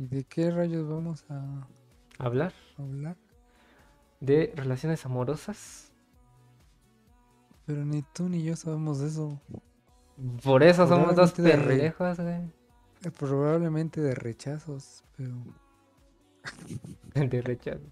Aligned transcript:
¿Y 0.00 0.06
de 0.06 0.24
qué 0.24 0.50
rayos 0.50 0.88
vamos 0.88 1.24
a 1.28 1.68
Hablar 2.18 2.54
hablar? 2.78 3.16
de 4.20 4.52
relaciones 4.56 5.04
amorosas. 5.06 5.92
Pero 7.66 7.84
ni 7.84 8.02
tú 8.14 8.28
ni 8.28 8.42
yo 8.42 8.56
sabemos 8.56 8.98
de 9.00 9.08
eso. 9.08 9.38
Por 10.42 10.62
eso 10.62 10.86
somos 10.88 11.14
dos 11.14 11.32
pendejos, 11.32 12.18
güey. 12.18 12.40
Eh, 13.04 13.10
Probablemente 13.18 14.00
de 14.00 14.14
rechazos, 14.14 15.04
pero... 15.16 15.34
De 17.14 17.42
rechazo. 17.42 17.84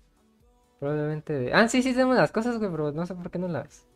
Probablemente 0.78 1.32
de. 1.32 1.52
Ah, 1.52 1.68
sí, 1.68 1.82
sí, 1.82 1.92
sabemos 1.92 2.16
las 2.16 2.30
cosas, 2.32 2.58
güey, 2.58 2.70
pero 2.70 2.92
no 2.92 3.04
sé 3.04 3.14
por 3.14 3.30
qué 3.30 3.38
no 3.38 3.48
las. 3.48 3.87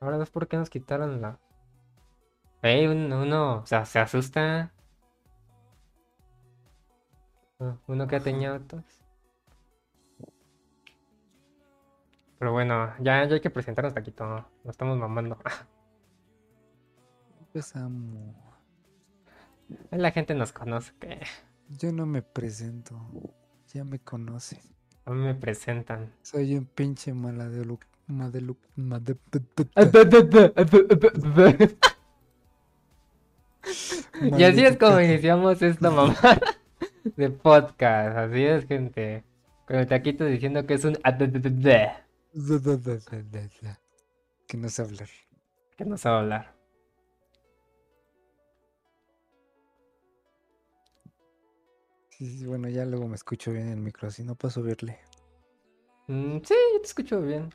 Ahora 0.00 0.18
ves 0.18 0.30
por 0.30 0.48
qué 0.48 0.56
nos 0.56 0.70
quitaron 0.70 1.20
la. 1.20 1.38
Ey, 2.62 2.86
uno, 2.86 3.22
uno, 3.22 3.56
o 3.62 3.66
sea, 3.66 3.84
se 3.84 3.98
asusta. 3.98 4.72
Ah, 7.58 7.76
Uno 7.86 8.06
que 8.06 8.16
ha 8.16 8.20
tenido 8.20 8.54
otros. 8.56 8.84
Pero 12.38 12.52
bueno, 12.52 12.92
ya, 12.98 13.24
ya 13.26 13.34
hay 13.34 13.40
que 13.40 13.50
presentarnos, 13.50 13.94
Taquito. 13.94 14.26
Nos 14.64 14.74
estamos 14.74 14.98
mamando. 14.98 15.38
Empezamos. 17.40 18.34
La 19.90 20.10
gente 20.10 20.34
nos 20.34 20.52
conoce, 20.52 20.92
que 21.00 21.20
Yo 21.68 21.92
no 21.92 22.04
me 22.04 22.22
presento. 22.22 23.00
Ya 23.72 23.84
me 23.84 23.98
conocen. 23.98 24.60
a 25.06 25.10
mí 25.12 25.24
me 25.24 25.34
presentan. 25.34 26.12
Soy 26.22 26.56
un 26.56 26.66
pinche 26.66 27.14
maladelu... 27.14 27.78
Madelu... 28.06 28.56
Made... 28.76 29.16
Y 34.22 34.44
así 34.44 34.64
es 34.64 34.76
como 34.76 35.00
iniciamos 35.00 35.60
esta 35.62 35.90
mamá 35.90 36.16
de 37.16 37.30
podcast. 37.30 38.16
Así 38.16 38.44
es, 38.44 38.66
gente. 38.66 39.24
Con 39.66 39.76
el 39.76 39.86
taquito 39.86 40.24
diciendo 40.24 40.66
que 40.66 40.74
es 40.74 40.84
un 40.84 40.94
Que 44.46 44.56
no 44.56 44.68
sé 44.68 44.82
hablar. 44.82 45.08
que 45.76 45.84
no 45.84 45.98
sabe 45.98 46.18
hablar. 46.18 46.54
Sí, 52.10 52.38
sí, 52.38 52.46
bueno, 52.46 52.68
ya 52.70 52.86
luego 52.86 53.08
me 53.08 53.16
escucho 53.16 53.52
bien 53.52 53.66
en 53.66 53.72
el 53.74 53.80
micro, 53.80 54.08
así 54.08 54.22
no 54.22 54.34
puedo 54.36 54.50
subirle. 54.50 54.98
Mm, 56.06 56.38
sí, 56.38 56.54
yo 56.72 56.80
te 56.80 56.86
escucho 56.86 57.20
bien. 57.20 57.50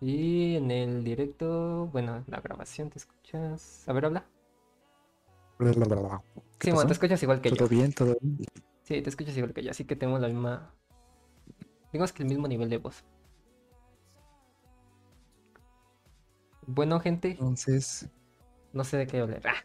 Y 0.00 0.56
en 0.56 0.70
el 0.70 1.04
directo, 1.04 1.86
bueno, 1.92 2.16
en 2.16 2.24
la 2.26 2.40
grabación 2.40 2.90
te 2.90 2.98
escuchas. 2.98 3.88
A 3.88 3.92
ver, 3.92 4.06
habla. 4.06 4.26
¿Qué 5.58 5.76
Sí, 6.60 6.70
bueno, 6.72 6.88
te 6.88 6.92
escuchas 6.94 7.22
igual 7.22 7.40
que 7.40 7.50
yo. 7.50 7.56
¿Todo 7.56 7.68
bien? 7.68 7.92
¿Todo 7.92 8.16
bien? 8.20 8.38
Sí, 8.82 9.00
te 9.00 9.10
escuchas 9.10 9.36
igual 9.36 9.52
que 9.52 9.62
yo, 9.62 9.70
así 9.70 9.84
que 9.84 9.94
tenemos 9.94 10.20
la 10.20 10.28
misma. 10.28 10.74
Digamos 11.92 12.12
que 12.12 12.24
el 12.24 12.28
mismo 12.28 12.48
nivel 12.48 12.68
de 12.68 12.78
voz. 12.78 13.04
Bueno, 16.66 16.98
gente, 17.00 17.30
Entonces, 17.32 18.08
no 18.72 18.82
sé 18.84 18.96
de 18.96 19.06
qué 19.06 19.20
hablar. 19.20 19.42
Ah, 19.44 19.64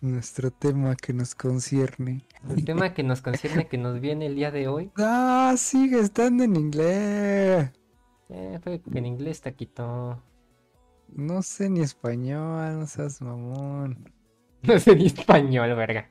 nuestro 0.00 0.50
tema 0.50 0.96
que 0.96 1.12
nos 1.12 1.34
concierne. 1.34 2.24
el 2.48 2.64
tema 2.64 2.94
que 2.94 3.02
nos 3.02 3.22
concierne, 3.22 3.66
que 3.68 3.78
nos 3.78 4.00
viene 4.00 4.26
el 4.26 4.34
día 4.34 4.50
de 4.50 4.68
hoy. 4.68 4.90
¡Ah! 4.96 5.54
Sigue 5.56 6.00
estando 6.00 6.44
en 6.44 6.56
inglés. 6.56 7.72
Eh, 8.28 8.58
fue 8.62 8.80
que 8.80 8.98
en 8.98 9.06
inglés 9.06 9.40
taquito. 9.40 10.22
No 11.08 11.42
sé 11.42 11.70
ni 11.70 11.80
español, 11.80 12.80
no 12.80 12.86
seas 12.86 13.20
mamón. 13.20 14.12
No 14.62 14.78
sé 14.80 14.96
ni 14.96 15.06
español, 15.06 15.76
verga. 15.76 16.08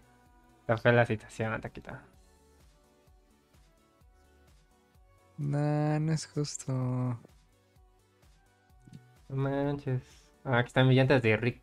Está 0.61 0.77
fea 0.77 0.93
la 0.93 1.05
situación, 1.05 1.59
taquito. 1.59 1.91
Nah, 5.37 5.99
no 5.99 6.13
es 6.13 6.25
justo. 6.27 6.71
No 9.27 9.35
manches. 9.35 10.01
Ah, 10.45 10.59
aquí 10.59 10.67
están 10.67 10.87
millantes 10.87 11.21
de 11.21 11.35
Rick. 11.35 11.61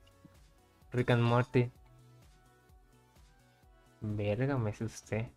Rick 0.93 1.11
and 1.11 1.23
Morty. 1.23 1.71
Verga, 4.03 4.59
me 4.59 4.71
asusté. 4.71 5.33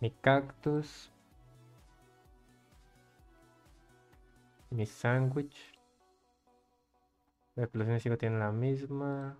Mi 0.00 0.10
cactus. 0.10 1.10
Mi 4.70 4.86
sándwich. 4.86 5.56
La 7.54 7.64
explosión 7.64 8.00
sigo 8.00 8.18
tiene 8.18 8.38
la 8.38 8.52
misma. 8.52 9.38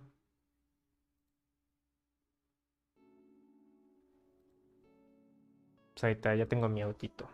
Pues 5.93 6.03
ahí 6.03 6.13
está, 6.13 6.35
ya 6.35 6.45
tengo 6.45 6.69
mi 6.69 6.81
autito. 6.81 7.29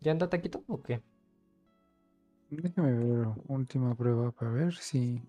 ¿Ya 0.00 0.12
anda 0.12 0.28
taquito 0.28 0.62
o 0.66 0.82
qué? 0.82 1.02
Déjame 2.50 2.92
ver 2.92 3.28
última 3.46 3.94
prueba 3.94 4.30
para 4.32 4.50
ver 4.50 4.74
si. 4.74 5.22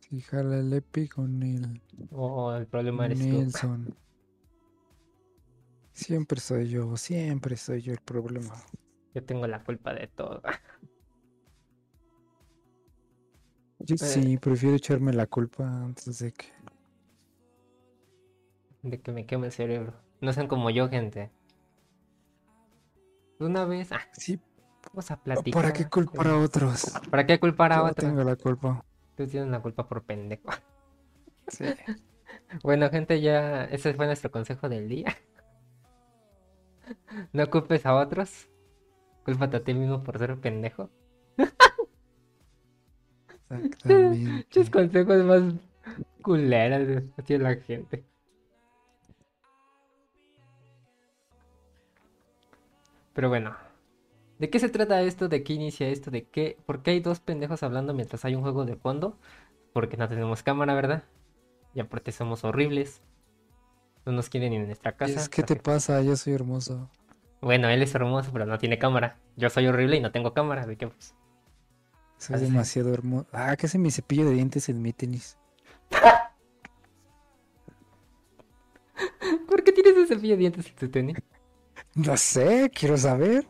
Si 0.00 0.20
jala 0.20 0.58
el 0.58 0.72
Epi 0.72 1.08
con 1.08 1.42
el 1.42 1.80
O 2.10 2.52
el 2.54 2.66
problema 2.66 3.06
eres 3.06 3.18
tú. 3.18 3.24
Nelson. 3.24 3.96
Siempre 5.92 6.40
soy 6.40 6.68
yo, 6.68 6.96
siempre 6.96 7.56
soy 7.56 7.80
yo 7.80 7.92
el 7.92 8.00
problema. 8.00 8.54
Yo 9.14 9.24
tengo 9.24 9.46
la 9.46 9.62
culpa 9.64 9.94
de 9.94 10.08
todo. 10.08 10.42
Yo 13.78 13.96
sí, 13.96 14.38
prefiero 14.38 14.76
echarme 14.76 15.12
la 15.12 15.26
culpa 15.26 15.64
antes 15.66 16.18
de 16.18 16.32
que. 16.32 16.46
De 18.82 19.00
que 19.00 19.12
me 19.12 19.26
queme 19.26 19.46
el 19.46 19.52
cerebro. 19.52 19.94
No 20.20 20.32
sean 20.32 20.48
como 20.48 20.70
yo, 20.70 20.88
gente. 20.88 21.30
Una 23.44 23.64
vez. 23.64 23.92
Ah, 23.92 24.00
Sí, 24.12 24.40
vamos 24.86 25.10
a 25.10 25.16
platicar. 25.22 25.62
¿para 25.62 25.72
qué 25.72 25.86
culpar 25.88 26.26
a 26.28 26.38
otros? 26.38 26.92
¿Para 27.10 27.26
qué 27.26 27.38
culpar 27.38 27.72
a 27.72 27.76
Yo 27.76 27.84
otro? 27.84 28.08
tengo 28.08 28.24
la 28.24 28.36
culpa. 28.36 28.84
Tú 29.16 29.26
tienes 29.26 29.50
la 29.50 29.60
culpa 29.60 29.86
por 29.88 30.02
pendejo. 30.04 30.50
Sí. 31.48 31.66
Bueno, 32.62 32.88
gente, 32.88 33.20
ya 33.20 33.64
ese 33.64 33.92
fue 33.92 34.06
nuestro 34.06 34.30
consejo 34.30 34.68
del 34.68 34.88
día. 34.88 35.14
No 37.32 37.48
culpes 37.50 37.84
a 37.86 37.94
otros. 37.94 38.48
Cúlpate 39.24 39.56
a 39.58 39.64
ti 39.64 39.72
mismo 39.74 40.02
por 40.02 40.18
ser 40.18 40.38
pendejo. 40.40 40.90
Exactamente. 43.50 44.30
Muchos 44.30 44.70
consejos 44.70 45.24
más 45.24 45.42
culeras 46.22 46.86
de 46.86 47.10
hacia 47.16 47.38
la 47.38 47.54
gente. 47.56 48.04
Pero 53.14 53.28
bueno, 53.28 53.56
¿de 54.38 54.50
qué 54.50 54.58
se 54.58 54.68
trata 54.68 55.00
esto? 55.02 55.28
¿De 55.28 55.44
qué 55.44 55.54
inicia 55.54 55.88
esto? 55.88 56.10
¿De 56.10 56.24
qué? 56.24 56.58
¿Por 56.66 56.82
qué 56.82 56.90
hay 56.90 57.00
dos 57.00 57.20
pendejos 57.20 57.62
hablando 57.62 57.94
mientras 57.94 58.24
hay 58.24 58.34
un 58.34 58.42
juego 58.42 58.64
de 58.64 58.76
fondo? 58.76 59.18
Porque 59.72 59.96
no 59.96 60.08
tenemos 60.08 60.42
cámara, 60.42 60.74
¿verdad? 60.74 61.04
Y 61.74 61.80
aparte 61.80 62.12
somos 62.12 62.44
horribles. 62.44 63.02
No 64.04 64.12
nos 64.12 64.28
quieren 64.28 64.50
ni 64.50 64.56
en 64.56 64.66
nuestra 64.66 64.96
casa. 64.96 65.20
Es, 65.20 65.28
¿Qué 65.28 65.42
te 65.42 65.56
pasa? 65.56 66.02
Yo 66.02 66.16
soy 66.16 66.34
hermoso. 66.34 66.90
Bueno, 67.40 67.68
él 67.68 67.82
es 67.82 67.94
hermoso, 67.94 68.30
pero 68.32 68.46
no 68.46 68.58
tiene 68.58 68.78
cámara. 68.78 69.18
Yo 69.36 69.50
soy 69.50 69.66
horrible 69.66 69.96
y 69.96 70.00
no 70.00 70.12
tengo 70.12 70.34
cámara, 70.34 70.62
así 70.62 70.76
que 70.76 70.88
pues. 70.88 71.14
Soy 72.18 72.36
Así. 72.36 72.44
demasiado 72.46 72.92
hermoso. 72.92 73.26
Ah, 73.32 73.56
que 73.56 73.66
hace 73.66 73.78
mi 73.78 73.90
cepillo 73.90 74.24
de 74.24 74.32
dientes 74.32 74.68
en 74.68 74.82
mi 74.82 74.92
tenis. 74.92 75.38
¿Por 79.48 79.64
qué 79.64 79.72
tienes 79.72 79.96
ese 79.96 80.14
cepillo 80.14 80.34
de 80.34 80.40
dientes 80.40 80.68
en 80.68 80.76
tu 80.76 80.88
tenis? 80.88 81.16
No 81.94 82.16
sé, 82.16 82.70
quiero 82.74 82.96
saber. 82.96 83.46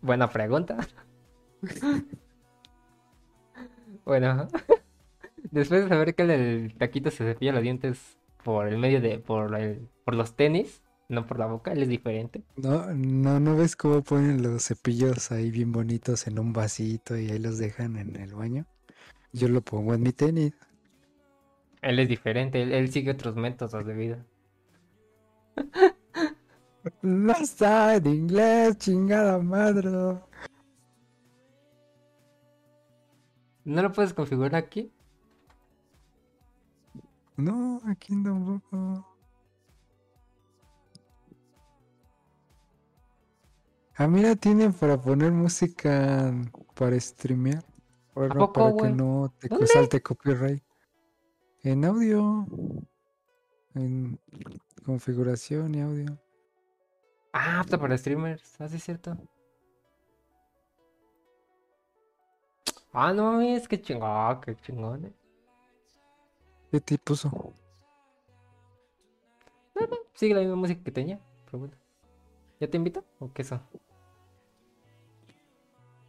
Buena 0.00 0.30
pregunta. 0.30 0.86
bueno, 4.04 4.46
después 5.50 5.82
de 5.82 5.88
saber 5.88 6.14
que 6.14 6.22
el 6.22 6.74
taquito 6.78 7.10
se 7.10 7.24
cepilla 7.24 7.52
los 7.52 7.62
dientes 7.62 8.18
por 8.44 8.68
el 8.68 8.78
medio 8.78 9.00
de, 9.00 9.18
por 9.18 9.58
el, 9.58 9.88
por 10.04 10.14
los 10.14 10.36
tenis, 10.36 10.82
no 11.08 11.26
por 11.26 11.40
la 11.40 11.46
boca, 11.46 11.72
él 11.72 11.82
es 11.82 11.88
diferente. 11.88 12.44
No, 12.56 12.94
no, 12.94 13.40
no 13.40 13.56
ves 13.56 13.74
cómo 13.74 14.02
ponen 14.02 14.42
los 14.42 14.64
cepillos 14.66 15.32
ahí 15.32 15.50
bien 15.50 15.72
bonitos 15.72 16.28
en 16.28 16.38
un 16.38 16.52
vasito 16.52 17.18
y 17.18 17.30
ahí 17.30 17.40
los 17.40 17.58
dejan 17.58 17.96
en 17.96 18.14
el 18.14 18.34
baño. 18.34 18.66
Yo 19.32 19.48
lo 19.48 19.60
pongo 19.60 19.92
en 19.94 20.02
mi 20.02 20.12
tenis. 20.12 20.52
Él 21.82 21.98
es 21.98 22.08
diferente, 22.08 22.62
él, 22.62 22.72
él 22.72 22.92
sigue 22.92 23.10
otros 23.10 23.34
métodos 23.34 23.84
de 23.84 23.94
vida. 23.94 24.24
No 27.02 27.32
está 27.32 27.96
en 27.96 28.06
inglés, 28.06 28.78
chingada 28.78 29.38
madre. 29.38 29.90
¿No 33.64 33.82
lo 33.82 33.92
puedes 33.92 34.14
configurar 34.14 34.54
aquí? 34.54 34.92
No, 37.36 37.80
aquí 37.84 38.14
tampoco. 38.22 39.06
Ah, 43.96 44.06
mira, 44.06 44.36
tienen 44.36 44.72
para 44.72 45.00
poner 45.00 45.32
música 45.32 46.32
para 46.74 47.00
streamear. 47.00 47.64
Bueno, 48.14 48.34
poco, 48.34 48.52
para 48.52 48.76
que 48.76 48.88
no 48.94 49.32
te 49.38 49.48
¿Dónde? 49.48 49.66
salte 49.66 50.02
copyright. 50.02 50.62
En 51.62 51.84
audio. 51.84 52.46
En 53.74 54.20
configuración 54.84 55.74
y 55.74 55.80
audio. 55.80 56.25
Ah, 57.38 57.60
apto 57.60 57.78
para 57.78 57.96
streamers, 57.96 58.60
así 58.60 58.76
es 58.76 58.82
cierto. 58.84 59.16
Ah, 62.92 63.12
no 63.12 63.22
mames, 63.30 63.68
qué 63.68 63.80
chingón, 63.80 64.40
qué 64.40 64.56
chingón. 64.56 65.04
eh. 65.06 65.12
¿Qué 66.70 66.80
te 66.80 66.98
puso? 66.98 67.30
Sigue 70.14 70.34
la 70.34 70.40
misma 70.40 70.56
música 70.56 70.82
que 70.82 70.90
tenía, 70.90 71.20
pero 71.44 71.58
bueno. 71.60 71.74
¿Ya 72.60 72.70
te 72.70 72.78
invito? 72.78 73.04
¿O 73.20 73.32
qué 73.32 73.42
eso? 73.42 73.56
A 73.56 73.62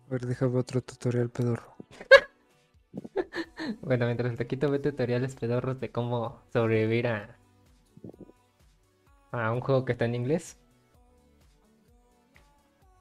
ver, 0.10 0.26
déjame 0.26 0.58
otro 0.60 0.82
tutorial 0.82 1.30
pedorro. 1.30 1.76
Bueno, 3.82 4.06
mientras 4.06 4.32
el 4.32 4.38
taquito 4.38 4.70
ve 4.70 4.78
tutoriales 4.80 5.36
pedorros 5.36 5.80
de 5.80 5.92
cómo 5.92 6.42
sobrevivir 6.54 7.08
a, 7.08 7.38
a 9.32 9.52
un 9.54 9.62
juego 9.62 9.86
que 9.86 9.94
está 9.94 10.04
en 10.06 10.16
inglés. 10.16 10.58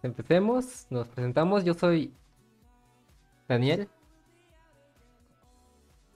Empecemos, 0.06 0.86
nos 0.90 1.08
presentamos. 1.08 1.64
Yo 1.64 1.74
soy 1.74 2.12
Daniel, 3.48 3.88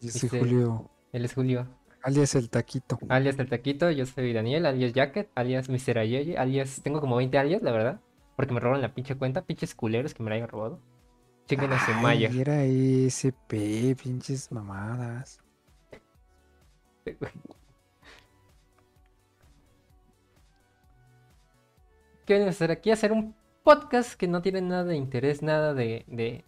Yo 0.00 0.10
soy 0.10 0.26
Este- 0.26 0.38
Julio, 0.38 0.90
él 1.12 1.24
es 1.26 1.34
Julio, 1.34 1.66
alias 2.02 2.34
el 2.34 2.48
taquito. 2.48 2.98
alias 3.08 3.38
el 3.38 3.48
taquito. 3.48 3.90
Yo 3.90 4.06
soy 4.06 4.32
Daniel, 4.32 4.64
alias 4.66 4.92
Jacket, 4.94 5.30
alias 5.34 5.68
Mr. 5.68 5.98
Ayeye, 5.98 6.38
alias. 6.38 6.80
Tengo 6.82 7.00
como 7.00 7.16
20 7.16 7.36
alias, 7.36 7.62
la 7.62 7.72
verdad. 7.72 8.00
Porque 8.36 8.54
me 8.54 8.60
robaron 8.60 8.80
la 8.80 8.94
pinche 8.94 9.16
cuenta, 9.16 9.42
pinches 9.42 9.74
culeros 9.74 10.14
que 10.14 10.22
me 10.22 10.30
la 10.30 10.36
hayan 10.36 10.48
robado. 10.48 10.78
Chinguen 11.46 11.72
a 11.72 11.84
su 11.84 11.90
era 12.40 12.62
SP, 12.64 13.94
pinches 14.02 14.50
mamadas. 14.52 15.40
¿Qué 22.24 22.42
a 22.44 22.48
hacer 22.48 22.70
aquí? 22.70 22.90
Hacer 22.90 23.12
un 23.12 23.34
podcast 23.76 24.14
que 24.14 24.26
no 24.28 24.42
tiene 24.42 24.60
nada 24.60 24.84
de 24.84 24.96
interés, 24.96 25.42
nada 25.42 25.74
de, 25.74 26.04
de, 26.08 26.44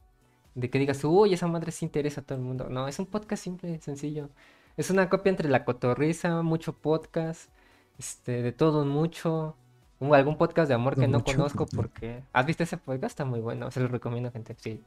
de 0.54 0.70
que 0.70 0.78
digas, 0.78 1.02
uy, 1.04 1.34
esa 1.34 1.46
madre 1.46 1.70
sí 1.72 1.84
interesa 1.84 2.20
a 2.20 2.24
todo 2.24 2.38
el 2.38 2.44
mundo. 2.44 2.69
No, 2.69 2.88
es 2.88 2.98
un 2.98 3.06
podcast 3.06 3.42
simple, 3.44 3.78
sencillo. 3.80 4.28
Es 4.76 4.90
una 4.90 5.08
copia 5.08 5.30
entre 5.30 5.48
la 5.48 5.64
cotorriza, 5.64 6.42
mucho 6.42 6.72
podcast, 6.72 7.50
este, 7.98 8.42
de 8.42 8.52
todo 8.52 8.82
un 8.82 8.88
mucho. 8.88 9.56
un- 10.00 10.14
algún 10.14 10.36
podcast 10.36 10.69
de 10.69 10.74
amor 10.74 10.94
que 10.96 11.06
no 11.06 11.19
mucho. 11.19 11.36
conozco 11.36 11.66
porque... 11.66 12.24
¿Has 12.32 12.44
visto 12.46 12.64
ese 12.64 12.76
podcast? 12.76 13.12
Está 13.12 13.24
muy 13.24 13.40
bueno, 13.40 13.70
se 13.70 13.80
lo 13.80 13.88
recomiendo, 13.88 14.32
gente. 14.32 14.56
Sí. 14.58 14.82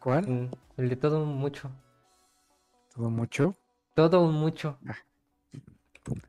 ¿Cuál? 0.00 0.26
Mm, 0.28 0.50
El 0.78 0.88
de 0.88 0.96
todo 0.96 1.22
un 1.22 1.36
mucho. 1.36 1.70
¿Todo 2.94 3.08
mucho? 3.10 3.54
Todo 3.94 4.22
un 4.24 4.34
mucho. 4.34 4.78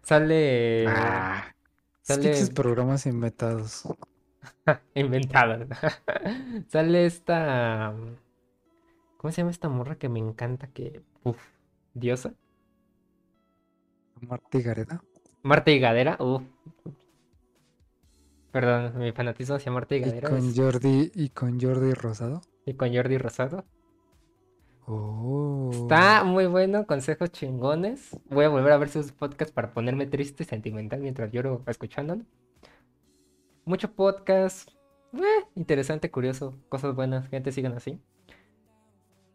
Sale... 0.03 0.85
Ah, 0.87 1.45
sale- 2.01 2.21
pinches 2.21 2.49
programas 2.51 3.05
inventados. 3.05 3.83
Inventada. 4.95 5.65
Sale 6.67 7.05
esta. 7.05 7.93
¿Cómo 9.17 9.31
se 9.31 9.41
llama 9.41 9.51
esta 9.51 9.69
morra 9.69 9.95
que 9.95 10.09
me 10.09 10.19
encanta? 10.19 10.67
Que. 10.67 11.01
Uf, 11.23 11.37
diosa. 11.93 12.33
Marta 14.21 14.57
y 14.57 14.61
Gareda. 14.61 15.03
Marta 15.43 15.71
Higadera. 15.71 16.17
Uf. 16.19 16.43
Perdón, 18.51 18.97
mi 18.97 19.11
fanatismo 19.11 19.55
hacia 19.55 19.71
Marta 19.71 19.95
Y 19.95 19.99
Higadera. 19.99 20.29
con 20.29 20.39
es- 20.39 20.55
Jordi, 20.57 21.11
y 21.13 21.29
con 21.29 21.59
Jordi 21.59 21.93
Rosado. 21.93 22.41
Y 22.65 22.73
con 22.73 22.93
Jordi 22.93 23.17
Rosado. 23.17 23.65
Oh. 24.87 25.69
Está 25.73 26.23
muy 26.23 26.47
bueno, 26.47 26.87
consejos 26.87 27.31
chingones. 27.31 28.17
Voy 28.29 28.45
a 28.45 28.49
volver 28.49 28.71
a 28.71 28.77
ver 28.77 28.89
sus 28.89 29.11
podcasts 29.11 29.53
para 29.53 29.73
ponerme 29.73 30.07
triste 30.07 30.43
y 30.43 30.45
sentimental 30.45 31.01
mientras 31.01 31.31
lloro 31.31 31.61
escuchándolo. 31.67 32.23
Mucho 33.67 33.91
podcast. 33.91 34.69
eh, 35.11 35.43
interesante, 35.55 36.09
curioso. 36.09 36.55
Cosas 36.69 36.95
buenas. 36.95 37.27
Gente, 37.27 37.51
sigan 37.51 37.73
así. 37.73 37.99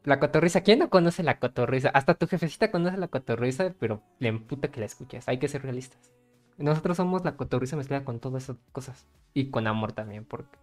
La 0.05 0.19
cotorriza. 0.20 0.62
¿Quién 0.62 0.79
no 0.79 0.88
conoce 0.88 1.23
la 1.23 1.38
cotorriza? 1.38 1.90
Hasta 1.90 2.14
tu 2.14 2.26
jefecita 2.26 2.70
conoce 2.70 2.96
la 2.96 3.08
cotorriza, 3.08 3.75
pero 3.79 4.00
le 4.20 4.29
emputa 4.29 4.69
que 4.69 4.81
la 4.81 4.87
escuches. 4.87 5.29
Hay 5.29 5.38
que 5.38 5.49
ser 5.49 5.62
realistas. 5.62 6.14
Nosotros 6.56 6.96
somos 6.96 7.26
la 7.26 7.37
cotorriza 7.37 7.76
mezclada 7.76 8.06
con 8.06 8.20
todas 8.20 8.44
esas 8.44 8.56
cosas. 8.73 9.06
Y 9.34 9.50
con 9.50 9.67
amor 9.67 9.93
también, 9.93 10.25
porque... 10.25 10.56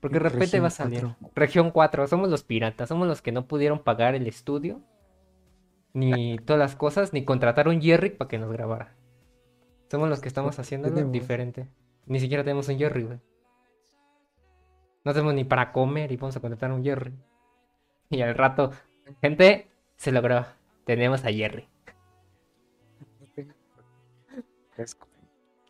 Porque 0.00 0.18
de 0.18 0.28
repente 0.28 0.58
va 0.58 0.66
a 0.66 0.70
salir. 0.70 1.02
4. 1.02 1.30
Región 1.36 1.70
4, 1.70 2.08
somos 2.08 2.28
los 2.30 2.42
piratas, 2.42 2.88
somos 2.88 3.06
los 3.06 3.22
que 3.22 3.30
no 3.30 3.46
pudieron 3.46 3.84
pagar 3.84 4.16
el 4.16 4.26
estudio, 4.26 4.82
ni 5.92 6.36
todas 6.38 6.58
las 6.58 6.74
cosas, 6.74 7.12
ni 7.12 7.24
contratar 7.24 7.68
un 7.68 7.80
Jerry 7.80 8.10
para 8.10 8.28
que 8.28 8.38
nos 8.38 8.50
grabara. 8.50 8.96
Somos 9.88 10.08
los 10.08 10.20
que 10.20 10.26
estamos 10.26 10.58
haciéndolo 10.58 11.10
diferente. 11.10 11.68
Ni 12.06 12.20
siquiera 12.20 12.44
tenemos 12.44 12.68
un 12.68 12.78
Jerry, 12.78 13.04
güey. 13.04 13.20
No 15.04 15.12
tenemos 15.12 15.34
ni 15.34 15.44
para 15.44 15.72
comer 15.72 16.12
y 16.12 16.16
vamos 16.16 16.36
a 16.36 16.40
contratar 16.40 16.72
un 16.72 16.82
Jerry. 16.82 17.12
Y 18.10 18.22
al 18.22 18.34
rato, 18.34 18.72
gente, 19.20 19.70
se 19.96 20.12
logró. 20.12 20.46
Tenemos 20.84 21.24
a 21.24 21.32
Jerry. 21.32 21.68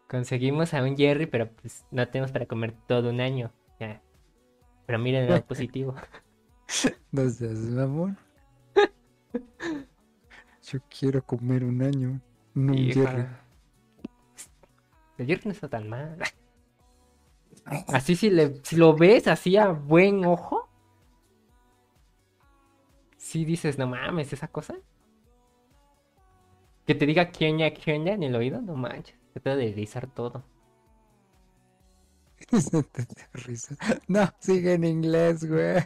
Conseguimos 0.08 0.74
a 0.74 0.82
un 0.82 0.96
Jerry, 0.96 1.26
pero 1.26 1.50
pues 1.50 1.84
no 1.90 2.06
tenemos 2.08 2.32
para 2.32 2.46
comer 2.46 2.74
todo 2.86 3.10
un 3.10 3.20
año. 3.20 3.52
Ya. 3.80 4.00
Pero 4.86 4.98
miren 4.98 5.24
el 5.24 5.30
lado 5.30 5.44
positivo. 5.44 5.94
No 7.10 7.28
seas 7.28 7.58
mamón. 7.58 8.16
Yo 10.62 10.80
quiero 10.88 11.24
comer 11.24 11.64
un 11.64 11.82
año. 11.82 12.20
No 12.54 12.72
un. 12.72 12.90
Jerry. 12.90 13.26
El 15.18 15.26
Jerry 15.26 15.42
no 15.46 15.52
está 15.52 15.68
tan 15.68 15.88
mal. 15.88 16.18
Así 17.88 18.16
si, 18.16 18.30
le, 18.30 18.60
si 18.62 18.76
lo 18.76 18.94
ves 18.94 19.26
así 19.28 19.56
a 19.56 19.68
buen 19.68 20.24
ojo. 20.24 20.68
Si 23.16 23.44
dices, 23.44 23.78
no 23.78 23.86
mames, 23.86 24.32
esa 24.32 24.48
cosa. 24.48 24.74
Que 26.86 26.94
te 26.94 27.06
diga 27.06 27.30
Kenya, 27.30 27.72
Kenya 27.72 28.12
en 28.12 28.22
el 28.22 28.34
oído, 28.34 28.60
no 28.60 28.74
manches. 28.74 29.16
Se 29.32 29.40
te 29.40 29.50
va 29.50 29.54
a 29.54 29.58
deslizar 29.58 30.06
todo. 30.08 30.44
Risa. 33.32 33.76
No, 34.08 34.30
sigue 34.38 34.74
en 34.74 34.84
inglés, 34.84 35.48
güey. 35.48 35.82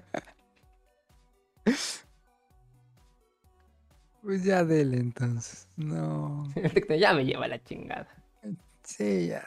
Pues 4.23 4.45
ya 4.45 4.65
dele 4.65 4.97
entonces. 4.97 5.69
No. 5.77 6.49
ya 6.99 7.15
me 7.15 7.25
lleva 7.25 7.47
la 7.47 7.63
chingada. 7.63 8.09
Sí, 8.89 9.29
ya. 9.29 9.47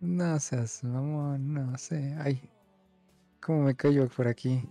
No 0.00 0.38
seas 0.38 0.84
mamón, 0.84 1.54
no 1.54 1.78
sé. 1.78 2.14
Ay, 2.20 2.50
¿cómo 3.40 3.62
me 3.64 3.74
callo 3.74 4.08
por 4.08 4.28
aquí? 4.28 4.62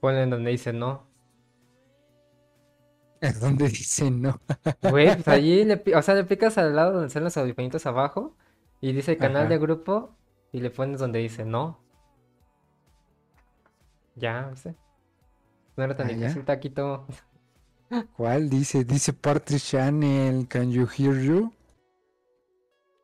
Ponle 0.00 0.24
en 0.24 0.30
donde 0.30 0.50
dice 0.50 0.72
no. 0.72 1.06
Es 3.20 3.40
donde 3.40 3.68
dice 3.68 4.10
no. 4.10 4.38
Güey, 4.90 5.14
pues 5.14 5.28
allí 5.28 5.64
le, 5.64 5.82
o 5.96 6.02
sea, 6.02 6.14
le 6.14 6.24
picas 6.24 6.58
al 6.58 6.76
lado 6.76 6.92
donde 6.92 7.06
están 7.08 7.24
los 7.24 7.36
audifonitos 7.36 7.86
abajo. 7.86 8.36
Y 8.80 8.92
dice 8.92 9.16
canal 9.16 9.42
Ajá. 9.44 9.48
de 9.50 9.58
grupo. 9.58 10.14
Y 10.52 10.60
le 10.60 10.70
pones 10.70 11.00
donde 11.00 11.20
dice 11.20 11.44
no. 11.44 11.78
Ya, 14.16 14.42
no 14.42 14.56
sé. 14.56 14.74
No 15.76 15.84
era 15.84 15.96
tan 15.96 16.08
Ah, 16.08 16.12
difícil, 16.12 16.44
taquito. 16.44 17.06
¿Cuál 18.16 18.48
dice? 18.50 18.84
Dice 18.84 19.12
Party 19.12 19.58
Channel, 19.58 20.48
can 20.48 20.70
you 20.72 20.86
hear 20.96 21.20
you? 21.22 21.52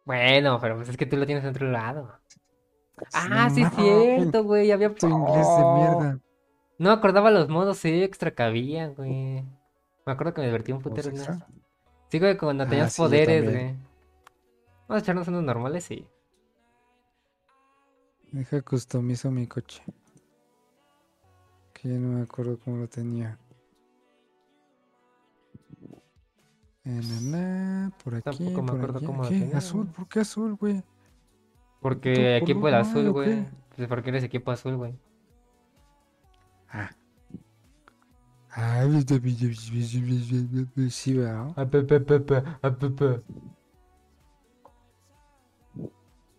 Bueno, 0.05 0.59
pero 0.61 0.77
pues 0.77 0.89
es 0.89 0.97
que 0.97 1.07
tú 1.07 1.17
lo 1.17 1.27
tienes 1.27 1.45
en 1.45 1.51
otro 1.51 1.71
lado. 1.71 2.19
Ah, 3.13 3.49
No 3.49 3.55
sí 3.55 3.63
es 3.63 3.71
cierto, 3.75 4.45
güey. 4.45 4.71
Había... 4.73 4.95
Tu 4.95 5.09
inglés 5.09 5.47
de 5.57 5.65
Oh, 5.65 5.75
mierda. 5.77 6.19
No 6.79 6.91
me 6.91 6.95
acordaba 6.97 7.31
los 7.31 7.49
modos 7.49 7.85
extra 7.85 8.35
que 8.35 8.43
había, 8.43 8.89
güey. 8.89 9.43
Me 10.07 10.13
acuerdo 10.13 10.35
que 10.35 10.41
me 10.41 10.47
divertí 10.49 10.73
un 10.73 10.81
putero 10.83 11.11
eso. 11.11 11.33
Sí, 12.09 12.19
güey, 12.19 12.37
cuando 12.37 12.65
Ah, 12.65 12.69
tenías 12.69 12.93
sí, 12.93 13.03
yo 13.03 13.07
poderes, 13.09 13.45
güey. 13.45 13.77
Vamos 14.89 15.03
a 15.03 15.05
echarnos 15.05 15.29
unos 15.29 15.45
normales 15.45 15.91
y... 15.91 16.07
Deja 18.33 18.63
customizo 18.63 19.31
mi 19.31 19.47
coche. 19.47 19.83
Que 21.73 21.89
ya 21.89 21.95
no 21.97 22.17
me 22.19 22.23
acuerdo 22.23 22.59
cómo 22.59 22.79
lo 22.79 22.89
tenía. 22.89 23.39
Na, 26.83 27.21
na, 27.21 27.93
por 28.03 28.15
aquí, 28.15 28.25
Tampoco 28.25 28.63
me 28.63 28.69
por 28.69 28.77
acuerdo 28.77 28.99
aquí. 28.99 29.07
cómo 29.07 29.23
¿Qué? 29.23 29.29
tenía, 29.39 29.59
¿Azul? 29.59 29.87
¿Por 29.89 30.09
qué 30.09 30.21
azul, 30.21 30.55
güey? 30.55 30.83
Porque 31.81 32.15
¿Tú 32.15 32.45
equipo 32.45 32.69
el 32.69 32.75
mal 32.75 32.83
azul, 32.83 33.11
güey. 33.11 33.47
Pues 33.77 33.89
porque 33.89 34.11
eres 34.11 34.25
equipo 34.25 34.51
azul, 34.51 34.77
güey. 34.77 34.95
Ah. 36.69 36.91
Ah, 38.53 38.85
sí, 40.91 41.17
¿verdad? 41.17 41.55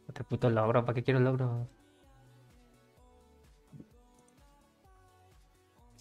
Otro 0.09 0.25
puto 0.27 0.49
logro, 0.49 0.83
¿para 0.83 0.93
qué 0.95 1.03
quiero 1.03 1.19
logro? 1.19 1.67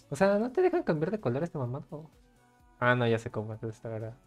O 0.09 0.15
sea, 0.15 0.37
¿no 0.37 0.51
te 0.51 0.61
dejan 0.61 0.83
cambiar 0.83 1.11
de 1.11 1.19
color 1.21 1.43
este 1.43 1.57
mamado? 1.57 2.09
Ah, 2.79 2.95
no, 2.95 3.07
ya 3.07 3.17
sé 3.17 3.31
cómo 3.31 3.53
es 3.53 3.63
esta 3.63 3.87
verdad. 3.87 4.17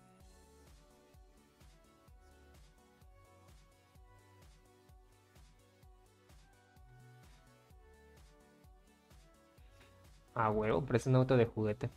Ah, 10.34 10.50
huevo, 10.50 10.84
pero 10.84 10.96
es 10.98 11.06
un 11.06 11.16
auto 11.16 11.36
de 11.36 11.46
juguete. 11.46 11.90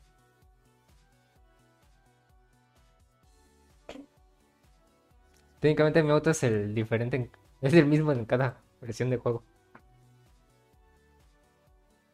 Técnicamente 5.59 6.03
mi 6.03 6.11
auto 6.11 6.29
es 6.29 6.43
el 6.43 6.73
diferente, 6.73 7.17
en- 7.17 7.31
es 7.61 7.73
el 7.73 7.85
mismo 7.85 8.11
en 8.11 8.25
cada 8.25 8.61
versión 8.81 9.09
de 9.09 9.17
juego. 9.17 9.43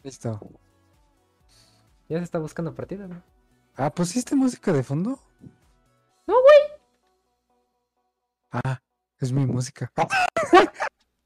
Listo. 0.04 0.40
Ya 2.10 2.18
se 2.18 2.24
está 2.26 2.40
buscando 2.40 2.76
partida, 2.76 3.08
¿no? 3.08 3.22
Ah, 3.76 3.90
¿pusiste 3.90 4.36
música 4.36 4.72
de 4.74 4.84
fondo? 4.84 5.20
No, 6.28 6.34
güey. 6.42 6.80
Ah, 8.52 8.80
es 9.20 9.32
mi 9.32 9.46
música. 9.46 9.92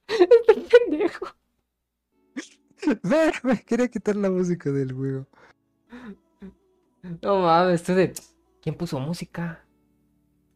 Este 0.08 0.54
pendejo. 0.56 1.28
Ver, 3.04 3.34
me 3.44 3.62
quería 3.62 3.88
quitar 3.88 4.16
la 4.16 4.30
música 4.30 4.72
del 4.72 4.94
juego. 4.94 5.26
No 7.22 7.42
mames, 7.42 7.84
tú 7.84 7.94
de. 7.94 8.14
¿Quién 8.62 8.76
puso 8.76 9.00
música? 9.00 9.64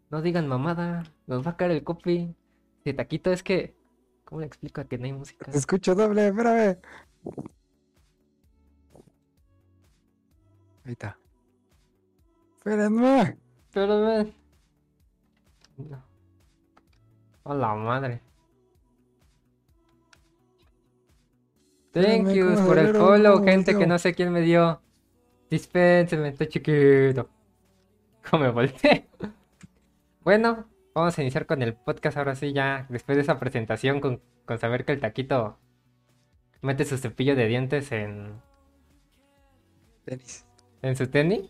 No 0.10 0.22
digan 0.22 0.48
mamada, 0.48 1.04
nos 1.28 1.46
va 1.46 1.52
a 1.52 1.58
caer 1.58 1.72
el 1.72 1.84
copy. 1.84 2.36
Si 2.84 2.94
taquito 2.94 3.32
es 3.32 3.44
que. 3.44 3.76
¿Cómo 4.26 4.42
le 4.42 4.48
explico 4.48 4.82
a 4.82 4.86
que 4.86 4.98
no 4.98 5.06
hay 5.06 5.14
música? 5.14 5.52
Te 5.52 5.58
escucho 5.58 5.96
doble, 5.96 6.28
espérame. 6.28 6.78
Ahí 10.86 10.94
está. 10.94 11.18
Espérenme. 12.58 13.38
Ven. 13.74 14.34
No. 15.78 16.04
A 17.44 17.54
la 17.54 17.76
madre. 17.76 18.22
Thank 21.94 22.06
Espérame, 22.06 22.34
yous 22.34 22.56
¿cómo 22.56 22.68
por 22.68 22.78
el 22.78 22.96
follow, 22.96 23.34
¿Cómo 23.36 23.46
gente 23.48 23.78
que 23.78 23.86
no 23.86 24.00
sé 24.00 24.14
quién 24.14 24.32
me 24.32 24.42
dio. 24.42 24.82
Dispénseme, 25.50 26.30
estoy 26.30 26.48
chiquito. 26.48 27.30
¿Cómo 28.30 28.44
me 28.44 28.52
volteé? 28.52 29.10
Bueno, 30.22 30.68
vamos 30.96 31.18
a 31.18 31.22
iniciar 31.22 31.46
con 31.46 31.62
el 31.62 31.74
podcast 31.74 32.18
ahora 32.18 32.36
sí, 32.36 32.54
ya 32.54 32.86
después 32.90 33.18
de 33.18 33.24
esa 33.24 33.40
presentación 33.40 34.00
con, 34.00 34.22
con 34.46 34.60
saber 34.60 34.86
que 34.86 34.94
el 34.94 35.02
taquito 35.02 35.58
mete 36.62 36.86
su 36.86 36.98
cepillo 36.98 37.36
de 37.36 37.48
dientes 37.48 37.92
en, 37.92 38.42
Tenis. 40.06 40.46
en 40.82 40.96
su 40.96 41.08
tenis. 41.08 41.50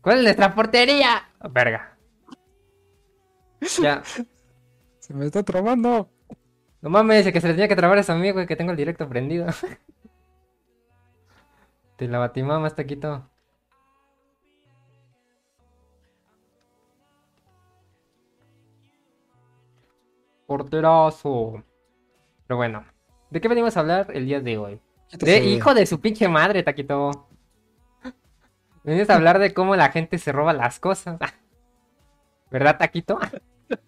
¿Cuál 0.00 0.18
es 0.18 0.24
nuestra 0.24 0.54
portería? 0.54 1.30
Verga. 1.50 1.96
Ya. 3.80 4.02
Se 4.98 5.14
me 5.14 5.26
está 5.26 5.42
trabando. 5.42 6.10
No 6.84 6.90
mames, 6.90 7.24
el 7.24 7.32
que 7.32 7.40
se 7.40 7.48
le 7.48 7.54
tenía 7.54 7.66
que 7.66 7.76
trabar 7.76 7.96
es 7.96 8.10
a 8.10 8.14
mí, 8.14 8.30
güey, 8.30 8.46
que 8.46 8.56
tengo 8.56 8.72
el 8.72 8.76
directo 8.76 9.08
prendido. 9.08 9.46
Te 11.96 12.06
la 12.06 12.18
batimama, 12.18 12.68
taquito. 12.68 13.26
Porterazo. 20.46 21.64
Pero 22.46 22.58
bueno, 22.58 22.84
¿de 23.30 23.40
qué 23.40 23.48
venimos 23.48 23.78
a 23.78 23.80
hablar 23.80 24.08
el 24.12 24.26
día 24.26 24.40
de 24.40 24.58
hoy? 24.58 24.78
De 25.18 25.38
hijo 25.38 25.72
de 25.72 25.86
su 25.86 26.02
pinche 26.02 26.28
madre, 26.28 26.62
Taquito. 26.62 27.30
Venimos 28.84 29.08
a 29.08 29.14
hablar 29.14 29.38
de 29.38 29.54
cómo 29.54 29.74
la 29.74 29.90
gente 29.90 30.18
se 30.18 30.32
roba 30.32 30.52
las 30.52 30.80
cosas. 30.80 31.18
¿Verdad, 32.50 32.76
Taquito? 32.76 33.18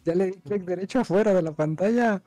Ya 0.03 0.15
le 0.15 0.29
di 0.29 0.41
clic 0.41 0.63
derecho 0.63 1.01
afuera 1.01 1.35
de 1.35 1.43
la 1.43 1.53
pantalla. 1.53 2.23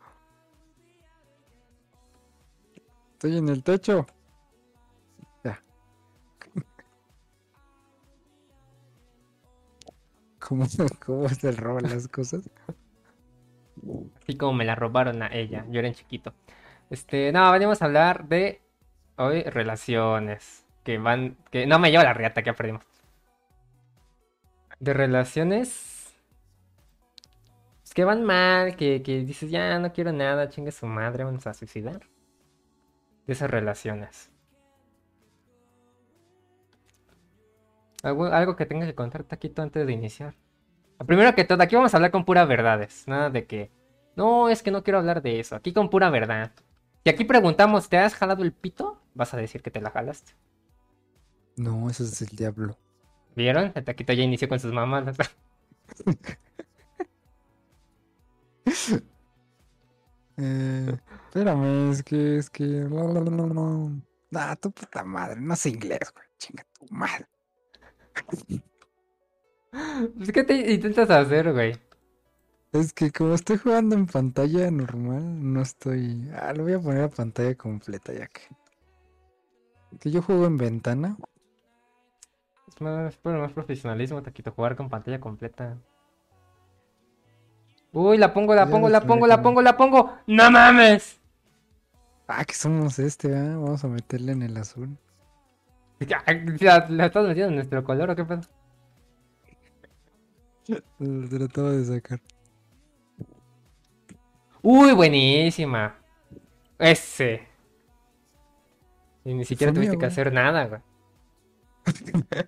Estoy 3.20 3.38
en 3.38 3.50
el 3.50 3.64
techo. 3.64 4.08
Ya. 5.44 5.62
¿Cómo, 10.40 10.66
cómo 11.06 11.28
se 11.28 11.52
roban 11.52 11.84
las 11.84 12.08
cosas? 12.08 12.50
Así 14.22 14.38
como 14.38 14.54
me 14.54 14.64
la 14.64 14.76
robaron 14.76 15.22
a 15.22 15.28
ella. 15.34 15.66
Yo 15.70 15.80
era 15.80 15.90
en 15.90 15.96
chiquito. 15.96 16.34
Este, 16.90 17.34
no, 17.34 17.52
venimos 17.52 17.82
a 17.82 17.86
hablar 17.88 18.30
de 18.30 18.62
hoy 19.18 19.44
relaciones. 19.44 20.66
Que 20.86 20.98
van. 20.98 21.36
Que 21.52 21.68
no 21.68 21.78
me 21.78 21.92
lleva 21.92 22.06
la 22.06 22.14
riata, 22.14 22.42
que 22.42 22.52
ya 22.52 22.56
perdimos. 22.56 22.86
De 24.80 24.94
relaciones. 24.94 26.16
pues, 27.82 27.94
que 27.94 28.06
van 28.06 28.24
mal, 28.24 28.78
que, 28.78 29.04
que 29.04 29.26
dices, 29.26 29.52
ya 29.52 29.78
no 29.78 29.92
quiero 29.92 30.14
nada, 30.14 30.48
chingue 30.48 30.72
su 30.72 30.86
madre, 30.86 31.26
vamos 31.26 31.46
a 31.48 31.54
suicidar. 31.54 32.00
De 33.30 33.34
esas 33.34 33.52
relaciones. 33.52 34.32
Algo, 38.02 38.26
algo 38.26 38.56
que 38.56 38.66
tenga 38.66 38.88
que 38.88 38.96
contar 38.96 39.24
Taquito 39.24 39.62
antes 39.62 39.86
de 39.86 39.94
iniciar. 39.94 40.34
Primero 41.06 41.36
que 41.36 41.44
todo, 41.44 41.62
aquí 41.62 41.76
vamos 41.76 41.94
a 41.94 41.98
hablar 41.98 42.10
con 42.10 42.26
puras 42.26 42.48
verdades. 42.48 43.08
Nada 43.08 43.30
de 43.30 43.46
que. 43.46 43.70
No, 44.16 44.50
es 44.50 44.64
que 44.64 44.72
no 44.72 44.84
quiero 44.84 44.98
hablar 44.98 45.22
de 45.22 45.40
eso. 45.40 45.56
Aquí 45.56 45.74
con 45.74 45.92
pura 45.92 46.10
verdad. 46.10 46.54
Si 47.04 47.12
aquí 47.12 47.24
preguntamos, 47.24 47.88
¿te 47.88 48.00
has 48.00 48.16
jalado 48.16 48.42
el 48.42 48.52
pito? 48.52 49.00
Vas 49.14 49.32
a 49.36 49.38
decir 49.38 49.62
que 49.62 49.70
te 49.70 49.80
la 49.80 49.92
jalaste. 49.92 50.34
No, 51.56 51.88
eso 51.88 52.06
es 52.06 52.20
el 52.24 52.30
diablo. 52.30 52.80
¿Vieron? 53.36 53.74
El 53.76 53.84
taquito 53.84 54.12
ya 54.12 54.24
inició 54.24 54.50
con 54.50 54.60
sus 54.60 54.74
mamadas. 54.74 55.18
Eh, 60.42 60.98
espérame, 61.26 61.92
es 61.92 62.04
que, 62.04 62.38
es 62.38 62.50
que. 62.50 62.64
No, 62.64 63.08
no, 63.14 63.22
no, 63.22 63.48
no. 63.48 64.02
Nah, 64.32 64.56
tu 64.56 64.72
puta 64.72 65.04
madre, 65.04 65.42
no 65.42 65.56
sé 65.56 65.70
inglés, 65.70 66.14
güey. 66.14 66.26
Chinga 66.38 66.66
tu 66.74 66.86
madre. 66.94 67.26
Pues, 70.18 70.32
¿Qué 70.32 70.44
te 70.44 70.74
intentas 70.74 71.12
hacer, 71.12 71.54
güey? 71.54 71.76
Es 72.72 72.92
que 72.92 73.12
como 73.12 73.36
estoy 73.36 73.58
jugando 73.58 73.96
en 73.96 74.08
pantalla 74.08 74.72
normal, 74.72 75.54
no 75.54 75.62
estoy. 75.62 76.30
Ah, 76.36 76.54
lo 76.54 76.64
voy 76.64 76.74
a 76.74 76.80
poner 76.80 77.04
a 77.04 77.10
pantalla 77.10 77.54
completa 77.56 78.12
ya 78.14 78.28
que. 78.28 78.42
Que 80.00 80.10
yo 80.10 80.24
juego 80.24 80.48
en 80.48 80.58
ventana. 80.58 81.18
Es 82.68 82.82
más, 82.82 83.16
por 83.18 83.38
más 83.38 83.54
profesionalismo, 83.54 84.24
taquito, 84.24 84.52
jugar 84.52 84.76
con 84.76 84.90
pantalla 84.90 85.20
completa. 85.20 85.78
Uy, 87.92 88.18
la 88.18 88.34
pongo, 88.34 88.54
la 88.54 88.68
pongo, 88.70 88.88
la 88.90 89.02
pongo, 89.02 89.28
la 89.28 89.42
pongo, 89.42 89.62
la 89.62 89.78
pongo. 89.78 90.14
¡No 90.28 90.52
mames! 90.52 91.20
Ah, 92.28 92.46
que 92.46 92.54
somos 92.54 93.00
este, 93.00 93.36
¿ah? 93.36 93.58
Vamos 93.58 93.84
a 93.84 93.88
meterle 93.88 94.34
en 94.34 94.44
el 94.44 94.56
azul. 94.58 94.96
Ya, 96.00 96.24
ya, 96.58 96.86
¿La 96.90 97.08
estás 97.08 97.28
metiendo 97.28 97.50
en 97.50 97.56
nuestro 97.56 97.84
color 97.84 98.12
o 98.12 98.16
qué 98.16 98.24
pedo? 98.24 98.42
Lo 101.00 101.28
trataba 101.28 101.72
de 101.72 101.84
sacar. 101.86 102.22
Uy, 104.62 104.94
buenísima. 104.94 105.96
Ese. 106.78 107.48
Y 109.26 109.34
ni 109.34 109.44
siquiera 109.46 109.72
Fue 109.72 109.78
tuviste 109.78 109.94
que 109.98 110.06
güey. 110.06 110.08
hacer 110.12 110.32
nada, 110.32 110.66
güey. 110.66 110.82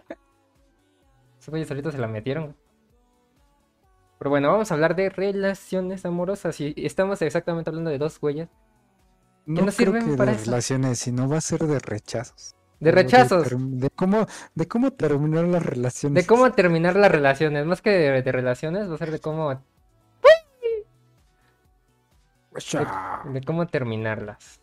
Esos 1.39 1.49
güeyes 1.49 1.67
solitos 1.67 1.93
se 1.93 1.99
la 1.99 2.07
metieron. 2.07 2.55
Pero 4.21 4.29
bueno, 4.29 4.51
vamos 4.51 4.69
a 4.69 4.75
hablar 4.75 4.95
de 4.95 5.09
relaciones 5.09 6.05
amorosas. 6.05 6.61
Y 6.61 6.75
estamos 6.77 7.19
exactamente 7.23 7.71
hablando 7.71 7.89
de 7.89 7.97
dos 7.97 8.19
güeyes. 8.19 8.49
No, 9.47 9.61
no 9.61 9.71
creo 9.71 9.71
sirven 9.71 10.11
que 10.11 10.15
para 10.15 10.29
de 10.29 10.37
eso. 10.37 10.45
relaciones, 10.45 10.99
sino 10.99 11.27
va 11.27 11.37
a 11.37 11.41
ser 11.41 11.61
de 11.61 11.79
rechazos. 11.79 12.55
De 12.79 12.91
rechazos. 12.91 13.47
De, 13.49 13.89
cómo, 13.89 14.27
de 14.53 14.67
cómo 14.67 14.91
terminar 14.91 15.45
las 15.45 15.65
relaciones. 15.65 16.23
De 16.23 16.27
cómo 16.27 16.51
terminar 16.51 16.95
las 16.97 17.11
relaciones. 17.11 17.65
Más 17.65 17.81
que 17.81 17.89
de, 17.89 18.21
de 18.21 18.31
relaciones, 18.31 18.91
va 18.91 18.93
a 18.93 18.97
ser 18.99 19.09
de 19.09 19.17
cómo, 19.17 19.59
Ucha. 22.51 23.23
de 23.25 23.41
cómo 23.41 23.65
terminarlas. 23.65 24.61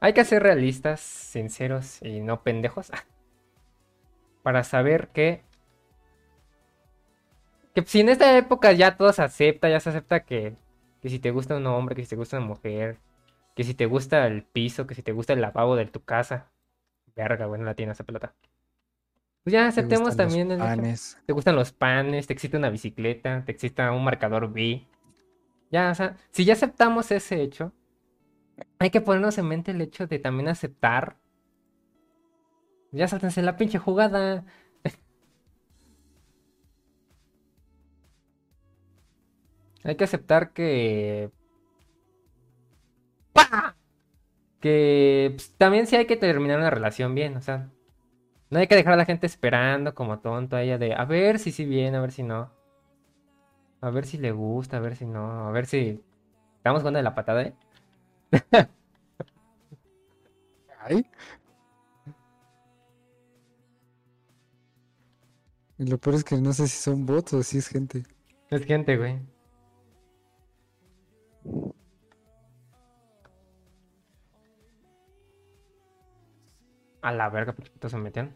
Hay 0.00 0.14
que 0.14 0.24
ser 0.24 0.42
realistas, 0.42 1.00
sinceros 1.00 2.00
y 2.00 2.20
no 2.20 2.42
pendejos. 2.42 2.90
Para 4.42 4.64
saber 4.64 5.08
que. 5.08 5.44
Que 7.76 7.82
si 7.82 8.00
en 8.00 8.08
esta 8.08 8.38
época 8.38 8.72
ya 8.72 8.96
todo 8.96 9.12
se 9.12 9.20
acepta, 9.22 9.68
ya 9.68 9.80
se 9.80 9.90
acepta 9.90 10.20
que, 10.24 10.56
que 11.02 11.10
si 11.10 11.18
te 11.18 11.30
gusta 11.30 11.56
un 11.58 11.66
hombre, 11.66 11.94
que 11.94 12.02
si 12.04 12.08
te 12.08 12.16
gusta 12.16 12.38
una 12.38 12.46
mujer, 12.46 12.96
que 13.54 13.64
si 13.64 13.74
te 13.74 13.84
gusta 13.84 14.26
el 14.26 14.44
piso, 14.44 14.86
que 14.86 14.94
si 14.94 15.02
te 15.02 15.12
gusta 15.12 15.34
el 15.34 15.42
lavabo 15.42 15.76
de 15.76 15.84
tu 15.84 16.00
casa. 16.02 16.50
Verga, 17.14 17.44
bueno, 17.44 17.64
la 17.64 17.74
tiene 17.74 17.92
esa 17.92 18.04
pelota. 18.04 18.32
Pues 19.44 19.52
ya 19.52 19.60
¿Te 19.64 19.68
aceptemos 19.68 20.08
los 20.08 20.16
también 20.16 20.50
hecho- 20.52 20.64
panes? 20.64 21.18
te 21.26 21.34
gustan 21.34 21.54
los 21.54 21.72
panes, 21.72 22.26
te 22.26 22.32
excita 22.32 22.56
una 22.56 22.70
bicicleta, 22.70 23.44
te 23.44 23.52
excita 23.52 23.92
un 23.92 24.04
marcador 24.04 24.50
B. 24.50 24.86
Ya, 25.70 25.90
o 25.90 25.94
sea, 25.94 26.16
si 26.30 26.46
ya 26.46 26.54
aceptamos 26.54 27.10
ese 27.10 27.42
hecho, 27.42 27.72
hay 28.78 28.88
que 28.88 29.02
ponernos 29.02 29.36
en 29.36 29.48
mente 29.48 29.72
el 29.72 29.82
hecho 29.82 30.06
de 30.06 30.18
también 30.18 30.48
aceptar. 30.48 31.16
Ya 32.90 33.06
sáltense 33.06 33.42
la 33.42 33.58
pinche 33.58 33.78
jugada. 33.78 34.44
Hay 39.86 39.96
que 39.96 40.04
aceptar 40.04 40.52
que. 40.52 41.30
¡Pah! 43.32 43.76
Que 44.60 45.32
pues, 45.34 45.54
también 45.56 45.86
sí 45.86 45.96
hay 45.96 46.06
que 46.06 46.16
terminar 46.16 46.58
una 46.58 46.70
relación 46.70 47.14
bien, 47.14 47.36
o 47.36 47.40
sea, 47.40 47.70
no 48.50 48.58
hay 48.58 48.66
que 48.66 48.74
dejar 48.76 48.94
a 48.94 48.96
la 48.96 49.04
gente 49.04 49.26
esperando 49.26 49.94
como 49.94 50.18
tonto 50.20 50.56
a 50.56 50.62
ella 50.62 50.78
de 50.78 50.94
a 50.94 51.04
ver 51.04 51.38
si 51.38 51.52
sí 51.52 51.64
viene, 51.64 51.96
a 51.96 52.00
ver 52.00 52.12
si 52.12 52.22
no. 52.22 52.50
A 53.80 53.90
ver 53.90 54.06
si 54.06 54.18
le 54.18 54.32
gusta, 54.32 54.78
a 54.78 54.80
ver 54.80 54.96
si 54.96 55.06
no, 55.06 55.48
a 55.48 55.50
ver 55.52 55.66
si 55.66 56.02
estamos 56.56 56.80
jugando 56.82 56.98
de 56.98 57.02
la 57.04 57.14
patada, 57.14 57.42
¿eh? 57.42 57.54
Ay. 60.80 61.06
Y 65.78 65.86
lo 65.86 65.98
peor 65.98 66.16
es 66.16 66.24
que 66.24 66.36
no 66.36 66.52
sé 66.52 66.66
si 66.68 66.78
son 66.78 67.04
bots 67.06 67.34
o 67.34 67.42
si 67.42 67.58
es 67.58 67.68
gente. 67.68 68.04
Es 68.50 68.64
gente, 68.64 68.96
güey. 68.96 69.35
A 77.06 77.12
la 77.12 77.28
verga, 77.30 77.54
qué 77.80 77.88
se 77.88 77.98
metían. 77.98 78.34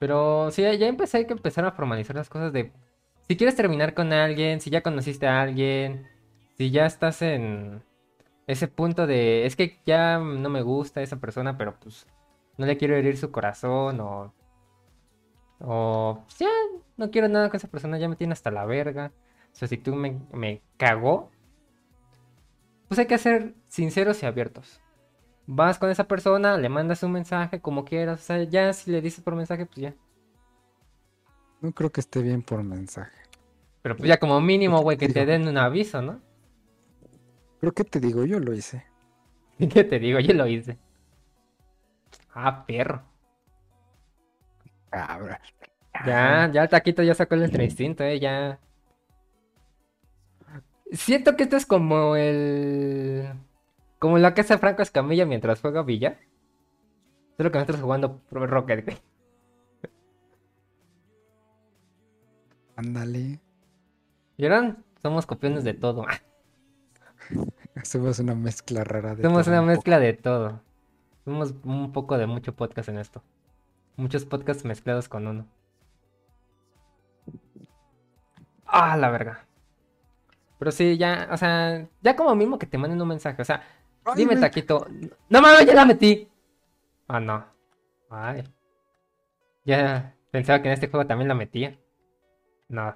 Pero 0.00 0.50
sí, 0.50 0.62
ya 0.62 0.88
empecé, 0.88 1.18
hay 1.18 1.26
que 1.26 1.32
empezar 1.34 1.64
a 1.64 1.70
formalizar 1.70 2.16
las 2.16 2.28
cosas 2.28 2.52
de... 2.52 2.72
Si 3.28 3.36
quieres 3.36 3.54
terminar 3.54 3.94
con 3.94 4.12
alguien, 4.12 4.60
si 4.60 4.68
ya 4.68 4.82
conociste 4.82 5.28
a 5.28 5.42
alguien, 5.42 6.08
si 6.58 6.72
ya 6.72 6.86
estás 6.86 7.22
en 7.22 7.84
ese 8.48 8.66
punto 8.66 9.06
de... 9.06 9.46
Es 9.46 9.54
que 9.54 9.78
ya 9.86 10.18
no 10.18 10.48
me 10.50 10.62
gusta 10.62 11.02
esa 11.02 11.20
persona, 11.20 11.56
pero 11.56 11.78
pues 11.78 12.08
no 12.58 12.66
le 12.66 12.78
quiero 12.78 12.96
herir 12.96 13.16
su 13.16 13.30
corazón 13.30 14.00
o... 14.00 14.34
O 15.60 16.22
pues, 16.24 16.38
ya 16.40 16.48
no 16.96 17.12
quiero 17.12 17.28
nada 17.28 17.48
con 17.48 17.58
esa 17.58 17.68
persona, 17.68 17.98
ya 17.98 18.08
me 18.08 18.16
tiene 18.16 18.32
hasta 18.32 18.50
la 18.50 18.66
verga. 18.66 19.12
O 19.52 19.54
sea, 19.54 19.68
si 19.68 19.78
tú 19.78 19.94
me, 19.94 20.20
me 20.32 20.62
cagó, 20.78 21.30
pues 22.92 22.98
hay 22.98 23.06
que 23.06 23.16
ser 23.16 23.54
sinceros 23.68 24.22
y 24.22 24.26
abiertos. 24.26 24.78
Vas 25.46 25.78
con 25.78 25.88
esa 25.88 26.06
persona, 26.06 26.58
le 26.58 26.68
mandas 26.68 27.02
un 27.02 27.12
mensaje 27.12 27.58
como 27.58 27.86
quieras, 27.86 28.20
o 28.20 28.22
sea, 28.22 28.42
ya 28.42 28.70
si 28.74 28.90
le 28.90 29.00
dices 29.00 29.24
por 29.24 29.34
mensaje, 29.34 29.64
pues 29.64 29.78
ya. 29.78 29.94
No 31.62 31.72
creo 31.72 31.88
que 31.88 32.02
esté 32.02 32.20
bien 32.20 32.42
por 32.42 32.62
mensaje. 32.62 33.16
Pero 33.80 33.96
pues 33.96 34.06
ya 34.06 34.18
como 34.18 34.42
mínimo, 34.42 34.82
güey, 34.82 34.98
que 34.98 35.08
te 35.08 35.24
den 35.24 35.48
un 35.48 35.56
aviso, 35.56 36.02
¿no? 36.02 36.20
Creo 37.60 37.72
que 37.72 37.84
te 37.84 37.98
digo, 37.98 38.26
yo 38.26 38.38
lo 38.38 38.52
hice. 38.52 38.84
¿Qué 39.72 39.84
te 39.84 39.98
digo? 39.98 40.20
Yo 40.20 40.34
lo 40.34 40.46
hice. 40.46 40.76
Ah, 42.34 42.66
perro. 42.66 43.04
Cabra. 44.90 45.40
Ya, 46.04 46.50
ya 46.52 46.62
el 46.64 46.68
taquito 46.68 47.02
ya 47.02 47.14
sacó 47.14 47.36
el 47.36 47.62
instinto, 47.62 48.04
eh, 48.04 48.20
ya. 48.20 48.60
Siento 50.92 51.36
que 51.36 51.44
esto 51.44 51.56
es 51.56 51.66
como 51.66 52.16
el. 52.16 53.32
Como 53.98 54.18
la 54.18 54.34
que 54.34 54.42
hace 54.42 54.58
Franco 54.58 54.82
Escamilla 54.82 55.26
mientras 55.26 55.60
juega 55.60 55.82
Villa. 55.82 56.18
Solo 57.36 57.50
que 57.50 57.58
nosotros 57.58 57.80
jugando 57.80 58.20
Rocket, 58.30 58.84
güey. 58.84 58.98
Ándale. 62.76 63.40
¿Vieron? 64.36 64.84
Somos 65.00 65.26
copiones 65.26 65.64
de 65.64 65.74
todo. 65.74 66.06
Hacemos 67.74 68.18
una 68.18 68.34
mezcla 68.34 68.84
rara 68.84 69.14
de 69.14 69.22
Somos 69.22 69.44
todo 69.44 69.52
una 69.54 69.60
un 69.60 69.66
poco. 69.66 69.76
mezcla 69.76 69.98
de 69.98 70.12
todo. 70.12 70.60
Somos 71.24 71.54
un 71.64 71.92
poco 71.92 72.18
de 72.18 72.26
mucho 72.26 72.54
podcast 72.54 72.88
en 72.88 72.98
esto. 72.98 73.22
Muchos 73.96 74.24
podcasts 74.24 74.64
mezclados 74.64 75.08
con 75.08 75.26
uno. 75.26 75.46
Ah, 78.66 78.96
la 78.96 79.10
verga. 79.10 79.46
Pero 80.62 80.70
sí, 80.70 80.96
ya, 80.96 81.28
o 81.32 81.36
sea, 81.36 81.88
ya 82.02 82.14
como 82.14 82.36
mismo 82.36 82.56
que 82.56 82.66
te 82.66 82.78
manden 82.78 83.02
un 83.02 83.08
mensaje, 83.08 83.42
o 83.42 83.44
sea, 83.44 83.64
Ay, 84.04 84.14
dime 84.14 84.36
me- 84.36 84.40
taquito. 84.40 84.86
No 85.28 85.42
mames, 85.42 85.66
ya 85.66 85.74
la 85.74 85.84
metí. 85.84 86.28
Ah, 87.08 87.18
no. 87.18 87.44
Ay. 88.08 88.44
Ya 89.64 90.14
pensaba 90.30 90.62
que 90.62 90.68
en 90.68 90.74
este 90.74 90.86
juego 90.86 91.04
también 91.04 91.26
la 91.26 91.34
metía. 91.34 91.76
No. 92.68 92.94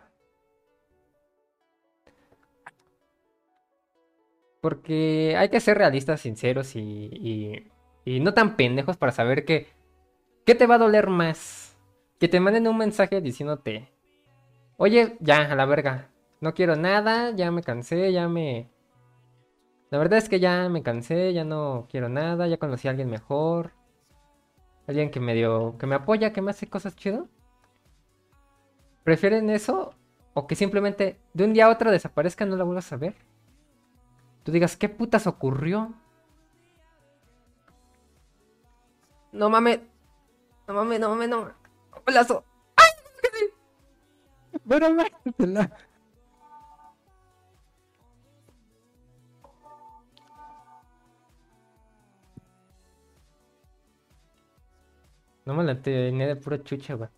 Porque 4.60 5.34
hay 5.36 5.48
que 5.48 5.58
ser 5.58 5.76
realistas, 5.76 6.20
sinceros 6.20 6.76
y, 6.76 6.80
y, 6.80 7.68
y 8.04 8.20
no 8.20 8.32
tan 8.32 8.54
pendejos 8.54 8.96
para 8.96 9.10
saber 9.10 9.44
que... 9.44 9.66
¿Qué 10.44 10.54
te 10.54 10.68
va 10.68 10.76
a 10.76 10.78
doler 10.78 11.08
más? 11.08 11.76
Que 12.20 12.28
te 12.28 12.38
manden 12.38 12.68
un 12.68 12.78
mensaje 12.78 13.20
diciéndote... 13.20 13.88
Oye, 14.76 15.16
ya, 15.18 15.50
a 15.50 15.56
la 15.56 15.66
verga. 15.66 16.12
No 16.40 16.54
quiero 16.54 16.76
nada, 16.76 17.30
ya 17.30 17.50
me 17.50 17.62
cansé, 17.62 18.12
ya 18.12 18.28
me... 18.28 18.70
La 19.90 19.98
verdad 19.98 20.18
es 20.18 20.28
que 20.28 20.40
ya 20.40 20.68
me 20.68 20.82
cansé, 20.82 21.32
ya 21.32 21.44
no 21.44 21.86
quiero 21.90 22.08
nada, 22.08 22.46
ya 22.46 22.58
conocí 22.58 22.88
a 22.88 22.90
alguien 22.90 23.08
mejor. 23.08 23.72
Alguien 24.86 25.10
que 25.10 25.20
me 25.20 25.34
dio... 25.34 25.76
que 25.78 25.86
me 25.86 25.94
apoya, 25.94 26.32
que 26.32 26.42
me 26.42 26.50
hace 26.50 26.68
cosas 26.68 26.94
chido. 26.96 27.28
¿Prefieren 29.04 29.48
eso? 29.50 29.94
O 30.34 30.46
que 30.46 30.54
simplemente 30.54 31.18
de 31.32 31.44
un 31.44 31.54
día 31.54 31.66
a 31.66 31.70
otro 31.70 31.90
desaparezca 31.90 32.44
y 32.44 32.48
no 32.48 32.56
la 32.56 32.64
vuelvas 32.64 32.92
a 32.92 32.96
ver. 32.96 33.14
Tú 34.42 34.52
digas, 34.52 34.76
¿qué 34.76 34.88
putas 34.88 35.26
ocurrió? 35.26 35.94
No 39.32 39.48
mames. 39.48 39.80
No 40.68 40.74
mames, 40.74 41.00
no 41.00 41.08
mames, 41.10 41.28
no 41.28 41.40
mames. 41.40 41.54
Golazo. 42.04 42.44
Pero 44.68 44.88
No 55.46 55.54
me 55.54 55.64
la 55.64 55.80
tenía 55.80 56.26
de 56.26 56.36
pura 56.36 56.62
chucha, 56.62 56.94
güey. 56.94 57.08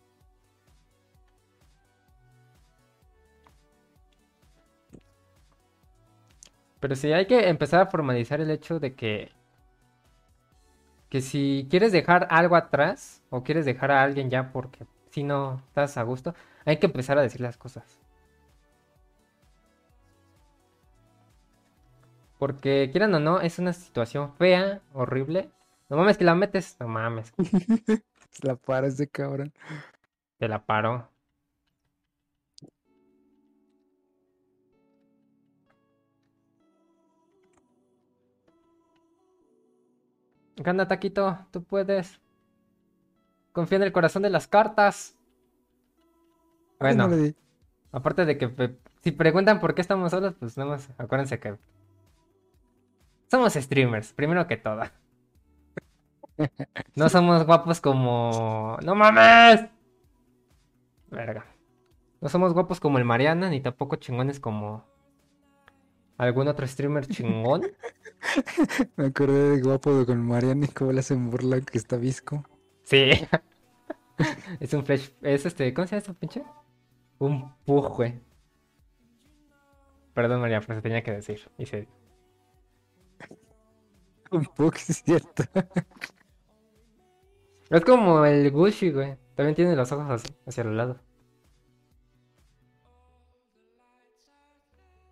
Pero 6.80 6.94
sí, 6.94 7.12
hay 7.12 7.26
que 7.26 7.48
empezar 7.48 7.80
a 7.80 7.86
formalizar 7.86 8.40
el 8.40 8.50
hecho 8.50 8.78
de 8.78 8.94
que. 8.94 9.32
Que 11.10 11.20
si 11.22 11.66
quieres 11.70 11.90
dejar 11.92 12.28
algo 12.30 12.54
atrás, 12.56 13.22
o 13.30 13.42
quieres 13.42 13.64
dejar 13.64 13.90
a 13.90 14.02
alguien 14.02 14.30
ya 14.30 14.52
porque 14.52 14.86
si 15.10 15.22
no 15.24 15.62
estás 15.68 15.96
a 15.96 16.02
gusto, 16.02 16.34
hay 16.66 16.78
que 16.78 16.86
empezar 16.86 17.18
a 17.18 17.22
decir 17.22 17.40
las 17.40 17.56
cosas. 17.56 17.98
Porque 22.38 22.90
quieran 22.92 23.14
o 23.14 23.20
no, 23.20 23.40
es 23.40 23.58
una 23.58 23.72
situación 23.72 24.34
fea, 24.34 24.82
horrible. 24.92 25.50
No 25.88 25.96
mames 25.96 26.18
que 26.18 26.24
la 26.24 26.34
metes, 26.34 26.76
no 26.80 26.88
mames, 26.88 27.32
La 28.42 28.56
paras 28.56 28.96
de 28.96 29.08
cabrón. 29.08 29.52
te 30.38 30.48
la 30.48 30.64
paro. 30.64 31.08
Gana, 40.56 40.88
Taquito, 40.88 41.38
tú 41.50 41.62
puedes. 41.62 42.20
Confía 43.52 43.76
en 43.76 43.84
el 43.84 43.92
corazón 43.92 44.22
de 44.22 44.30
las 44.30 44.46
cartas. 44.48 45.16
No 46.80 47.08
Bueno, 47.08 47.34
aparte 47.92 48.24
de 48.24 48.38
que 48.38 48.76
si 49.02 49.12
preguntan 49.12 49.60
por 49.60 49.74
qué 49.74 49.80
estamos 49.80 50.10
solos, 50.10 50.34
pues 50.38 50.56
nada 50.56 50.70
más 50.70 50.88
acuérdense 50.98 51.38
que 51.40 51.56
somos 53.30 53.54
streamers, 53.54 54.12
primero 54.12 54.46
que 54.46 54.56
todo. 54.56 54.82
No 56.94 57.08
somos 57.08 57.44
guapos 57.46 57.80
como... 57.80 58.76
¡No 58.84 58.94
mames! 58.94 59.66
Verga. 61.10 61.44
No 62.20 62.28
somos 62.28 62.52
guapos 62.52 62.80
como 62.80 62.98
el 62.98 63.04
Mariana, 63.04 63.48
ni 63.50 63.60
tampoco 63.60 63.96
chingones 63.96 64.40
como 64.40 64.84
algún 66.16 66.48
otro 66.48 66.66
streamer 66.66 67.06
chingón. 67.06 67.62
Me 68.96 69.06
acordé 69.06 69.56
de 69.56 69.62
guapo 69.62 70.04
con 70.04 70.20
Mariana 70.26 70.66
y 70.66 70.68
cómo 70.68 70.92
le 70.92 71.00
hacen 71.00 71.30
burla 71.30 71.60
que 71.60 71.78
está 71.78 71.96
visco. 71.96 72.44
Sí. 72.84 73.10
Es 74.60 74.74
un 74.74 74.84
flash. 74.84 75.10
Es 75.22 75.46
este. 75.46 75.72
¿Cómo 75.72 75.86
se 75.86 75.92
llama 75.94 76.02
eso, 76.02 76.14
pinche? 76.14 76.42
Un 77.20 77.54
pug, 77.64 77.88
güey. 77.96 78.20
Perdón, 80.12 80.40
María, 80.40 80.60
pero 80.60 80.74
se 80.74 80.82
tenía 80.82 81.02
que 81.04 81.12
decir. 81.12 81.48
Y 81.56 81.66
se- 81.66 81.86
Un 84.30 84.46
es 84.74 85.02
cierto. 85.04 85.44
Es 87.70 87.84
como 87.84 88.24
el 88.24 88.50
Gucci, 88.50 88.90
güey. 88.90 89.16
También 89.34 89.54
tiene 89.54 89.76
los 89.76 89.92
ojos 89.92 90.10
así, 90.10 90.28
hacia 90.46 90.62
el 90.62 90.76
lado. 90.76 91.00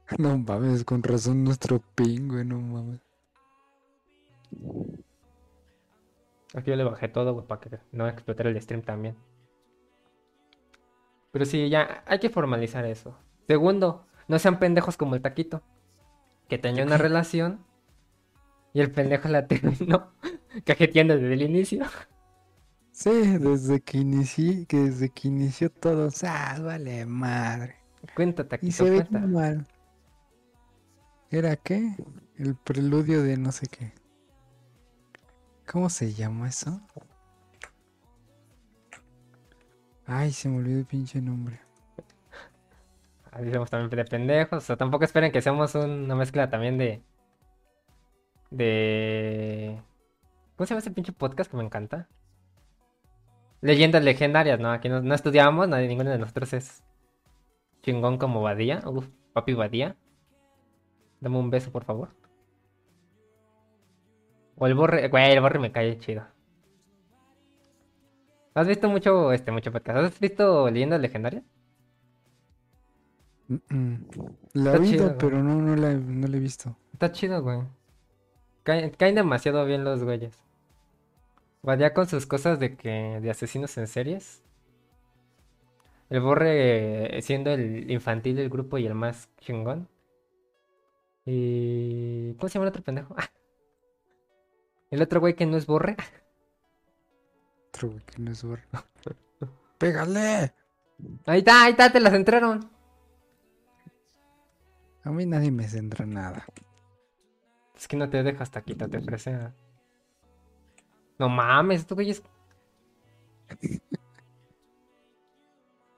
No 0.18 0.38
mames, 0.38 0.84
con 0.84 1.02
razón 1.02 1.42
nuestro 1.44 1.80
ping, 1.96 2.28
güey, 2.28 2.44
no 2.44 2.60
mames. 2.60 3.00
Aquí 6.54 6.70
yo 6.70 6.76
le 6.76 6.84
bajé 6.84 7.08
todo, 7.08 7.34
güey, 7.34 7.46
para 7.46 7.60
que 7.60 7.78
no 7.92 8.08
explotara 8.08 8.48
el 8.50 8.60
stream 8.62 8.82
también. 8.82 9.16
Pero 11.32 11.44
sí, 11.44 11.68
ya 11.68 12.02
hay 12.06 12.18
que 12.18 12.30
formalizar 12.30 12.86
eso. 12.86 13.18
Segundo, 13.46 14.06
no 14.28 14.38
sean 14.38 14.58
pendejos 14.58 14.96
como 14.96 15.16
el 15.16 15.22
taquito. 15.22 15.62
Que 16.48 16.58
tenía 16.58 16.84
una 16.84 16.96
relación 16.96 17.64
y 18.72 18.80
el 18.80 18.92
pendejo 18.92 19.28
la 19.28 19.46
terminó 19.48 20.12
cajeteando 20.64 21.14
desde 21.14 21.34
el 21.34 21.42
inicio. 21.42 21.84
Sí, 22.96 23.10
desde 23.36 23.82
que 23.82 23.98
inicié, 23.98 24.64
que 24.64 24.78
desde 24.78 25.10
que 25.10 25.28
inició 25.28 25.70
todo, 25.70 26.08
¡ah, 26.26 26.56
vale 26.62 27.04
madre! 27.04 27.76
Cuenta, 28.14 28.42
Y 28.42 28.46
taquito, 28.46 28.72
se 28.72 28.88
ve 28.88 29.04
cuenta. 29.04 29.20
mal. 29.20 29.66
¿Era 31.30 31.56
qué? 31.56 31.94
El 32.38 32.54
preludio 32.56 33.22
de 33.22 33.36
no 33.36 33.52
sé 33.52 33.66
qué. 33.66 33.92
¿Cómo 35.70 35.90
se 35.90 36.14
llama 36.14 36.48
eso? 36.48 36.80
Ay, 40.06 40.32
se 40.32 40.48
me 40.48 40.56
olvidó 40.56 40.78
el 40.78 40.86
pinche 40.86 41.20
nombre. 41.20 41.60
Así 43.30 43.52
somos 43.52 43.68
también 43.68 43.90
de 43.90 44.04
pendejos. 44.06 44.56
O 44.64 44.66
sea, 44.66 44.78
tampoco 44.78 45.04
esperen 45.04 45.32
que 45.32 45.42
seamos 45.42 45.74
una 45.74 46.14
mezcla 46.14 46.48
también 46.48 46.78
de. 46.78 47.02
De. 48.50 49.82
¿Cómo 50.56 50.66
se 50.66 50.70
llama 50.70 50.78
ese 50.78 50.92
pinche 50.92 51.12
podcast 51.12 51.50
que 51.50 51.58
me 51.58 51.64
encanta? 51.64 52.08
Leyendas 53.66 54.04
legendarias, 54.04 54.60
¿no? 54.60 54.70
Aquí 54.70 54.88
no, 54.88 55.02
no 55.02 55.12
estudiamos, 55.12 55.68
nadie, 55.68 55.88
ninguno 55.88 56.10
de 56.10 56.18
nosotros 56.18 56.52
es 56.52 56.84
chingón 57.82 58.16
como 58.16 58.40
Badía. 58.40 58.80
Uf, 58.86 59.08
papi 59.32 59.54
Badía. 59.54 59.96
Dame 61.20 61.36
un 61.38 61.50
beso, 61.50 61.72
por 61.72 61.82
favor. 61.84 62.10
O 64.56 64.68
el 64.68 64.74
borre. 64.74 65.08
Güey, 65.08 65.32
el 65.32 65.40
borre 65.40 65.58
me 65.58 65.72
cae 65.72 65.98
chido. 65.98 66.24
¿Has 68.54 68.68
visto 68.68 68.88
mucho, 68.88 69.32
este, 69.32 69.50
mucho 69.50 69.72
podcast? 69.72 69.98
¿Has 69.98 70.20
visto 70.20 70.70
leyendas 70.70 71.00
legendarias? 71.00 71.42
Mm, 73.48 73.56
mm. 73.68 73.96
La 74.54 74.74
Está 74.74 74.84
chido, 74.84 75.04
güey. 75.06 75.18
pero 75.18 75.42
no, 75.42 75.56
no 75.60 75.74
la, 75.74 75.92
no 75.94 76.28
la 76.28 76.36
he 76.36 76.40
visto. 76.40 76.76
Está 76.92 77.10
chido, 77.10 77.42
güey. 77.42 77.62
Caen, 78.62 78.90
caen 78.90 79.16
demasiado 79.16 79.64
bien 79.66 79.82
los 79.82 80.04
güeyes. 80.04 80.45
Vaya 81.66 81.92
con 81.92 82.06
sus 82.06 82.26
cosas 82.26 82.60
de 82.60 82.76
que 82.76 83.18
de 83.20 83.28
asesinos 83.28 83.76
en 83.76 83.88
series. 83.88 84.40
El 86.08 86.20
Borre 86.20 87.18
eh, 87.18 87.22
siendo 87.22 87.50
el 87.50 87.90
infantil 87.90 88.36
del 88.36 88.48
grupo 88.48 88.78
y 88.78 88.86
el 88.86 88.94
más 88.94 89.28
chingón. 89.40 89.88
Y... 91.24 92.34
¿Cómo 92.34 92.48
se 92.48 92.54
llama 92.54 92.66
el 92.66 92.68
otro 92.68 92.84
pendejo? 92.84 93.16
Ah. 93.18 93.28
El 94.92 95.02
otro 95.02 95.18
güey 95.18 95.34
que 95.34 95.44
no 95.44 95.56
es 95.56 95.66
Borre. 95.66 95.96
Otro 97.70 97.90
güey 97.90 98.04
que 98.04 98.22
no 98.22 98.30
es 98.30 98.44
bueno. 98.44 98.62
¡Pégale! 99.78 100.54
Ahí 101.26 101.40
está, 101.40 101.64
ahí 101.64 101.72
está, 101.72 101.90
te 101.90 101.98
las 101.98 102.14
entraron. 102.14 102.70
A 105.02 105.10
mí 105.10 105.26
nadie 105.26 105.50
me 105.50 105.66
centra 105.66 106.06
nada. 106.06 106.46
Es 107.76 107.88
que 107.88 107.96
no 107.96 108.08
te 108.08 108.22
dejas 108.22 108.52
taquito, 108.52 108.88
te 108.88 108.98
ofrece. 108.98 109.52
No 111.18 111.28
mames, 111.28 111.80
estos 111.80 111.96
güeyes. 111.96 112.22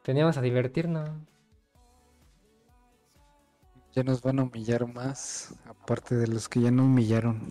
Teníamos 0.02 0.36
a 0.38 0.40
divertirnos. 0.40 1.10
Ya 3.92 4.02
nos 4.04 4.22
van 4.22 4.38
a 4.38 4.44
humillar 4.44 4.86
más, 4.86 5.54
aparte 5.66 6.14
de 6.14 6.28
los 6.28 6.48
que 6.48 6.60
ya 6.60 6.70
no 6.70 6.84
humillaron. 6.84 7.48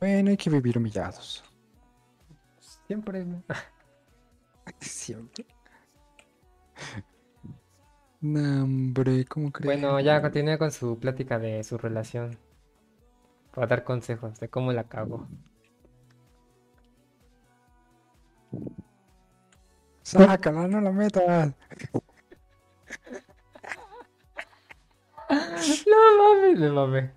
Bueno, 0.00 0.30
hay 0.30 0.36
que 0.36 0.50
vivir 0.50 0.78
humillados. 0.78 1.44
Siempre. 2.86 3.26
Siempre. 4.80 5.46
No, 8.20 8.64
hombre, 8.64 9.24
¿cómo 9.26 9.52
crees? 9.52 9.64
Bueno, 9.64 10.00
ya 10.00 10.20
continúe 10.20 10.58
con 10.58 10.72
su 10.72 10.98
plática 10.98 11.38
de 11.38 11.62
su 11.62 11.78
relación. 11.78 12.36
Para 13.58 13.66
dar 13.66 13.82
consejos 13.82 14.38
de 14.38 14.48
cómo 14.48 14.72
la 14.72 14.84
cago. 14.84 15.26
Sácala, 20.04 20.68
no 20.68 20.80
la 20.80 20.92
metas. 20.92 21.54
No 25.86 25.96
mames, 26.18 26.58
me 26.60 26.70
mamé. 26.70 27.10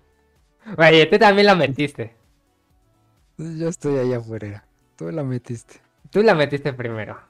Oye, 0.76 1.06
tú 1.06 1.16
también 1.16 1.46
la 1.46 1.54
metiste. 1.54 2.16
Yo 3.38 3.68
estoy 3.68 3.98
allá 3.98 4.18
afuera. 4.18 4.66
Tú 4.96 5.12
la 5.12 5.22
metiste. 5.22 5.80
Tú 6.10 6.24
la 6.24 6.34
metiste 6.34 6.72
primero. 6.72 7.20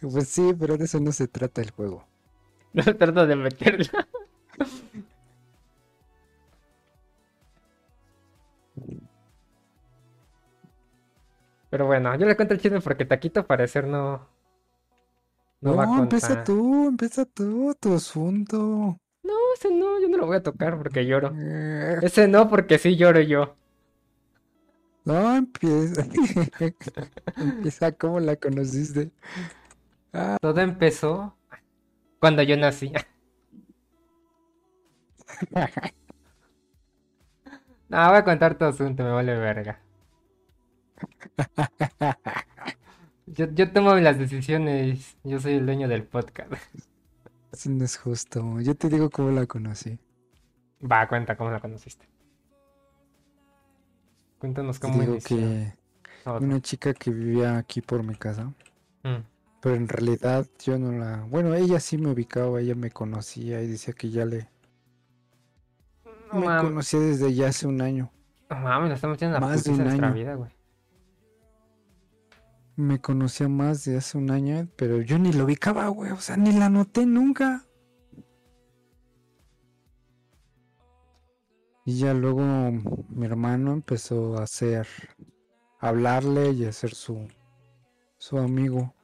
Pues 0.00 0.28
sí, 0.28 0.54
pero 0.58 0.76
de 0.76 0.86
eso 0.86 0.98
no 0.98 1.12
se 1.12 1.28
trata 1.28 1.62
el 1.62 1.70
juego. 1.70 2.04
No 2.72 2.82
trato 2.82 3.28
de 3.28 3.36
meterla. 3.36 4.08
Pero 11.74 11.86
bueno, 11.86 12.14
yo 12.16 12.24
le 12.26 12.36
cuento 12.36 12.54
el 12.54 12.60
chisme 12.60 12.80
porque 12.80 13.04
Taquito 13.04 13.40
al 13.40 13.46
parecer 13.46 13.86
no. 13.86 14.28
No, 15.68 15.74
va 15.80 15.84
a 15.88 15.88
No, 15.88 15.98
empieza 15.98 16.36
contar. 16.36 16.36
tú, 16.36 16.86
empieza 16.86 17.24
tú, 17.24 17.74
tu 17.80 17.92
asunto. 17.94 19.00
No, 19.24 19.34
ese 19.54 19.70
no, 19.74 20.00
yo 20.00 20.08
no 20.08 20.18
lo 20.18 20.26
voy 20.26 20.36
a 20.36 20.42
tocar 20.42 20.76
porque 20.78 21.04
lloro. 21.06 21.36
Eh, 21.36 21.96
Ese 22.00 22.28
no, 22.28 22.48
porque 22.48 22.78
sí 22.78 22.96
lloro 22.96 23.20
yo. 23.20 23.56
No, 25.04 25.34
empieza. 25.36 26.02
empieza 27.36 27.92
cómo 27.92 28.20
la 28.20 28.36
conociste. 28.36 29.12
Todo 30.40 30.60
empezó 30.60 31.36
cuando 32.20 32.42
yo 32.42 32.56
nací. 32.56 32.92
No, 37.88 38.08
voy 38.08 38.18
a 38.18 38.24
contar 38.24 38.58
tu 38.58 38.66
asunto, 38.66 39.02
me 39.04 39.10
vale 39.10 39.34
verga. 39.38 39.83
Yo, 43.26 43.46
yo 43.52 43.72
tomo 43.72 43.94
las 43.94 44.18
decisiones, 44.18 45.16
yo 45.24 45.40
soy 45.40 45.54
el 45.54 45.64
dueño 45.66 45.88
del 45.88 46.04
podcast. 46.04 46.52
Eso 47.52 47.70
no 47.70 47.84
es 47.84 47.96
justo. 47.96 48.60
Yo 48.60 48.74
te 48.74 48.88
digo 48.88 49.08
cómo 49.10 49.30
la 49.30 49.46
conocí. 49.46 49.98
Va, 50.82 51.08
cuenta 51.08 51.36
cómo 51.36 51.50
la 51.50 51.60
conociste. 51.60 52.06
Cuéntanos 54.38 54.78
cómo 54.78 55.00
digo 55.00 55.12
inició 55.12 55.36
que 55.38 55.74
todo. 56.22 56.38
una 56.38 56.60
chica 56.60 56.92
que 56.92 57.10
vivía 57.10 57.56
aquí 57.56 57.80
por 57.80 58.02
mi 58.02 58.14
casa, 58.14 58.52
Mm. 59.02 59.22
pero 59.60 59.74
en 59.74 59.88
realidad 59.88 60.46
yo 60.64 60.78
no 60.78 60.92
la... 60.92 61.22
Bueno, 61.28 61.54
ella 61.54 61.80
sí 61.80 61.96
me 61.98 62.10
ubicaba, 62.10 62.60
ella 62.60 62.74
me 62.74 62.90
conocía 62.90 63.62
y 63.62 63.68
decía 63.68 63.94
que 63.94 64.10
ya 64.10 64.24
le... 64.26 64.48
No 66.32 66.40
Me 66.40 66.46
mames, 66.46 66.64
conocía 66.70 67.00
desde 67.00 67.32
ya 67.34 67.48
hace 67.48 67.66
un 67.66 67.80
año. 67.80 68.10
no 68.50 68.56
mames, 68.60 68.88
la 68.90 68.94
estamos 68.96 69.14
metiendo 69.16 69.36
en 69.36 69.42
la 69.42 69.48
Más 69.48 69.64
de 69.64 69.70
un 69.72 69.80
año. 69.86 70.12
vida, 70.14 70.34
güey. 70.34 70.50
Me 72.76 73.00
conocía 73.00 73.48
más 73.48 73.84
de 73.84 73.96
hace 73.96 74.18
un 74.18 74.30
año, 74.30 74.68
pero 74.76 75.00
yo 75.00 75.18
ni 75.18 75.32
la 75.32 75.44
ubicaba, 75.44 75.86
güey. 75.88 76.10
O 76.10 76.20
sea, 76.20 76.36
ni 76.36 76.52
la 76.52 76.68
noté 76.68 77.06
nunca. 77.06 77.66
Y 81.86 81.98
ya 81.98 82.14
luego 82.14 82.42
mi 83.10 83.26
hermano 83.26 83.72
empezó 83.72 84.38
a 84.38 84.44
hacer, 84.44 84.88
a 85.80 85.88
hablarle 85.88 86.52
y 86.52 86.64
a 86.64 86.72
ser 86.72 86.94
su, 86.94 87.28
su 88.16 88.38
amigo. 88.38 88.94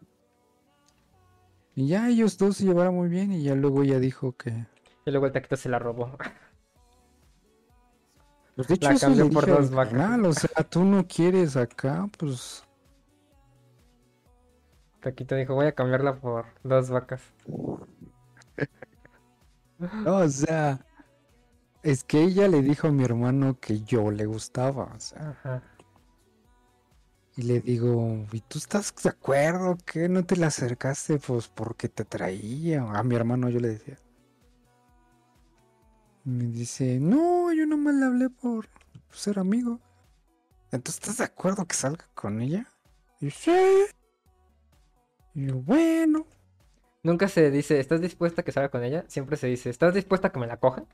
Y 1.74 1.88
ya 1.88 2.08
ellos 2.08 2.38
dos 2.38 2.56
se 2.56 2.64
llevaron 2.64 2.94
muy 2.94 3.08
bien 3.08 3.32
y 3.32 3.42
ya 3.42 3.54
luego 3.54 3.82
ella 3.82 3.98
dijo 3.98 4.32
que... 4.32 4.66
Y 5.04 5.10
luego 5.10 5.26
el 5.26 5.32
taquito 5.32 5.56
se 5.56 5.68
la 5.68 5.78
robó. 5.78 6.16
Pues 8.56 8.68
de 8.68 8.74
hecho 8.74 8.88
La 8.88 8.94
eso 8.94 9.06
cambió 9.06 9.30
por 9.30 9.46
dije 9.46 9.56
dos 9.56 9.70
vacas. 9.70 10.20
o 10.24 10.32
sea, 10.32 10.64
tú 10.64 10.84
no 10.84 11.06
quieres 11.06 11.56
acá, 11.56 12.08
pues... 12.18 12.64
Taquito 15.00 15.34
dijo, 15.34 15.54
voy 15.54 15.66
a 15.66 15.74
cambiarla 15.74 16.20
por 16.20 16.46
dos 16.62 16.90
vacas. 16.90 17.22
No, 19.78 20.18
o 20.18 20.28
sea, 20.28 20.84
es 21.82 22.04
que 22.04 22.22
ella 22.22 22.48
le 22.48 22.62
dijo 22.62 22.88
a 22.88 22.92
mi 22.92 23.04
hermano 23.04 23.58
que 23.60 23.80
yo 23.82 24.10
le 24.10 24.26
gustaba, 24.26 24.84
o 24.94 25.00
sea, 25.00 25.30
Ajá. 25.30 25.62
y 27.36 27.42
le 27.42 27.60
digo, 27.60 28.26
¿y 28.32 28.40
tú 28.42 28.58
estás 28.58 28.94
de 29.02 29.08
acuerdo 29.10 29.78
que 29.86 30.08
no 30.08 30.24
te 30.26 30.36
le 30.36 30.46
acercaste 30.46 31.18
pues 31.18 31.48
porque 31.48 31.88
te 31.88 32.04
traía? 32.04 32.82
A 32.82 33.02
mi 33.02 33.14
hermano 33.16 33.48
yo 33.48 33.60
le 33.60 33.68
decía. 33.68 33.98
Y 36.24 36.30
me 36.30 36.44
dice, 36.46 36.98
no, 37.00 37.52
yo 37.52 37.66
nomás 37.66 37.94
le 37.94 38.04
hablé 38.06 38.28
por 38.30 38.68
ser 39.10 39.38
amigo. 39.38 39.80
Entonces, 40.72 41.00
¿estás 41.02 41.18
de 41.18 41.24
acuerdo 41.24 41.66
que 41.66 41.74
salga 41.74 42.06
con 42.14 42.40
ella? 42.40 42.66
Y 43.20 43.30
yo, 43.30 43.30
sí. 43.30 43.99
Y 45.34 45.46
yo, 45.46 45.56
bueno. 45.56 46.26
Nunca 47.02 47.28
se 47.28 47.50
dice, 47.50 47.80
¿estás 47.80 48.00
dispuesta 48.00 48.42
a 48.42 48.44
que 48.44 48.52
salga 48.52 48.68
con 48.68 48.84
ella? 48.84 49.04
Siempre 49.08 49.36
se 49.36 49.46
dice, 49.46 49.70
¿estás 49.70 49.94
dispuesta 49.94 50.28
a 50.28 50.32
que 50.32 50.38
me 50.38 50.46
la 50.46 50.58
coja? 50.58 50.84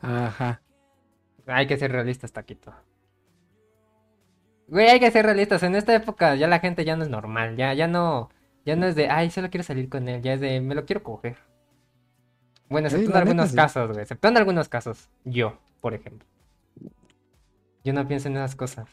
Ajá. 0.00 0.62
Hay 1.46 1.66
que 1.66 1.76
ser 1.76 1.92
realistas, 1.92 2.32
Taquito. 2.32 2.74
Güey, 4.68 4.88
hay 4.88 5.00
que 5.00 5.10
ser 5.10 5.24
realistas. 5.26 5.62
En 5.62 5.74
esta 5.76 5.94
época 5.94 6.34
ya 6.34 6.48
la 6.48 6.58
gente 6.58 6.84
ya 6.84 6.96
no 6.96 7.04
es 7.04 7.10
normal. 7.10 7.56
Ya, 7.56 7.72
ya 7.74 7.86
no, 7.86 8.30
ya 8.64 8.74
no 8.74 8.86
es 8.86 8.96
de, 8.96 9.08
ay, 9.08 9.30
solo 9.30 9.50
quiero 9.50 9.64
salir 9.64 9.88
con 9.88 10.08
él. 10.08 10.22
Ya 10.22 10.32
es 10.32 10.40
de, 10.40 10.60
me 10.60 10.74
lo 10.74 10.84
quiero 10.86 11.02
coger. 11.02 11.36
Bueno, 12.68 12.88
neta, 12.88 13.18
algunos 13.18 13.50
sí. 13.50 13.56
casos, 13.56 13.88
güey. 13.88 14.02
Excepto 14.02 14.28
en 14.28 14.36
algunos 14.36 14.68
casos. 14.68 15.08
Yo, 15.24 15.58
por 15.80 15.94
ejemplo. 15.94 16.26
Yo 17.84 17.92
no 17.92 18.08
pienso 18.08 18.28
en 18.28 18.36
esas 18.36 18.56
cosas. 18.56 18.88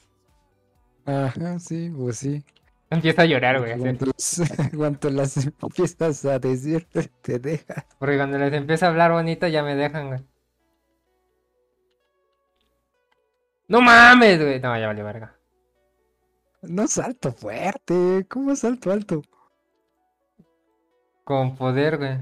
Ajá, 1.06 1.58
sí, 1.60 1.92
pues 1.96 2.18
sí. 2.18 2.46
Empiezo 2.94 3.22
a 3.22 3.26
llorar, 3.26 3.60
güey. 3.60 3.78
Cuando 3.78 4.06
las, 4.06 4.42
cuando 4.78 5.10
las 5.10 5.38
empiezas 5.38 6.26
a 6.26 6.38
decir, 6.40 6.88
te 7.22 7.40
deja. 7.40 7.86
Porque 7.98 8.18
cuando 8.18 8.38
les 8.38 8.54
empiezo 8.54 8.86
a 8.86 8.90
hablar 8.90 9.12
bonito 9.12 9.48
ya 9.48 9.64
me 9.64 9.76
dejan, 9.76 10.08
güey. 10.10 10.20
No 13.68 13.82
mames, 13.82 14.40
güey. 14.40 14.60
No, 14.60 14.78
ya 14.78 14.88
vale 14.88 15.04
verga. 15.04 15.36
No 16.62 16.88
salto 16.88 17.32
fuerte, 17.32 18.26
¿cómo 18.30 18.56
salto 18.56 18.92
alto? 18.92 19.22
Con 21.24 21.56
poder, 21.56 21.98
güey. 21.98 22.18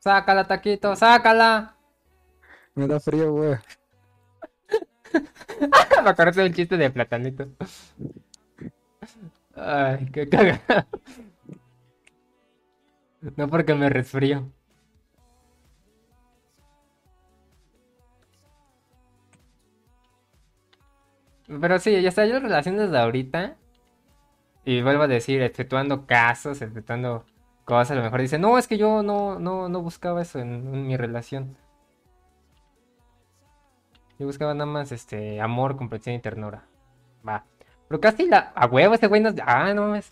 Sácala, 0.00 0.46
taquito, 0.46 0.94
sácala. 0.94 1.76
Me 2.74 2.86
da 2.86 3.00
frío, 3.00 3.32
güey. 3.32 3.56
Me 6.04 6.10
acordé 6.10 6.42
del 6.42 6.54
chiste 6.54 6.76
de 6.76 6.90
platanito. 6.90 7.48
Ay, 9.54 10.06
qué 10.12 10.28
cagada. 10.28 10.86
No 13.36 13.48
porque 13.48 13.74
me 13.74 13.88
resfrío. 13.88 14.52
Pero 21.60 21.78
sí, 21.78 22.00
ya 22.02 22.08
está, 22.08 22.26
yo 22.26 22.34
las 22.34 22.42
relaciones 22.42 22.90
de 22.90 22.98
ahorita. 22.98 23.56
Y 24.64 24.82
vuelvo 24.82 25.02
a 25.04 25.08
decir, 25.08 25.42
exceptuando 25.42 26.06
casos, 26.06 26.62
exceptuando 26.62 27.24
cosas, 27.64 27.92
a 27.92 27.94
lo 27.96 28.02
mejor 28.02 28.20
dice, 28.20 28.38
no, 28.38 28.58
es 28.58 28.68
que 28.68 28.78
yo 28.78 29.02
no, 29.02 29.38
no, 29.38 29.68
no 29.68 29.82
buscaba 29.82 30.22
eso 30.22 30.38
en, 30.38 30.52
en 30.74 30.86
mi 30.86 30.96
relación. 30.96 31.56
Yo 34.18 34.26
buscaba 34.26 34.54
nada 34.54 34.66
más 34.66 34.92
este 34.92 35.40
amor, 35.40 35.76
comprensión 35.76 36.14
y 36.16 36.20
ternura. 36.20 36.64
Va. 37.26 37.44
Pero 37.92 38.00
casi 38.00 38.24
la. 38.26 38.52
A 38.54 38.66
huevo, 38.68 38.94
ese 38.94 39.06
güey 39.06 39.20
nos. 39.20 39.34
Ah, 39.44 39.74
no 39.74 39.82
mames. 39.82 40.08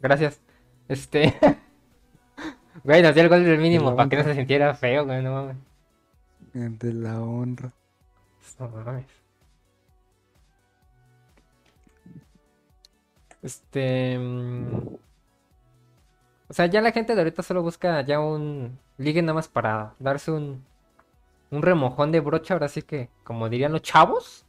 Gracias. 0.00 0.38
Este. 0.86 1.34
Güey, 2.84 3.02
nos 3.02 3.14
dio 3.14 3.22
el 3.22 3.28
gol 3.30 3.42
del 3.42 3.58
mínimo 3.58 3.96
para 3.96 4.08
que 4.08 4.16
no 4.16 4.22
se 4.22 4.34
sintiera 4.34 4.74
feo, 4.74 5.04
güey, 5.06 5.22
no 5.22 5.32
mames. 5.32 5.56
De 6.52 6.92
la 6.92 7.20
honra. 7.20 7.72
No 8.58 8.68
mames. 8.68 9.06
Este. 13.40 14.18
mm, 14.18 14.94
O 16.48 16.52
sea, 16.52 16.66
ya 16.66 16.82
la 16.82 16.92
gente 16.92 17.14
de 17.14 17.20
ahorita 17.22 17.42
solo 17.42 17.62
busca 17.62 18.02
ya 18.02 18.20
un 18.20 18.78
ligue 18.98 19.22
nada 19.22 19.34
más 19.34 19.48
para 19.48 19.94
darse 19.98 20.30
un. 20.32 20.62
Un 21.50 21.62
remojón 21.62 22.12
de 22.12 22.20
brocha, 22.20 22.54
ahora 22.54 22.68
sí 22.68 22.82
que, 22.82 23.08
como 23.24 23.48
dirían 23.48 23.72
los 23.72 23.80
chavos. 23.82 24.44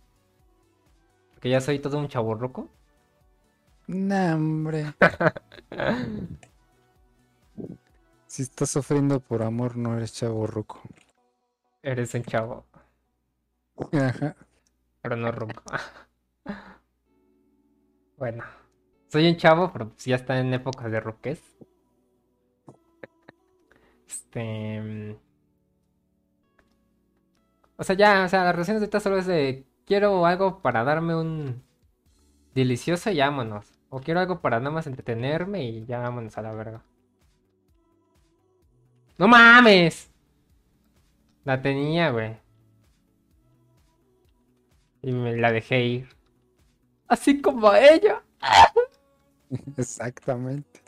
Que 1.42 1.50
ya 1.50 1.60
soy 1.60 1.80
todo 1.80 1.98
un 2.00 2.08
chaborroco. 2.08 2.70
Nah, 3.88 4.36
hombre. 4.36 4.94
Si 8.26 8.42
estás 8.42 8.72
sufriendo 8.72 9.20
por 9.20 9.44
amor, 9.44 9.78
no 9.78 9.96
eres 9.96 10.14
chavo 10.14 10.48
ruco. 10.48 10.82
Eres 11.84 12.16
un 12.16 12.24
chavo, 12.24 12.66
Ajá. 13.94 14.36
pero 15.02 15.16
no 15.16 15.32
ruco. 15.32 15.64
Bueno, 18.18 18.44
soy 19.10 19.28
un 19.28 19.36
chavo, 19.38 19.72
pero 19.74 19.90
pues 19.90 20.06
ya 20.06 20.16
está 20.16 20.40
en 20.40 20.54
épocas 20.54 20.92
de 20.92 21.00
roques. 21.02 21.42
Este. 24.08 24.80
mm, 24.82 25.16
O 27.78 27.84
sea, 27.84 27.96
ya, 27.96 28.24
o 28.26 28.30
sea, 28.30 28.44
las 28.44 28.54
relaciones 28.54 28.82
de 28.82 28.86
ahorita 28.86 29.00
solo 29.00 29.18
es 29.18 29.26
de 29.26 29.66
quiero 29.86 30.26
algo 30.26 30.62
para 30.62 30.84
darme 30.84 31.16
un 31.16 31.64
delicioso 32.54 33.10
y 33.12 33.20
vámonos. 33.20 33.80
O 33.90 34.00
quiero 34.00 34.20
algo 34.20 34.42
para 34.42 34.60
nada 34.60 34.72
más 34.72 34.88
entretenerme 34.88 35.66
y 35.66 35.86
ya 35.86 36.00
vámonos 36.00 36.38
a 36.38 36.42
la 36.42 36.54
verga. 36.54 36.84
¡No 39.18 39.28
mames! 39.28 40.12
La 41.44 41.62
tenía, 41.62 42.12
güey. 42.12 42.38
Y 45.02 45.12
me 45.12 45.36
la 45.36 45.52
dejé 45.52 45.84
ir. 45.84 46.10
Así 47.08 47.42
como 47.42 47.70
a 47.70 47.80
ella. 47.80 48.24
Exactamente. 49.78 50.82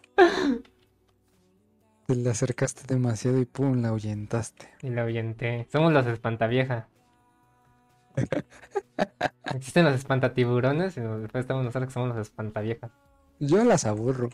Te 2.07 2.15
le 2.15 2.29
acercaste 2.29 2.83
demasiado 2.87 3.39
y 3.39 3.45
pum, 3.45 3.81
la 3.81 3.89
ahuyentaste. 3.89 4.69
Y 4.81 4.89
la 4.89 5.01
ahuyenté. 5.03 5.67
Somos 5.71 5.91
los 5.91 6.05
espantavieja. 6.05 6.87
Existen 9.53 9.85
los 9.85 9.95
espantatiburones 9.95 10.97
y 10.97 11.01
después 11.01 11.43
estamos 11.43 11.63
nosotros 11.63 11.87
que 11.87 11.93
somos 11.93 12.09
los 12.09 12.17
espantaviejas. 12.17 12.91
Yo 13.39 13.63
las 13.63 13.85
aburro. 13.85 14.29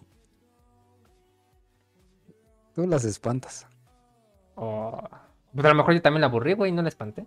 Tú 2.74 2.88
las 2.88 3.04
espantas. 3.06 3.68
Pues 4.56 5.66
a 5.66 5.70
lo 5.70 5.76
mejor 5.76 5.94
yo 5.94 6.02
también 6.02 6.22
la 6.22 6.28
aburrí, 6.28 6.54
güey, 6.54 6.72
y 6.72 6.74
no 6.76 6.82
la 6.82 6.90
espanté. 6.90 7.26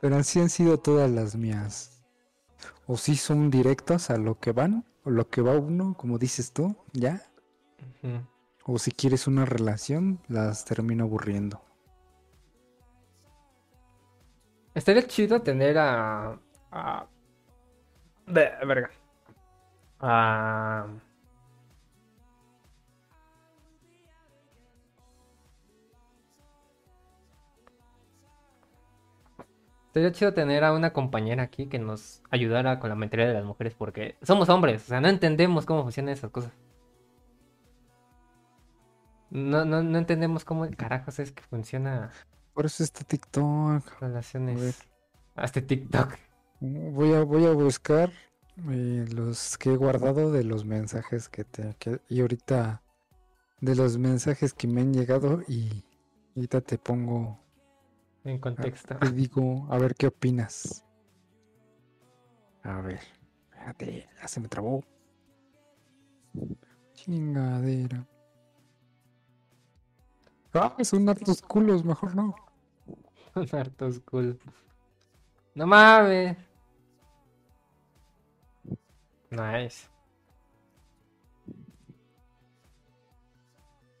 Pero 0.00 0.16
así 0.16 0.40
han 0.40 0.50
sido 0.50 0.78
todas 0.78 1.10
las 1.10 1.34
mías. 1.34 2.04
O 2.86 2.96
si 2.96 3.16
son 3.16 3.50
directas 3.50 4.10
a 4.10 4.18
lo 4.18 4.38
que 4.38 4.52
van, 4.52 4.84
o 5.04 5.10
lo 5.10 5.28
que 5.28 5.42
va 5.42 5.56
uno, 5.58 5.94
como 5.96 6.18
dices 6.18 6.52
tú, 6.52 6.76
ya. 6.92 7.22
O 8.64 8.78
si 8.78 8.90
quieres 8.92 9.26
una 9.26 9.44
relación, 9.44 10.20
las 10.28 10.64
termino 10.64 11.04
aburriendo. 11.04 11.60
Estaría 14.74 15.06
chido 15.06 15.42
tener 15.42 15.78
a. 15.78 16.38
a... 16.72 17.06
Ve- 18.26 18.52
verga. 18.66 18.90
A. 20.00 20.86
Estaría 29.94 30.10
chido 30.10 30.34
tener 30.34 30.64
a 30.64 30.72
una 30.72 30.92
compañera 30.92 31.44
aquí 31.44 31.66
que 31.68 31.78
nos 31.78 32.20
ayudara 32.28 32.80
con 32.80 32.90
la 32.90 32.96
mentalidad 32.96 33.28
de 33.28 33.34
las 33.34 33.44
mujeres 33.44 33.74
porque 33.78 34.16
somos 34.22 34.48
hombres, 34.48 34.82
o 34.82 34.86
sea, 34.88 35.00
no 35.00 35.06
entendemos 35.06 35.66
cómo 35.66 35.84
funcionan 35.84 36.12
esas 36.14 36.32
cosas. 36.32 36.50
No, 39.30 39.64
no, 39.64 39.84
no 39.84 39.96
entendemos 39.98 40.44
cómo 40.44 40.68
carajos 40.76 41.20
es 41.20 41.30
que 41.30 41.44
funciona 41.44 42.10
Por 42.54 42.66
eso 42.66 42.82
está 42.82 43.04
TikTok. 43.04 44.00
relaciones. 44.00 44.82
Hasta 45.36 45.60
TikTok. 45.60 46.14
Voy 46.60 47.12
a, 47.14 47.22
voy 47.22 47.46
a 47.46 47.52
buscar 47.52 48.10
Eh, 48.70 49.04
los 49.12 49.58
que 49.58 49.72
he 49.72 49.76
guardado 49.76 50.30
de 50.32 50.42
los 50.44 50.64
mensajes 50.64 51.28
que 51.28 51.42
te... 51.44 51.74
que- 51.78 52.00
y 52.08 52.20
ahorita 52.20 52.82
de 53.60 53.74
los 53.76 53.96
mensajes 53.98 54.54
que 54.54 54.66
me 54.68 54.80
han 54.80 54.92
llegado 54.92 55.42
y 55.48 55.84
ahorita 56.36 56.60
te 56.60 56.78
pongo, 56.78 57.40
En 58.24 58.36
a- 58.36 58.40
contexto. 58.40 58.96
te 58.98 59.10
digo, 59.12 59.66
a 59.70 59.78
ver 59.78 59.94
qué 59.94 60.06
opinas. 60.06 60.84
A 62.62 62.80
ver, 62.80 63.00
espérate, 63.52 64.08
ya 64.20 64.28
se 64.28 64.40
me 64.40 64.48
trabó. 64.48 64.82
Chingadera. 66.94 68.06
Ah, 70.54 70.76
son 70.84 71.08
hartos 71.08 71.42
culos, 71.42 71.84
mejor 71.84 72.14
no. 72.14 72.34
Son 73.34 73.48
hartos 73.60 74.00
cool. 74.00 74.38
No 75.56 75.66
mames. 75.66 76.36
Nice. 79.30 79.88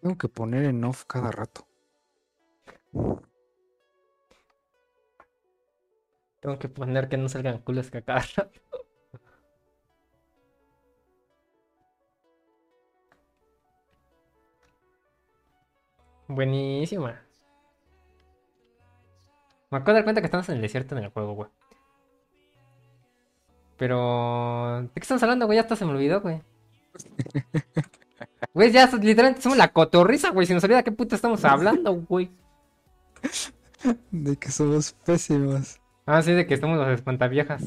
Tengo 0.00 0.16
que 0.16 0.28
poner 0.28 0.64
en 0.66 0.84
off 0.84 1.04
cada 1.06 1.32
rato. 1.32 1.66
Tengo 6.44 6.58
que 6.58 6.68
poner 6.68 7.08
que 7.08 7.16
no 7.16 7.30
salgan 7.30 7.60
culos 7.60 7.90
que 7.90 8.02
cada 8.02 8.20
rato. 8.36 8.60
Buenísima. 16.28 17.22
Me 19.70 19.78
acabo 19.78 19.92
de 19.92 19.94
dar 19.94 20.04
cuenta 20.04 20.20
que 20.20 20.26
estamos 20.26 20.46
en 20.50 20.56
el 20.56 20.60
desierto 20.60 20.98
en 20.98 21.04
el 21.04 21.10
juego, 21.10 21.32
güey. 21.32 21.50
Pero... 23.78 24.82
¿De 24.82 24.90
qué 24.92 25.00
estamos 25.00 25.22
hablando, 25.22 25.46
güey? 25.46 25.56
Ya 25.56 25.62
hasta 25.62 25.76
se 25.76 25.86
me 25.86 25.92
olvidó, 25.92 26.20
güey. 26.20 26.42
Güey, 28.52 28.70
ya 28.70 28.86
literalmente 28.86 29.42
somos 29.42 29.58
la 29.58 29.72
cotorriza, 29.72 30.30
güey. 30.30 30.46
Si 30.46 30.52
nos 30.52 30.62
olvida 30.62 30.76
de 30.76 30.84
qué 30.84 30.92
puta 30.92 31.16
estamos 31.16 31.42
hablando, 31.44 31.94
güey. 31.94 32.30
De 34.10 34.36
que 34.36 34.50
somos 34.50 34.92
pésimos. 35.04 35.80
Ah, 36.06 36.22
sí, 36.22 36.32
de 36.32 36.46
que 36.46 36.54
estamos 36.54 36.78
los 36.78 36.88
espantaviejas. 36.88 37.62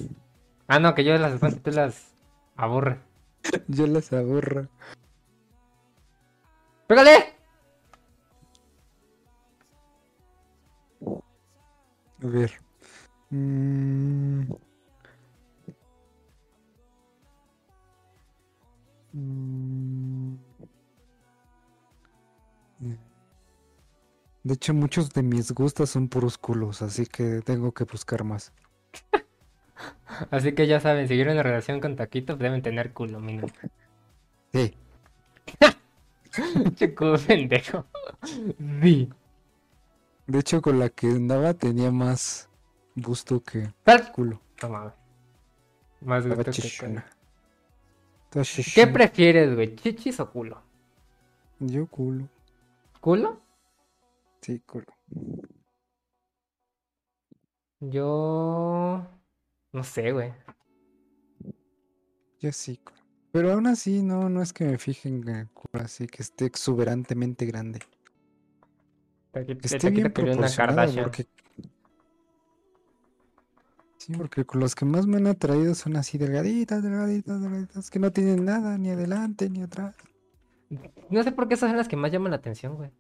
Ah, 0.68 0.80
no, 0.80 0.94
que 0.96 1.04
yo 1.04 1.18
las 1.18 1.34
espanto 1.34 1.58
y 1.58 1.62
tú 1.62 1.72
las 1.72 2.14
aburre. 2.56 3.00
Yo 3.68 3.88
las 3.88 4.12
aburro. 4.14 4.68
¡Pégale! 6.88 7.34
A 12.24 12.28
ver. 12.28 12.52
Mm. 13.32 14.52
Mm. 19.14 20.47
De 24.48 24.54
hecho, 24.54 24.74
muchos 24.74 25.10
de 25.10 25.24
mis 25.24 25.52
gustos 25.52 25.90
son 25.90 26.08
puros 26.08 26.38
culos, 26.38 26.82
así 26.82 27.06
que 27.06 27.42
tengo 27.42 27.74
que 27.74 27.84
buscar 27.84 28.24
más. 28.24 28.54
Así 30.32 30.54
que 30.54 30.68
ya 30.68 30.80
saben, 30.80 31.06
si 31.10 31.16
quieren 31.16 31.34
una 31.34 31.44
relación 31.44 31.82
con 31.82 31.98
Taquito, 31.98 32.38
deben 32.38 32.62
tener 32.62 32.94
culo, 32.94 33.20
mínimo. 33.20 33.50
Sí. 34.54 34.74
Che 36.76 36.96
culo 36.96 37.18
pendejo. 37.20 37.86
Sí. 38.82 39.10
De 40.28 40.40
hecho, 40.40 40.62
con 40.62 40.80
la 40.80 40.88
que 40.88 41.08
andaba 41.08 41.54
tenía 41.54 41.92
más 41.92 42.48
gusto 42.96 43.44
que 43.44 43.70
culo. 44.14 44.40
Toma, 44.58 44.80
güey. 44.80 44.94
Más 46.00 46.26
gusto 46.26 46.52
que 48.32 48.44
¿Qué 48.74 48.88
prefieres, 48.88 49.54
güey? 49.56 49.76
¿Chichis 49.76 50.22
o 50.22 50.32
culo? 50.32 50.62
Yo 51.60 51.86
culo. 51.88 52.30
¿Culo? 53.02 53.47
Sí. 54.48 54.64
Yo... 57.82 59.06
No 59.74 59.84
sé, 59.84 60.14
güey. 60.14 60.34
Yo 62.40 62.54
sí. 62.54 62.80
Pero 63.34 63.52
aún 63.52 63.68
así, 63.68 64.02
no, 64.02 64.30
no 64.30 64.42
es 64.42 64.54
que 64.54 64.64
me 64.64 64.78
fijen 64.78 65.28
en 65.28 65.36
el 65.36 65.50
culo 65.50 65.84
así 65.84 66.08
que 66.08 66.22
esté 66.22 66.46
exuberantemente 66.46 67.46
grande. 67.46 67.80
Taquito, 69.34 69.60
Esté 69.66 69.90
bien 69.90 70.06
una 70.06 70.14
proporcionado 70.14 70.94
porque... 71.04 71.28
Sí, 73.98 74.14
porque 74.14 74.46
los 74.54 74.76
que 74.76 74.86
más 74.86 75.08
me 75.08 75.18
han 75.18 75.28
atraído 75.28 75.76
son 75.76 75.98
así 75.98 76.18
delgaditas, 76.18 76.82
delgaditas, 76.82 77.42
delgaditas, 77.42 77.90
que 77.90 78.00
no 78.00 78.14
tienen 78.14 78.46
nada, 78.46 78.78
ni 78.78 78.92
adelante, 78.92 79.50
ni 79.50 79.62
atrás. 79.62 79.94
No 81.10 81.22
sé 81.22 81.34
por 81.34 81.50
qué 81.50 81.56
esas 81.56 81.70
son 81.70 81.78
las 81.78 81.90
que 81.90 81.98
más 81.98 82.14
llaman 82.14 82.32
la 82.32 82.38
atención, 82.38 82.76
güey. 82.76 82.92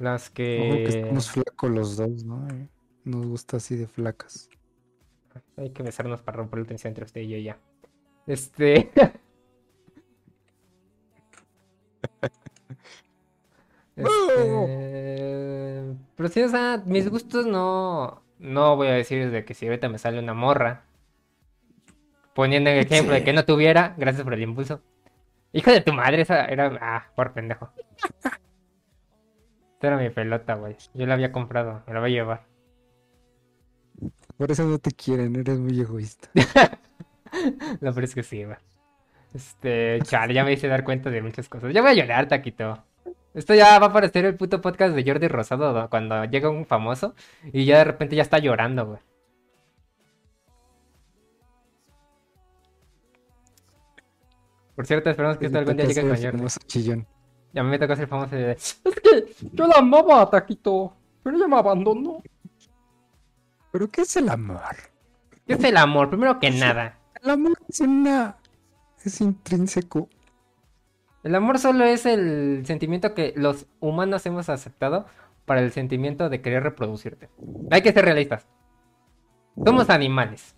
Las 0.00 0.28
Ojo 0.28 0.34
que 0.34 0.84
que... 0.88 0.98
estamos 1.00 1.30
flacos 1.30 1.70
los 1.70 1.96
dos, 1.96 2.24
¿no? 2.24 2.48
Eh, 2.48 2.68
Nos 3.04 3.26
gusta 3.26 3.58
así 3.58 3.76
de 3.76 3.86
flacas. 3.86 4.48
Hay 5.58 5.70
que 5.70 5.82
besarnos 5.82 6.22
para 6.22 6.38
romper 6.38 6.60
la 6.60 6.66
tensión 6.66 6.92
entre 6.92 7.04
usted 7.04 7.20
y 7.20 7.28
yo 7.28 7.38
ya. 7.38 7.58
Este. 8.26 8.90
Este, 13.96 14.06
Pero 16.16 16.28
sí, 16.30 16.42
o 16.42 16.48
sea, 16.48 16.82
mis 16.86 17.10
gustos 17.10 17.46
no. 17.46 18.22
No 18.38 18.76
voy 18.76 18.88
a 18.88 18.92
decir 18.92 19.30
de 19.30 19.44
que 19.44 19.52
si 19.52 19.66
ahorita 19.66 19.90
me 19.90 19.98
sale 19.98 20.18
una 20.18 20.32
morra. 20.32 20.84
Poniendo 22.34 22.70
el 22.70 22.78
ejemplo 22.78 23.12
de 23.12 23.22
que 23.22 23.34
no 23.34 23.44
tuviera, 23.44 23.94
gracias 23.98 24.24
por 24.24 24.32
el 24.32 24.42
impulso. 24.42 24.80
Hijo 25.52 25.70
de 25.70 25.82
tu 25.82 25.92
madre, 25.92 26.22
esa 26.22 26.46
era. 26.46 26.78
Ah, 26.80 27.12
por 27.14 27.34
pendejo. 27.34 27.70
Esta 29.80 29.86
era 29.86 29.96
mi 29.96 30.10
pelota, 30.10 30.56
güey. 30.56 30.76
Yo 30.92 31.06
la 31.06 31.14
había 31.14 31.32
comprado, 31.32 31.82
me 31.86 31.94
la 31.94 32.00
voy 32.00 32.10
a 32.10 32.12
llevar. 32.12 32.46
Por 34.36 34.50
eso 34.50 34.64
no 34.64 34.78
te 34.78 34.90
quieren, 34.90 35.34
eres 35.36 35.58
muy 35.58 35.80
egoísta. 35.80 36.28
Lo 37.80 37.90
peor 37.94 38.04
es 38.04 38.14
que 38.14 38.22
sí, 38.22 38.44
güey. 38.44 38.58
Este, 39.32 39.98
chale, 40.02 40.34
ya 40.34 40.44
me 40.44 40.52
hice 40.52 40.68
dar 40.68 40.84
cuenta 40.84 41.08
de 41.08 41.22
muchas 41.22 41.48
cosas. 41.48 41.72
Ya 41.72 41.80
voy 41.80 41.92
a 41.92 41.94
llorar, 41.94 42.28
Taquito. 42.28 42.84
Esto 43.32 43.54
ya 43.54 43.78
va 43.78 43.86
a 43.86 43.92
parecer 43.94 44.26
el 44.26 44.36
puto 44.36 44.60
podcast 44.60 44.94
de 44.94 45.02
Jordi 45.02 45.28
Rosado 45.28 45.72
¿no? 45.72 45.88
cuando 45.88 46.26
llega 46.26 46.50
un 46.50 46.66
famoso 46.66 47.14
y 47.50 47.64
ya 47.64 47.78
de 47.78 47.84
repente 47.84 48.16
ya 48.16 48.22
está 48.22 48.38
llorando, 48.38 48.84
güey. 48.84 48.98
Por 54.76 54.86
cierto, 54.86 55.08
esperamos 55.08 55.38
que 55.38 55.46
esto 55.46 55.58
algún 55.58 55.78
día 55.78 55.86
llegue 55.86 56.02
con 56.02 56.22
Jordi. 56.22 56.46
chillón. 56.66 57.06
Y 57.52 57.58
a 57.58 57.62
mí 57.62 57.70
me 57.70 57.78
tocó 57.78 57.96
ser 57.96 58.06
famoso 58.06 58.36
de... 58.36 58.52
Es 58.52 58.80
que 59.02 59.34
yo 59.52 59.66
la 59.66 59.78
amaba 59.78 60.22
a 60.22 60.30
Taquito, 60.30 60.94
pero 61.22 61.36
ella 61.36 61.48
me 61.48 61.56
abandonó. 61.56 62.22
¿Pero 63.72 63.88
qué 63.88 64.02
es 64.02 64.16
el 64.16 64.28
amor? 64.28 64.76
¿Qué 65.46 65.54
es 65.54 65.64
el 65.64 65.76
amor? 65.76 66.08
Primero 66.10 66.38
que 66.38 66.50
nada. 66.50 66.98
El 67.22 67.30
amor 67.30 67.58
es 67.68 67.80
una... 67.80 68.36
es 69.04 69.20
intrínseco. 69.20 70.08
El 71.22 71.34
amor 71.34 71.58
solo 71.58 71.84
es 71.84 72.06
el 72.06 72.62
sentimiento 72.64 73.14
que 73.14 73.34
los 73.36 73.66
humanos 73.80 74.24
hemos 74.26 74.48
aceptado 74.48 75.06
para 75.44 75.60
el 75.60 75.72
sentimiento 75.72 76.28
de 76.28 76.40
querer 76.40 76.62
reproducirte. 76.62 77.28
Hay 77.70 77.82
que 77.82 77.92
ser 77.92 78.04
realistas. 78.04 78.46
Somos 79.64 79.90
animales. 79.90 80.54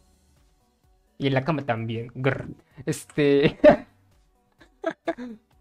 Y 1.19 1.27
en 1.29 1.35
la 1.35 1.45
cama 1.45 1.63
también. 1.63 2.13
Grr. 2.15 2.49
Este. 2.85 3.59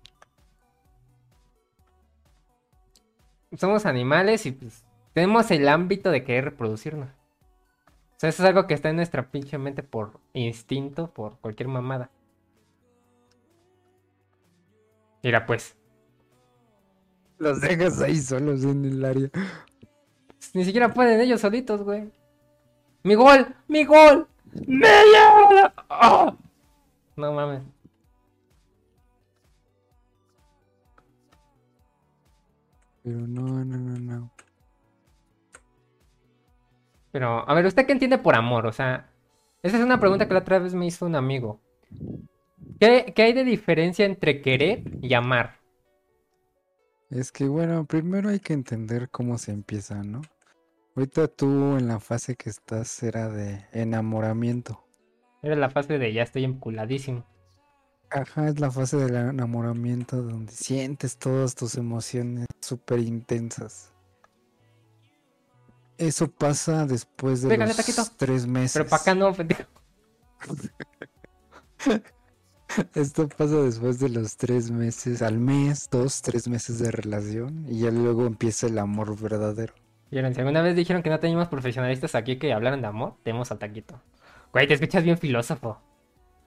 Somos 3.57 3.85
animales 3.85 4.45
y 4.45 4.51
pues 4.51 4.85
tenemos 5.13 5.51
el 5.51 5.67
ámbito 5.67 6.09
de 6.09 6.23
querer 6.23 6.45
reproducirnos. 6.45 7.09
O 7.09 8.19
sea, 8.21 8.29
eso 8.29 8.43
es 8.43 8.49
algo 8.49 8.67
que 8.67 8.73
está 8.73 8.89
en 8.89 8.95
nuestra 8.97 9.29
pinche 9.31 9.57
mente 9.57 9.83
por 9.83 10.19
instinto, 10.33 11.11
por 11.11 11.37
cualquier 11.39 11.67
mamada. 11.67 12.09
Mira, 15.23 15.45
pues. 15.45 15.75
Los 17.37 17.61
dejas 17.61 18.01
ahí 18.01 18.17
solos 18.17 18.63
en 18.63 18.85
el 18.85 19.03
área. 19.03 19.29
Ni 20.53 20.63
siquiera 20.65 20.93
pueden 20.93 21.19
ellos 21.19 21.41
solitos, 21.41 21.83
güey. 21.83 22.11
¡Mi 23.03 23.15
gol! 23.15 23.55
¡Mi 23.67 23.83
gol! 23.83 24.27
¡Me! 24.67 24.87
¡Ah! 25.89 26.35
No 27.15 27.33
mames. 27.33 27.63
Pero 33.03 33.19
no, 33.27 33.65
no, 33.65 33.77
no, 33.77 33.99
no. 33.99 34.31
Pero, 37.11 37.49
a 37.49 37.53
ver, 37.53 37.65
¿usted 37.65 37.85
qué 37.85 37.93
entiende 37.93 38.17
por 38.17 38.35
amor? 38.35 38.65
O 38.65 38.71
sea, 38.71 39.09
esa 39.63 39.77
es 39.77 39.83
una 39.83 39.99
pregunta 39.99 40.27
que 40.27 40.33
la 40.33 40.39
otra 40.39 40.59
vez 40.59 40.73
me 40.73 40.85
hizo 40.85 41.05
un 41.05 41.15
amigo. 41.15 41.59
¿Qué, 42.79 43.11
qué 43.15 43.23
hay 43.23 43.33
de 43.33 43.43
diferencia 43.43 44.05
entre 44.05 44.41
querer 44.41 44.83
y 45.01 45.13
amar? 45.13 45.59
Es 47.09 47.31
que 47.31 47.45
bueno, 47.45 47.85
primero 47.85 48.29
hay 48.29 48.39
que 48.39 48.53
entender 48.53 49.09
cómo 49.09 49.37
se 49.37 49.51
empieza, 49.51 50.01
¿no? 50.03 50.21
Ahorita 50.95 51.27
tú 51.27 51.77
en 51.77 51.87
la 51.87 51.99
fase 51.99 52.35
que 52.35 52.49
estás 52.49 53.03
era 53.03 53.29
de 53.29 53.65
enamoramiento. 53.73 54.83
Era 55.41 55.55
la 55.55 55.69
fase 55.69 55.97
de 55.97 56.13
ya 56.13 56.23
estoy 56.23 56.43
enculadísimo. 56.43 57.25
Ajá, 58.11 58.49
es 58.49 58.59
la 58.59 58.69
fase 58.69 58.97
del 58.97 59.15
enamoramiento 59.15 60.21
donde 60.21 60.51
sientes 60.51 61.17
todas 61.17 61.55
tus 61.55 61.75
emociones 61.75 62.45
súper 62.59 62.99
intensas. 62.99 63.93
Eso 65.97 66.29
pasa 66.29 66.85
después 66.85 67.41
de 67.41 67.57
los 67.57 67.77
taquito. 67.77 68.03
tres 68.17 68.47
meses. 68.47 68.73
Pero 68.73 68.89
para 68.89 69.01
acá 69.01 69.15
no, 69.15 69.33
pendejo. 69.33 69.63
Esto 72.95 73.29
pasa 73.29 73.57
después 73.57 73.99
de 73.99 74.09
los 74.09 74.35
tres 74.35 74.71
meses, 74.71 75.21
al 75.21 75.39
mes, 75.39 75.87
dos, 75.89 76.21
tres 76.21 76.47
meses 76.47 76.79
de 76.79 76.91
relación 76.91 77.65
y 77.69 77.79
ya 77.79 77.91
luego 77.91 78.25
empieza 78.25 78.67
el 78.67 78.79
amor 78.79 79.17
verdadero. 79.19 79.73
Vieron, 80.09 80.33
si 80.33 80.41
alguna 80.41 80.61
vez 80.61 80.75
dijeron 80.75 81.03
que 81.03 81.09
no 81.09 81.19
teníamos 81.19 81.47
profesionalistas 81.47 82.15
aquí 82.15 82.37
que 82.37 82.51
hablaran 82.51 82.81
de 82.81 82.87
amor, 82.87 83.15
tenemos 83.23 83.51
al 83.51 83.59
taquito. 83.59 84.01
Güey, 84.51 84.67
te 84.67 84.73
escuchas 84.73 85.03
bien 85.03 85.17
filósofo. 85.17 85.79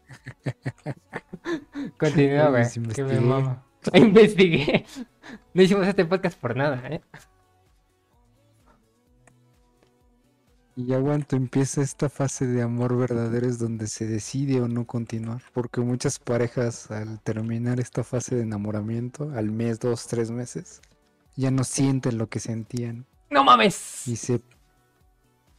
Continúa, 1.98 2.50
güey. 2.50 2.64
Que 2.94 3.04
me 3.04 3.18
investigué. 3.94 4.86
No 5.52 5.62
hicimos 5.62 5.86
este 5.86 6.04
podcast 6.04 6.38
por 6.38 6.56
nada, 6.56 6.82
¿eh? 6.88 7.00
Y 10.76 10.86
ya 10.86 11.00
cuando 11.00 11.36
empieza 11.36 11.82
esta 11.82 12.08
fase 12.08 12.46
de 12.46 12.60
amor 12.62 12.96
verdadero 12.96 13.46
es 13.46 13.60
donde 13.60 13.86
se 13.86 14.06
decide 14.06 14.60
o 14.60 14.66
no 14.66 14.86
continuar, 14.86 15.40
porque 15.52 15.80
muchas 15.80 16.18
parejas 16.18 16.90
al 16.90 17.20
terminar 17.20 17.78
esta 17.78 18.02
fase 18.02 18.34
de 18.34 18.42
enamoramiento, 18.42 19.30
al 19.36 19.52
mes, 19.52 19.78
dos, 19.78 20.08
tres 20.08 20.32
meses, 20.32 20.82
ya 21.36 21.52
no 21.52 21.62
sienten 21.62 22.18
lo 22.18 22.28
que 22.28 22.40
sentían 22.40 23.06
¡No 23.30 23.44
mames! 23.44 24.08
y 24.08 24.16
se 24.16 24.40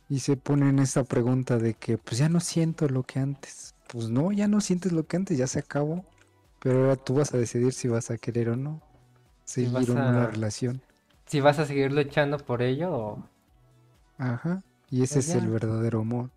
y 0.10 0.20
se 0.20 0.38
ponen 0.38 0.80
esa 0.80 1.04
pregunta 1.04 1.58
de 1.58 1.74
que 1.74 1.98
pues 1.98 2.18
ya 2.18 2.30
no 2.30 2.39
siento 2.39 2.88
lo 2.88 3.04
que 3.04 3.20
antes. 3.20 3.74
Pues 3.96 4.10
no, 4.10 4.32
ya 4.32 4.48
no 4.48 4.62
sientes 4.62 4.91
lo 4.91 5.08
que 5.08 5.18
antes, 5.18 5.39
ya 5.39 5.48
se 5.48 5.58
acabó. 5.60 6.06
Pero 6.60 6.82
ahora 6.82 6.96
tú 6.98 7.16
vas 7.16 7.34
a 7.34 7.38
decidir 7.38 7.74
si 7.74 7.88
vas 7.88 8.12
a 8.12 8.18
querer 8.20 8.50
o 8.50 8.56
no 8.56 8.82
seguir 9.46 9.72
vas 9.72 9.89
o 9.91 9.96
no 9.96 10.12
la 10.12 10.26
a- 10.26 10.28
relación. 10.28 10.82
Si 11.28 11.39
vas 11.41 11.60
a 11.60 11.66
seguir 11.66 11.91
luchando 11.91 12.38
por 12.39 12.62
ello 12.64 12.91
o... 12.93 13.30
Ajá. 14.18 14.62
Y 14.89 15.04
ese 15.04 15.20
Pues 15.20 15.30
es 15.30 15.36
el 15.36 15.48
verdadero 15.48 16.02
amor. 16.02 16.30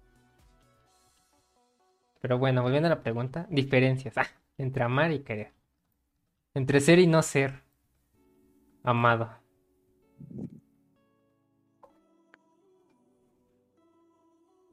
Pero 2.21 2.39
bueno, 2.39 2.63
volviendo 2.63 2.87
a 2.87 2.91
la 2.91 3.03
pregunta, 3.03 3.47
diferencias 3.51 4.17
ah, 4.19 4.29
entre 4.57 4.85
amar 4.85 5.11
y 5.11 5.21
querer. 5.25 5.53
Entre 6.53 6.81
ser 6.83 6.99
y 6.99 7.07
no 7.07 7.23
ser 7.23 7.63
amado. 8.83 9.29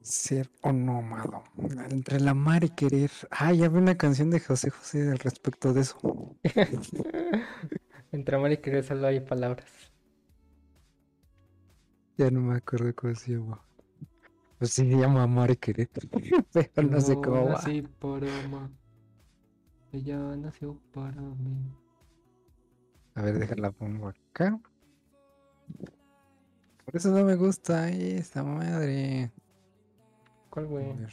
Ser 0.06 0.52
o 0.62 0.72
no 0.72 1.00
amado. 1.00 1.44
Entre 1.90 2.18
el 2.18 2.28
amar 2.28 2.64
y 2.64 2.70
querer. 2.70 3.10
Ah, 3.32 3.52
ya 3.54 3.68
vi 3.70 3.80
una 3.80 3.98
canción 3.98 4.30
de 4.30 4.40
José 4.40 4.70
José 4.70 5.10
al 5.10 5.18
respecto 5.18 5.74
de 5.74 5.82
eso. 5.82 5.98
Entre 8.12 8.36
amar 8.36 8.52
y 8.52 8.58
querer 8.58 8.84
solo 8.84 9.08
hay 9.08 9.20
palabras. 9.22 9.66
Ya 12.20 12.30
no 12.30 12.40
me 12.40 12.58
acuerdo 12.58 12.94
cómo 12.94 13.16
se 13.16 13.32
llama. 13.32 13.66
Pues 14.60 14.74
sí 14.74 14.88
se 14.88 14.96
llama 14.96 15.24
amar 15.24 15.50
y 15.50 15.58
querer. 15.58 15.90
Pero 16.54 16.88
no 16.88 17.02
sé 17.02 17.16
cómo 17.16 17.48
va. 17.48 17.64
para 18.00 18.44
amar. 18.44 18.70
Ella 19.92 20.20
nació 20.36 20.80
para 20.94 21.20
mí. 21.20 21.74
A 23.16 23.24
ver, 23.24 23.40
déjala 23.40 23.72
pongo 23.72 24.10
acá. 24.10 24.62
Por 26.86 26.96
eso 26.96 27.10
no 27.10 27.26
me 27.26 27.36
gusta 27.36 27.90
esta 27.90 28.44
madre. 28.44 29.32
¿Cuál, 30.56 30.68
A 30.68 30.70
ver. 30.70 31.10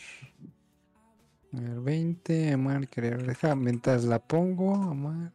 A 1.52 1.60
ver, 1.60 1.80
20, 1.80 2.52
amar, 2.52 2.86
querer. 2.86 3.26
Deja, 3.26 3.56
mientras 3.56 4.04
la 4.04 4.20
pongo, 4.20 4.72
amar. 4.76 5.32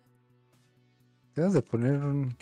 Debes 1.36 1.52
de 1.52 1.62
poner 1.62 1.98
un... 1.98 2.34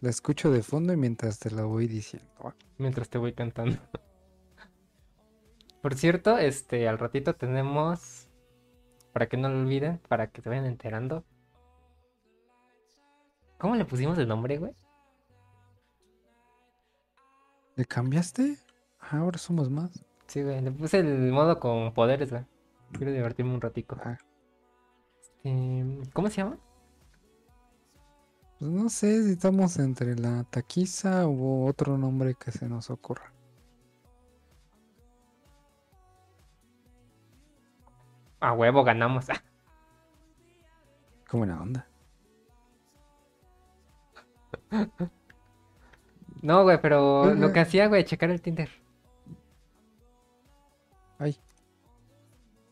La 0.00 0.10
escucho 0.10 0.52
de 0.52 0.62
fondo 0.62 0.92
y 0.92 0.98
mientras 0.98 1.38
te 1.38 1.50
la 1.50 1.62
voy 1.62 1.88
diciendo. 1.88 2.30
¿va? 2.44 2.54
Mientras 2.76 3.08
te 3.08 3.16
voy 3.16 3.32
cantando. 3.32 3.78
Por 5.80 5.94
cierto, 5.94 6.36
este, 6.36 6.88
al 6.88 6.98
ratito 6.98 7.34
tenemos, 7.36 8.28
para 9.14 9.30
que 9.30 9.38
no 9.38 9.48
lo 9.48 9.60
olviden, 9.60 9.98
para 10.08 10.30
que 10.30 10.42
se 10.42 10.48
vayan 10.50 10.66
enterando. 10.66 11.24
¿Cómo 13.56 13.76
le 13.76 13.86
pusimos 13.86 14.18
el 14.18 14.28
nombre, 14.28 14.58
güey? 14.58 14.74
¿Le 17.78 17.86
cambiaste? 17.86 18.58
Ah, 18.98 19.18
ahora 19.18 19.38
somos 19.38 19.70
más. 19.70 20.04
Sí, 20.26 20.42
güey, 20.42 20.60
le 20.60 20.72
puse 20.72 20.98
el 20.98 21.30
modo 21.30 21.60
con 21.60 21.94
poderes, 21.94 22.28
güey. 22.28 22.44
Quiero 22.90 23.12
divertirme 23.12 23.54
un 23.54 23.60
ratico. 23.60 23.96
Ah. 24.04 24.18
Este, 25.44 26.10
¿cómo 26.12 26.28
se 26.28 26.38
llama? 26.38 26.58
Pues 28.58 28.68
no 28.68 28.88
sé 28.88 29.22
si 29.22 29.30
estamos 29.30 29.78
entre 29.78 30.16
la 30.16 30.42
taquiza 30.42 31.28
o 31.28 31.66
otro 31.66 31.96
nombre 31.96 32.34
que 32.34 32.50
se 32.50 32.68
nos 32.68 32.90
ocurra. 32.90 33.32
A 38.40 38.54
huevo, 38.54 38.82
ganamos. 38.82 39.26
Qué 41.30 41.36
buena 41.36 41.62
onda. 41.62 41.88
No, 46.42 46.62
güey, 46.62 46.80
pero 46.80 47.34
lo 47.34 47.52
que 47.52 47.60
hacía, 47.60 47.88
güey, 47.88 48.04
checar 48.04 48.30
el 48.30 48.40
Tinder. 48.40 48.70
Ay. 51.18 51.36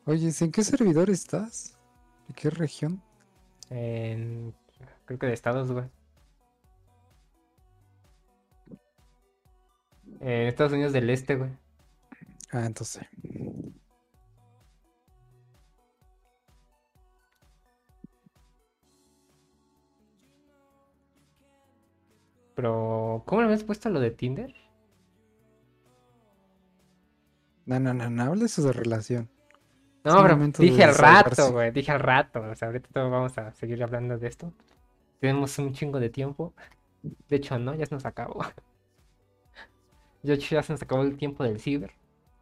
Oye, 0.05 0.31
¿en 0.39 0.53
qué 0.53 0.63
servidor 0.63 1.11
estás? 1.11 1.77
¿De 2.29 2.35
qué 2.35 2.51
región? 2.51 3.03
En, 3.71 4.55
creo 5.05 5.19
que 5.19 5.27
de 5.27 5.33
Estados, 5.33 5.73
güey. 5.73 5.87
En 10.21 10.47
Estados 10.47 10.73
Unidos 10.73 10.93
del 10.93 11.11
Este, 11.11 11.35
güey. 11.35 11.51
Ah, 12.53 12.65
entonces. 12.67 13.05
Pero, 22.57 23.23
¿cómo 23.27 23.43
le 23.43 23.47
habías 23.49 23.65
puesto 23.65 23.91
lo 23.91 24.01
de 24.01 24.11
Tinder? 24.11 24.55
No, 27.67 27.79
no, 27.79 27.93
no, 27.93 28.09
no 28.09 28.23
hables 28.23 28.57
de 28.57 28.73
relación. 28.73 29.29
No, 30.03 30.23
pero 30.23 30.37
dije 30.59 30.85
al 30.85 30.95
rato, 30.95 31.53
güey, 31.53 31.71
dije 31.71 31.93
al 31.93 32.01
rato. 32.01 32.41
O 32.41 32.55
sea, 32.55 32.69
ahorita 32.69 33.03
vamos 33.03 33.37
a 33.37 33.53
seguir 33.53 33.83
hablando 33.83 34.17
de 34.17 34.29
esto. 34.29 34.53
Tenemos 35.21 35.59
un 35.59 35.75
chingo 35.75 36.01
de 36.01 36.09
tiempo. 36.09 36.55
De 37.03 37.37
hecho, 37.37 37.59
no, 37.59 37.75
ya 37.75 37.85
se 37.85 37.95
nos 37.95 38.07
acabó. 38.07 38.43
De 40.23 40.33
hecho, 40.33 40.55
ya 40.55 40.63
se 40.63 40.73
nos 40.73 40.83
acabó 40.83 41.03
el 41.03 41.19
tiempo 41.19 41.45
del 41.45 41.61
ciber. 41.61 41.93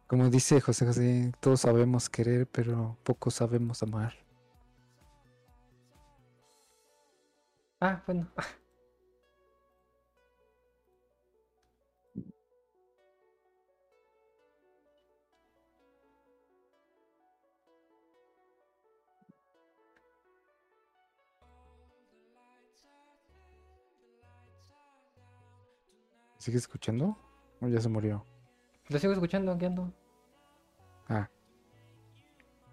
Como 0.07 0.29
dice 0.29 0.61
José 0.61 0.85
José, 0.85 1.33
todos 1.41 1.61
sabemos 1.61 2.09
querer, 2.09 2.47
pero 2.47 2.97
pocos 3.03 3.33
sabemos 3.33 3.83
amar. 3.83 4.13
Ah, 7.81 8.01
bueno. 8.05 8.29
¿Sigue 26.45 26.59
escuchando? 26.59 27.17
¿O 27.59 27.67
ya 27.67 27.81
se 27.81 27.89
murió? 27.89 28.23
Lo 28.89 28.99
sigo 28.99 29.13
escuchando, 29.13 29.51
aquí 29.51 29.65
ando. 29.65 29.91
Ah. 31.09 31.27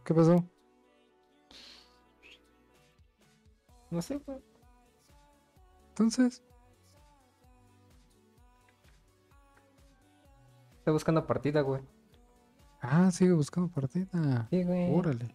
¿Qué 0.05 0.13
pasó? 0.13 0.45
No 3.91 4.03
sé, 4.03 4.19
güey. 4.19 4.43
Entonces, 5.89 6.43
Estoy 10.77 10.93
buscando 10.93 11.27
partida, 11.27 11.63
güey. 11.63 11.81
ah, 12.83 13.11
sigue 13.11 13.33
buscando 13.33 13.71
partida. 13.71 14.49
Sí, 14.51 14.65
güey. 14.65 14.95
Órale. 14.95 15.35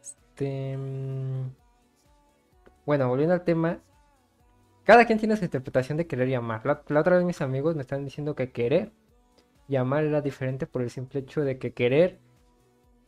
Este, 0.00 0.78
mm, 0.78 1.50
Bueno, 2.86 3.08
volviendo 3.10 3.34
al 3.34 3.44
tema. 3.44 3.82
Cada 4.88 5.04
quien 5.04 5.18
tiene 5.18 5.36
su 5.36 5.44
interpretación 5.44 5.98
de 5.98 6.06
querer 6.06 6.30
y 6.30 6.34
amar. 6.34 6.62
La, 6.64 6.98
otra 6.98 7.16
vez 7.16 7.22
mis 7.26 7.42
amigos 7.42 7.76
me 7.76 7.82
están 7.82 8.06
diciendo 8.06 8.34
que 8.34 8.52
querer 8.52 8.90
y 9.68 9.76
amar 9.76 10.02
era 10.04 10.22
diferente 10.22 10.66
por 10.66 10.80
el 10.80 10.88
simple 10.88 11.20
hecho 11.20 11.42
de 11.42 11.58
que 11.58 11.74
querer, 11.74 12.18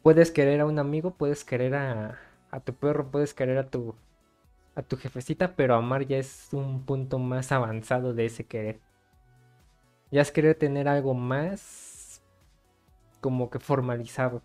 puedes 0.02 0.30
querer 0.30 0.60
a 0.60 0.66
un 0.66 0.78
amigo, 0.78 1.14
puedes 1.14 1.42
querer 1.42 1.74
a, 1.74 2.18
a 2.50 2.60
tu 2.60 2.74
perro, 2.74 3.10
puedes 3.10 3.32
querer 3.32 3.56
a 3.56 3.70
tu, 3.70 3.94
a 4.74 4.82
tu 4.82 4.98
jefecita, 4.98 5.56
pero 5.56 5.74
amar 5.74 6.06
ya 6.06 6.18
es 6.18 6.50
un 6.52 6.84
punto 6.84 7.18
más 7.18 7.50
avanzado 7.50 8.12
de 8.12 8.26
ese 8.26 8.44
querer. 8.44 8.78
Ya 10.10 10.20
es 10.20 10.30
querer 10.32 10.56
tener 10.56 10.86
algo 10.86 11.14
más 11.14 12.22
como 13.22 13.48
que 13.48 13.58
formalizado. 13.58 14.42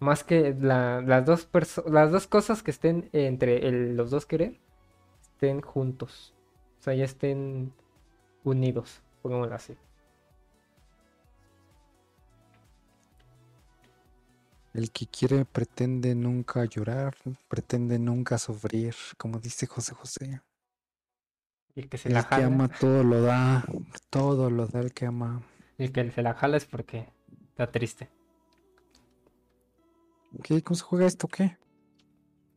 Más 0.00 0.24
que 0.24 0.56
la- 0.60 1.02
las, 1.02 1.24
dos 1.24 1.48
las 1.86 2.10
dos 2.10 2.26
cosas 2.26 2.64
que 2.64 2.72
estén 2.72 3.08
entre 3.12 3.60
los 3.92 4.10
dos 4.10 4.26
querer 4.26 4.58
estén 5.40 5.62
juntos. 5.62 6.34
O 6.78 6.82
sea, 6.82 6.94
ya 6.94 7.04
estén 7.04 7.72
unidos, 8.44 9.02
pongámoslo 9.22 9.54
así. 9.54 9.74
El 14.74 14.90
que 14.90 15.06
quiere 15.06 15.46
pretende 15.46 16.14
nunca 16.14 16.64
llorar, 16.66 17.16
pretende 17.48 17.98
nunca 17.98 18.36
sufrir, 18.38 18.94
como 19.16 19.40
dice 19.40 19.66
José 19.66 19.94
José. 19.94 20.42
Y 21.74 21.80
el 21.80 21.88
que 21.88 21.96
se 21.96 22.08
El 22.08 22.14
la 22.14 22.22
que 22.22 22.28
jala, 22.28 22.46
ama 22.46 22.68
todo 22.68 23.02
lo 23.02 23.22
da, 23.22 23.64
todo 24.10 24.50
lo 24.50 24.66
da 24.66 24.80
el 24.80 24.92
que 24.92 25.06
ama. 25.06 25.42
el 25.78 25.90
que 25.90 26.10
se 26.10 26.22
la 26.22 26.34
jala 26.34 26.58
es 26.58 26.66
porque 26.66 27.08
está 27.48 27.72
triste. 27.72 28.10
¿Qué? 30.42 30.62
¿Cómo 30.62 30.76
se 30.76 30.84
juega 30.84 31.06
esto? 31.06 31.26
¿Qué? 31.28 31.56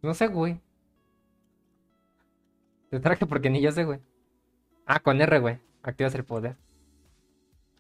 No 0.02 0.14
sé, 0.14 0.28
güey. 0.28 0.63
Te 2.94 3.00
traje 3.00 3.26
porque 3.26 3.50
ni 3.50 3.60
yo 3.60 3.72
sé, 3.72 3.86
güey. 3.86 4.00
Ah, 4.86 5.00
con 5.00 5.20
R, 5.20 5.40
güey. 5.40 5.60
Activas 5.82 6.14
el 6.14 6.26
poder. 6.26 6.56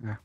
Ah. 0.03 0.20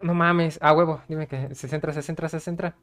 No 0.00 0.14
mames. 0.14 0.58
Ah, 0.62 0.72
huevo. 0.72 1.02
Dime 1.08 1.28
que 1.28 1.54
se 1.54 1.68
centra, 1.68 1.92
se 1.92 2.00
centra, 2.00 2.30
se 2.30 2.40
centra. 2.40 2.74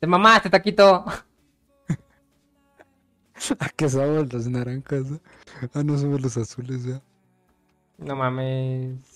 ¡Te 0.00 0.06
mamaste, 0.06 0.50
taquito! 0.50 1.06
¿A 3.58 3.68
qué 3.74 3.88
saben 3.88 4.28
las 4.30 4.46
naranjas? 4.48 5.06
Ah, 5.72 5.82
no 5.82 5.96
saben 5.96 6.20
los 6.20 6.36
azules 6.36 6.84
ya. 6.84 7.00
No 7.96 8.16
mames. 8.16 9.11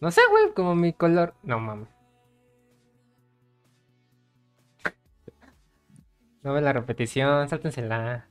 No 0.00 0.10
sé, 0.10 0.22
güey, 0.30 0.52
como 0.54 0.74
mi 0.74 0.92
color. 0.92 1.34
No 1.42 1.60
mames. 1.60 1.88
No 6.42 6.54
ve 6.54 6.62
la 6.62 6.72
repetición, 6.72 7.48
sáltensela. 7.48 8.26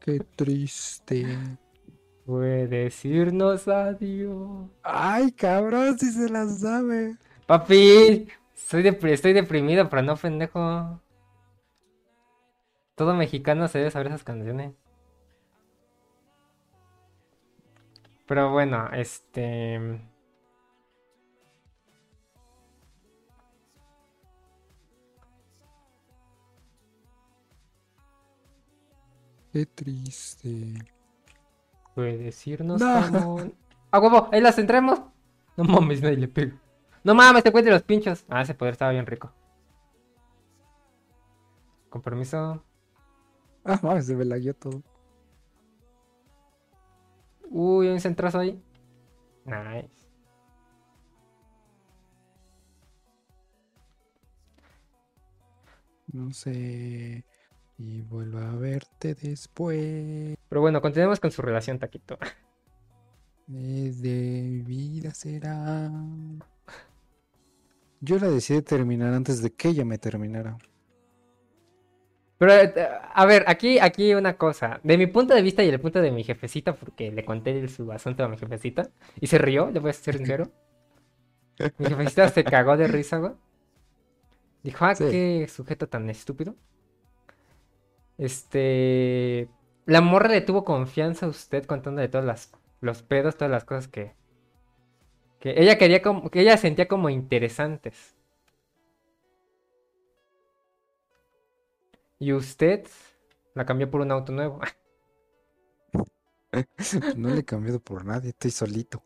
Qué 0.00 0.18
triste. 0.34 1.38
Puede 2.24 2.66
decirnos 2.66 3.68
adiós. 3.68 4.68
Ay, 4.82 5.30
cabrón, 5.32 5.98
si 5.98 6.10
se 6.10 6.28
las 6.28 6.60
sabe. 6.60 7.16
Papi, 7.46 8.28
soy 8.54 8.86
estoy 8.86 9.32
deprimido, 9.32 9.88
pero 9.88 10.02
no 10.02 10.16
pendejo. 10.16 11.00
Todo 12.96 13.14
mexicano 13.14 13.68
se 13.68 13.78
debe 13.78 13.90
saber 13.90 14.08
esas 14.08 14.24
canciones. 14.24 14.74
Pero 18.30 18.52
bueno, 18.52 18.88
este... 18.92 20.00
Qué 29.52 29.66
triste. 29.66 30.74
Puede 31.96 32.18
decirnos 32.18 32.80
No. 32.80 33.02
jamón. 33.02 33.52
¡A 33.90 33.98
huevo! 33.98 34.28
¡Ahí 34.30 34.40
las 34.40 34.56
entremos! 34.60 35.00
No 35.56 35.64
mames, 35.64 36.00
nadie 36.00 36.16
le 36.18 36.28
pega. 36.28 36.56
No 37.02 37.16
mames, 37.16 37.42
te 37.42 37.50
cuente 37.50 37.72
los 37.72 37.82
pinchos. 37.82 38.24
Ah, 38.28 38.42
ese 38.42 38.54
poder 38.54 38.74
estaba 38.74 38.92
bien 38.92 39.06
rico. 39.06 39.32
Con 41.88 42.00
permiso. 42.00 42.62
Ah, 43.64 43.80
mames, 43.82 44.06
se 44.06 44.14
me 44.14 44.24
lagueó 44.24 44.54
todo. 44.54 44.84
Uy, 47.50 47.88
hay 47.88 47.94
un 47.94 48.00
centrazo 48.00 48.38
ahí. 48.38 48.62
Nice. 49.44 50.08
No 56.12 56.32
sé. 56.32 57.24
Y 57.76 58.02
vuelvo 58.02 58.38
a 58.38 58.54
verte 58.56 59.14
después. 59.14 60.36
Pero 60.48 60.60
bueno, 60.60 60.80
continuemos 60.80 61.18
con 61.18 61.30
su 61.32 61.42
relación, 61.42 61.78
Taquito. 61.78 62.18
Desde 63.46 64.42
mi 64.42 64.62
vida 64.62 65.12
será. 65.12 65.90
Yo 68.00 68.18
la 68.18 68.28
decidí 68.28 68.62
terminar 68.62 69.12
antes 69.12 69.42
de 69.42 69.52
que 69.52 69.68
ella 69.68 69.84
me 69.84 69.98
terminara. 69.98 70.56
Pero, 72.40 72.52
eh, 72.54 72.72
a 73.14 73.26
ver, 73.26 73.44
aquí, 73.46 73.78
aquí 73.78 74.14
una 74.14 74.38
cosa. 74.38 74.80
De 74.82 74.96
mi 74.96 75.06
punto 75.06 75.34
de 75.34 75.42
vista 75.42 75.62
y 75.62 75.68
el 75.68 75.78
punto 75.78 76.00
de 76.00 76.10
mi 76.10 76.24
jefecita, 76.24 76.74
porque 76.74 77.12
le 77.12 77.22
conté 77.24 77.50
el- 77.58 77.68
su 77.68 77.92
asunto 77.92 78.24
a 78.24 78.28
mi 78.28 78.38
jefecita, 78.38 78.88
y 79.20 79.26
se 79.26 79.36
rió, 79.38 79.70
le 79.70 79.78
voy 79.78 79.90
a 79.90 79.92
ser 79.92 80.16
sincero. 80.16 80.50
Mi 81.78 81.86
jefecita 81.86 82.28
se 82.30 82.42
cagó 82.42 82.78
de 82.78 82.88
risa, 82.88 83.18
güey. 83.18 83.32
Dijo, 84.62 84.84
ah, 84.86 84.94
Sí. 84.94 85.04
qué 85.10 85.46
sujeto 85.48 85.86
tan 85.86 86.08
estúpido. 86.08 86.54
Este. 88.18 89.48
La 89.86 90.00
morra 90.00 90.28
le 90.28 90.40
tuvo 90.40 90.64
confianza 90.64 91.26
a 91.26 91.28
usted 91.28 91.64
contándole 91.66 92.08
todas 92.08 92.26
las 92.26 92.52
los 92.80 93.02
pedos, 93.02 93.36
todas 93.36 93.50
las 93.50 93.64
cosas 93.64 93.88
que. 93.88 94.14
Que 95.40 95.54
ella 95.60 95.76
quería 95.78 96.02
como. 96.02 96.30
que 96.30 96.40
ella 96.40 96.56
sentía 96.56 96.88
como 96.88 97.10
interesantes. 97.10 98.16
Y 102.20 102.34
usted 102.34 102.86
la 103.54 103.64
cambió 103.64 103.90
por 103.90 104.02
un 104.02 104.12
auto 104.12 104.30
nuevo. 104.30 104.60
No 107.16 107.28
le 107.28 107.40
he 107.40 107.44
cambiado 107.44 107.78
por 107.78 108.04
nadie, 108.04 108.30
estoy 108.30 108.50
solito. 108.50 109.04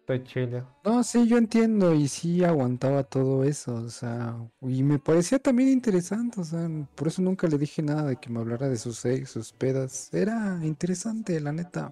Estoy 0.00 0.22
chido. 0.22 0.68
No, 0.84 1.02
sí, 1.02 1.26
yo 1.26 1.36
entiendo 1.36 1.94
y 1.94 2.06
sí 2.08 2.44
aguantaba 2.44 3.02
todo 3.02 3.42
eso, 3.42 3.74
o 3.74 3.88
sea, 3.88 4.36
y 4.60 4.82
me 4.82 4.98
parecía 4.98 5.38
también 5.38 5.70
interesante, 5.70 6.40
o 6.40 6.44
sea, 6.44 6.68
por 6.94 7.08
eso 7.08 7.22
nunca 7.22 7.48
le 7.48 7.58
dije 7.58 7.82
nada 7.82 8.04
de 8.04 8.16
que 8.16 8.30
me 8.30 8.38
hablara 8.38 8.68
de 8.68 8.76
sus 8.76 9.04
ex, 9.04 9.30
sus 9.30 9.52
pedas, 9.52 10.14
era 10.14 10.60
interesante, 10.62 11.40
la 11.40 11.52
neta. 11.52 11.90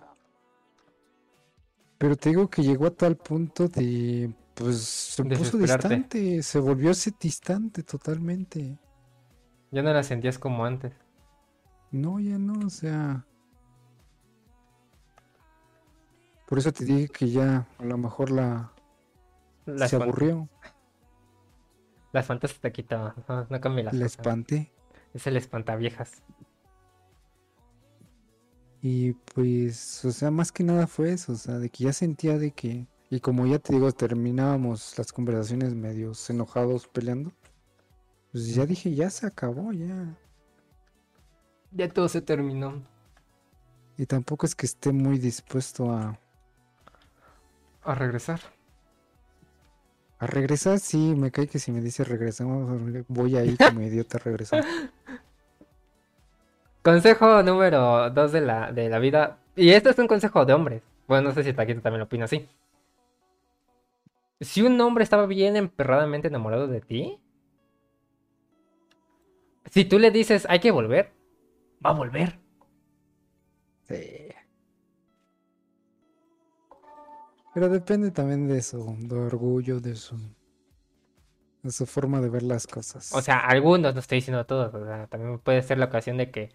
Pero 1.98 2.16
te 2.16 2.28
digo 2.28 2.48
que 2.48 2.62
llegó 2.62 2.86
a 2.86 2.94
tal 2.94 3.16
punto 3.16 3.66
de, 3.66 4.32
pues, 4.54 4.82
se 4.82 5.24
puso 5.24 5.58
distante, 5.58 6.42
se 6.42 6.58
volvió 6.58 6.92
distante 7.20 7.82
totalmente. 7.82 8.78
Ya 9.70 9.82
no 9.82 9.92
la 9.92 10.02
sentías 10.02 10.38
como 10.38 10.64
antes. 10.64 10.92
No, 11.90 12.20
ya 12.20 12.38
no, 12.38 12.66
o 12.66 12.70
sea. 12.70 13.26
Por 16.46 16.58
eso 16.58 16.72
te 16.72 16.84
dije 16.84 17.08
que 17.08 17.30
ya 17.30 17.66
a 17.78 17.84
lo 17.84 17.96
mejor 17.96 18.30
la 18.30 18.72
se 19.88 19.96
aburrió, 19.96 20.48
La 22.12 22.20
espantaste 22.20 22.58
te 22.60 22.72
quitaba. 22.72 23.14
No, 23.28 23.46
no 23.48 23.60
cambia 23.60 23.84
las 23.84 23.94
la 23.94 24.04
cosas. 24.04 24.18
espanté. 24.18 24.72
Es 25.14 25.26
el 25.26 25.36
espantaviejas. 25.36 26.22
Y 28.82 29.12
pues, 29.12 30.04
o 30.04 30.10
sea, 30.10 30.30
más 30.30 30.50
que 30.50 30.64
nada 30.64 30.86
fue 30.86 31.12
eso, 31.12 31.32
o 31.32 31.36
sea, 31.36 31.58
de 31.58 31.70
que 31.70 31.84
ya 31.84 31.92
sentía 31.92 32.36
de 32.36 32.50
que, 32.50 32.88
y 33.12 33.20
como 33.20 33.46
ya 33.46 33.58
te 33.58 33.74
digo, 33.74 33.92
terminábamos 33.92 34.96
las 34.96 35.12
conversaciones 35.12 35.74
medios 35.74 36.30
enojados 36.30 36.88
peleando, 36.88 37.30
pues 38.30 38.54
ya 38.54 38.64
dije, 38.64 38.94
ya 38.94 39.10
se 39.10 39.26
acabó, 39.26 39.70
ya. 39.70 40.16
Ya 41.72 41.90
todo 41.90 42.08
se 42.08 42.22
terminó. 42.22 42.82
Y 43.98 44.06
tampoco 44.06 44.46
es 44.46 44.54
que 44.54 44.64
esté 44.64 44.92
muy 44.92 45.18
dispuesto 45.18 45.92
a, 45.92 46.18
A 47.82 47.94
regresar. 47.94 48.40
a 50.18 50.26
regresar, 50.26 50.78
sí, 50.78 51.14
me 51.14 51.30
cae 51.30 51.48
que 51.48 51.58
si 51.58 51.70
me 51.70 51.82
dice 51.82 52.04
regresamos, 52.04 52.80
voy 53.08 53.36
ahí 53.36 53.58
como 53.58 53.82
idiota 53.82 54.16
a 54.16 54.20
regresar. 54.22 54.64
Consejo 56.82 57.42
número 57.42 58.08
dos 58.08 58.32
de 58.32 58.40
la, 58.40 58.72
de 58.72 58.88
la 58.88 58.98
vida. 58.98 59.36
Y 59.54 59.68
este 59.72 59.90
es 59.90 59.98
un 59.98 60.06
consejo 60.06 60.46
de 60.46 60.54
hombres. 60.54 60.82
Bueno, 61.06 61.28
no 61.28 61.34
sé 61.34 61.44
si 61.44 61.52
Taquito 61.52 61.82
también 61.82 61.98
lo 61.98 62.06
opina 62.06 62.24
así. 62.24 62.48
Si 64.42 64.62
un 64.62 64.80
hombre 64.80 65.04
estaba 65.04 65.26
bien 65.26 65.56
emperradamente 65.56 66.28
enamorado 66.28 66.66
de 66.66 66.80
ti, 66.80 67.20
si 69.70 69.84
tú 69.84 69.98
le 69.98 70.10
dices 70.10 70.46
hay 70.48 70.60
que 70.60 70.70
volver, 70.70 71.12
va 71.84 71.90
a 71.90 71.94
volver. 71.94 72.38
Sí. 73.84 74.28
Pero 77.54 77.68
depende 77.68 78.10
también 78.10 78.48
de 78.48 78.62
su 78.62 78.96
de 78.98 79.14
orgullo, 79.14 79.80
de 79.80 79.94
su, 79.94 80.16
de 81.62 81.70
su 81.70 81.86
forma 81.86 82.20
de 82.20 82.30
ver 82.30 82.42
las 82.42 82.66
cosas. 82.66 83.12
O 83.14 83.20
sea, 83.20 83.38
algunos, 83.38 83.94
no 83.94 84.00
estoy 84.00 84.16
diciendo 84.16 84.46
todos. 84.46 84.74
O 84.74 84.84
sea, 84.84 85.06
también 85.06 85.38
puede 85.38 85.62
ser 85.62 85.78
la 85.78 85.86
ocasión 85.86 86.16
de 86.16 86.30
que 86.30 86.50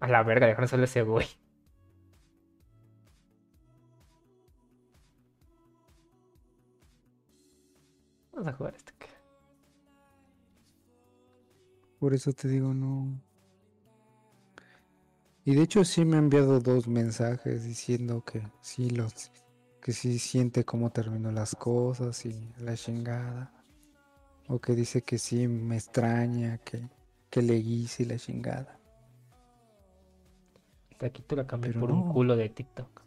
a 0.00 0.08
la 0.08 0.22
verga 0.22 0.46
dejaron 0.46 0.68
solo 0.68 0.84
ese 0.84 1.02
güey. 1.02 1.26
Vamos 8.44 8.54
a 8.56 8.58
jugar 8.58 8.74
esto. 8.76 8.92
que- 8.98 9.06
Por 11.98 12.12
eso 12.12 12.30
te 12.34 12.46
digo, 12.48 12.74
no. 12.74 13.18
Y 15.46 15.54
de 15.54 15.62
hecho 15.62 15.82
sí 15.84 16.04
me 16.04 16.16
ha 16.16 16.18
enviado 16.18 16.60
dos 16.60 16.86
mensajes 16.86 17.64
diciendo 17.64 18.22
que 18.22 18.42
sí 18.60 18.90
los 18.90 19.30
que 19.80 19.92
sí 19.92 20.18
siente 20.18 20.64
cómo 20.64 20.90
terminó 20.90 21.30
las 21.32 21.54
cosas 21.54 22.24
y 22.26 22.52
la 22.58 22.74
chingada. 22.74 23.50
O 24.48 24.58
que 24.58 24.74
dice 24.74 25.02
que 25.02 25.18
sí 25.18 25.48
me 25.48 25.76
extraña, 25.76 26.58
que, 26.58 26.86
que 27.30 27.40
le 27.40 27.56
hice 27.56 28.04
la 28.04 28.18
chingada. 28.18 28.78
Aquí 31.00 31.22
te 31.22 31.36
la 31.36 31.46
cambié 31.46 31.70
Pero 31.72 31.80
por 31.80 31.92
un 31.92 32.12
culo 32.12 32.36
de 32.36 32.48
TikTok. 32.50 33.02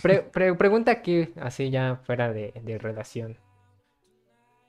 Pre- 0.00 0.22
pre- 0.22 0.54
pregunta 0.54 0.90
aquí, 0.90 1.32
así 1.40 1.70
ya 1.70 1.96
fuera 2.04 2.32
de, 2.32 2.52
de 2.64 2.78
relación. 2.78 3.36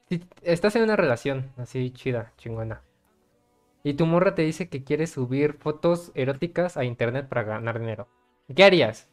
Si 0.10 0.26
estás 0.42 0.76
en 0.76 0.84
una 0.84 0.96
relación 0.96 1.52
así 1.58 1.92
chida, 1.92 2.34
chingona, 2.38 2.82
y 3.84 3.94
tu 3.94 4.06
morra 4.06 4.36
te 4.36 4.42
dice 4.42 4.70
que 4.70 4.84
quiere 4.84 5.08
subir 5.08 5.54
fotos 5.54 6.12
eróticas 6.14 6.78
a 6.78 6.84
internet 6.84 7.28
para 7.30 7.44
ganar 7.44 7.80
dinero, 7.80 8.08
¿qué 8.54 8.64
harías? 8.64 9.08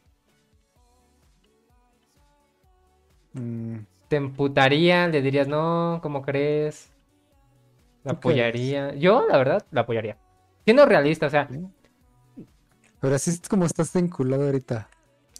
Mm, 3.33 3.77
¿Te 4.09 4.17
emputaría? 4.17 5.07
¿Le 5.07 5.21
dirías 5.21 5.47
no? 5.47 5.99
¿Cómo 6.03 6.21
crees? 6.21 6.91
¿La 8.03 8.13
apoyaría? 8.13 8.93
Yo, 8.95 9.25
la 9.27 9.37
verdad, 9.37 9.65
la 9.71 9.81
apoyaría. 9.81 10.17
Siendo 10.65 10.85
realista, 10.85 11.27
o 11.27 11.29
sea. 11.29 11.47
Pero 12.99 13.15
así 13.15 13.29
es 13.31 13.47
como 13.47 13.65
estás 13.65 13.95
enculado 13.95 14.45
ahorita. 14.45 14.89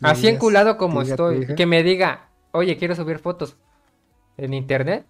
Así 0.02 0.28
enculado 0.28 0.78
como 0.78 1.02
diga 1.02 1.14
estoy, 1.14 1.56
que 1.56 1.66
me 1.66 1.84
diga, 1.84 2.30
oye, 2.52 2.78
quiero 2.78 2.96
subir 2.96 3.20
fotos 3.20 3.58
en 4.38 4.54
internet, 4.54 5.06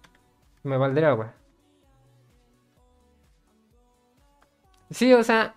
me 0.62 0.76
valdría, 0.76 1.12
güey. 1.12 1.28
Sí, 4.90 5.12
o 5.14 5.22
sea, 5.22 5.56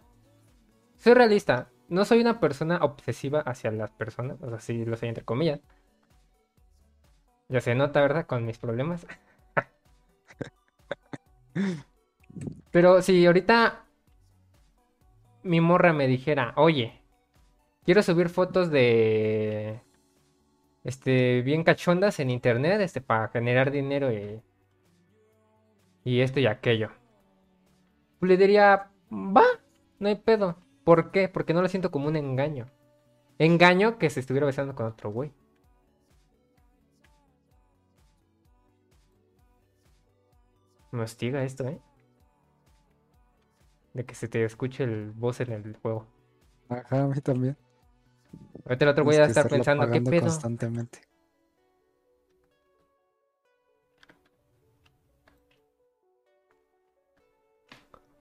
soy 0.97 1.13
realista. 1.13 1.69
No 1.87 2.05
soy 2.05 2.21
una 2.21 2.39
persona 2.39 2.77
obsesiva 2.77 3.41
hacia 3.41 3.69
las 3.71 3.91
personas, 3.91 4.41
o 4.41 4.49
sea, 4.49 4.59
sí 4.59 4.85
lo 4.85 4.97
soy 4.97 5.09
entre 5.09 5.23
comillas. 5.23 5.59
Ya 7.49 7.61
se 7.61 7.75
nota, 7.75 8.01
¿verdad? 8.01 8.25
Con 8.25 8.45
mis 8.45 8.57
problemas. 8.57 9.05
Pero 12.71 13.01
si 13.01 13.25
ahorita 13.25 13.85
mi 15.43 15.61
morra 15.61 15.93
me 15.93 16.07
dijera, 16.07 16.53
oye, 16.55 17.01
quiero 17.85 18.03
subir 18.03 18.29
fotos 18.29 18.71
de 18.71 19.81
este 20.83 21.41
bien 21.41 21.63
cachondas 21.63 22.19
en 22.19 22.29
internet, 22.29 22.81
este 22.81 23.01
para 23.01 23.29
generar 23.29 23.71
dinero 23.71 24.11
y 24.11 24.41
y 26.03 26.21
esto 26.21 26.39
y 26.39 26.45
aquello. 26.47 26.91
Le 28.21 28.37
diría, 28.37 28.91
"Va, 29.11 29.45
no 29.99 30.07
hay 30.07 30.15
pedo." 30.15 30.57
¿Por 30.83 31.11
qué? 31.11 31.29
Porque 31.29 31.53
no 31.53 31.61
lo 31.61 31.67
siento 31.67 31.91
como 31.91 32.07
un 32.07 32.15
engaño. 32.15 32.67
Engaño 33.39 33.97
que 33.97 34.09
se 34.09 34.19
estuviera 34.19 34.45
besando 34.45 34.75
con 34.75 34.85
otro 34.87 35.11
güey. 35.11 35.31
Me 40.91 41.03
hostiga 41.03 41.43
esto, 41.43 41.67
¿eh? 41.67 41.79
De 43.93 44.05
que 44.05 44.15
se 44.15 44.27
te 44.27 44.43
escuche 44.45 44.83
el 44.83 45.11
voz 45.11 45.39
en 45.41 45.51
el 45.51 45.75
juego. 45.81 46.07
Ajá, 46.69 47.03
a 47.03 47.07
mí 47.07 47.19
también. 47.21 47.57
Ahorita 48.65 48.85
el 48.85 48.89
otro 48.89 49.03
güey 49.03 49.19
va 49.19 49.25
a 49.25 49.27
estar 49.27 49.47
pensando, 49.47 49.89
¿qué 49.91 50.01
pedo? 50.01 50.21
constantemente. 50.21 51.01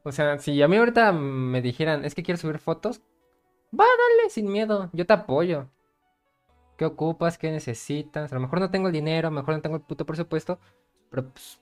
O 0.03 0.13
sea, 0.13 0.39
si 0.39 0.63
a 0.63 0.69
mí 0.69 0.77
ahorita 0.77 1.13
me 1.13 1.63
dijeran, 1.63 2.05
es 2.05 2.15
que 2.15 2.23
quiero 2.23 2.39
subir 2.39 2.59
fotos, 2.59 3.01
va, 3.73 3.87
dale, 3.87 4.29
sin 4.29 4.53
miedo, 4.53 4.91
yo 4.93 5.07
te 5.07 5.15
apoyo. 5.15 5.71
¿Qué 6.77 6.85
ocupas? 6.85 7.39
¿Qué 7.39 7.51
necesitas? 7.51 8.31
A 8.31 8.35
lo 8.35 8.43
mejor 8.43 8.61
no 8.61 8.71
tengo 8.71 8.89
el 8.89 8.93
dinero, 8.93 9.29
a 9.29 9.31
lo 9.31 9.37
mejor 9.37 9.55
no 9.55 9.63
tengo 9.63 9.77
el 9.77 9.83
puto 9.83 10.05
presupuesto, 10.05 10.59
pero 11.09 11.31
pues 11.31 11.59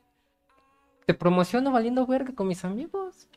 te 1.07 1.15
promociono 1.15 1.71
valiendo 1.71 2.05
verga 2.05 2.35
con 2.35 2.49
mis 2.49 2.65
amigos. 2.65 3.29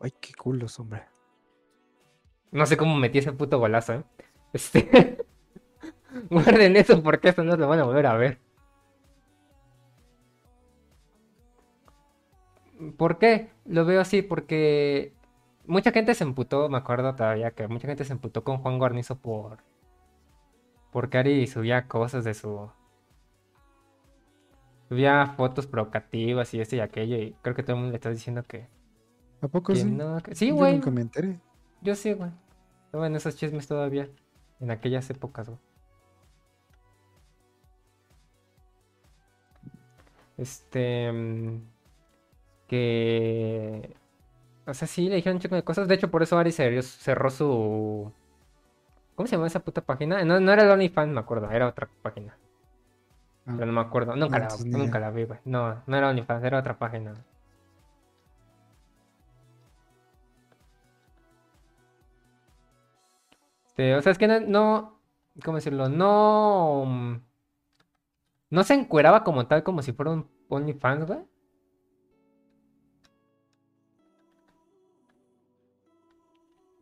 Ay, 0.00 0.12
qué 0.20 0.32
culos, 0.34 0.78
hombre. 0.78 1.04
No 2.52 2.66
sé 2.66 2.76
cómo 2.76 2.96
metí 2.96 3.18
ese 3.18 3.32
puto 3.32 3.58
golazo, 3.58 3.94
¿eh? 3.94 4.04
Este... 4.52 5.24
Guarden 6.30 6.76
eso 6.76 7.02
porque 7.02 7.28
eso 7.28 7.44
no 7.44 7.56
lo 7.56 7.68
van 7.68 7.78
a 7.78 7.84
volver 7.84 8.06
a 8.06 8.16
ver. 8.16 8.38
¿Por 12.96 13.18
qué? 13.18 13.50
Lo 13.66 13.84
veo 13.84 14.00
así 14.00 14.22
porque 14.22 15.12
mucha 15.66 15.92
gente 15.92 16.14
se 16.14 16.24
emputó, 16.24 16.68
me 16.68 16.78
acuerdo 16.78 17.14
todavía 17.14 17.52
que 17.52 17.68
mucha 17.68 17.86
gente 17.86 18.04
se 18.04 18.12
emputó 18.12 18.42
con 18.42 18.58
Juan 18.58 18.78
Guarnizo 18.78 19.18
por 19.18 19.58
porque 20.90 21.18
Ari 21.18 21.46
subía 21.46 21.86
cosas 21.86 22.24
de 22.24 22.34
su 22.34 22.70
subía 24.88 25.26
fotos 25.36 25.66
provocativas 25.66 26.52
y 26.54 26.60
esto 26.60 26.76
y 26.76 26.80
aquello 26.80 27.16
y 27.16 27.36
creo 27.42 27.54
que 27.54 27.62
todo 27.62 27.76
el 27.76 27.82
mundo 27.82 27.92
le 27.92 27.96
está 27.96 28.10
diciendo 28.10 28.42
que, 28.42 28.66
¿A 29.40 29.48
poco 29.48 29.72
que 29.72 29.80
sí? 29.80 29.84
no, 29.84 30.18
sí, 30.32 30.50
güey. 30.50 30.74
nunca 30.74 30.90
me 30.90 31.02
enteré. 31.02 31.38
Yo 31.82 31.94
sí, 31.94 32.12
güey. 32.12 32.30
Estaba 32.86 33.06
en 33.06 33.16
esos 33.16 33.36
chismes 33.36 33.66
todavía. 33.66 34.08
En 34.60 34.70
aquellas 34.70 35.08
épocas, 35.10 35.48
güey. 35.48 35.58
Este. 40.36 41.12
mm, 41.12 41.60
Que. 42.68 43.94
O 44.66 44.74
sea, 44.74 44.86
sí, 44.86 45.08
le 45.08 45.16
dijeron 45.16 45.36
un 45.36 45.40
chico 45.42 45.54
de 45.56 45.64
cosas. 45.64 45.88
De 45.88 45.94
hecho, 45.94 46.10
por 46.10 46.22
eso 46.22 46.38
Ari 46.38 46.52
cerró, 46.52 46.82
cerró 46.82 47.30
su. 47.30 48.12
¿Cómo 49.14 49.26
se 49.26 49.36
llama 49.36 49.48
esa 49.48 49.60
puta 49.60 49.82
página? 49.82 50.24
No, 50.24 50.40
no 50.40 50.52
era 50.52 50.62
el 50.62 50.70
OnlyFans, 50.70 51.12
me 51.12 51.20
acuerdo. 51.20 51.50
Era 51.50 51.66
otra 51.68 51.88
página. 52.02 52.36
Ah, 53.46 53.54
Pero 53.58 53.66
no 53.66 53.72
me 53.72 53.80
acuerdo. 53.80 54.16
Nunca, 54.16 54.38
No, 54.38 54.44
la, 54.48 54.78
nunca 54.78 54.98
la 55.00 55.10
vi, 55.10 55.24
güey. 55.24 55.38
No, 55.44 55.82
no 55.86 55.96
era 55.96 56.08
OnlyFans, 56.08 56.44
era 56.44 56.58
otra 56.60 56.78
página. 56.78 57.14
Este, 63.80 63.94
o 63.96 64.02
sea, 64.02 64.12
es 64.12 64.18
que 64.18 64.28
no, 64.28 64.40
no- 64.40 65.00
¿cómo 65.42 65.56
decirlo? 65.56 65.88
No, 65.88 66.84
mm, 66.86 67.16
no 68.50 68.62
se 68.64 68.74
encueraba 68.74 69.24
como 69.24 69.46
tal, 69.46 69.62
como 69.62 69.80
si 69.80 69.92
fuera 69.94 70.10
un 70.10 70.28
OnlyFans, 70.50 71.06
güey. 71.06 71.20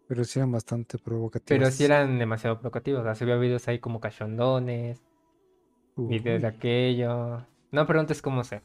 Pero 0.09 0.25
sí 0.25 0.41
eran 0.41 0.51
bastante 0.51 0.99
provocativos. 0.99 1.61
Pero 1.61 1.71
sí 1.71 1.85
eran 1.85 2.19
demasiado 2.19 2.59
provocativos. 2.59 3.03
O 3.03 3.05
sea, 3.05 3.15
subía 3.15 3.37
videos 3.37 3.69
ahí 3.69 3.79
como 3.79 4.01
cachondones, 4.01 5.01
videos 5.97 6.43
de 6.43 6.49
aquello. 6.49 7.47
No 7.71 7.87
preguntes 7.87 8.23
cómo 8.23 8.43
sé. 8.43 8.63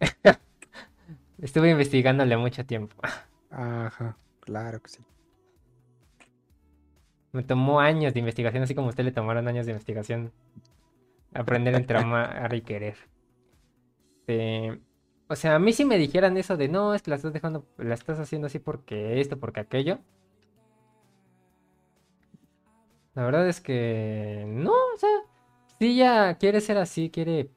Estuve 1.38 1.70
investigándole 1.70 2.36
mucho 2.36 2.66
tiempo. 2.66 2.96
Ajá, 3.48 4.18
claro 4.40 4.82
que 4.82 4.90
sí. 4.90 5.04
Me 7.32 7.42
tomó 7.42 7.80
años 7.80 8.14
de 8.14 8.20
investigación, 8.20 8.62
así 8.62 8.74
como 8.74 8.88
a 8.88 8.90
usted 8.90 9.04
le 9.04 9.12
tomaron 9.12 9.46
años 9.48 9.66
de 9.66 9.72
investigación. 9.72 10.32
Aprender 11.34 11.74
entre 11.74 11.98
amar 12.00 12.54
y 12.54 12.62
querer. 12.62 12.96
O 15.28 15.36
sea, 15.36 15.56
a 15.56 15.58
mí 15.58 15.72
si 15.72 15.84
me 15.84 15.98
dijeran 15.98 16.36
eso 16.36 16.56
de 16.56 16.68
no, 16.68 16.94
es 16.94 17.02
que 17.02 17.10
la 17.10 17.16
estás 17.16 17.32
dejando, 17.32 17.66
la 17.78 17.94
estás 17.94 18.18
haciendo 18.18 18.46
así 18.46 18.58
porque 18.58 19.20
esto, 19.20 19.38
porque 19.38 19.60
aquello. 19.60 19.98
La 23.14 23.24
verdad 23.24 23.48
es 23.48 23.60
que 23.60 24.44
no, 24.46 24.72
o 24.72 24.98
sea, 24.98 25.08
si 25.78 25.86
ella 25.92 26.36
quiere 26.38 26.60
ser 26.60 26.78
así, 26.78 27.10
quiere. 27.10 27.50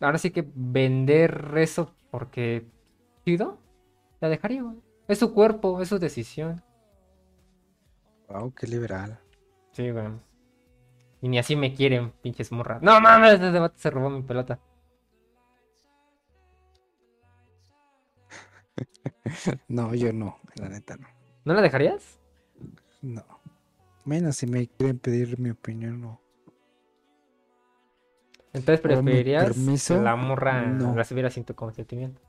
Ahora 0.00 0.18
sí 0.18 0.30
que 0.30 0.46
vender 0.54 1.52
eso 1.56 1.92
porque 2.10 2.66
chido, 3.24 3.58
la 4.20 4.28
dejaría, 4.28 4.62
güey. 4.62 4.76
Es 5.08 5.18
su 5.18 5.34
cuerpo, 5.34 5.82
es 5.82 5.88
su 5.88 5.98
decisión. 5.98 6.62
Wow, 8.28 8.52
qué 8.54 8.66
liberal. 8.66 9.18
Sí, 9.72 9.90
güey. 9.90 10.06
Y 11.20 11.28
ni 11.28 11.38
así 11.38 11.56
me 11.56 11.74
quieren, 11.74 12.12
pinches 12.22 12.52
morras. 12.52 12.82
No 12.82 13.00
mames, 13.00 13.34
ese 13.34 13.58
vato 13.58 13.78
se 13.78 13.90
robó 13.90 14.10
mi 14.10 14.22
pelota. 14.22 14.60
No, 19.68 19.94
yo 19.94 20.12
no, 20.12 20.38
la 20.56 20.68
neta 20.68 20.96
no. 20.96 21.06
¿No 21.44 21.54
la 21.54 21.60
dejarías? 21.62 22.18
No. 23.02 23.24
Menos 24.04 24.36
si 24.36 24.46
me 24.46 24.66
quieren 24.66 24.98
pedir 24.98 25.38
mi 25.38 25.50
opinión, 25.50 26.00
no. 26.00 26.20
Entonces 28.52 28.80
preferirías 28.80 29.52
que 29.86 29.94
la 29.98 30.16
morra 30.16 30.62
no. 30.62 30.94
la 30.94 31.04
subiera 31.04 31.30
sin 31.30 31.44
tu 31.44 31.54
consentimiento. 31.54 32.20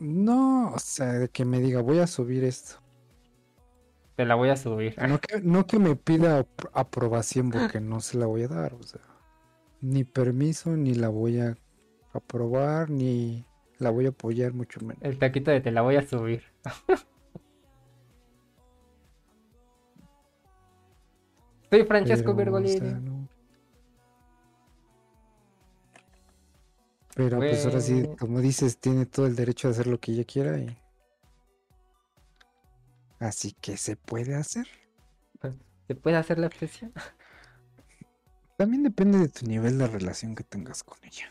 No, 0.00 0.72
o 0.74 0.78
sea, 0.78 1.28
que 1.28 1.44
me 1.44 1.60
diga, 1.60 1.80
voy 1.80 2.00
a 2.00 2.06
subir 2.06 2.44
esto. 2.44 2.83
Te 4.16 4.24
la 4.24 4.34
voy 4.34 4.48
a 4.50 4.56
subir. 4.56 4.94
No 5.08 5.20
que, 5.20 5.40
no 5.40 5.66
que 5.66 5.78
me 5.78 5.96
pida 5.96 6.40
apro- 6.44 6.70
aprobación 6.72 7.50
porque 7.50 7.80
no 7.80 8.00
se 8.00 8.16
la 8.18 8.26
voy 8.26 8.42
a 8.44 8.48
dar, 8.48 8.74
o 8.74 8.82
sea, 8.82 9.00
ni 9.80 10.04
permiso, 10.04 10.76
ni 10.76 10.94
la 10.94 11.08
voy 11.08 11.40
a 11.40 11.56
aprobar, 12.12 12.90
ni 12.90 13.44
la 13.78 13.90
voy 13.90 14.06
a 14.06 14.10
apoyar, 14.10 14.52
mucho 14.52 14.80
menos. 14.80 15.02
El 15.02 15.18
taquito 15.18 15.50
de 15.50 15.60
te 15.60 15.70
la 15.72 15.82
voy 15.82 15.96
a 15.96 16.06
subir. 16.06 16.42
Soy 21.70 21.82
Francesco 21.84 22.26
Pero, 22.26 22.34
o 22.34 22.36
Bergolini. 22.36 22.78
sea, 22.78 23.00
no. 23.00 23.28
Pero 27.16 27.38
pues 27.38 27.64
ahora 27.64 27.80
sí, 27.80 28.04
como 28.18 28.40
dices, 28.40 28.78
tiene 28.78 29.06
todo 29.06 29.26
el 29.26 29.36
derecho 29.36 29.68
de 29.68 29.72
hacer 29.74 29.86
lo 29.86 29.98
que 30.00 30.12
ella 30.12 30.24
quiera 30.24 30.58
y... 30.58 30.76
Así 33.24 33.52
que 33.52 33.78
se 33.78 33.96
puede 33.96 34.34
hacer. 34.34 34.66
¿Se 35.86 35.94
puede 35.94 36.16
hacer 36.16 36.38
la 36.38 36.50
presión? 36.50 36.92
También 38.58 38.82
depende 38.82 39.18
de 39.18 39.28
tu 39.28 39.46
nivel 39.46 39.78
de 39.78 39.86
relación 39.86 40.34
que 40.34 40.44
tengas 40.44 40.84
con 40.84 40.98
ella. 41.02 41.30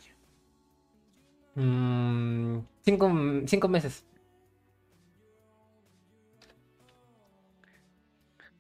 Mm, 1.53 2.65
cinco, 2.83 3.11
cinco 3.45 3.67
meses. 3.67 4.03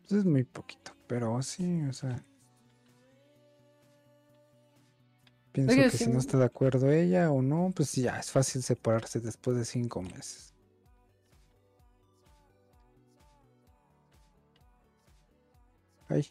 Pues 0.01 0.11
es 0.11 0.25
muy 0.25 0.43
poquito, 0.43 0.95
pero 1.07 1.41
sí, 1.41 1.81
o 1.89 1.93
sea... 1.93 2.23
Pienso 5.51 5.73
Oye, 5.73 5.89
que 5.89 5.97
si 5.97 6.07
no 6.07 6.19
está 6.19 6.37
de 6.37 6.45
acuerdo 6.45 6.91
ella 6.91 7.31
o 7.31 7.41
no, 7.41 7.71
pues 7.75 7.93
ya 7.93 8.19
es 8.19 8.29
fácil 8.31 8.61
separarse 8.61 9.19
después 9.19 9.57
de 9.57 9.65
cinco 9.65 10.03
meses. 10.03 10.52
Ay, 16.09 16.23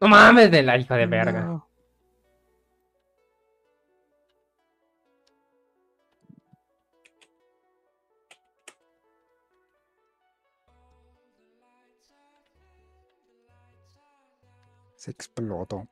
No 0.00 0.08
mames 0.08 0.50
de 0.50 0.62
la 0.62 0.76
hija 0.76 0.96
de 0.96 1.06
verga. 1.06 1.40
no. 1.40 1.66
Se 14.96 15.10
explotó. 15.10 15.86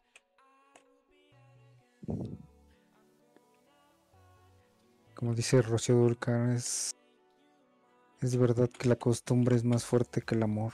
Como 5.22 5.36
dice 5.36 5.62
Rocío 5.62 5.94
Dulcar, 5.94 6.50
es, 6.50 6.96
es 8.20 8.36
verdad 8.36 8.68
que 8.68 8.88
la 8.88 8.96
costumbre 8.96 9.54
es 9.54 9.62
más 9.62 9.84
fuerte 9.84 10.20
que 10.20 10.34
el 10.34 10.42
amor. 10.42 10.72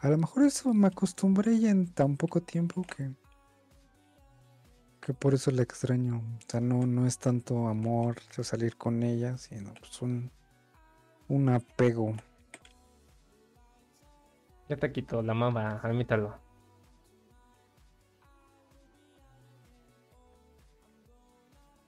A 0.00 0.10
lo 0.10 0.18
mejor 0.18 0.42
eso 0.42 0.74
me 0.74 0.88
acostumbré 0.88 1.58
ya 1.58 1.70
en 1.70 1.86
tan 1.90 2.18
poco 2.18 2.42
tiempo 2.42 2.82
que, 2.82 3.10
que 5.00 5.14
por 5.14 5.32
eso 5.32 5.50
la 5.52 5.62
extraño. 5.62 6.18
O 6.18 6.50
sea, 6.50 6.60
no, 6.60 6.84
no 6.84 7.06
es 7.06 7.18
tanto 7.18 7.68
amor 7.68 8.16
salir 8.42 8.76
con 8.76 9.02
ella, 9.02 9.38
sino 9.38 9.72
pues 9.72 10.02
un, 10.02 10.30
un 11.28 11.48
apego. 11.48 12.14
Ya 14.68 14.76
te 14.76 14.92
quito 14.92 15.22
la 15.22 15.32
mama, 15.32 15.80
admítalo. 15.82 16.38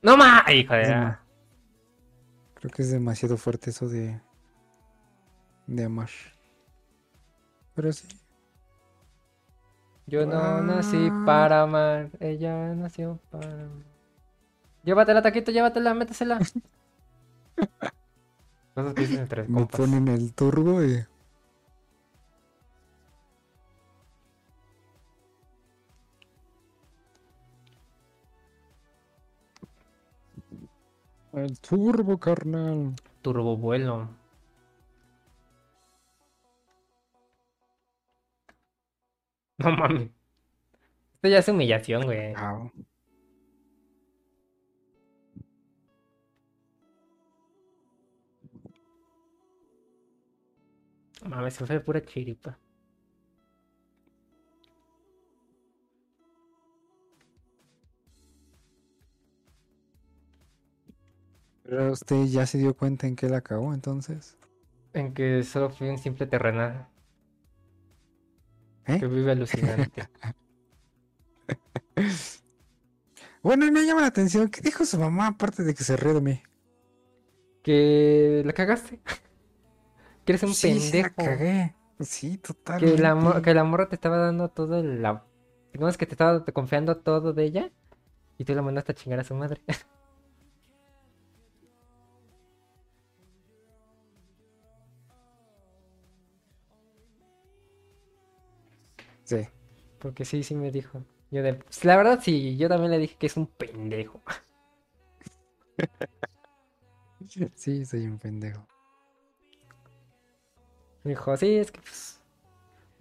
No 0.03 0.16
más, 0.16 0.48
hijo 0.51 0.74
de 0.74 1.16
Creo 2.55 2.70
que 2.70 2.82
es 2.82 2.90
demasiado 2.90 3.36
fuerte 3.36 3.70
eso 3.70 3.88
de, 3.88 4.20
de 5.66 5.84
amar. 5.84 6.11
Pero 7.74 7.92
sí. 7.92 8.07
Yo 10.07 10.26
no 10.26 10.61
nací 10.62 11.09
para 11.24 11.62
amar, 11.62 12.11
ella 12.18 12.74
nació 12.74 13.18
para 13.30 13.46
amar. 13.46 13.68
Llévatela, 14.82 15.22
taquito, 15.22 15.53
llévatela, 15.53 15.94
métesela. 15.94 16.38
Cosas 18.74 18.94
que 18.94 19.01
dicen 19.03 19.20
entre 19.20 19.42
Me 19.42 19.55
compas. 19.61 19.80
ponen 19.80 20.09
el 20.09 20.32
turbo 20.34 20.82
y... 20.82 21.05
El 31.33 31.59
turbo, 31.59 32.18
carnal. 32.20 32.95
Turbovuelo. 33.20 34.09
No 39.59 39.70
mames. 39.76 40.11
Esto 41.14 41.28
ya 41.28 41.39
es 41.39 41.49
humillación, 41.49 42.05
güey. 42.05 42.35
Ah, 42.37 42.70
No 51.22 51.31
Mames, 51.31 51.55
se 51.55 51.66
fue 51.66 51.81
pura 51.81 52.05
chiripa. 52.05 52.59
Pero 61.71 61.93
usted 61.93 62.27
ya 62.27 62.45
se 62.45 62.59
dio 62.59 62.77
cuenta 62.77 63.07
en 63.07 63.16
qué 63.16 63.31
la 63.31 63.41
cagó 63.41 63.73
entonces. 63.73 64.37
En 64.93 65.12
que 65.14 65.43
solo 65.43 65.71
fui 65.71 65.89
un 65.89 65.99
simple 65.99 66.27
terrenal. 66.29 66.87
¿Eh? 68.87 68.99
Que 68.99 69.07
vive 69.07 69.33
alucinante. 69.33 70.09
Bueno, 73.43 73.71
me 73.71 73.85
llama 73.85 74.01
la 74.03 74.07
atención. 74.09 74.49
¿Qué 74.49 74.61
dijo 74.62 74.85
su 74.87 74.99
mamá 74.99 75.27
aparte 75.29 75.62
de 75.62 75.75
que 75.75 75.85
se 75.85 75.97
ríe 75.97 76.14
de 76.14 76.21
mí? 76.23 76.43
que 77.62 78.43
la 78.45 78.53
cagaste. 78.53 79.01
Que 80.25 80.33
eres 80.33 80.43
un 80.43 80.55
sí, 80.55 80.79
sí 80.81 81.03
la 81.03 81.11
pendejo. 81.11 81.14
cagué. 81.14 81.77
Sí, 82.01 82.39
Que 82.77 82.99
totalmente. 82.99 83.03
la, 83.03 83.43
que 83.43 83.55
la 83.55 83.64
morra 83.64 83.89
te 83.89 83.95
estaba 83.97 84.16
dando 84.18 84.51
todo 84.51 84.83
la... 84.83 85.25
Digamos 85.73 85.97
que 85.97 86.07
te 86.07 86.12
estaba 86.14 86.45
confiando 86.47 86.99
todo 86.99 87.33
de 87.33 87.45
ella. 87.45 87.73
Y 88.39 88.45
tú 88.45 88.55
la 88.55 88.62
mandaste 88.62 88.93
a 88.93 88.95
chingar 88.95 89.21
a 89.21 89.25
su 89.25 89.35
madre. 89.35 89.62
Sí. 99.31 99.49
Porque 99.99 100.24
sí, 100.24 100.43
sí 100.43 100.55
me 100.55 100.70
dijo. 100.70 101.05
Yo 101.31 101.43
de... 101.43 101.55
pues, 101.55 101.85
la 101.85 101.97
verdad 101.97 102.20
sí, 102.22 102.57
yo 102.57 102.68
también 102.68 102.91
le 102.91 102.99
dije 102.99 103.16
que 103.18 103.26
es 103.26 103.37
un 103.37 103.47
pendejo. 103.47 104.20
Sí, 107.55 107.85
soy 107.85 108.07
un 108.07 108.18
pendejo. 108.18 108.66
Me 111.05 111.11
dijo, 111.11 111.37
sí, 111.37 111.57
es 111.57 111.70
que 111.70 111.81
pues... 111.81 112.16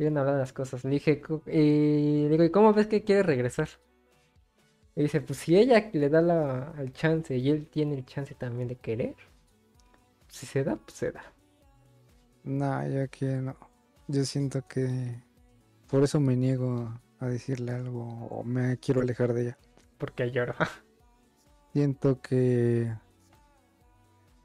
A 0.01 0.05
hablar 0.07 0.38
las 0.39 0.53
cosas. 0.53 0.84
Le 0.86 0.91
dije, 0.91 1.21
"Co- 1.21 1.43
y 1.47 2.23
le 2.23 2.30
digo, 2.30 2.43
¿y 2.45 2.51
cómo 2.51 2.73
ves 2.73 2.88
que 2.88 3.03
quiere 3.03 3.23
regresar? 3.23 3.69
Y 4.95 5.01
dice, 5.01 5.19
pues 5.21 5.39
si 5.39 5.57
ella 5.57 5.89
le 5.93 6.09
da 6.09 6.21
la, 6.21 6.73
el 6.77 6.93
chance 6.93 7.36
y 7.36 7.49
él 7.49 7.67
tiene 7.69 7.95
el 7.95 8.05
chance 8.05 8.36
también 8.36 8.67
de 8.67 8.75
querer. 8.75 9.15
Si 10.30 10.45
se 10.45 10.63
da, 10.63 10.77
pues 10.77 10.93
se 10.97 11.11
da. 11.11 11.34
No, 12.43 12.86
yo 12.88 13.03
aquí 13.03 13.25
no. 13.25 13.55
Yo 14.07 14.25
siento 14.25 14.65
que 14.67 15.23
por 15.89 16.03
eso 16.03 16.19
me 16.19 16.35
niego 16.35 16.93
a 17.19 17.27
decirle 17.27 17.71
algo 17.71 18.03
o 18.27 18.43
me 18.43 18.77
quiero 18.77 19.01
alejar 19.01 19.33
de 19.33 19.41
ella. 19.41 19.57
Porque 19.97 20.31
lloro. 20.31 20.53
Siento 21.73 22.21
que 22.21 22.93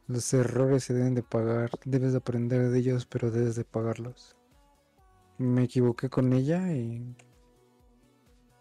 los 0.06 0.32
errores 0.34 0.84
se 0.84 0.94
deben 0.94 1.14
de 1.14 1.22
pagar, 1.22 1.70
debes 1.84 2.12
de 2.12 2.18
aprender 2.18 2.70
de 2.70 2.78
ellos, 2.78 3.06
pero 3.06 3.30
debes 3.30 3.56
de 3.56 3.64
pagarlos. 3.64 4.36
Me 5.38 5.64
equivoqué 5.64 6.08
con 6.08 6.32
ella 6.32 6.72
y, 6.72 7.16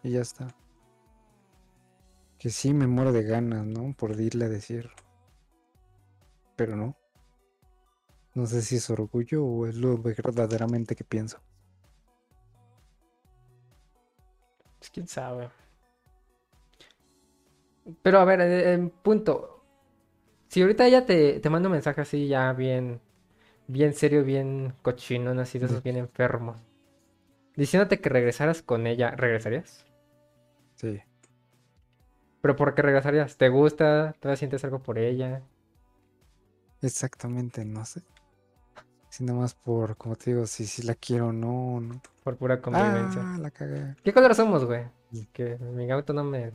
y 0.04 0.12
ya 0.12 0.22
está. 0.22 0.56
Que 2.38 2.50
sí 2.50 2.74
me 2.74 2.88
muero 2.88 3.14
de 3.14 3.24
ganas, 3.24 3.66
¿no? 3.66 3.94
Por 3.96 4.20
irle 4.20 4.46
a 4.46 4.50
decir. 4.50 4.90
Pero 6.56 6.76
no. 6.76 6.98
No 8.34 8.46
sé 8.46 8.62
si 8.62 8.78
es 8.78 8.90
orgullo 8.90 9.46
o 9.46 9.68
es 9.68 9.76
lo 9.76 9.98
verdaderamente 9.98 10.96
que 10.96 11.04
pienso. 11.04 11.40
Pues 14.84 14.92
quién 14.92 15.08
sabe. 15.08 15.50
Pero 18.02 18.20
a 18.20 18.26
ver, 18.26 18.42
en 18.42 18.90
punto. 18.90 19.64
Si 20.50 20.62
ahorita 20.62 20.86
ella 20.86 21.06
te, 21.06 21.40
te 21.40 21.50
manda 21.50 21.70
un 21.70 21.72
mensaje 21.72 22.02
así 22.02 22.28
ya 22.28 22.52
bien, 22.52 23.00
bien 23.68 23.94
serio, 23.94 24.26
bien 24.26 24.74
cochinón, 24.82 25.40
así 25.40 25.58
de 25.58 25.68
esos 25.68 25.84
bien 25.84 25.96
enfermos. 25.96 26.58
Diciéndote 27.56 28.02
que 28.02 28.10
regresaras 28.10 28.62
con 28.62 28.86
ella, 28.86 29.12
¿regresarías? 29.12 29.86
Sí. 30.76 31.02
¿Pero 32.42 32.58
por 32.58 32.76
qué 32.76 32.82
regresarías? 32.82 33.38
¿Te 33.38 33.48
gusta? 33.48 34.18
¿Todavía 34.20 34.36
sientes 34.36 34.66
algo 34.66 34.80
por 34.80 35.00
ella? 35.00 35.44
Exactamente, 36.82 37.64
no 37.64 37.86
sé. 37.86 38.02
Si 39.14 39.24
nada 39.24 39.38
más 39.38 39.54
por, 39.54 39.96
como 39.96 40.16
te 40.16 40.32
digo, 40.32 40.48
si, 40.48 40.66
si 40.66 40.82
la 40.82 40.96
quiero 40.96 41.28
o 41.28 41.32
no, 41.32 41.80
no. 41.80 42.02
Por 42.24 42.36
pura 42.36 42.60
convivencia. 42.60 43.22
Ah, 43.24 43.38
la 43.38 43.52
cagué. 43.52 43.96
¿Qué 44.04 44.12
color 44.12 44.34
somos, 44.34 44.66
güey? 44.66 44.88
Que 45.32 45.56
mi 45.60 45.92
auto 45.92 46.14
no 46.14 46.24
me, 46.24 46.52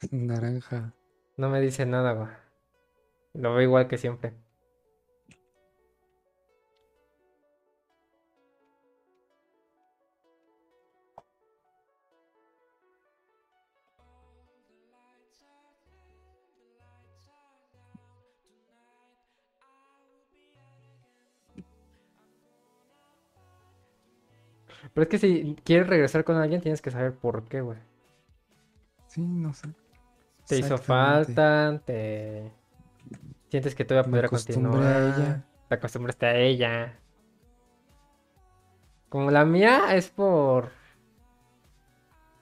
Naranja. 0.10 0.94
no 1.36 1.50
me 1.50 1.60
dice 1.60 1.84
nada, 1.84 2.12
güey. 2.14 2.28
Lo 3.34 3.52
veo 3.52 3.60
igual 3.60 3.88
que 3.88 3.98
siempre. 3.98 4.32
Pero 24.94 25.02
es 25.04 25.08
que 25.08 25.18
si 25.18 25.56
quieres 25.64 25.86
regresar 25.86 26.24
con 26.24 26.36
alguien, 26.36 26.60
tienes 26.60 26.82
que 26.82 26.90
saber 26.90 27.12
por 27.14 27.44
qué, 27.44 27.60
güey. 27.60 27.78
Sí, 29.06 29.22
no 29.22 29.52
sé. 29.54 29.68
Te 30.46 30.58
hizo 30.58 30.76
falta, 30.76 31.80
te 31.84 32.52
sientes 33.48 33.74
que 33.74 33.84
todavía 33.84 34.10
pudiera 34.10 34.26
acostumbré 34.26 34.68
a 34.68 34.72
continuar. 34.72 35.18
ella. 35.18 35.44
Te 35.68 35.74
acostumbraste 35.74 36.26
a 36.26 36.36
ella. 36.36 36.98
Como 39.08 39.30
la 39.30 39.44
mía 39.44 39.94
es 39.94 40.08
por. 40.08 40.70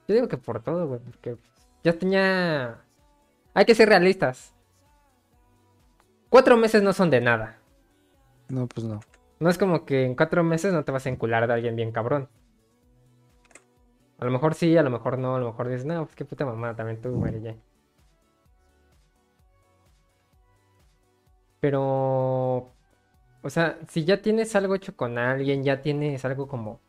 Yo 0.07 0.15
digo 0.15 0.27
que 0.27 0.37
por 0.37 0.61
todo, 0.63 0.87
güey, 0.87 0.99
porque 0.99 1.37
ya 1.83 1.93
tenía. 1.93 2.81
Hay 3.53 3.65
que 3.65 3.75
ser 3.75 3.89
realistas. 3.89 4.53
Cuatro 6.29 6.55
meses 6.55 6.81
no 6.81 6.93
son 6.93 7.09
de 7.09 7.19
nada. 7.19 7.59
No, 8.47 8.67
pues 8.67 8.85
no. 8.85 9.01
No 9.39 9.49
es 9.49 9.57
como 9.57 9.85
que 9.85 10.05
en 10.05 10.15
cuatro 10.15 10.43
meses 10.43 10.71
no 10.71 10.85
te 10.85 10.91
vas 10.91 11.05
a 11.05 11.09
encular 11.09 11.45
de 11.47 11.53
alguien 11.53 11.75
bien 11.75 11.91
cabrón. 11.91 12.29
A 14.21 14.25
lo 14.25 14.31
mejor 14.31 14.53
sí, 14.55 14.77
a 14.77 14.83
lo 14.83 14.89
mejor 14.89 15.17
no, 15.17 15.35
a 15.35 15.39
lo 15.39 15.47
mejor 15.47 15.67
dices, 15.67 15.83
no, 15.85 16.05
pues 16.05 16.15
qué 16.15 16.23
puta 16.23 16.45
mamá, 16.45 16.75
también 16.75 17.01
tú, 17.01 17.09
Mary 17.17 17.41
Jane". 17.43 17.59
Pero, 21.59 22.71
o 23.43 23.49
sea, 23.49 23.77
si 23.89 24.05
ya 24.05 24.21
tienes 24.21 24.55
algo 24.55 24.75
hecho 24.75 24.95
con 24.95 25.17
alguien, 25.17 25.63
ya 25.63 25.81
tienes 25.81 26.25
algo 26.25 26.47
como, 26.47 26.79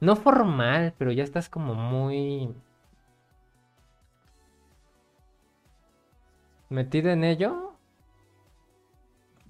no 0.00 0.16
formal, 0.16 0.94
pero 0.98 1.12
ya 1.12 1.24
estás 1.24 1.48
como 1.48 1.74
muy 1.74 2.54
metido 6.70 7.10
en 7.10 7.24
ello, 7.24 7.74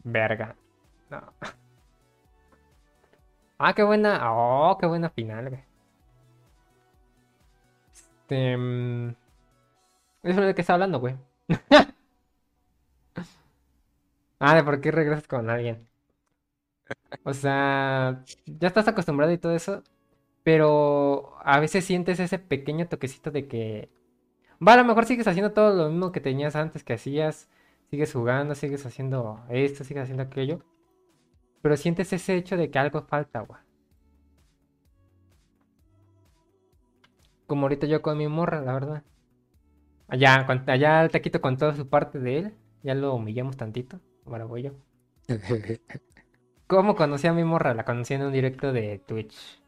verga, 0.05 0.57
no. 1.11 1.33
Ah, 3.59 3.75
qué 3.75 3.83
buena, 3.83 4.21
oh, 4.33 4.77
qué 4.79 4.87
buena 4.87 5.11
final, 5.11 5.49
güey. 5.51 5.68
Este, 8.29 8.57
mm, 8.59 9.15
eso 10.23 10.41
es 10.41 10.47
de 10.47 10.55
qué 10.55 10.61
está 10.61 10.75
hablando, 10.75 11.01
güey. 11.01 11.17
Ah, 14.41 14.55
de 14.57 14.65
por 14.65 14.81
qué 14.81 14.91
regresas 14.91 15.29
con 15.29 15.49
alguien. 15.51 15.87
O 17.25 17.33
sea, 17.35 18.25
ya 18.47 18.69
estás 18.69 18.89
acostumbrado 18.89 19.33
y 19.33 19.39
todo 19.39 19.55
eso, 19.55 19.83
pero 20.45 21.37
a 21.45 21.61
veces 21.61 21.85
sientes 21.85 22.21
ese 22.21 22.39
pequeño 22.39 22.89
toquecito 22.89 23.31
de 23.31 23.49
que, 23.49 23.91
va, 24.67 24.75
a 24.75 24.79
lo 24.79 24.85
mejor 24.85 25.07
sigues 25.07 25.29
haciendo 25.29 25.53
todo 25.53 25.75
lo 25.77 25.91
mismo 25.91 26.13
que 26.13 26.21
tenías 26.21 26.57
antes 26.57 26.85
que 26.85 26.95
hacías, 26.95 27.49
sigues 27.91 28.13
jugando, 28.13 28.55
sigues 28.55 28.87
haciendo 28.87 29.41
esto, 29.51 29.85
sigues 29.85 30.05
haciendo 30.05 30.25
aquello, 30.25 30.65
pero 31.63 31.77
sientes 31.77 32.13
ese 32.13 32.37
hecho 32.37 32.57
de 32.57 32.71
que 32.71 32.79
algo 32.81 33.03
falta, 33.03 33.41
güey. 33.41 33.61
Como 37.49 37.63
ahorita 37.63 37.87
yo 37.87 38.03
con 38.03 38.19
mi 38.19 38.29
morra, 38.29 38.61
la 38.61 38.75
verdad. 38.75 39.03
Allá, 40.07 40.47
allá 40.67 41.03
el 41.03 41.11
taquito 41.11 41.41
con 41.41 41.57
toda 41.57 41.75
su 41.75 41.89
parte 41.89 42.19
de 42.19 42.39
él, 42.39 42.55
ya 42.83 42.95
lo 42.95 43.15
humillamos 43.15 43.57
tantito, 43.57 44.01
ahora 44.27 44.45
voy 44.45 44.65
yo. 44.65 44.73
¿Cómo 46.67 46.95
conocí 46.95 47.27
a 47.27 47.33
mi 47.33 47.45
morra? 47.45 47.73
La 47.73 47.87
conocí 47.87 48.13
en 48.13 48.23
un 48.23 48.33
directo 48.33 48.71
de 48.71 48.99
Twitch. 48.99 49.63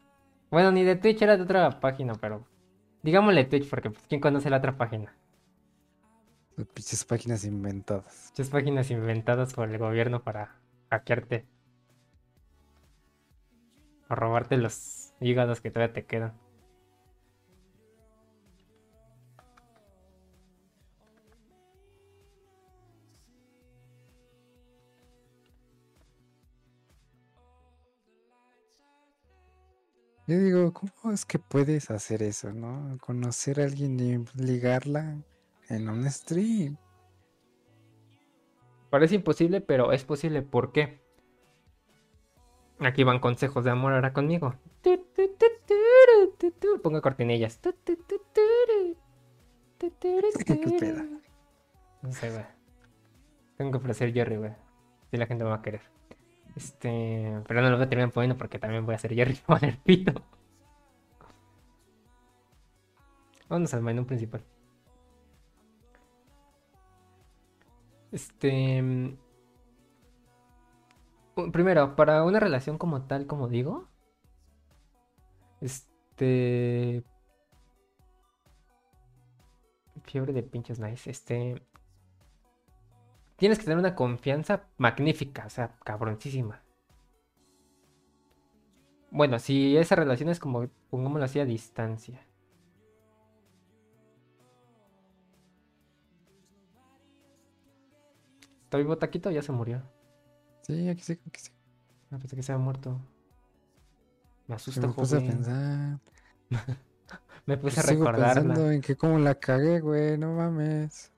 Bueno, 0.51 0.71
ni 0.71 0.83
de 0.83 0.95
Twitch, 0.95 1.23
era 1.23 1.35
de 1.37 1.43
otra 1.43 1.79
página, 1.79 2.13
pero... 2.13 2.45
Digámosle 3.01 3.45
Twitch, 3.45 3.67
porque 3.67 3.89
pues, 3.89 4.05
¿quién 4.07 4.21
conoce 4.21 4.51
la 4.51 4.57
otra 4.57 4.77
página? 4.77 5.15
Las 6.57 6.67
pinches 6.67 7.03
páginas 7.03 7.45
inventadas. 7.45 8.27
Muchas 8.29 8.51
páginas 8.51 8.91
inventadas 8.91 9.55
por 9.55 9.67
el 9.67 9.79
gobierno 9.79 10.23
para 10.23 10.55
hackearte. 10.91 11.47
O 14.07 14.13
robarte 14.13 14.57
los 14.57 15.15
hígados 15.19 15.61
que 15.61 15.71
todavía 15.71 15.93
te 15.93 16.05
quedan. 16.05 16.33
Yo 30.31 30.39
digo, 30.39 30.71
¿cómo 30.71 31.13
es 31.13 31.25
que 31.25 31.39
puedes 31.39 31.91
hacer 31.91 32.23
eso, 32.23 32.53
no? 32.53 32.97
Conocer 33.01 33.59
a 33.59 33.65
alguien 33.65 33.99
y 33.99 34.23
ligarla 34.41 35.17
en 35.67 35.89
un 35.89 36.09
stream. 36.09 36.77
Parece 38.89 39.15
imposible, 39.15 39.59
pero 39.59 39.91
es 39.91 40.05
posible. 40.05 40.41
¿Por 40.41 40.71
qué? 40.71 41.01
Aquí 42.79 43.03
van 43.03 43.19
consejos 43.19 43.65
de 43.65 43.71
amor 43.71 43.91
ahora 43.91 44.13
conmigo. 44.13 44.55
Pongo 46.81 47.01
cortinillas. 47.01 47.59
¿Qué? 47.59 47.75
No 52.03 52.13
sé, 52.13 52.31
güey. 52.31 52.45
Tengo 53.57 53.71
que 53.71 53.77
ofrecer 53.79 54.13
Jerry, 54.13 54.37
güey. 54.37 54.53
Si 55.09 55.17
la 55.17 55.25
gente 55.25 55.43
me 55.43 55.49
va 55.49 55.57
a 55.57 55.61
querer. 55.61 55.81
Este. 56.55 57.41
Pero 57.47 57.61
no 57.61 57.69
lo 57.69 57.77
voy 57.77 57.85
a 57.85 57.89
terminar 57.89 58.11
poniendo 58.11 58.37
porque 58.37 58.59
también 58.59 58.85
voy 58.85 58.93
a 58.93 58.97
hacer 58.97 59.13
Jerry 59.13 59.35
para 59.45 59.67
el 59.67 59.77
pito. 59.77 60.13
Vamos 63.49 63.73
al 63.73 63.81
menú 63.81 64.05
principal. 64.05 64.43
Este. 68.11 68.81
mm, 68.81 69.17
Primero, 71.51 71.95
para 71.95 72.23
una 72.23 72.39
relación 72.39 72.77
como 72.77 73.03
tal, 73.03 73.25
como 73.27 73.47
digo. 73.47 73.87
Este. 75.61 77.03
Fiebre 80.03 80.33
de 80.33 80.43
pinches 80.43 80.79
nice. 80.79 81.09
Este. 81.09 81.61
Tienes 83.41 83.57
que 83.57 83.63
tener 83.65 83.79
una 83.79 83.95
confianza 83.95 84.67
magnífica, 84.77 85.47
o 85.47 85.49
sea, 85.49 85.75
cabroncísima. 85.83 86.61
Bueno, 89.09 89.39
si 89.39 89.75
esa 89.77 89.95
relación 89.95 90.29
es 90.29 90.39
como, 90.39 90.67
pongámoslo 90.91 91.25
así, 91.25 91.39
a 91.39 91.45
distancia. 91.45 92.21
¿Está 98.63 98.77
vivo 98.77 98.97
Taquito 98.97 99.29
o 99.29 99.31
ya 99.31 99.41
se 99.41 99.51
murió? 99.51 99.81
Sí, 100.61 100.89
aquí 100.89 101.01
sí, 101.03 101.19
aquí 101.27 101.39
sí. 101.39 101.51
No, 102.09 102.19
pensé 102.19 102.35
que 102.35 102.43
se 102.43 102.51
había 102.51 102.63
muerto. 102.63 102.99
Me 104.47 104.55
asusta, 104.55 104.87
me 104.87 104.93
puse 104.93 105.17
a 105.17 105.19
pensar. 105.19 105.99
Me 107.45 107.57
puse 107.57 107.79
a 107.79 107.83
Pues 107.83 107.95
recordarla. 107.97 108.53
pensando 108.53 108.71
en 108.71 108.81
que 108.81 108.95
cómo 108.95 109.17
la 109.19 109.35
cagué, 109.35 109.79
güey, 109.79 110.17
no 110.17 110.33
mames. 110.35 111.10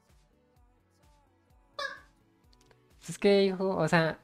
Es 3.08 3.18
que, 3.20 3.44
hijo, 3.46 3.76
o 3.76 3.88
sea, 3.88 4.20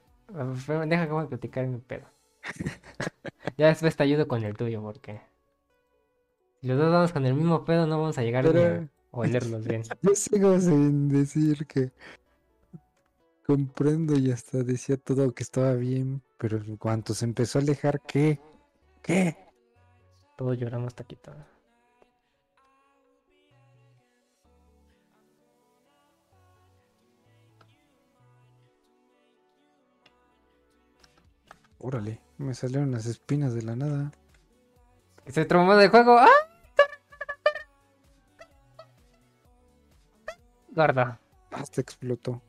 deja 0.88 1.10
como 1.10 1.28
platicar 1.28 1.68
mi 1.68 1.80
pedo. 1.80 2.06
ya 3.58 3.68
después 3.68 3.96
te 3.96 4.04
ayudo 4.04 4.28
con 4.28 4.44
el 4.44 4.56
tuyo, 4.56 4.82
porque 4.82 5.22
si 6.62 6.68
los 6.68 6.78
dos 6.78 6.92
vamos 6.92 7.12
con 7.12 7.26
el 7.26 7.34
mismo 7.34 7.66
pedo, 7.66 7.86
no 7.88 8.00
vamos 8.00 8.18
a 8.18 8.24
llegar 8.24 8.44
ni 8.46 8.50
a 8.50 8.54
Pero- 8.54 8.88
olerlos 9.12 9.66
bien. 9.66 9.84
Yo 10.02 10.16
sigo 10.16 10.60
sin 10.60 11.10
decir 11.10 11.66
que 11.68 11.92
comprendo 13.46 14.16
y 14.18 14.32
hasta 14.32 14.60
decía 14.64 14.96
todo 14.98 15.34
que 15.34 15.44
estaba 15.44 15.74
bien, 15.74 16.22
pero 16.38 16.58
en 16.58 16.78
cuanto 16.78 17.14
se 17.14 17.26
empezó 17.26 17.60
a 17.60 17.62
alejar, 17.62 18.00
¿qué? 18.02 18.40
¿Qué? 19.02 19.36
Todos 20.38 20.58
lloramos 20.58 20.94
taquito. 20.96 21.34
Órale, 31.80 32.22
me 32.38 32.54
salieron 32.54 32.92
las 32.92 33.06
espinas 33.06 33.54
de 33.54 33.62
la 33.62 33.76
nada. 33.76 34.12
Se 35.28 35.46
traumó 35.46 35.76
del 35.76 35.90
juego. 35.90 36.18
¡Ah! 36.18 36.28
Gordo. 40.72 41.18
Hasta 41.52 41.82
explotó. 41.82 42.42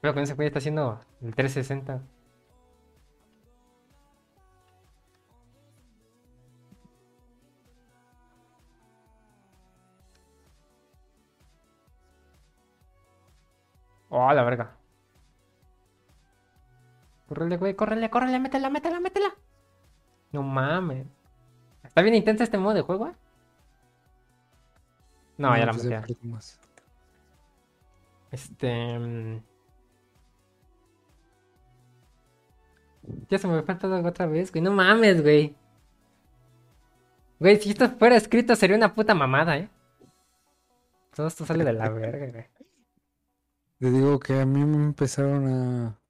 Pero 0.00 0.14
con 0.14 0.22
ese 0.22 0.34
güey 0.34 0.48
está 0.48 0.58
haciendo 0.58 1.00
el 1.22 1.34
360. 1.34 2.02
Oh, 14.26 14.32
la 14.32 14.42
verga. 14.42 14.76
Córrele, 17.28 17.56
güey, 17.56 17.74
córrele, 17.74 18.08
córrele, 18.10 18.38
métela, 18.40 18.70
métela, 18.70 19.00
métela. 19.00 19.34
No 20.32 20.42
mames. 20.42 21.06
Está 21.82 22.02
bien 22.02 22.14
intenso 22.14 22.42
este 22.42 22.58
modo 22.58 22.74
de 22.74 22.80
juego, 22.82 23.08
¿eh? 23.08 23.14
No, 25.36 25.56
ya 25.56 25.66
la 25.66 25.72
pues 25.72 25.84
metí. 25.84 26.16
Este. 28.30 28.98
mm. 28.98 29.42
Ya 33.28 33.38
se 33.38 33.46
me 33.46 33.62
fue 33.62 33.74
todo 33.74 34.06
otra 34.06 34.26
vez, 34.26 34.50
güey. 34.50 34.62
No 34.62 34.72
mames, 34.72 35.22
güey. 35.22 35.54
Güey, 37.38 37.60
si 37.60 37.70
esto 37.70 37.90
fuera 37.90 38.16
escrito 38.16 38.56
sería 38.56 38.76
una 38.76 38.94
puta 38.94 39.14
mamada, 39.14 39.58
¿eh? 39.58 39.68
Todo 41.14 41.26
esto 41.26 41.44
sale 41.44 41.64
de 41.64 41.72
la 41.74 41.90
verga, 41.90 42.26
güey. 42.26 42.53
Te 43.84 43.90
digo 43.90 44.18
que 44.18 44.40
a 44.40 44.46
mí 44.46 44.64
me 44.64 44.82
empezaron 44.82 45.46
a, 45.46 46.00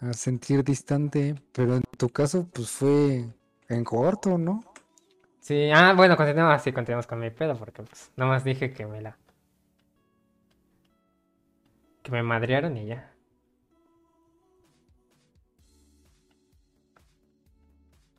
a 0.00 0.12
sentir 0.14 0.64
distante, 0.64 1.36
pero 1.52 1.76
en 1.76 1.82
tu 1.96 2.08
caso, 2.08 2.48
pues 2.52 2.72
fue 2.72 3.32
en 3.68 3.84
corto, 3.84 4.36
¿no? 4.36 4.64
Sí, 5.38 5.70
ah, 5.72 5.94
bueno, 5.96 6.16
continuamos 6.16 6.56
así, 6.56 6.72
continuamos 6.72 7.06
con 7.06 7.20
mi 7.20 7.30
pedo, 7.30 7.56
porque 7.56 7.84
pues 7.84 8.10
nada 8.16 8.32
más 8.32 8.42
dije 8.42 8.72
que 8.72 8.84
me 8.86 9.00
la. 9.00 9.16
Que 12.02 12.10
me 12.10 12.24
madrearon 12.24 12.76
y 12.78 12.86
ya. 12.86 13.14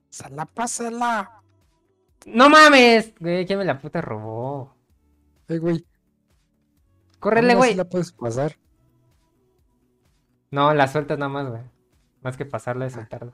¡Sala, 0.10 0.46
pásala! 0.46 1.42
¡No 2.28 2.50
mames! 2.50 3.14
Güey, 3.20 3.46
¿quién 3.46 3.60
me 3.60 3.66
la 3.66 3.78
puta 3.78 4.00
robó? 4.00 4.74
Eh, 5.50 5.58
güey. 5.58 5.86
¡Córrele, 7.20 7.56
güey! 7.56 7.76
la 7.76 7.84
puedes 7.84 8.14
pasar. 8.14 8.56
No, 10.56 10.74
la 10.74 10.88
sueltas 10.88 11.18
nada 11.20 11.28
más, 11.30 11.50
güey. 11.50 11.64
Más 12.22 12.38
que 12.38 12.46
pasarla 12.46 12.86
y 12.86 12.88
Ah. 12.88 12.92
soltarla. 12.92 13.34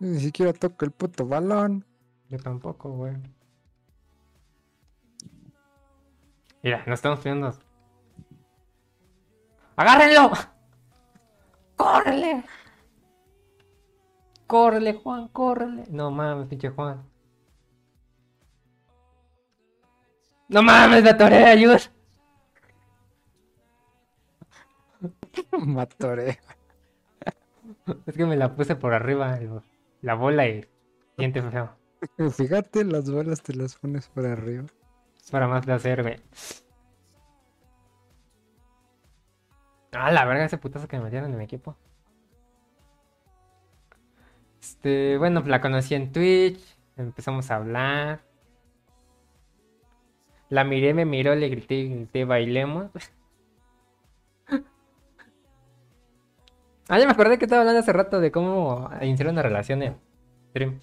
Ni 0.00 0.20
siquiera 0.20 0.52
toca 0.52 0.84
el 0.86 0.92
puto 0.92 1.26
balón. 1.26 1.84
Yo 2.28 2.38
tampoco, 2.38 2.90
güey. 2.90 3.14
Mira, 6.62 6.78
nos 6.86 6.94
estamos 6.98 7.20
pidiendo. 7.20 7.54
¡Agárrenlo! 9.76 10.30
¡Córrele! 11.76 12.44
¡Córrele, 14.54 14.92
Juan! 14.92 15.26
¡Córrele! 15.32 15.82
No 15.90 16.12
mames, 16.12 16.46
pinche 16.46 16.70
Juan. 16.70 17.02
¡No 20.48 20.62
mames, 20.62 21.02
me 21.02 21.10
atoré! 21.10 21.44
¡Ayuda! 21.44 21.80
Matoré. 25.58 26.38
Es 28.06 28.16
que 28.16 28.24
me 28.24 28.36
la 28.36 28.54
puse 28.54 28.76
por 28.76 28.94
arriba 28.94 29.40
la 30.02 30.14
bola 30.14 30.46
y 30.46 30.64
siente 31.18 31.42
feo. 31.42 31.70
Fíjate, 32.36 32.84
las 32.84 33.10
bolas 33.10 33.42
te 33.42 33.54
las 33.54 33.74
pones 33.74 34.06
por 34.06 34.24
arriba. 34.24 34.66
Es 35.20 35.32
para 35.32 35.48
más 35.48 35.64
placer, 35.64 36.00
güey. 36.04 36.22
Ah, 39.90 40.12
la 40.12 40.24
verga, 40.24 40.44
ese 40.44 40.58
putazo 40.58 40.86
que 40.86 40.98
me 40.98 41.02
metieron 41.02 41.32
en 41.32 41.38
mi 41.38 41.42
equipo. 41.42 41.76
Este, 44.64 45.18
bueno, 45.18 45.42
la 45.46 45.60
conocí 45.60 45.94
en 45.94 46.10
Twitch. 46.10 46.58
Empezamos 46.96 47.50
a 47.50 47.56
hablar. 47.56 48.22
La 50.48 50.64
miré, 50.64 50.94
me 50.94 51.04
miró, 51.04 51.34
le 51.34 51.50
grité, 51.50 51.84
grité, 51.84 52.24
bailemos. 52.24 52.90
Ah, 56.88 56.98
me 56.98 57.04
acordé 57.04 57.38
que 57.38 57.44
estaba 57.46 57.62
hablando 57.62 57.80
hace 57.80 57.92
rato 57.92 58.20
de 58.20 58.30
cómo 58.30 58.90
iniciar 59.00 59.28
una 59.30 59.42
relación 59.42 59.82
en 59.82 59.96
stream. 60.50 60.80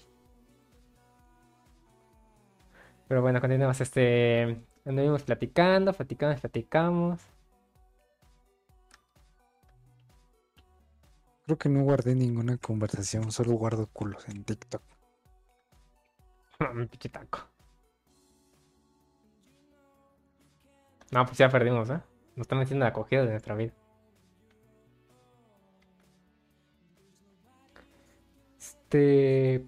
Pero 3.08 3.22
bueno, 3.22 3.40
continuamos. 3.40 3.80
Este. 3.80 4.60
Anduvimos 4.84 5.22
platicando, 5.22 5.92
platicamos, 5.92 6.40
platicamos. 6.40 7.20
Creo 11.44 11.58
que 11.58 11.68
no 11.68 11.82
guardé 11.82 12.14
ninguna 12.14 12.56
conversación, 12.56 13.32
solo 13.32 13.52
guardo 13.52 13.86
culos 13.88 14.28
en 14.28 14.44
TikTok. 14.44 14.82
Mi 16.74 16.86
pinche 16.86 17.08
taco. 17.08 17.40
No, 21.10 21.26
pues 21.26 21.36
ya 21.38 21.48
perdimos, 21.48 21.90
¿eh? 21.90 22.00
Nos 22.36 22.44
están 22.44 22.58
metiendo 22.58 22.84
la 22.84 22.90
acogida 22.90 23.24
de 23.24 23.30
nuestra 23.30 23.54
vida. 23.54 23.72
Este. 28.58 29.66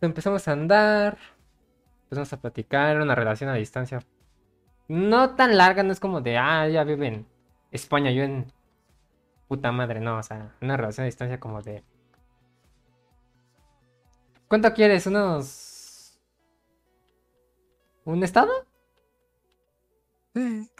Empezamos 0.00 0.46
a 0.48 0.52
andar. 0.52 1.18
Empezamos 2.04 2.32
a 2.32 2.40
platicar. 2.40 3.00
Una 3.00 3.14
relación 3.14 3.48
a 3.48 3.54
distancia. 3.54 4.00
No 4.88 5.34
tan 5.34 5.56
larga, 5.56 5.82
no 5.82 5.92
es 5.92 6.00
como 6.00 6.20
de, 6.20 6.36
ah, 6.36 6.68
ya 6.68 6.84
vive 6.84 7.06
en 7.06 7.26
España, 7.74 8.10
yo 8.10 8.22
en 8.22 8.46
puta 9.48 9.72
madre, 9.72 10.00
no, 10.00 10.18
o 10.18 10.22
sea, 10.22 10.56
una 10.62 10.76
relación 10.76 11.02
a 11.02 11.06
distancia 11.06 11.40
como 11.40 11.60
de 11.60 11.84
¿Cuánto 14.48 14.72
quieres? 14.72 15.06
¿Unos... 15.08 16.20
¿Un 18.04 18.22
estado? 18.22 18.52
Sí. 20.34 20.70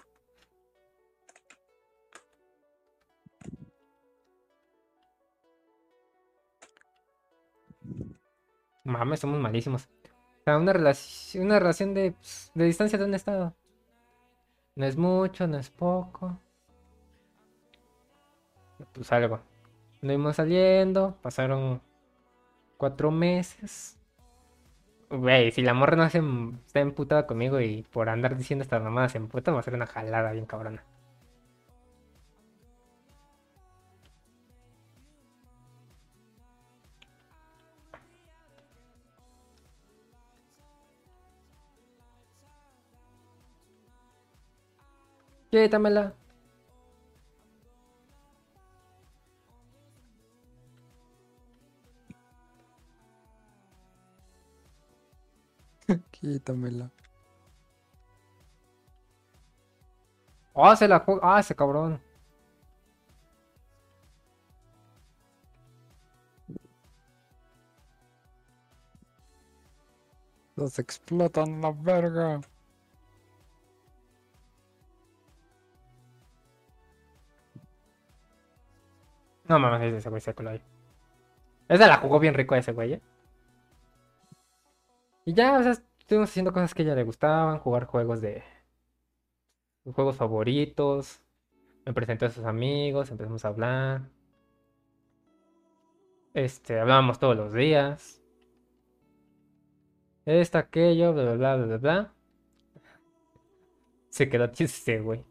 Mames, 8.85 9.19
somos 9.19 9.41
malísimos. 9.41 9.89
O 10.41 10.45
sea, 10.45 10.59
una 10.59 10.73
relación, 10.73 11.47
una 11.47 11.59
relación 11.59 11.95
de, 11.95 12.13
pues, 12.13 12.53
de 12.55 12.65
distancia 12.67 12.97
de 12.99 13.07
un 13.07 13.15
estado. 13.15 13.57
No 14.77 14.87
es 14.87 14.97
mucho, 14.97 15.49
no 15.49 15.59
es 15.59 15.71
poco. 15.71 16.39
Pues 18.93 19.13
algo. 19.13 19.41
Anduvimos 20.03 20.37
saliendo, 20.37 21.17
pasaron 21.23 21.81
cuatro 22.77 23.11
meses. 23.11 23.99
Güey, 25.11 25.53
si 25.53 25.63
la 25.63 25.75
morra 25.75 25.97
no 25.97 26.09
se 26.11 26.21
está 26.67 26.81
emputada 26.81 27.27
conmigo 27.27 27.61
y 27.61 27.83
por 27.85 28.09
andar 28.09 28.37
diciendo 28.37 28.63
estas 28.63 28.83
mamadas 28.83 29.13
se 29.13 29.19
emputa, 29.19 29.53
va 29.53 29.61
a 29.61 29.63
ser 29.63 29.75
una 29.75 29.87
jalada 29.87 30.33
bien 30.33 30.47
cabrona. 30.47 30.85
Quítamela. 45.51 46.15
Quítamela. 56.11 56.91
Ah, 60.55 60.77
se 60.77 60.89
la 60.89 61.01
juega. 61.01 61.21
Ah, 61.23 61.41
ese 61.41 61.55
cabrón. 61.55 62.01
Los 70.57 70.79
explotan 70.79 71.61
la 71.61 71.73
verga. 71.73 72.41
No 79.49 79.59
mames, 79.59 79.93
ese 79.95 80.09
güey 80.09 80.21
se 80.21 80.35
coló 80.35 80.51
ahí. 80.51 80.63
Esa 81.69 81.87
la 81.89 81.97
jugó 81.99 82.19
bien 82.19 82.35
rico 82.35 82.55
ese 82.55 82.73
güey, 82.73 82.95
¿eh? 82.95 83.03
Y 85.25 85.35
ya, 85.35 85.59
o 85.59 85.63
sea, 85.63 85.73
estuvimos 85.99 86.31
haciendo 86.31 86.53
cosas 86.53 86.75
que 86.75 86.83
a 86.83 86.85
ella 86.85 86.95
le 86.95 87.05
gustaban, 87.05 87.59
jugar 87.59 87.85
juegos 87.87 88.21
de... 88.21 88.43
juegos 89.85 90.17
favoritos. 90.17 91.21
Me 91.87 91.93
presentó 91.93 92.27
a 92.27 92.31
sus 92.31 92.45
amigos, 92.45 93.11
empezamos 93.11 93.45
a 93.45 93.49
hablar. 93.49 94.11
Este, 96.35 96.79
hablábamos 96.81 97.19
todos 97.19 97.37
los 97.37 97.53
días. 97.53 98.21
Esto, 100.27 100.59
aquello, 100.59 101.13
bla, 101.13 101.35
bla, 101.35 101.57
bla, 101.57 101.67
bla, 101.67 101.77
bla. 101.79 102.15
Se 104.09 104.29
quedó 104.29 104.47
chiste, 104.49 105.01
güey. 105.01 105.25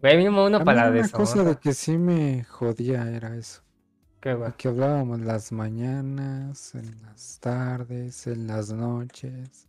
Güey, 0.00 0.16
mínimo 0.16 0.44
uno 0.46 0.58
A 0.58 0.64
mí 0.64 0.64
para 0.64 0.90
una 0.90 1.00
eso. 1.00 1.16
cosa 1.16 1.44
de 1.44 1.56
que 1.56 1.74
sí 1.74 1.98
me 1.98 2.44
jodía 2.44 3.10
era 3.10 3.36
eso. 3.36 3.62
Qué. 4.20 4.36
Que 4.58 4.68
hablábamos 4.68 5.20
las 5.20 5.50
mañanas, 5.50 6.74
en 6.74 7.00
las 7.02 7.40
tardes, 7.40 8.26
en 8.26 8.46
las 8.46 8.70
noches. 8.70 9.66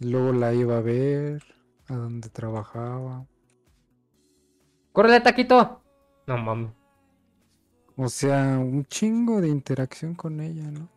Luego 0.00 0.32
la 0.32 0.52
iba 0.52 0.78
a 0.78 0.80
ver 0.80 1.42
a 1.88 1.94
donde 1.94 2.28
trabajaba. 2.28 3.26
¡Córrele, 4.92 5.20
taquito! 5.20 5.82
No 6.26 6.36
mames. 6.36 6.72
O 7.96 8.08
sea, 8.08 8.58
un 8.58 8.84
chingo 8.86 9.40
de 9.40 9.48
interacción 9.48 10.14
con 10.14 10.40
ella, 10.40 10.70
¿no? 10.70 10.88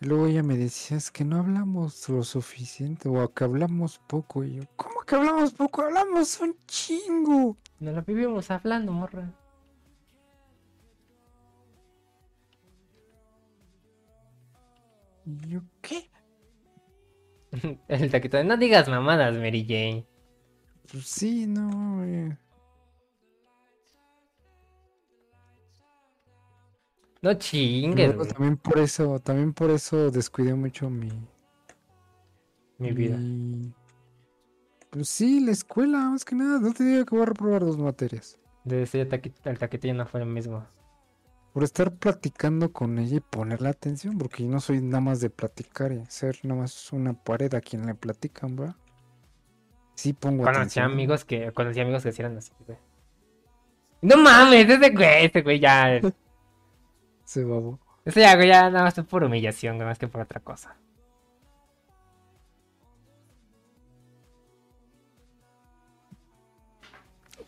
Y 0.00 0.06
luego 0.06 0.26
ella 0.26 0.42
me 0.42 0.56
decía, 0.56 0.96
es 0.96 1.10
que 1.10 1.24
no 1.24 1.38
hablamos 1.38 2.08
lo 2.08 2.24
suficiente 2.24 3.08
o 3.08 3.32
que 3.32 3.44
hablamos 3.44 4.00
poco. 4.06 4.44
Y 4.44 4.54
yo, 4.56 4.62
¿cómo 4.76 5.02
que 5.06 5.14
hablamos 5.14 5.52
poco? 5.52 5.82
Hablamos 5.82 6.40
un 6.40 6.56
chingo. 6.66 7.56
Nos 7.78 7.94
lo 7.94 8.02
vivimos 8.02 8.50
hablando, 8.50 8.92
morra. 8.92 9.30
Yo, 15.24 15.60
¿qué? 15.80 16.10
El 17.88 18.10
taquito 18.10 18.36
de 18.36 18.44
no 18.44 18.56
digas 18.56 18.88
mamadas, 18.88 19.34
Mary 19.36 19.64
Jane. 19.68 20.06
Pues 20.90 21.06
sí, 21.06 21.46
no. 21.46 22.04
eh, 22.04 22.36
No 27.22 27.32
chingues, 27.34 28.14
luego 28.14 28.26
también 28.26 28.56
por 28.58 28.78
eso, 28.78 29.18
también 29.18 29.54
por 29.54 29.70
eso 29.70 30.10
descuidé 30.10 30.52
mucho 30.54 30.90
mi, 30.90 31.08
mi 32.76 32.92
vida. 32.92 33.18
Pues 34.90 35.08
sí, 35.08 35.40
la 35.40 35.52
escuela, 35.52 36.10
más 36.10 36.24
que 36.24 36.34
nada. 36.34 36.60
No 36.60 36.72
te 36.74 36.84
digo 36.84 37.06
que 37.06 37.14
voy 37.14 37.22
a 37.22 37.26
reprobar 37.26 37.64
dos 37.64 37.78
materias. 37.78 38.38
Desde 38.62 38.82
ese 38.82 39.06
taquito, 39.06 39.48
el 39.48 39.58
taquito 39.58 39.86
ya 39.86 39.94
no 39.94 40.06
fue 40.06 40.20
lo 40.20 40.26
mismo. 40.26 40.66
Por 41.54 41.62
estar 41.62 41.94
platicando 41.94 42.72
con 42.72 42.98
ella 42.98 43.18
y 43.18 43.20
ponerle 43.20 43.68
atención, 43.68 44.18
porque 44.18 44.42
yo 44.42 44.50
no 44.50 44.58
soy 44.60 44.82
nada 44.82 45.00
más 45.00 45.20
de 45.20 45.30
platicar 45.30 45.92
y 45.92 46.04
ser 46.06 46.40
nada 46.42 46.62
más 46.62 46.92
una 46.92 47.14
pared 47.14 47.54
a 47.54 47.60
quien 47.60 47.86
le 47.86 47.94
platican, 47.94 48.58
¿va? 48.60 48.76
Sí 49.94 50.12
pongo 50.12 50.42
Conocí 50.42 50.58
atención. 50.58 50.86
amigos 50.86 51.24
que, 51.24 51.52
conocí 51.52 51.78
amigos 51.78 52.02
que 52.02 52.08
hicieran 52.08 52.36
así, 52.36 52.52
güey. 52.66 52.76
No 54.02 54.16
mames, 54.16 54.68
ese 54.68 54.90
güey, 54.90 55.26
ese 55.26 55.42
güey 55.42 55.60
ya. 55.60 56.00
Se 57.24 57.44
babo. 57.44 57.78
Ese 58.04 58.20
ya, 58.20 58.34
güey, 58.34 58.48
ya 58.48 58.68
nada 58.68 58.82
más 58.84 58.94
fue 58.94 59.04
por 59.04 59.22
humillación, 59.22 59.76
güey, 59.76 59.86
más 59.86 59.98
que 60.00 60.08
por 60.08 60.22
otra 60.22 60.40
cosa. 60.40 60.76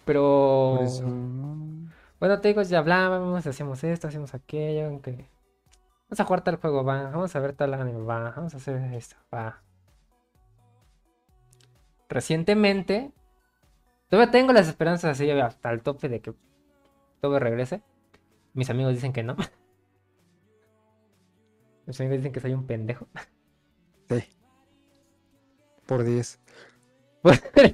Pero. 0.04 0.76
Por 0.78 0.86
eso, 0.86 1.02
no, 1.02 1.65
Bueno, 2.18 2.40
te 2.40 2.48
digo, 2.48 2.62
ya 2.62 2.78
hablábamos, 2.78 3.46
hacíamos 3.46 3.84
esto, 3.84 4.08
hacíamos 4.08 4.34
aquello, 4.34 4.86
aunque... 4.86 5.28
Vamos 6.08 6.20
a 6.20 6.24
jugar 6.24 6.44
tal 6.44 6.56
juego, 6.56 6.84
va. 6.84 7.10
Vamos 7.10 7.34
a 7.34 7.40
ver 7.40 7.52
tal 7.52 7.74
anime, 7.74 8.04
va. 8.04 8.30
Vamos 8.30 8.54
a 8.54 8.58
hacer 8.58 8.76
esto, 8.94 9.16
va. 9.34 9.62
Recientemente, 12.08 13.12
todavía 14.08 14.30
tengo 14.30 14.52
las 14.52 14.68
esperanzas 14.68 15.12
así 15.12 15.28
hasta 15.30 15.72
el 15.72 15.82
tope 15.82 16.08
de 16.08 16.20
que 16.20 16.32
todo 17.20 17.38
regrese. 17.38 17.82
Mis 18.54 18.70
amigos 18.70 18.94
dicen 18.94 19.12
que 19.12 19.24
no. 19.24 19.36
Mis 21.86 22.00
amigos 22.00 22.18
dicen 22.18 22.32
que 22.32 22.40
soy 22.40 22.54
un 22.54 22.66
pendejo. 22.66 23.08
Sí. 24.08 24.22
Por 25.86 26.04
10. 26.04 26.40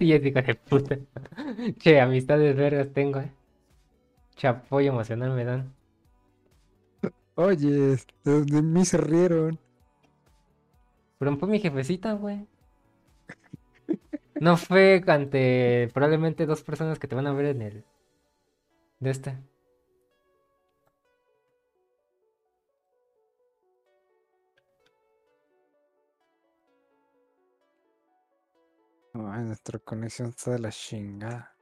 y 0.01 0.13
es 0.15 0.25
hijo 0.25 0.43
de 0.43 0.55
puta. 0.55 0.99
Che, 1.79 2.01
amistades 2.01 2.57
vergas 2.57 2.93
tengo, 2.93 3.21
eh. 3.21 3.31
Che, 4.37 4.49
apoyo 4.49 4.91
emocional 4.93 5.31
me 5.33 5.45
dan. 5.45 5.75
Oye, 7.35 7.97
de, 8.25 8.45
de 8.45 8.63
mí 8.63 8.85
se 8.85 8.99
rieron. 8.99 9.59
Pero 11.19 11.37
fue 11.37 11.49
mi 11.49 11.61
jefecita, 11.61 12.13
güey. 12.15 12.47
No 14.41 14.57
fue 14.57 15.03
ante 15.07 15.89
probablemente 15.95 16.47
dos 16.47 16.63
personas 16.63 16.99
que 16.99 17.07
te 17.07 17.15
van 17.15 17.29
a 17.29 17.33
ver 17.33 17.47
en 17.47 17.63
el. 17.63 17.85
De 18.99 19.11
este. 19.11 19.39
Ay, 29.15 29.45
nuestra 29.45 29.79
conexión 29.79 30.31
está 30.31 30.51
de 30.51 30.59
la 30.59 30.71
chingada. 30.71 31.55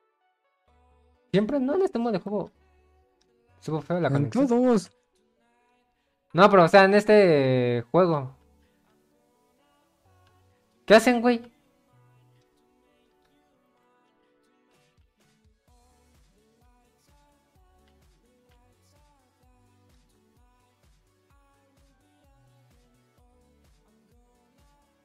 Siempre 1.33 1.61
no 1.61 1.75
en 1.75 1.83
este 1.83 1.99
modo 1.99 2.13
de 2.13 2.19
juego. 2.21 2.51
Subo 3.61 3.81
feo 3.83 4.01
la 4.01 4.09
En 4.09 4.15
conexión. 4.15 4.49
todos. 4.49 4.91
No, 6.33 6.49
pero 6.51 6.65
o 6.65 6.69
sea, 6.69 6.85
en 6.85 6.95
este 6.95 7.85
juego. 7.91 8.35
¿Qué 10.87 10.95
hacen, 10.95 11.21
güey? 11.21 11.53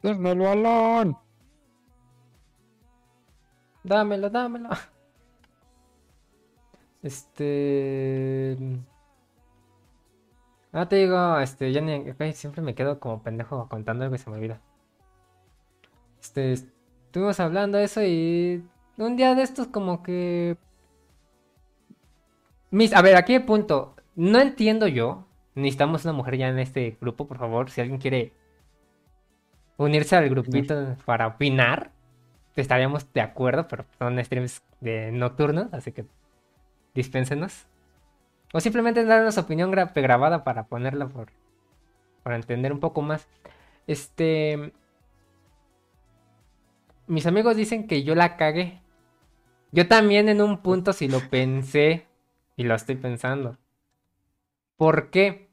¡Denme 0.02 0.32
el 0.32 0.40
balón! 0.40 1.18
Dámelo, 3.84 4.30
dámelo. 4.30 4.70
Este. 7.06 8.58
Ah, 10.74 10.90
te 10.90 10.96
digo, 10.96 11.40
este, 11.40 11.72
ya 11.72 11.80
ni- 11.80 12.04
siempre 12.34 12.64
me 12.64 12.74
quedo 12.74 13.00
como 13.00 13.22
pendejo 13.22 13.70
contando 13.70 14.04
algo 14.04 14.16
y 14.16 14.18
se 14.18 14.28
me 14.30 14.38
olvida. 14.38 14.60
Este, 16.20 16.54
estuvimos 16.54 17.40
hablando 17.40 17.78
de 17.78 17.84
eso 17.84 18.02
y 18.04 18.66
un 18.98 19.16
día 19.16 19.36
de 19.36 19.44
estos 19.44 19.68
como 19.68 20.02
que... 20.02 20.58
Mis, 22.72 22.92
a 22.94 23.04
ver, 23.04 23.16
aquí 23.16 23.36
el 23.36 23.46
punto. 23.46 23.96
No 24.16 24.40
entiendo 24.40 24.88
yo. 24.88 25.28
Necesitamos 25.54 26.04
una 26.06 26.14
mujer 26.14 26.38
ya 26.38 26.50
en 26.50 26.58
este 26.58 26.98
grupo, 27.00 27.28
por 27.28 27.38
favor. 27.38 27.70
Si 27.70 27.80
alguien 27.82 28.00
quiere 28.00 28.34
unirse 29.78 30.16
al 30.16 30.28
grupito 30.28 30.98
para 31.06 31.28
opinar, 31.28 31.92
estaríamos 32.56 33.14
de 33.14 33.22
acuerdo, 33.22 33.68
pero 33.68 33.86
son 34.00 34.22
streams 34.26 34.64
de 34.82 35.12
nocturnos, 35.12 35.72
así 35.72 35.92
que 35.92 36.06
dispénsenos. 36.96 37.66
O 38.54 38.60
simplemente 38.62 39.04
darnos 39.06 39.38
opinión 39.38 39.72
gra- 39.72 39.92
grabada 39.94 40.44
para 40.44 40.64
ponerla 40.68 41.08
por 41.08 41.28
para 42.24 42.38
entender 42.38 42.72
un 42.74 42.80
poco 42.80 43.02
más. 43.04 43.28
Este 43.86 44.74
mis 47.08 47.26
amigos 47.28 47.56
dicen 47.56 47.88
que 47.88 48.04
yo 48.04 48.16
la 48.16 48.38
cagué. 48.38 48.82
Yo 49.72 49.88
también 49.88 50.30
en 50.30 50.42
un 50.42 50.60
punto 50.64 50.94
sí 50.94 51.08
lo 51.08 51.20
pensé 51.30 52.08
y 52.56 52.64
lo 52.64 52.74
estoy 52.76 52.96
pensando. 52.96 53.58
¿Por 54.78 55.10
qué? 55.10 55.50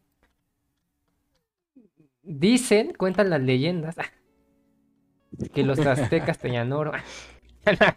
Dicen, 2.23 2.95
cuentan 2.97 3.31
las 3.31 3.41
leyendas, 3.41 3.97
que 5.53 5.65
los 5.65 5.79
aztecas 5.81 6.39
tenían 6.39 6.73
oro. 6.73 6.93
ya, 7.67 7.73
na- 7.73 7.97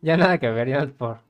ya 0.00 0.16
nada 0.16 0.38
que 0.38 0.48
ver, 0.50 0.68
ya 0.68 0.86
por. 0.86 1.20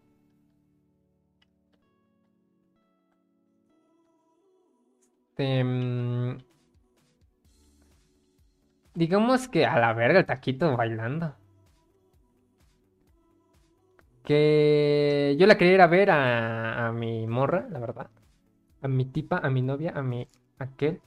Este, 5.39 5.63
mm, 5.63 6.39
digamos 8.95 9.49
que 9.49 9.67
a 9.67 9.79
la 9.79 9.93
verga 9.93 10.19
el 10.19 10.27
taquito 10.27 10.77
bailando. 10.77 11.37
Que 14.25 15.37
yo 15.39 15.47
la 15.47 15.57
quería 15.57 15.75
ir 15.75 15.81
a 15.81 15.87
ver 15.87 16.11
a, 16.11 16.89
a 16.89 16.93
mi 16.93 17.27
morra, 17.27 17.67
la 17.71 17.79
verdad. 17.79 18.11
A 18.83 18.89
mi 18.89 19.05
tipa, 19.07 19.39
a 19.39 19.51
mi 19.51 19.63
novia, 19.63 19.93
a 19.97 20.03
mi 20.03 20.29
aquel. 20.59 21.01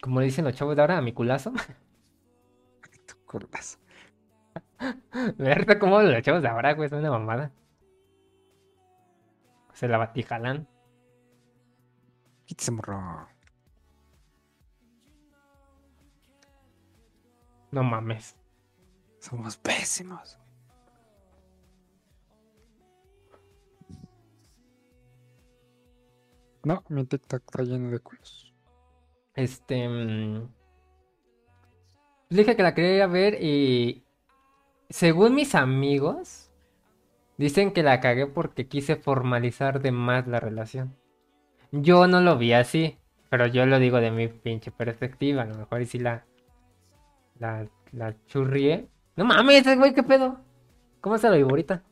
Como 0.00 0.20
le 0.20 0.26
dicen 0.26 0.44
los 0.46 0.54
chavos 0.54 0.76
de 0.76 0.82
ahora, 0.82 0.98
a 0.98 1.02
mi 1.02 1.12
culazo. 1.12 1.52
Tu 3.06 3.14
culazo. 3.26 3.78
Risa 5.38 5.78
como 5.78 6.00
los 6.00 6.22
chavos 6.22 6.42
de 6.42 6.48
ahora, 6.48 6.72
güey, 6.74 6.88
son 6.88 7.00
una 7.00 7.10
mamada. 7.10 7.52
Se 9.72 9.88
la 9.88 9.98
batijalan. 9.98 10.69
Quítese, 12.50 12.72
morro. 12.72 13.28
No 17.70 17.84
mames. 17.84 18.34
Somos 19.20 19.56
pésimos. 19.56 20.36
No, 26.64 26.82
mi 26.88 27.04
TikTok 27.04 27.40
está 27.46 27.62
lleno 27.62 27.90
de 27.92 28.00
culos. 28.00 28.52
Este. 29.36 29.88
mm, 29.88 30.48
Dije 32.30 32.56
que 32.56 32.62
la 32.64 32.74
quería 32.74 32.96
ir 32.96 33.02
a 33.02 33.06
ver 33.06 33.38
y. 33.40 34.04
Según 34.88 35.36
mis 35.36 35.54
amigos, 35.54 36.50
dicen 37.38 37.72
que 37.72 37.84
la 37.84 38.00
cagué 38.00 38.26
porque 38.26 38.66
quise 38.66 38.96
formalizar 38.96 39.80
de 39.80 39.92
más 39.92 40.26
la 40.26 40.40
relación. 40.40 40.99
Yo 41.72 42.06
no 42.06 42.20
lo 42.20 42.36
vi 42.36 42.52
así, 42.52 42.98
pero 43.28 43.46
yo 43.46 43.64
lo 43.66 43.78
digo 43.78 43.98
de 43.98 44.10
mi 44.10 44.28
pinche 44.28 44.70
perspectiva. 44.70 45.42
A 45.42 45.46
lo 45.46 45.56
mejor 45.56 45.82
y 45.82 45.86
si 45.86 45.98
la. 45.98 46.24
La, 47.38 47.66
la 47.92 48.14
churrié. 48.26 48.88
No 49.16 49.24
mames, 49.24 49.64
güey, 49.76 49.94
qué 49.94 50.02
pedo. 50.02 50.40
¿Cómo 51.00 51.16
se 51.16 51.28
lo 51.28 51.36
vivo 51.36 51.50
ahorita? 51.50 51.82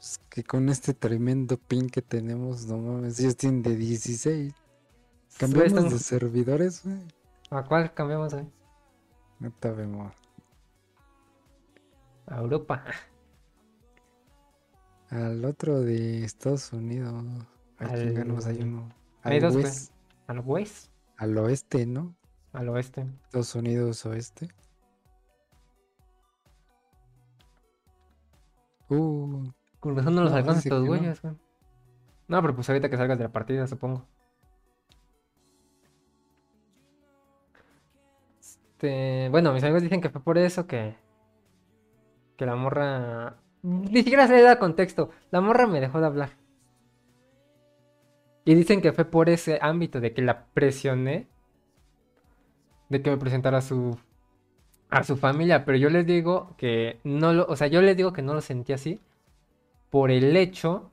Es 0.00 0.18
que 0.30 0.42
con 0.42 0.68
este 0.68 0.94
tremendo 0.94 1.56
pin 1.58 1.88
que 1.88 2.02
tenemos, 2.02 2.66
no 2.66 2.78
mames, 2.78 3.36
tienen 3.36 3.62
de 3.62 3.76
16. 3.76 4.54
Cambiamos 5.38 5.92
de 5.92 5.98
servidores, 5.98 6.82
güey. 6.84 6.98
¿A 7.50 7.62
cuál 7.64 7.92
cambiamos 7.94 8.32
hoy? 8.32 8.48
No 9.38 9.52
te 9.52 9.70
vemos. 9.70 10.12
A 12.26 12.38
Europa. 12.38 12.84
Al 15.10 15.44
otro 15.44 15.80
de 15.80 16.24
Estados 16.24 16.72
Unidos. 16.72 17.24
¿A 17.80 17.84
quién 17.88 18.08
Al- 18.08 18.12
ganamos? 18.14 18.46
Hay 18.46 18.62
uno. 18.62 18.88
Hay 19.22 19.36
Al, 19.36 19.42
dos, 19.42 19.52
güey. 19.54 19.64
oes- 19.64 19.92
Al 20.26 20.38
oeste. 20.46 20.90
al 21.16 21.38
oeste, 21.38 21.86
¿no? 21.86 22.14
Al 22.52 22.68
oeste. 22.68 23.06
Estados 23.24 23.54
Unidos 23.54 24.04
oeste. 24.06 24.48
Uh, 28.88 29.48
Con 29.78 29.96
razón 29.96 30.14
no 30.14 30.22
los 30.22 30.32
No, 30.32 30.36
alcanzan 30.38 30.62
estos 30.64 30.86
güeyes, 30.86 31.22
güey. 31.22 31.34
No, 32.28 32.40
pero 32.42 32.54
pues 32.54 32.68
ahorita 32.68 32.88
que 32.90 32.96
salgas 32.96 33.18
de 33.18 33.24
la 33.24 33.32
partida, 33.32 33.66
supongo. 33.66 34.04
Este, 38.40 39.28
bueno, 39.30 39.52
mis 39.52 39.62
amigos 39.62 39.82
dicen 39.82 40.00
que 40.00 40.10
fue 40.10 40.22
por 40.22 40.38
eso 40.38 40.66
que. 40.66 40.96
Que 42.36 42.46
la 42.46 42.56
morra. 42.56 43.36
Ni 43.62 43.98
siquiera 44.02 44.26
se 44.26 44.34
le 44.34 44.42
da 44.42 44.58
contexto. 44.58 45.10
La 45.30 45.40
morra 45.40 45.66
me 45.66 45.80
dejó 45.80 46.00
de 46.00 46.06
hablar. 46.06 46.30
Y 48.50 48.56
dicen 48.56 48.80
que 48.80 48.92
fue 48.92 49.04
por 49.04 49.28
ese 49.28 49.60
ámbito 49.62 50.00
de 50.00 50.12
que 50.12 50.22
la 50.22 50.46
presioné. 50.46 51.28
De 52.88 53.00
que 53.00 53.08
me 53.08 53.16
presentara 53.16 53.58
a 53.58 53.60
su. 53.60 53.96
A 54.88 55.04
su 55.04 55.16
familia. 55.16 55.64
Pero 55.64 55.78
yo 55.78 55.88
les 55.88 56.04
digo 56.04 56.56
que 56.58 56.98
no 57.04 57.32
lo. 57.32 57.46
O 57.46 57.54
sea, 57.54 57.68
yo 57.68 57.80
les 57.80 57.96
digo 57.96 58.12
que 58.12 58.22
no 58.22 58.34
lo 58.34 58.40
sentí 58.40 58.72
así 58.72 59.00
por 59.88 60.10
el 60.10 60.36
hecho 60.36 60.90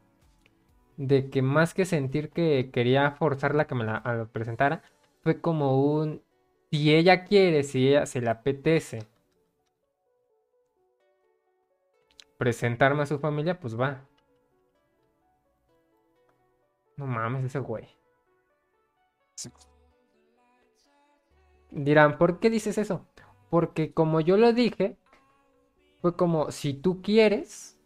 de 0.98 1.32
que 1.32 1.42
más 1.42 1.74
que 1.74 1.86
sentir 1.86 2.30
que 2.30 2.70
quería 2.72 3.10
forzarla 3.10 3.66
que 3.66 3.74
me 3.74 3.86
la 3.86 4.04
lo 4.16 4.28
presentara, 4.28 4.84
fue 5.24 5.42
como 5.42 5.82
un, 5.84 6.22
si 6.72 6.94
ella 6.94 7.24
quiere, 7.26 7.64
si 7.64 7.88
ella 7.88 8.06
se 8.06 8.22
le 8.22 8.30
apetece 8.30 9.00
presentarme 12.38 13.02
a 13.02 13.08
su 13.08 13.18
familia, 13.18 13.60
pues 13.60 13.80
va. 13.80 14.07
No 16.98 17.06
mames, 17.06 17.46
ese 17.46 17.60
güey. 17.60 17.88
sí. 19.36 19.50
Dirán, 21.72 22.18
¿por 22.18 22.40
qué 22.40 22.50
dices 22.50 22.78
eso? 22.78 23.06
Porque 23.50 23.94
como 23.94 24.22
yo 24.22 24.38
lo 24.38 24.54
dije, 24.54 24.98
fue 26.02 26.16
como, 26.16 26.50
si 26.52 26.74
tú 26.74 27.02
quieres, 27.02 27.78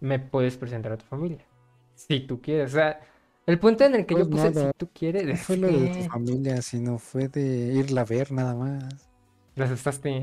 me 0.00 0.18
puedes 0.18 0.56
presentar 0.56 0.92
a 0.92 0.98
tu 0.98 1.04
familia. 1.06 1.46
Si 1.94 2.20
tú 2.20 2.40
quieres. 2.40 2.70
O 2.72 2.74
sea, 2.74 3.00
el 3.46 3.58
punto 3.60 3.84
en 3.84 3.94
el 3.94 4.06
que 4.06 4.14
yo 4.14 4.28
Pues 4.28 4.28
puse, 4.28 4.50
nada, 4.50 4.72
si 4.72 4.78
tú 4.78 4.88
quieres, 4.92 5.26
no 5.26 5.36
fue 5.36 5.56
lo 5.58 5.68
de 5.68 5.88
tu 5.90 6.02
familia, 6.10 6.60
sino 6.62 6.98
fue 6.98 7.28
de 7.28 7.72
irla 7.72 8.00
a 8.02 8.04
ver 8.04 8.32
nada 8.32 8.54
más. 8.54 9.10
las 9.54 9.70
asustaste 9.70 10.22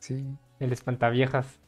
Sí. 0.00 0.26
el 0.58 0.72
espantaviejas. 0.72 1.59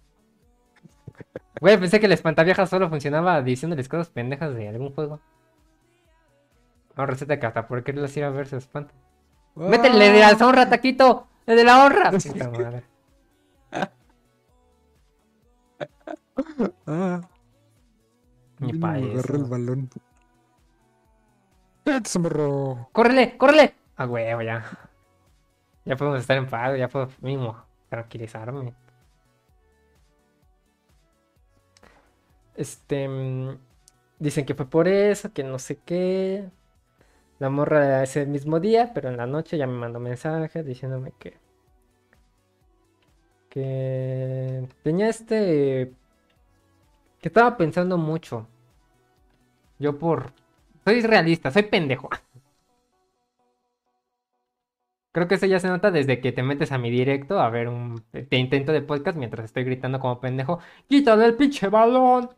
Güey, 1.62 1.78
pensé 1.78 2.00
que 2.00 2.06
el 2.06 2.12
espantaviejas 2.12 2.68
solo 2.68 2.88
funcionaba 2.88 3.40
diciéndoles 3.40 3.88
cosas 3.88 4.10
pendejas 4.10 4.52
de 4.52 4.66
algún 4.66 4.92
juego. 4.92 5.20
Ahora 6.96 7.12
receta 7.12 7.38
que 7.38 7.46
hasta 7.46 7.68
por 7.68 7.84
qué 7.84 7.92
las 7.92 8.16
ir 8.16 8.24
a 8.24 8.30
ver 8.30 8.48
se 8.48 8.56
espantan. 8.56 8.96
¡Métele 9.54 10.10
de 10.10 10.18
la 10.18 10.32
honra, 10.44 10.68
taquito! 10.68 11.28
¡El 11.46 11.54
de 11.54 11.62
la 11.62 11.84
honra! 11.84 12.10
Puta 12.10 12.50
madre. 12.50 12.82
Ah, 16.84 17.20
Ni 18.58 18.72
pa'. 18.72 18.96
¡Córrele! 22.90 23.36
¡Córrele! 23.38 23.74
A 23.98 24.06
huevo, 24.06 24.42
ya. 24.42 24.64
Ya 25.84 25.94
podemos 25.94 26.18
estar 26.18 26.36
en 26.36 26.48
paz, 26.48 26.76
ya 26.76 26.88
puedo 26.88 27.08
mismo 27.20 27.56
tranquilizarme. 27.88 28.74
Este. 32.56 33.08
mm, 33.08 33.58
Dicen 34.18 34.46
que 34.46 34.54
fue 34.54 34.66
por 34.70 34.86
eso, 34.88 35.32
que 35.32 35.42
no 35.44 35.58
sé 35.58 35.80
qué. 35.84 36.48
La 37.40 37.50
morra 37.50 38.02
ese 38.04 38.26
mismo 38.26 38.60
día, 38.60 38.92
pero 38.94 39.08
en 39.10 39.16
la 39.18 39.26
noche 39.26 39.58
ya 39.58 39.66
me 39.66 39.74
mandó 39.74 40.00
mensaje 40.00 40.62
diciéndome 40.62 41.12
que. 41.18 41.38
Que. 43.50 44.66
Tenía 44.82 45.08
este. 45.08 45.92
Que 47.20 47.28
estaba 47.28 47.56
pensando 47.56 47.96
mucho. 47.98 48.46
Yo 49.78 49.98
por. 49.98 50.32
Soy 50.84 51.02
realista, 51.02 51.50
soy 51.50 51.64
pendejo. 51.64 52.08
Creo 55.12 55.28
que 55.28 55.34
eso 55.34 55.46
ya 55.46 55.60
se 55.60 55.68
nota 55.68 55.90
desde 55.90 56.20
que 56.20 56.32
te 56.32 56.42
metes 56.42 56.72
a 56.72 56.78
mi 56.78 56.90
directo 56.90 57.38
a 57.40 57.50
ver 57.50 57.68
un 57.68 58.02
te 58.10 58.36
intento 58.38 58.72
de 58.72 58.80
podcast 58.82 59.16
mientras 59.18 59.44
estoy 59.44 59.64
gritando 59.64 60.00
como 60.00 60.20
pendejo. 60.20 60.58
¡Quítale 60.88 61.26
el 61.26 61.36
pinche 61.36 61.68
balón! 61.68 62.30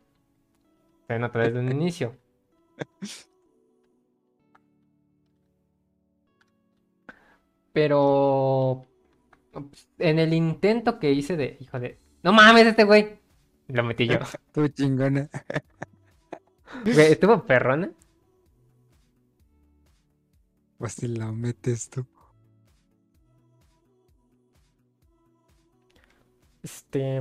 Se 1.06 1.18
nota 1.18 1.38
desde 1.38 1.58
un 1.58 1.70
inicio. 1.70 2.16
Pero 7.72 8.86
en 9.98 10.18
el 10.18 10.32
intento 10.32 10.98
que 10.98 11.12
hice 11.12 11.36
de, 11.36 11.56
hijo 11.60 11.78
de, 11.80 11.98
no 12.22 12.32
mames 12.32 12.66
este 12.66 12.84
güey, 12.84 13.18
lo 13.68 13.82
metí 13.82 14.06
yo. 14.06 14.18
Tú 14.52 14.68
chingona. 14.68 15.28
Güey, 16.84 17.12
estuvo 17.12 17.44
perrona. 17.44 17.90
Pues 20.78 20.92
si 20.94 21.08
la 21.08 21.32
metes 21.32 21.88
tú. 21.88 22.06
Este. 26.62 27.20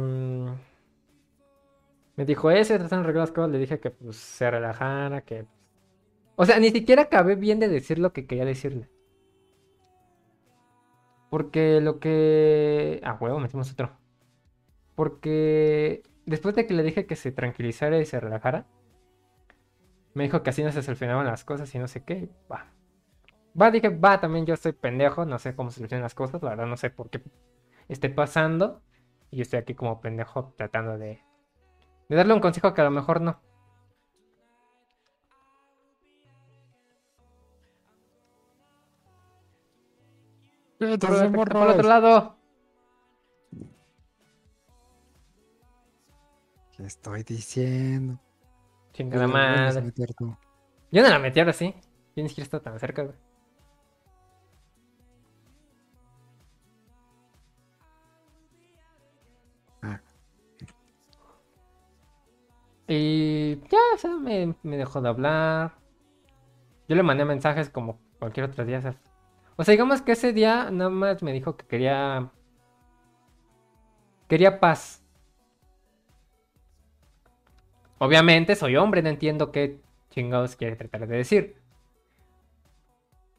Me 2.16 2.26
dijo 2.26 2.52
eso, 2.52 2.76
tratando 2.76 2.98
de 2.98 3.04
arreglar 3.04 3.24
las 3.24 3.32
cosas. 3.32 3.52
Le 3.52 3.60
dije 3.60 3.80
que 3.80 3.92
pues, 3.92 4.18
se 4.18 4.50
relajara, 4.50 5.22
que. 5.22 5.46
O 6.36 6.46
sea, 6.46 6.60
ni 6.60 6.70
siquiera 6.70 7.04
acabé 7.04 7.36
bien 7.36 7.60
de 7.60 7.70
decir 7.70 8.00
lo 8.00 8.14
que 8.14 8.26
quería 8.28 8.46
decirle. 8.46 8.90
Porque 11.30 11.82
lo 11.82 12.00
que. 12.00 13.02
Ah, 13.04 13.18
huevo, 13.20 13.40
metimos 13.40 13.72
otro. 13.72 13.98
Porque 14.96 16.04
después 16.26 16.56
de 16.56 16.68
que 16.68 16.74
le 16.74 16.84
dije 16.84 17.08
que 17.08 17.16
se 17.16 17.32
tranquilizara 17.32 18.00
y 18.00 18.06
se 18.06 18.20
relajara, 18.20 18.68
me 20.14 20.24
dijo 20.26 20.44
que 20.44 20.52
así 20.52 20.64
no 20.64 20.72
se 20.72 20.84
solucionaban 20.84 21.26
las 21.26 21.44
cosas 21.44 21.74
y 21.74 21.80
no 21.80 21.88
sé 21.88 22.04
qué. 22.04 22.30
Va. 22.52 22.72
Va, 23.60 23.72
dije, 23.72 23.90
va, 23.90 24.20
también 24.20 24.46
yo 24.46 24.56
soy 24.58 24.74
pendejo, 24.74 25.26
no 25.26 25.40
sé 25.40 25.56
cómo 25.56 25.72
solucionan 25.72 26.04
las 26.04 26.16
cosas, 26.16 26.42
la 26.42 26.50
verdad 26.52 26.66
no 26.66 26.78
sé 26.78 26.90
por 26.90 27.10
qué 27.10 27.22
esté 27.88 28.10
pasando. 28.10 28.82
Y 29.32 29.38
yo 29.38 29.42
estoy 29.44 29.60
aquí 29.60 29.74
como 29.74 30.02
pendejo 30.02 30.54
tratando 30.58 30.98
de, 30.98 31.24
de 32.14 32.18
darle 32.18 32.34
un 32.36 32.40
consejo 32.40 32.74
que 32.76 32.82
a 32.82 32.84
lo 32.84 32.92
mejor 32.92 33.22
no. 33.22 33.42
¡Eh, 40.80 40.98
Por, 41.00 41.50
por 41.50 41.68
otro 41.68 41.88
lado. 41.88 42.38
¿Qué 46.76 46.84
estoy 46.86 47.24
diciendo? 47.24 48.20
Chingada 48.94 49.28
madre. 49.28 49.92
Yo 50.92 51.02
no 51.02 51.10
la 51.10 51.18
metí 51.20 51.40
ahora 51.40 51.54
sí. 51.54 51.74
Yo 52.16 52.22
ni 52.22 52.30
siquiera 52.30 52.46
estaba 52.46 52.64
tan 52.64 52.80
cerca, 52.80 53.04
güey. 53.04 53.16
Y 62.88 63.56
ya, 63.70 63.80
o 63.96 63.98
sea, 63.98 64.18
me, 64.18 64.56
dejó 64.78 65.02
de 65.02 65.10
hablar. 65.10 65.76
Yo 66.88 66.96
le 66.96 67.04
mandé 67.04 67.26
mensajes 67.26 67.70
como 67.70 68.00
cualquier 68.20 68.48
otro 68.48 68.66
día. 68.66 68.80
o 68.80 68.82
sea, 68.82 68.96
O 69.56 69.64
sea, 69.64 69.72
digamos 69.72 70.02
que 70.02 70.14
ese 70.14 70.34
día 70.34 70.70
nada 70.72 70.90
más 70.90 71.24
me 71.24 71.32
dijo 71.32 71.56
que 71.56 71.66
quería. 71.66 72.32
Quería 74.28 74.60
paz. 74.60 75.04
Obviamente 78.00 78.56
soy 78.56 78.76
hombre, 78.76 79.02
no 79.02 79.10
entiendo 79.10 79.52
qué 79.52 79.80
chingados 80.10 80.56
quiere 80.56 80.76
tratar 80.76 81.08
de 81.08 81.18
decir. 81.18 81.56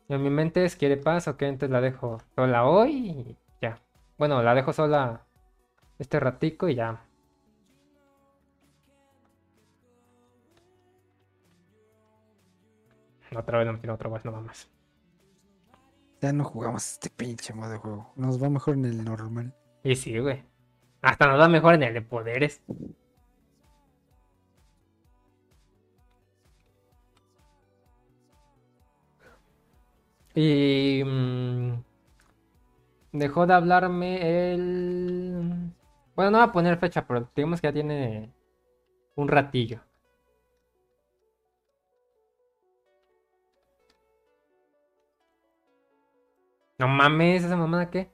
En 0.09 0.23
mi 0.23 0.31
mente 0.31 0.65
es 0.65 0.77
quiere 0.77 0.97
paz, 0.97 1.29
ok, 1.29 1.43
entonces 1.43 1.71
la 1.71 1.81
dejo 1.81 2.19
sola 2.35 2.65
hoy 2.65 2.93
y 2.93 3.37
ya. 3.61 3.79
Bueno, 4.17 4.43
la 4.43 4.55
dejo 4.55 4.73
sola 4.73 5.27
este 5.99 6.21
ratico 6.21 6.69
y 6.69 6.77
ya. 6.77 7.05
Otra 13.37 13.59
vez 13.59 13.67
no 13.67 13.79
tiene 13.79 13.93
otra 13.93 14.09
vez, 14.11 14.25
no 14.25 14.33
más. 14.33 14.71
Ya 16.21 16.33
no 16.33 16.45
jugamos 16.45 16.93
este 16.93 17.11
pinche 17.11 17.53
modo 17.53 17.71
de 17.71 17.79
juego. 17.79 18.13
Nos 18.17 18.43
va 18.43 18.49
mejor 18.49 18.75
en 18.75 18.85
el 18.87 19.05
normal. 19.05 19.55
Y 19.83 19.97
sí, 19.97 20.19
güey. 20.19 20.43
Hasta 21.03 21.27
nos 21.27 21.39
va 21.39 21.49
mejor 21.49 21.75
en 21.75 21.83
el 21.83 21.95
de 21.95 22.03
poderes. 22.03 22.63
Y 30.35 31.03
mm, 31.05 31.83
dejó 33.13 33.47
de 33.47 33.55
hablarme 33.55 34.53
el... 34.55 35.73
Bueno, 36.17 36.31
no 36.31 36.39
va 36.39 36.45
a 36.45 36.53
poner 36.53 36.79
fecha, 36.79 37.07
pero 37.07 37.29
digamos 37.35 37.61
que 37.61 37.69
ya 37.69 37.73
tiene 37.73 38.33
un 39.17 39.29
ratillo. 39.29 39.81
No 46.79 46.89
mames, 46.89 47.45
esa 47.45 47.57
mamada 47.57 47.91
qué. 47.91 48.11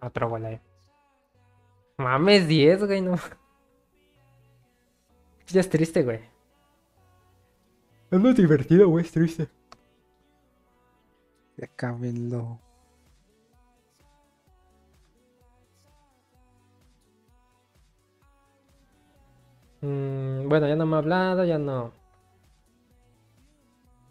Otra 0.00 0.26
bola, 0.26 0.52
eh. 0.52 0.60
Mames, 1.98 2.48
10, 2.48 2.84
güey, 2.86 3.00
no. 3.00 3.16
Ya 5.48 5.60
es 5.60 5.68
triste, 5.68 6.02
güey. 6.02 6.20
Es 8.10 8.20
más 8.20 8.36
divertido, 8.36 8.88
güey, 8.88 9.04
es 9.04 9.12
triste. 9.12 9.48
Ya 11.56 11.66
cábenlo. 11.68 12.58
Mm, 19.82 20.48
bueno, 20.48 20.66
ya 20.66 20.76
no 20.76 20.86
me 20.86 20.96
ha 20.96 20.98
hablado, 20.98 21.44
ya 21.44 21.58
no. 21.58 22.03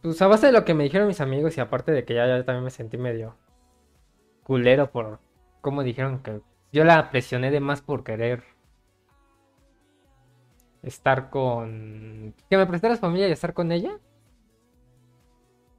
Pues 0.03 0.21
a 0.21 0.27
base 0.27 0.47
de 0.47 0.51
lo 0.51 0.65
que 0.65 0.73
me 0.73 0.83
dijeron 0.83 1.07
mis 1.07 1.21
amigos 1.21 1.57
y 1.57 1.61
aparte 1.61 1.93
de 1.93 2.03
que 2.03 2.13
ya, 2.13 2.27
ya 2.27 2.43
también 2.43 2.65
me 2.65 2.69
sentí 2.71 2.97
medio 2.97 3.37
culero 4.43 4.91
por 4.91 5.21
cómo 5.61 5.81
dijeron 5.81 6.21
que 6.21 6.41
yo 6.73 6.83
la 6.83 7.09
presioné 7.09 7.51
de 7.51 7.61
más 7.61 7.81
por 7.81 8.03
querer 8.03 8.43
estar 10.81 11.29
con... 11.29 12.35
Que 12.49 12.57
me 12.57 12.65
prestara 12.65 12.95
su 12.95 13.01
familia 13.01 13.29
y 13.29 13.31
estar 13.31 13.53
con 13.53 13.71
ella. 13.71 13.97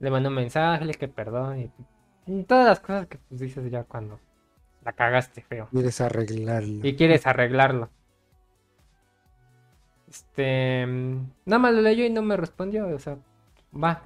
Le 0.00 0.10
mandé 0.10 0.30
un 0.30 0.36
mensaje, 0.36 0.86
le 0.86 0.94
que 0.94 1.06
perdón 1.06 1.60
y, 1.60 1.70
y 2.26 2.44
todas 2.44 2.66
las 2.66 2.80
cosas 2.80 3.06
que 3.06 3.18
pues, 3.18 3.42
dices 3.42 3.70
ya 3.70 3.84
cuando 3.84 4.18
la 4.82 4.94
cagaste 4.94 5.42
feo. 5.42 5.68
Quieres 5.70 6.00
arreglarlo. 6.00 6.80
Y 6.82 6.96
quieres 6.96 7.26
arreglarlo. 7.26 7.90
Este... 10.08 10.86
Nada 10.86 11.58
más 11.58 11.74
lo 11.74 11.82
leyó 11.82 12.06
y 12.06 12.10
no 12.10 12.22
me 12.22 12.38
respondió, 12.38 12.86
o 12.88 12.98
sea, 12.98 13.18
va. 13.74 14.02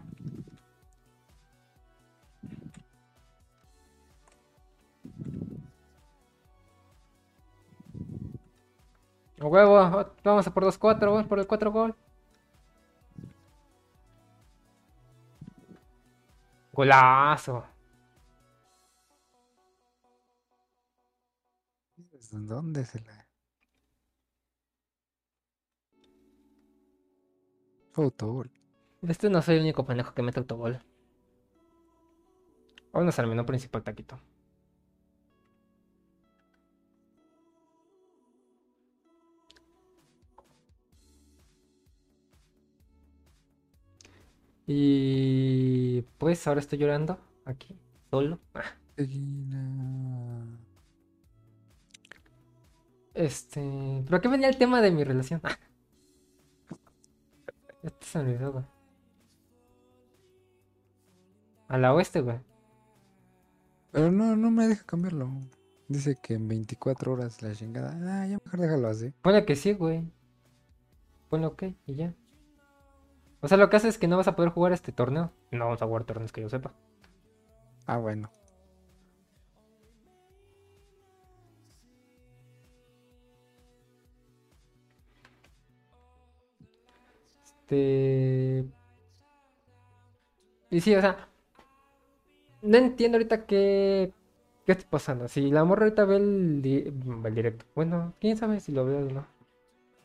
Huevo, 9.40 9.74
vamos 10.24 10.47
a 10.47 10.51
por 10.53 10.65
los 10.65 10.77
cuatro, 10.78 11.12
vamos 11.12 11.27
por 11.27 11.39
el 11.39 11.47
cuatro 11.47 11.70
gol. 11.73 11.95
Golazo. 16.73 17.65
¿Dónde 22.31 22.85
se 22.85 23.01
la.? 23.01 23.27
Autogol. 27.95 28.57
Este 29.03 29.31
no 29.31 29.43
soy 29.43 29.57
el 29.57 29.62
único 29.62 29.85
pendejo 29.87 30.15
que 30.15 30.23
mete 30.23 30.39
autogol. 30.41 30.81
Vámonos 32.93 33.19
al 33.19 33.27
menú 33.29 33.47
principal, 33.47 33.83
taquito. 33.83 34.19
Y 44.66 46.03
pues 46.19 46.47
ahora 46.47 46.61
estoy 46.61 46.79
llorando 46.79 47.19
aquí, 47.47 47.75
solo. 48.11 48.39
Este, 53.15 54.03
¿pero 54.07 54.20
qué 54.20 54.29
venía 54.29 54.49
el 54.49 54.59
tema 54.59 54.81
de 54.81 54.91
mi 54.91 55.05
relación? 55.05 55.41
ya 57.83 57.91
te 57.91 58.07
se 58.07 58.19
me 58.19 58.31
olvidó, 58.31 58.53
güey. 58.53 58.77
A 61.69 61.78
la 61.78 61.95
oeste, 61.95 62.20
güey. 62.23 62.40
Pero 63.93 64.11
no, 64.11 64.36
no 64.36 64.51
me 64.51 64.66
deja 64.66 64.85
cambiarlo. 64.85 65.28
Dice 65.89 66.16
que 66.23 66.35
en 66.35 66.49
24 66.49 67.12
horas 67.12 67.43
la 67.43 67.55
chingada. 67.55 67.90
Ah, 68.23 68.27
ya 68.27 68.39
mejor 68.45 68.61
déjalo 68.61 68.89
así. 68.89 69.12
Ponle 69.23 69.45
que 69.45 69.57
sí, 69.57 69.73
güey. 69.73 70.03
Ponle 71.28 71.47
ok 71.47 71.62
y 71.86 71.95
ya. 71.95 72.15
O 73.40 73.49
sea, 73.49 73.57
lo 73.59 73.70
que 73.70 73.77
hace 73.77 73.89
es 73.89 73.99
que 73.99 74.09
no 74.09 74.16
vas 74.16 74.28
a 74.28 74.36
poder 74.36 74.51
jugar 74.51 74.73
este 74.73 74.93
torneo. 74.93 75.32
No 75.51 75.66
vamos 75.66 75.82
a 75.82 75.86
jugar 75.86 76.05
torneos 76.05 76.32
que 76.32 76.43
yo 76.43 76.49
sepa. 76.49 76.74
Ah, 77.86 77.99
bueno. 77.99 78.31
Este. 87.45 88.65
Y 90.70 90.81
sí, 90.81 90.95
o 90.95 91.01
sea. 91.01 91.27
No 92.62 92.76
entiendo 92.76 93.16
ahorita 93.16 93.47
qué. 93.47 94.12
¿Qué 94.66 94.72
está 94.72 94.89
pasando? 94.90 95.28
Si 95.28 95.51
la 95.51 95.64
morra 95.64 95.85
ahorita 95.85 96.05
ve 96.05 96.16
el, 96.16 96.62
el 97.24 97.35
directo. 97.35 97.64
Bueno, 97.74 98.14
quién 98.20 98.36
sabe 98.36 98.60
si 98.60 98.72
lo 98.72 98.85
veo 98.85 99.06
o 99.06 99.10
no. 99.10 99.26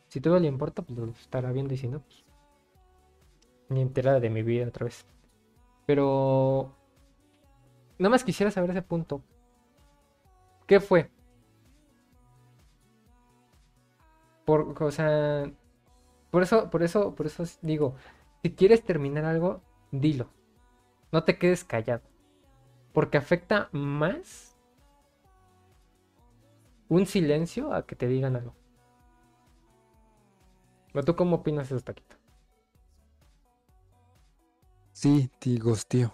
Si 0.08 0.22
todo 0.22 0.40
le 0.40 0.48
importa, 0.48 0.84
pues 0.84 0.98
lo 0.98 1.06
estará 1.12 1.52
viendo 1.52 1.74
y 1.74 1.78
si 1.78 1.88
no, 1.88 2.00
pues. 2.02 2.24
Ni 3.70 3.82
enterada 3.82 4.20
de 4.20 4.30
mi 4.30 4.44
vida 4.44 4.68
otra 4.68 4.86
vez. 4.86 5.06
Pero. 5.86 6.76
Nada 7.98 8.12
más 8.12 8.24
quisiera 8.24 8.52
saber 8.52 8.72
ese 8.72 8.82
punto. 8.82 9.24
¿Qué 10.68 10.80
fue? 10.80 11.10
Por, 14.46 14.82
o 14.84 14.92
sea, 14.92 15.52
por 16.32 16.44
eso, 16.44 16.70
por 16.70 16.84
eso, 16.84 17.16
por 17.16 17.26
eso 17.26 17.44
digo, 17.62 17.96
si 18.42 18.54
quieres 18.54 18.84
terminar 18.84 19.26
algo, 19.26 19.62
dilo. 19.92 20.30
No 21.12 21.24
te 21.24 21.38
quedes 21.38 21.64
callado. 21.64 22.13
Porque 22.94 23.18
afecta 23.18 23.70
más 23.72 24.56
un 26.90 27.06
silencio 27.06 27.74
a 27.74 27.86
que 27.86 27.96
te 27.96 28.08
digan 28.08 28.36
algo. 28.36 28.56
¿O 30.94 31.02
tú 31.02 31.16
cómo 31.16 31.38
opinas 31.38 31.72
eso, 31.72 31.82
Taquito? 31.82 32.18
Sí, 34.92 35.30
te 35.40 35.60
tío. 35.88 36.14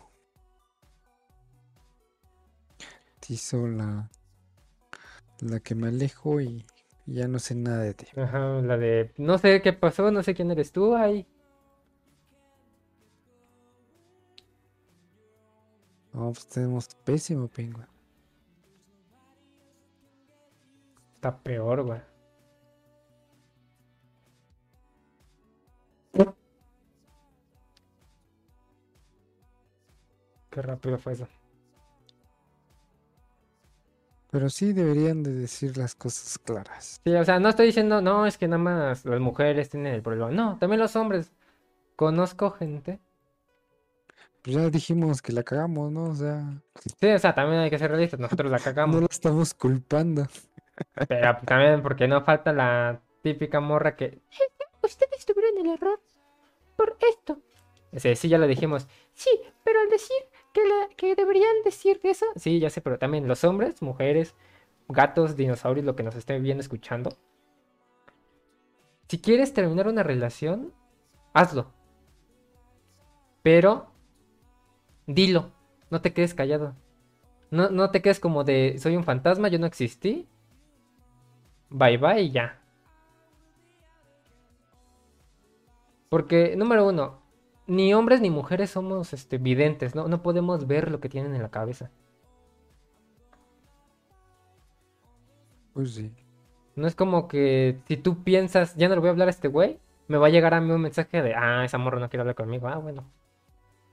Te 3.20 3.34
hizo 3.34 3.68
la, 3.68 4.10
la 5.42 5.60
que 5.60 5.76
me 5.76 5.90
alejo 5.90 6.40
y 6.40 6.66
ya 7.06 7.28
no 7.28 7.40
sé 7.40 7.56
nada 7.56 7.84
de 7.84 7.94
ti. 7.94 8.08
Ajá, 8.16 8.62
la 8.62 8.78
de 8.78 9.12
no 9.18 9.38
sé 9.38 9.62
qué 9.62 9.74
pasó, 9.74 10.12
no 10.12 10.24
sé 10.24 10.34
quién 10.34 10.50
eres 10.50 10.72
tú, 10.72 10.96
ay. 10.96 11.28
No, 16.20 16.34
pues 16.34 16.48
tenemos 16.48 16.90
pésimo 17.06 17.48
pingüe. 17.48 17.86
Está 21.16 21.38
peor, 21.38 21.84
güey. 21.84 22.02
Qué 30.50 30.62
rápido 30.62 30.98
fue 30.98 31.14
eso. 31.14 31.28
Pero 34.30 34.50
sí 34.50 34.74
deberían 34.74 35.24
de 35.24 35.32
decir 35.32 35.78
las 35.78 35.96
cosas 35.96 36.38
claras. 36.38 37.00
Sí, 37.02 37.14
o 37.14 37.24
sea, 37.24 37.40
no 37.40 37.48
estoy 37.48 37.68
diciendo, 37.68 38.02
no, 38.02 38.26
es 38.26 38.38
que 38.38 38.50
nada 38.50 38.62
más 38.62 39.06
las 39.06 39.22
mujeres 39.22 39.70
tienen 39.70 39.94
el 39.94 40.02
problema. 40.02 40.32
No, 40.32 40.58
también 40.58 40.82
los 40.82 40.98
hombres. 40.98 41.32
conozco 41.96 42.52
gente. 42.52 43.00
Pues 44.42 44.56
ya 44.56 44.70
dijimos 44.70 45.22
que 45.22 45.34
la 45.34 45.44
cagamos, 45.44 45.92
¿no? 45.92 46.06
O 46.06 46.16
sea, 46.16 46.44
Sí, 47.00 47.08
o 47.08 47.20
sea, 47.20 47.36
también 47.36 47.62
hay 47.62 47.70
que 47.70 47.78
ser 47.80 47.92
realistas, 47.92 48.20
nosotros 48.20 48.50
la 48.52 48.58
no 48.64 48.64
cagamos. 48.64 49.02
la 49.02 49.08
estamos 49.10 49.54
culpando. 49.54 50.28
Pero 51.08 51.38
también 51.46 51.82
porque 51.84 52.08
no 52.08 52.22
falta 52.24 52.54
la 52.54 53.02
típica 53.22 53.60
morra 53.60 53.96
que... 53.96 54.22
Ustedes 54.84 55.26
tuvieron 55.26 55.58
el 55.58 55.74
error 55.74 56.00
por 56.78 56.98
esto. 57.10 57.40
Sí, 57.98 58.16
sí, 58.16 58.30
ya 58.30 58.38
lo 58.38 58.48
dijimos. 58.48 58.88
Sí, 59.14 59.30
pero 59.66 59.80
al 59.82 59.90
decir 59.90 60.16
que, 60.54 60.62
la- 60.66 60.88
que 60.96 61.16
deberían 61.16 61.64
decir 61.66 62.00
eso... 62.04 62.26
Sí, 62.38 62.60
ya 62.60 62.70
sé, 62.70 62.80
pero 62.82 62.98
también 62.98 63.28
los 63.28 63.44
hombres, 63.44 63.82
mujeres, 63.82 64.36
gatos, 64.88 65.36
dinosaurios, 65.36 65.86
lo 65.86 65.96
que 65.98 66.04
nos 66.04 66.16
estén 66.16 66.42
viendo, 66.44 66.62
escuchando. 66.62 67.10
Si 69.10 69.20
quieres 69.20 69.54
terminar 69.54 69.88
una 69.88 70.04
relación, 70.04 70.72
hazlo. 71.34 71.74
Pero, 73.44 73.89
dilo, 75.10 75.52
no 75.90 76.02
te 76.02 76.14
quedes 76.14 76.34
callado. 76.34 76.76
No, 77.52 77.70
no 77.70 77.90
te 77.92 78.02
quedes 78.02 78.20
como 78.20 78.44
de, 78.44 78.78
soy 78.78 78.96
un 78.96 79.04
fantasma, 79.04 79.48
yo 79.50 79.60
no 79.60 79.66
existí. 79.66 80.28
Bye 81.70 81.98
bye 81.98 82.22
y 82.22 82.32
ya. 82.32 82.62
Porque, 86.10 86.56
número 86.56 86.88
uno, 86.88 87.20
ni 87.68 87.94
hombres 87.94 88.22
ni 88.22 88.30
mujeres 88.30 88.72
somos 88.72 89.14
este, 89.14 89.38
videntes, 89.38 89.96
¿no? 89.96 90.08
No 90.08 90.22
podemos 90.22 90.68
ver 90.68 90.92
lo 90.92 91.00
que 91.00 91.10
tienen 91.10 91.36
en 91.36 91.44
la 91.44 91.50
cabeza. 91.52 91.92
Pues 95.74 95.94
sí. 95.94 96.12
No 96.76 96.88
es 96.88 96.96
como 96.96 97.28
que 97.28 97.80
si 97.88 97.98
tú 97.98 98.24
piensas, 98.24 98.76
ya 98.76 98.88
no 98.90 98.96
le 98.96 99.02
voy 99.02 99.10
a 99.10 99.12
hablar 99.12 99.28
a 99.28 99.32
este 99.32 99.48
güey, 99.48 99.80
me 100.08 100.18
va 100.18 100.28
a 100.28 100.30
llegar 100.30 100.54
a 100.54 100.62
mí 100.62 100.72
un 100.72 100.82
mensaje 100.82 101.22
de, 101.22 101.36
ah, 101.36 101.64
esa 101.66 101.78
morra 101.78 102.00
no 102.00 102.10
quiere 102.10 102.22
hablar 102.22 102.36
conmigo. 102.36 102.68
Ah, 102.68 102.78
bueno. 102.78 103.06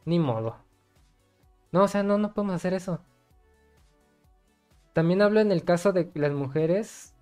Ni 0.06 0.18
modo. 0.18 0.65
No, 1.76 1.82
o 1.82 1.88
sea, 1.88 2.02
no, 2.02 2.16
no 2.16 2.32
podemos 2.32 2.54
hacer 2.54 2.72
eso. 2.72 3.02
También 4.94 5.20
hablo 5.20 5.40
en 5.40 5.52
el 5.52 5.62
caso 5.62 5.92
de 5.92 6.10
las 6.14 6.32
mujeres 6.32 7.14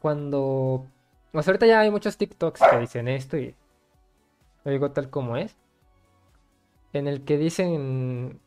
cuando... 0.00 0.86
O 1.32 1.42
sea, 1.42 1.52
ahorita 1.52 1.64
ya 1.64 1.80
hay 1.80 1.90
muchos 1.90 2.18
TikToks 2.18 2.60
que 2.70 2.78
dicen 2.78 3.08
esto 3.08 3.38
y 3.38 3.54
lo 4.64 4.70
digo 4.70 4.90
tal 4.90 5.08
como 5.08 5.38
es. 5.38 5.56
En 6.92 7.08
el 7.08 7.24
que 7.24 7.38
dicen... 7.38 8.38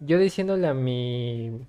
Yo 0.00 0.18
diciéndole 0.18 0.66
a 0.66 0.74
mi 0.74 1.64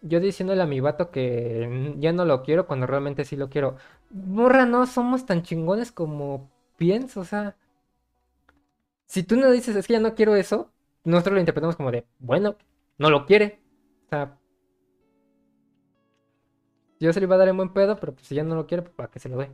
yo 0.00 0.18
diciéndole 0.18 0.62
a 0.62 0.66
mi 0.66 0.80
vato 0.80 1.10
que 1.10 1.94
ya 1.98 2.14
no 2.14 2.24
lo 2.24 2.42
quiero 2.42 2.66
cuando 2.66 2.86
realmente 2.86 3.26
sí 3.26 3.36
lo 3.36 3.50
quiero. 3.50 3.76
Morra, 4.08 4.64
no 4.64 4.86
somos 4.86 5.26
tan 5.26 5.42
chingones 5.42 5.92
como 5.92 6.50
pienso, 6.78 7.20
o 7.20 7.24
sea. 7.24 7.54
Si 9.04 9.22
tú 9.22 9.36
no 9.36 9.50
dices, 9.50 9.76
es 9.76 9.86
que 9.86 9.92
ya 9.92 10.00
no 10.00 10.14
quiero 10.14 10.36
eso, 10.36 10.72
nosotros 11.06 11.34
lo 11.34 11.40
interpretamos 11.40 11.76
como 11.76 11.90
de, 11.92 12.06
bueno, 12.18 12.56
no 12.98 13.10
lo 13.10 13.26
quiere. 13.26 13.60
O 14.06 14.08
sea. 14.10 14.38
Yo 17.00 17.12
se 17.12 17.20
lo 17.20 17.26
iba 17.26 17.36
a 17.36 17.38
dar 17.38 17.48
en 17.48 17.56
buen 17.56 17.72
pedo, 17.72 17.96
pero 18.00 18.14
pues 18.14 18.26
si 18.26 18.34
ya 18.34 18.42
no 18.44 18.54
lo 18.54 18.66
quiere, 18.66 18.82
pues 18.82 18.94
para 18.94 19.10
que 19.10 19.18
se 19.20 19.28
lo 19.28 19.38
dé. 19.38 19.50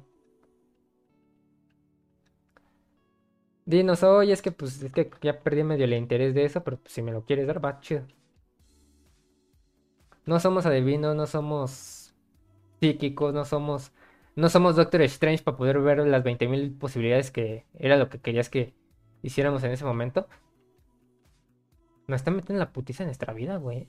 Dinos, 3.65 4.03
oye, 4.03 4.33
es 4.33 4.43
que 4.43 4.51
pues 4.53 4.83
es 4.83 4.93
que 4.93 5.11
ya 5.21 5.41
perdí 5.41 5.63
medio 5.65 5.85
el 5.85 5.93
interés 5.95 6.35
de 6.35 6.45
eso, 6.45 6.63
pero 6.65 6.79
pues, 6.79 6.93
si 6.93 7.03
me 7.03 7.13
lo 7.13 7.25
quieres 7.25 7.47
dar, 7.47 7.65
va 7.65 7.81
chido. 7.81 8.03
No 10.25 10.39
somos 10.41 10.67
adivinos, 10.67 11.15
no 11.17 11.27
somos 11.27 12.15
psíquicos, 12.81 13.35
no 13.35 13.45
somos, 13.45 13.93
no 14.37 14.49
somos 14.49 14.77
Doctor 14.77 15.03
Strange 15.03 15.43
para 15.43 15.57
poder 15.57 15.81
ver 15.81 15.99
las 16.07 16.23
20.000 16.25 16.79
posibilidades 16.79 17.31
que 17.31 17.67
era 17.75 17.97
lo 17.97 18.09
que 18.09 18.21
querías 18.21 18.49
que 18.49 18.75
hiciéramos 19.23 19.63
en 19.65 19.73
ese 19.73 19.85
momento. 19.85 20.29
Nos 22.07 22.21
están 22.21 22.37
metiendo 22.37 22.59
la 22.59 22.73
putiza 22.73 23.05
en 23.05 23.09
nuestra 23.09 23.33
vida, 23.33 23.57
güey. 23.57 23.89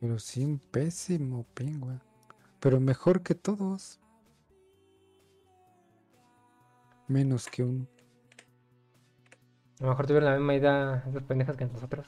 Pero 0.00 0.18
sí, 0.18 0.44
un 0.44 0.58
pésimo 0.58 1.46
pingüe. 1.54 2.00
Pero 2.60 2.80
mejor 2.80 3.22
que 3.22 3.34
todos. 3.34 4.00
Menos 7.06 7.48
que 7.48 7.62
un. 7.62 7.88
A 9.80 9.84
lo 9.84 9.90
mejor 9.90 10.06
tuvieron 10.06 10.30
la 10.30 10.36
misma 10.36 10.54
idea 10.54 11.04
esas 11.08 11.22
pendejas 11.22 11.56
que 11.56 11.66
nosotros. 11.66 12.06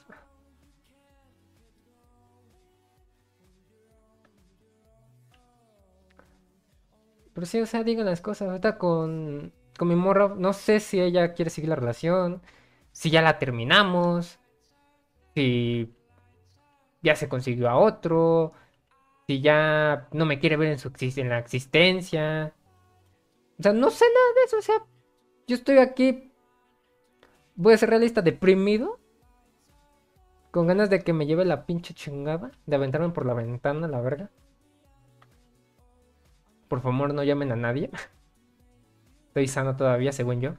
Pero 7.33 7.45
sí, 7.47 7.61
o 7.61 7.65
sea, 7.65 7.83
digan 7.83 8.05
las 8.05 8.21
cosas. 8.21 8.49
Ahorita 8.49 8.77
con, 8.77 9.53
con 9.81 9.87
mi 9.87 9.95
morra, 9.95 10.35
no 10.37 10.53
sé 10.53 10.79
si 10.79 11.01
ella 11.01 11.33
quiere 11.33 11.49
seguir 11.49 11.71
la 11.71 11.75
relación, 11.75 12.43
si 12.91 13.09
ya 13.09 13.23
la 13.23 13.39
terminamos, 13.39 14.39
si 15.33 15.91
ya 17.01 17.15
se 17.15 17.27
consiguió 17.27 17.67
a 17.67 17.77
otro, 17.77 18.53
si 19.25 19.41
ya 19.41 20.07
no 20.11 20.27
me 20.27 20.37
quiere 20.37 20.55
ver 20.55 20.73
en, 20.73 20.77
su 20.77 20.91
en 20.99 21.29
la 21.29 21.39
existencia. 21.39 22.53
O 23.57 23.63
sea, 23.63 23.73
no 23.73 23.89
sé 23.89 24.05
nada 24.05 24.33
de 24.35 24.43
eso. 24.45 24.57
O 24.59 24.61
sea, 24.61 24.85
yo 25.47 25.55
estoy 25.55 25.79
aquí 25.79 26.31
voy 27.55 27.73
a 27.73 27.77
ser 27.77 27.89
realista, 27.89 28.21
deprimido. 28.21 28.99
Con 30.51 30.67
ganas 30.67 30.91
de 30.91 30.99
que 31.03 31.11
me 31.11 31.25
lleve 31.25 31.43
la 31.43 31.65
pinche 31.65 31.95
chingada. 31.95 32.51
De 32.67 32.75
aventarme 32.75 33.09
por 33.09 33.25
la 33.25 33.33
ventana, 33.33 33.87
la 33.87 33.99
verga. 33.99 34.29
Por 36.67 36.81
favor, 36.81 37.15
no 37.15 37.23
llamen 37.23 37.51
a 37.51 37.55
nadie. 37.55 37.89
Estoy 39.31 39.47
sano 39.47 39.77
todavía, 39.77 40.11
según 40.11 40.41
yo. 40.41 40.55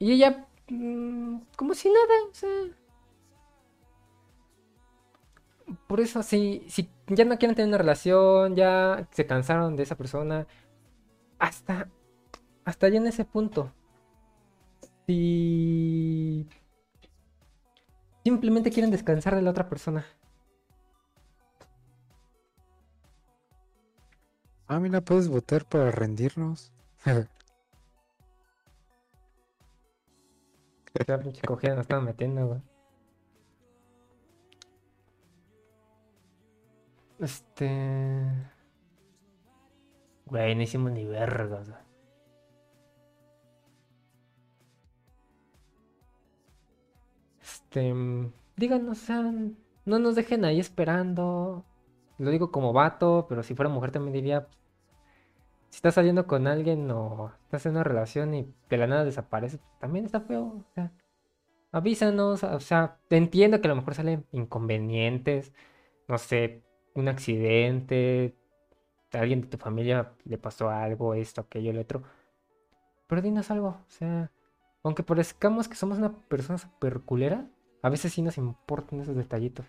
Y 0.00 0.10
ella, 0.10 0.48
mm, 0.68 1.36
como 1.54 1.72
si 1.74 1.88
nada, 1.88 2.14
o 2.28 2.34
sea. 2.34 2.50
Por 5.86 6.00
eso, 6.00 6.24
si, 6.24 6.64
si 6.66 6.90
ya 7.06 7.24
no 7.24 7.38
quieren 7.38 7.54
tener 7.54 7.68
una 7.68 7.78
relación, 7.78 8.56
ya 8.56 9.06
se 9.12 9.24
cansaron 9.24 9.76
de 9.76 9.84
esa 9.84 9.96
persona. 9.96 10.48
Hasta, 11.38 11.88
hasta 12.64 12.88
ya 12.88 12.96
en 12.98 13.06
ese 13.06 13.24
punto. 13.24 13.72
Si 15.06 16.48
simplemente 18.24 18.72
quieren 18.72 18.90
descansar 18.90 19.36
de 19.36 19.42
la 19.42 19.50
otra 19.50 19.68
persona. 19.68 20.04
Ah, 24.70 24.78
mira, 24.78 25.00
puedes 25.00 25.26
votar 25.28 25.66
para 25.68 25.90
rendirnos. 25.90 26.72
Ya 31.08 31.18
pinche 31.18 31.42
cogida 31.42 31.74
nos 31.74 31.82
estaban 31.82 32.04
metiendo, 32.04 32.46
güey. 32.46 32.60
Este. 37.20 37.68
Güey, 40.24 40.54
no 40.54 40.62
hicimos 40.62 40.92
ni 40.92 41.04
vergas, 41.04 41.68
güey. 41.68 41.82
Este. 47.42 47.92
mm, 47.92 48.32
Díganos, 48.56 49.02
o 49.02 49.06
sea, 49.06 49.22
no 49.84 49.98
nos 49.98 50.14
dejen 50.14 50.44
ahí 50.44 50.60
esperando. 50.60 51.64
Lo 52.20 52.30
digo 52.30 52.50
como 52.52 52.74
vato, 52.74 53.24
pero 53.30 53.42
si 53.42 53.54
fuera 53.54 53.70
mujer 53.70 53.92
también 53.92 54.12
diría. 54.12 54.46
Si 55.70 55.76
estás 55.76 55.94
saliendo 55.94 56.26
con 56.26 56.46
alguien 56.46 56.90
o 56.90 57.32
estás 57.44 57.64
en 57.64 57.72
una 57.72 57.84
relación 57.84 58.34
y 58.34 58.54
de 58.68 58.76
la 58.76 58.86
nada 58.86 59.04
desaparece, 59.04 59.58
también 59.80 60.04
está 60.04 60.20
feo. 60.20 60.42
O 60.42 60.64
sea, 60.74 60.92
avísanos, 61.72 62.42
o 62.42 62.60
sea, 62.60 62.98
entiendo 63.08 63.60
que 63.60 63.68
a 63.68 63.70
lo 63.70 63.76
mejor 63.76 63.94
salen 63.94 64.26
inconvenientes, 64.32 65.54
no 66.08 66.18
sé, 66.18 66.62
un 66.94 67.08
accidente, 67.08 68.36
alguien 69.12 69.40
de 69.40 69.46
tu 69.48 69.56
familia 69.56 70.12
le 70.24 70.36
pasó 70.36 70.68
algo, 70.68 71.14
esto, 71.14 71.40
aquello, 71.40 71.70
el 71.70 71.78
otro. 71.78 72.02
Pero 73.06 73.22
dinos 73.22 73.50
algo, 73.50 73.68
o 73.68 73.84
sea, 73.88 74.30
aunque 74.82 75.02
parezcamos 75.02 75.68
que 75.68 75.76
somos 75.76 75.96
una 75.96 76.12
persona 76.12 76.58
super 76.58 77.00
culera, 77.00 77.48
a 77.82 77.88
veces 77.88 78.12
sí 78.12 78.20
nos 78.20 78.36
importan 78.36 79.00
esos 79.00 79.16
detallitos. 79.16 79.66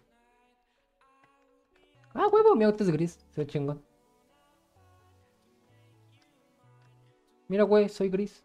Ah, 2.13 2.27
huevo, 2.31 2.55
mi 2.55 2.63
auto 2.65 2.83
es 2.83 2.89
gris, 2.91 3.19
soy 3.33 3.45
chingón. 3.45 3.81
Mira, 7.47 7.63
güey, 7.63 7.89
soy 7.89 8.09
gris. 8.09 8.43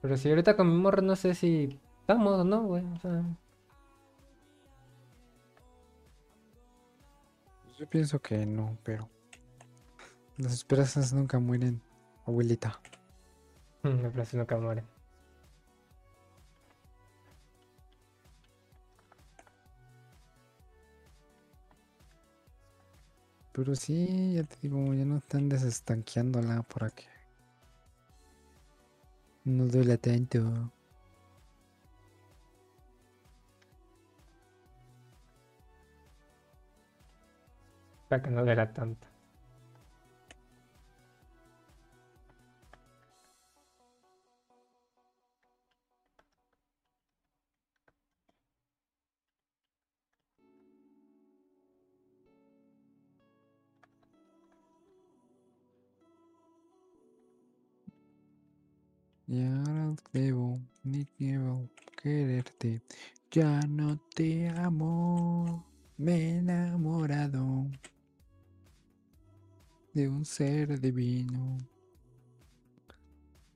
Pero 0.00 0.16
si 0.16 0.28
ahorita 0.28 0.56
con 0.56 0.68
mi 0.68 0.76
morra 0.76 1.00
no 1.00 1.14
sé 1.16 1.34
si 1.34 1.80
estamos 2.00 2.40
o 2.40 2.44
no, 2.44 2.62
güey. 2.64 2.84
Yo 7.82 7.88
pienso 7.88 8.22
que 8.22 8.46
no, 8.46 8.78
pero 8.84 9.10
las 10.36 10.52
esperanzas 10.52 11.12
nunca 11.12 11.40
mueren, 11.40 11.82
abuelita. 12.24 12.80
Me 13.82 14.08
parece 14.08 14.36
nunca 14.36 14.56
muere. 14.56 14.84
Pero 23.52 23.74
sí, 23.74 24.34
ya 24.34 24.44
te 24.44 24.56
digo, 24.62 24.94
ya 24.94 25.04
no 25.04 25.16
están 25.16 25.48
desestanqueándola 25.48 26.62
para 26.62 26.88
que 26.90 27.06
no 29.44 29.66
duele 29.66 29.98
tanto. 29.98 30.70
Para 38.12 38.22
que 38.22 38.30
no 38.30 38.44
duela 38.44 38.70
tanto. 38.70 39.08
Y 59.26 59.42
ahora 59.42 59.94
debo, 60.12 60.60
ni 60.82 61.06
quiero 61.06 61.70
quererte. 62.02 62.82
Ya 63.30 63.62
no 63.66 63.98
te 64.14 64.50
amo, 64.50 65.64
me 65.96 66.14
he 66.14 66.38
enamorado 66.40 67.70
de 69.94 70.08
un 70.08 70.24
ser 70.24 70.80
divino. 70.80 71.58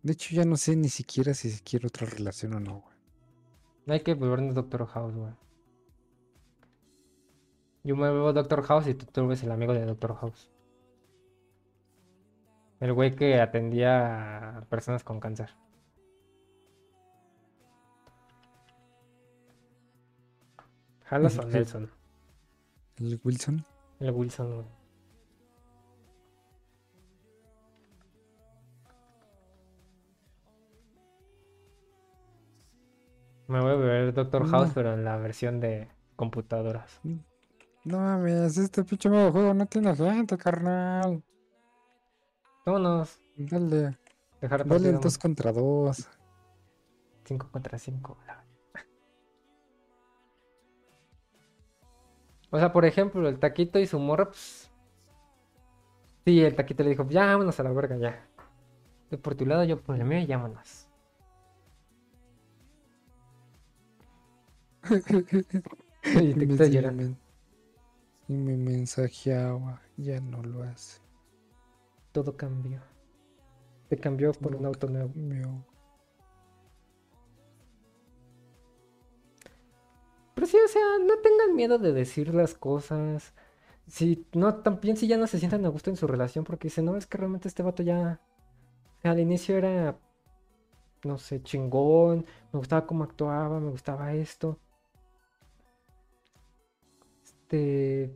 De 0.03 0.13
hecho, 0.13 0.35
ya 0.35 0.45
no 0.45 0.57
sé 0.57 0.77
ni 0.77 0.89
siquiera 0.89 1.35
si 1.35 1.51
quiero 1.61 1.89
otra 1.89 2.07
relación 2.07 2.55
o 2.55 2.61
no, 2.61 2.81
güey. 2.81 2.97
Hay 3.89 4.01
que 4.01 4.15
volvernos 4.15 4.55
Doctor 4.55 4.87
House, 4.87 5.15
güey. 5.15 5.33
Yo 7.85 7.97
me 7.97 8.11
veo 8.11 8.33
Doctor 8.33 8.63
House 8.63 8.89
y 8.89 8.95
tú 8.95 9.07
te 9.07 9.21
vuelves 9.21 9.43
el 9.45 9.51
amigo 9.51 9.73
de 9.73 9.85
Doctor 9.85 10.17
House. 10.17 10.51
El 12.81 12.93
güey 12.93 13.15
que 13.15 13.41
atendía 13.41 14.59
a 14.59 14.61
personas 14.63 15.03
con 15.05 15.21
cáncer. 15.21 15.51
Jalas 21.05 21.39
o. 21.39 21.45
Nelson. 21.45 21.91
El 22.99 23.21
Wilson. 23.23 23.65
El 24.01 24.11
Wilson, 24.11 24.55
güey. 24.55 24.76
Me 33.49 33.61
voy 33.61 33.71
a 33.73 33.75
ver 33.77 34.13
Doctor 34.13 34.49
House, 34.49 34.69
No. 34.69 34.75
pero 34.75 34.95
en 34.95 35.05
la 35.05 35.17
versión 35.19 35.61
de 35.61 35.89
computadoras. 36.17 37.01
No 37.85 37.99
mames, 37.99 38.59
este 38.59 38.83
pinche 38.85 39.09
modo 39.09 39.27
de 39.27 39.31
juego 39.31 39.55
no 39.55 39.67
tiene 39.67 39.95
gente, 39.95 40.37
carnal. 40.37 41.23
Vámonos. 42.65 43.21
Dale, 43.37 43.97
Dejar 44.41 44.61
dale 44.61 44.71
partido 44.71 44.91
el 44.91 45.01
2 45.01 45.19
contra 45.19 45.53
2. 45.53 46.09
5 47.25 47.49
contra 47.53 47.79
5. 47.79 48.17
O 52.51 52.59
sea, 52.59 52.73
por 52.73 52.85
ejemplo, 52.85 53.29
el 53.29 53.39
taquito 53.39 53.79
y 53.79 53.87
su 53.87 53.99
morra, 53.99 54.27
pues. 54.27 54.71
Sí, 56.25 56.43
el 56.43 56.55
taquito 56.57 56.83
le 56.83 56.91
dijo, 56.91 57.07
ya 57.09 57.27
vámonos 57.27 57.59
a 57.61 57.63
la 57.63 57.71
verga, 57.73 57.97
ya. 57.97 58.27
Tú 59.11 59.21
por 59.21 59.35
tu 59.37 59.47
lado, 59.47 59.63
yo 59.65 59.81
por 59.81 59.97
el 59.97 60.05
mío 60.05 60.19
y 60.21 60.27
vámonos. 60.27 60.86
y 66.13 66.35
te 66.35 66.47
me, 66.47 66.47
quita 66.47 66.67
y 66.67 66.71
llorando. 66.71 67.05
me- 67.09 67.17
y 68.29 68.35
me 68.37 68.57
mensajeaba, 68.57 69.83
ya 69.97 70.21
no 70.21 70.43
lo 70.43 70.63
hace. 70.63 71.01
Todo 72.13 72.37
cambió. 72.37 72.81
Te 73.89 73.97
cambió 73.99 74.33
por 74.35 74.55
un 74.57 74.67
auto 74.67 74.89
nuevo. 74.89 75.65
Pero 80.35 80.47
sí, 80.47 80.57
o 80.65 80.69
sea, 80.69 80.83
no 81.05 81.19
tengan 81.21 81.55
miedo 81.57 81.79
de 81.79 81.93
decir 81.93 82.35
las 82.35 82.55
cosas. 82.55 83.33
Si 83.89 84.27
no, 84.35 84.57
también 84.63 84.97
si 84.97 85.07
ya 85.09 85.17
no 85.19 85.27
se 85.27 85.39
sientan 85.39 85.65
a 85.65 85.69
gusto 85.71 85.91
en 85.91 85.97
su 85.97 86.07
relación, 86.07 86.45
porque 86.45 86.69
dicen, 86.69 86.85
no, 86.87 86.97
es 86.97 87.07
que 87.07 87.19
realmente 87.19 87.49
este 87.49 87.63
vato 87.63 87.83
ya. 87.83 88.21
o 88.99 89.01
sea, 89.03 89.13
al 89.13 89.21
inicio 89.21 89.57
era. 89.59 89.99
No 91.05 91.19
sé, 91.19 91.43
chingón. 91.43 92.27
Me 92.53 92.59
gustaba 92.59 92.87
cómo 92.87 93.05
actuaba, 93.05 93.61
me 93.61 93.71
gustaba 93.71 94.13
esto. 94.15 94.59
Este. 97.47 98.11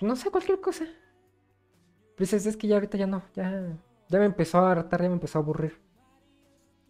No 0.00 0.16
sé, 0.16 0.30
cualquier 0.30 0.60
cosa. 0.60 0.84
Pero 0.84 2.18
dices, 2.18 2.46
es 2.46 2.56
que 2.56 2.66
ya 2.66 2.74
ahorita 2.74 2.98
ya 2.98 3.06
no, 3.06 3.22
ya. 3.34 3.78
Ya 4.08 4.18
me 4.18 4.24
empezó 4.24 4.58
a 4.58 4.72
hartar, 4.72 5.02
ya 5.02 5.08
me 5.08 5.14
empezó 5.14 5.38
a 5.38 5.42
aburrir. 5.42 5.80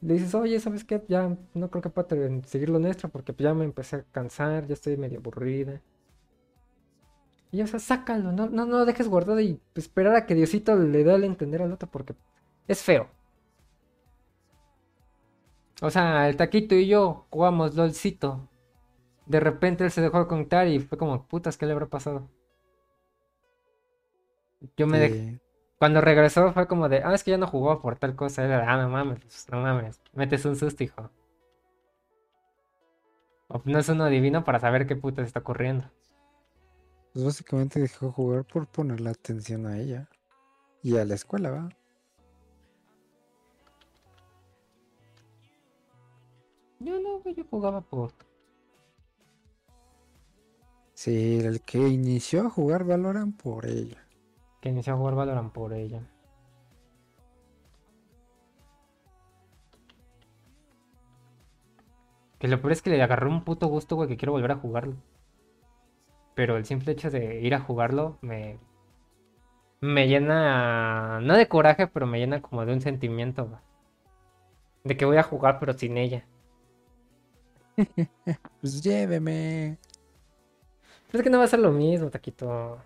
Le 0.01 0.15
dices, 0.15 0.35
oye, 0.35 0.59
¿sabes 0.59 0.85
qué? 0.85 1.05
Ya 1.09 1.37
no 1.55 1.71
creo 1.71 1.83
que 1.83 1.91
pueda 1.91 2.09
seguir 2.47 2.71
lo 2.71 2.79
nuestro 2.79 3.09
porque 3.11 3.33
pues, 3.33 3.45
ya 3.45 3.55
me 3.55 3.65
empecé 3.65 3.97
a 3.97 4.03
cansar, 4.05 4.67
ya 4.67 4.75
estoy 4.75 4.97
medio 4.97 5.19
aburrida. 5.19 5.81
Y 7.53 7.61
o 7.61 7.67
sea, 7.67 7.79
sácalo, 7.79 8.33
no, 8.33 8.49
no, 8.49 8.65
no 8.65 8.79
lo 8.79 8.85
dejes 8.87 9.09
guardado 9.09 9.41
y 9.41 9.61
esperar 9.75 10.17
a 10.17 10.27
que 10.27 10.35
Diosito 10.35 10.75
le 10.75 11.05
dé 11.05 11.13
a 11.13 11.17
entender 11.17 11.61
al 11.63 11.73
otro 11.73 11.89
porque 11.91 12.15
es 12.67 12.83
feo. 12.83 13.09
O 15.83 15.91
sea, 15.91 16.29
el 16.29 16.37
taquito 16.37 16.75
y 16.75 16.87
yo 16.89 17.27
jugamos 17.31 17.75
LOLcito. 17.75 18.49
De 19.27 19.41
repente 19.41 19.85
él 19.85 19.91
se 19.91 20.01
dejó 20.01 20.19
de 20.21 20.27
conectar 20.27 20.67
y 20.67 20.81
fue 20.81 20.99
como, 20.99 21.27
putas, 21.27 21.57
¿qué 21.57 21.67
le 21.67 21.73
habrá 21.73 21.87
pasado? 21.87 22.29
Yo 24.77 24.87
me 24.87 24.99
dejé. 24.99 25.41
Cuando 25.79 26.01
regresó 26.01 26.53
fue 26.53 26.69
como 26.69 26.89
de, 26.89 27.03
ah, 27.03 27.13
es 27.13 27.25
que 27.25 27.33
ya 27.33 27.39
no 27.39 27.49
jugó 27.49 27.81
por 27.81 27.99
tal 27.99 28.15
cosa. 28.15 28.45
Era 28.45 28.59
de, 28.59 28.65
ah, 28.65 28.77
no 28.77 28.89
mames, 28.89 29.19
pues, 29.21 29.49
no 29.51 29.61
mames, 29.61 30.01
metes 30.13 30.45
un 30.45 30.55
susto, 30.57 30.85
hijo. 30.85 31.11
O 33.49 33.61
no 33.65 33.79
es 33.79 33.89
uno 33.89 34.07
divino 34.07 34.45
para 34.45 34.61
saber 34.61 34.87
qué 34.87 34.97
puta 34.97 35.23
está 35.23 35.41
ocurriendo. 35.41 35.85
Pues 37.13 37.25
básicamente 37.25 37.81
dejó 37.81 38.07
de 38.07 38.13
jugar 38.13 38.45
por 38.45 38.67
ponerle 38.67 39.11
atención 39.11 39.67
a 39.67 39.79
ella. 39.79 40.09
Y 40.83 40.97
a 40.97 41.05
la 41.05 41.15
escuela, 41.15 41.51
¿va? 41.51 41.69
Yo 46.79 46.99
no, 46.99 47.23
yo 47.31 47.45
jugaba 47.51 47.81
por. 47.81 48.13
Sí, 51.03 51.41
el 51.41 51.63
que 51.63 51.79
inició 51.79 52.47
a 52.47 52.51
jugar 52.51 52.85
Valorant 52.85 53.37
por 53.37 53.67
ella. 53.67 54.07
Que 54.61 54.69
inició 54.69 54.95
a 54.95 54.97
jugar 54.97 55.17
Valorant 55.17 55.53
por 55.53 55.73
ella. 55.73 56.01
Que 62.39 62.47
lo 62.47 62.61
peor 62.61 62.71
es 62.71 62.83
que 62.83 62.91
le 62.91 63.03
agarró 63.03 63.29
un 63.31 63.43
puto 63.43 63.67
gusto, 63.67 63.97
güey, 63.97 64.09
que 64.09 64.17
quiero 64.17 64.31
volver 64.31 64.53
a 64.53 64.59
jugarlo. 64.59 64.95
Pero 66.37 66.57
el 66.57 66.67
simple 66.67 66.93
hecho 66.93 67.11
de 67.11 67.41
ir 67.41 67.57
a 67.57 67.61
jugarlo 67.61 68.19
me. 68.21 68.61
Me 69.81 70.07
llena. 70.07 71.21
No 71.21 71.37
de 71.37 71.49
coraje, 71.49 71.89
pero 71.89 72.07
me 72.07 72.21
llena 72.21 72.43
como 72.43 72.65
de 72.65 72.75
un 72.75 72.81
sentimiento, 72.81 73.49
güey. 73.49 73.61
De 74.85 74.97
que 74.97 75.05
voy 75.05 75.17
a 75.17 75.25
jugar, 75.25 75.59
pero 75.59 75.73
sin 75.73 75.97
ella. 75.97 76.25
Pues 78.61 78.81
lléveme. 78.85 79.79
Es 81.13 81.23
que 81.23 81.31
no 81.31 81.39
va 81.39 81.45
a 81.45 81.49
ser 81.49 81.61
lo 81.61 81.71
mismo, 81.73 82.11
Taquito. 82.11 82.79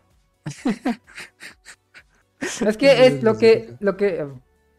es 2.65 2.77
que 2.77 3.07
es 3.07 3.23
lo 3.23 3.39
que, 3.39 3.77
lo 3.81 3.97
que 3.97 4.27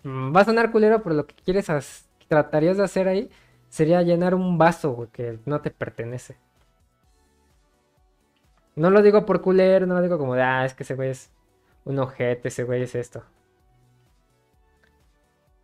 mm, 0.04 0.36
va 0.36 0.42
a 0.42 0.46
sonar 0.46 0.72
culero, 0.72 1.02
pero 1.04 1.16
lo 1.16 1.26
que 1.28 1.36
quieres 1.36 1.70
as- 1.70 2.08
tratarías 2.28 2.78
de 2.78 2.84
hacer 2.84 3.08
ahí 3.08 3.30
sería 3.70 4.02
llenar 4.02 4.36
un 4.36 4.58
vaso, 4.58 4.92
güey, 4.94 5.10
que 5.10 5.40
no 5.46 5.62
te 5.62 5.72
pertenece. 5.72 6.38
No 8.78 8.90
lo 8.92 9.02
digo 9.02 9.26
por 9.26 9.42
culero, 9.42 9.86
no 9.88 9.96
lo 9.96 10.02
digo 10.02 10.18
como 10.18 10.36
de, 10.36 10.42
ah, 10.44 10.64
es 10.66 10.74
que 10.74 10.84
ese 10.84 10.96
güey 10.96 11.10
es 11.10 11.32
un 11.86 12.00
ojete, 12.00 12.48
ese 12.50 12.64
güey 12.64 12.84
es 12.84 12.96
esto. 12.96 13.24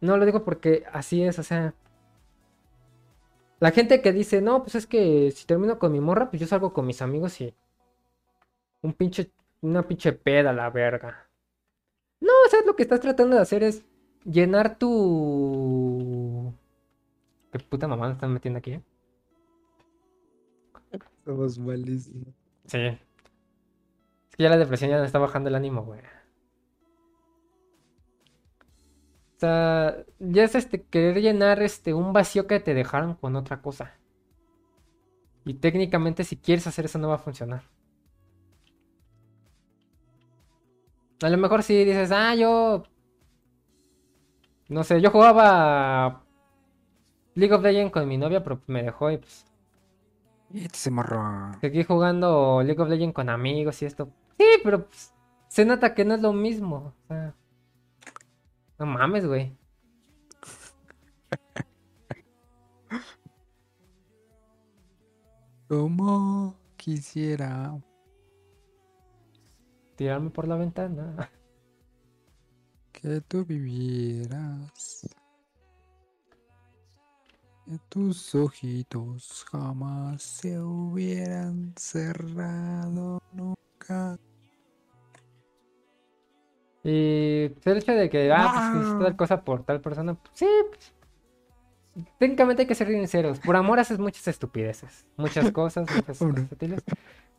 No 0.02 0.18
lo 0.18 0.26
digo 0.26 0.44
porque 0.44 0.84
así 0.92 1.24
es, 1.24 1.40
o 1.40 1.44
sea. 1.44 1.74
La 3.60 3.72
gente 3.72 4.02
que 4.02 4.12
dice, 4.12 4.42
no, 4.42 4.62
pues 4.62 4.76
es 4.76 4.86
que 4.88 5.32
si 5.32 5.46
termino 5.46 5.80
con 5.80 5.92
mi 5.92 6.00
morra, 6.02 6.30
pues 6.30 6.40
yo 6.42 6.48
salgo 6.48 6.74
con 6.74 6.86
mis 6.86 7.02
amigos 7.02 7.40
y. 7.42 7.56
Un 8.84 8.94
pinche. 8.94 9.32
Una 9.62 9.82
pinche 9.88 10.14
peda, 10.14 10.54
la 10.54 10.70
verga. 10.70 11.30
No, 12.20 12.32
o 12.46 12.50
sea, 12.50 12.60
lo 12.66 12.76
que 12.76 12.84
estás 12.84 13.00
tratando 13.00 13.36
de 13.38 13.42
hacer 13.42 13.64
es 13.64 13.84
llenar 14.26 14.78
tu. 14.78 16.54
¿Qué 17.52 17.60
puta 17.60 17.88
mamá 17.88 18.08
me 18.08 18.14
están 18.14 18.34
metiendo 18.34 18.60
aquí? 18.60 18.74
eh? 18.74 18.84
Somos 21.26 21.58
malísimos. 21.60 22.34
Sí. 22.66 22.78
Es 22.80 23.00
que 24.36 24.44
ya 24.44 24.50
la 24.50 24.58
depresión 24.58 24.90
ya 24.92 25.00
me 25.00 25.06
está 25.06 25.20
bajando 25.20 25.50
el 25.50 25.56
ánimo, 25.56 25.84
güey. 25.84 26.02
O 29.38 29.40
sea, 29.40 30.06
ya 30.20 30.44
es 30.44 30.56
este 30.56 30.84
querer 30.84 31.22
llenar 31.22 31.62
este 31.62 31.94
un 31.94 32.14
vacío 32.14 32.48
que 32.48 32.60
te 32.60 32.74
dejaron 32.74 33.16
con 33.16 33.36
otra 33.36 33.62
cosa. 33.62 33.94
Y 35.46 35.54
técnicamente 35.56 36.24
si 36.24 36.38
quieres 36.38 36.68
hacer 36.68 36.86
eso 36.86 37.00
no 37.00 37.10
va 37.10 37.16
a 37.16 37.20
funcionar. 37.20 37.64
A 41.24 41.30
lo 41.30 41.38
mejor 41.38 41.64
si 41.64 41.86
dices, 41.86 42.12
ah, 42.12 42.36
yo... 42.36 42.84
No 44.68 44.84
sé, 44.84 45.00
yo 45.00 45.10
jugaba 45.10 46.22
League 47.36 47.54
of 47.54 47.64
Legends 47.64 47.94
con 47.94 48.10
mi 48.10 48.18
novia, 48.18 48.44
pero 48.44 48.60
me 48.68 48.84
dejó 48.84 49.10
y 49.10 49.20
pues... 49.20 49.45
Y 50.52 50.68
se 50.74 50.91
morro. 50.91 51.54
Seguí 51.62 51.86
jugando 51.86 52.62
League 52.62 52.82
of 52.82 52.90
Legends 52.90 53.16
con 53.16 53.30
amigos 53.30 53.82
y 53.82 53.86
esto. 53.86 54.10
Sí, 54.38 54.45
pero 54.66 54.86
pues, 54.86 55.14
se 55.48 55.64
nota 55.64 55.94
que 55.94 56.04
no 56.04 56.16
es 56.16 56.22
lo 56.22 56.34
mismo. 56.34 56.94
O 57.06 57.08
sea, 57.08 57.34
no 58.78 58.86
mames, 58.86 59.26
güey. 59.26 59.56
Como 65.70 66.58
quisiera. 66.76 67.80
Tirarme 69.95 70.30
por 70.30 70.48
la 70.48 70.56
ventana. 70.56 71.30
Que 72.94 73.20
tú 73.22 73.44
vivieras. 73.44 75.10
Que 77.65 77.78
tus 77.90 78.36
ojitos 78.36 79.45
jamás 79.52 80.22
se 80.22 80.60
hubieran 80.61 81.74
cerrado 81.76 83.20
nunca. 83.34 84.18
Y 86.84 87.49
pues, 87.49 87.68
el 87.68 87.78
hecho 87.78 87.94
de 87.94 88.10
que, 88.10 88.32
ah, 88.32 88.74
pues 88.74 89.06
tal 89.06 89.15
cosa 89.15 89.41
por 89.41 89.64
tal 89.64 89.82
persona, 89.82 90.14
pues, 90.14 90.32
sí, 90.36 90.48
pues, 90.70 90.94
técnicamente 92.20 92.64
hay 92.64 92.68
que 92.68 92.76
ser 92.76 92.88
sinceros. 92.90 93.40
Por 93.40 93.56
amor 93.56 93.80
haces 93.80 93.99
muchas 93.99 94.28
estupideces, 94.28 95.06
muchas 95.18 95.52
cosas, 95.53 95.90
muchas 95.90 96.20
cosas 96.20 96.49
sutiles. 96.49 96.84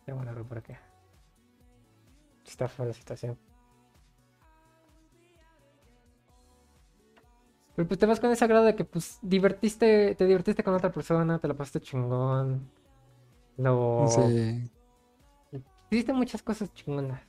Ya 0.07 0.15
bueno, 0.15 0.33
por 0.45 0.63
qué. 0.63 0.77
Está 2.47 2.69
fea 2.69 2.87
la 2.87 2.93
situación. 2.93 3.39
Pero 7.77 7.89
pues 7.89 7.99
te 7.99 8.07
vas 8.07 8.21
con 8.21 8.31
ese 8.31 8.47
grado 8.47 8.65
de 8.65 8.77
que 8.77 8.85
pues 8.85 9.19
divertiste, 9.23 10.15
te 10.15 10.27
divertiste 10.27 10.63
con 10.63 10.75
otra 10.75 10.93
persona, 10.93 11.39
te 11.41 11.49
la 11.49 11.55
pasaste 11.55 11.81
chingón. 11.81 12.71
Lo... 13.57 14.07
Sí, 14.09 14.71
Hiciste 15.91 16.13
muchas 16.13 16.43
cosas 16.43 16.73
chingonas. 16.73 17.21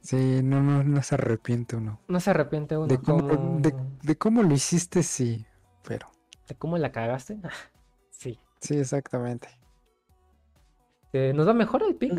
sí, 0.00 0.40
no, 0.42 0.62
no, 0.62 0.82
no 0.84 1.02
se 1.02 1.14
arrepiente 1.14 1.76
uno. 1.76 2.00
No 2.08 2.20
se 2.20 2.30
arrepiente 2.30 2.76
uno. 2.76 2.86
De 2.86 2.98
cómo, 2.98 3.26
como- 3.26 3.60
de, 3.60 3.74
de 4.02 4.16
cómo 4.18 4.42
lo 4.42 4.54
hiciste, 4.54 5.02
sí, 5.02 5.46
pero. 5.86 6.10
¿De 6.48 6.54
cómo 6.54 6.76
la 6.78 6.92
cagaste? 6.92 7.38
sí. 8.10 8.38
Sí, 8.60 8.78
exactamente. 8.78 9.48
Eh, 11.12 11.32
¿Nos 11.34 11.46
va 11.46 11.52
mejor 11.54 11.82
el 11.82 11.94
ping? 11.94 12.18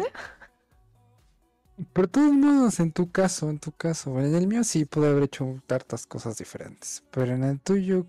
Pero 1.93 2.07
de 2.07 2.11
todos 2.11 2.34
modos, 2.34 2.80
en 2.80 2.91
tu 2.91 3.11
caso, 3.11 3.49
en 3.49 3.60
tu 3.60 3.72
caso, 3.72 4.19
en 4.19 4.34
el 4.35 4.47
mío 4.47 4.64
sí 4.64 4.85
pude 4.85 5.10
haber 5.10 5.23
hecho 5.23 5.61
tantas 5.68 6.06
cosas 6.07 6.38
diferentes, 6.38 7.03
pero 7.11 7.34
en 7.34 7.43
el 7.43 7.60
tuyo, 7.60 8.06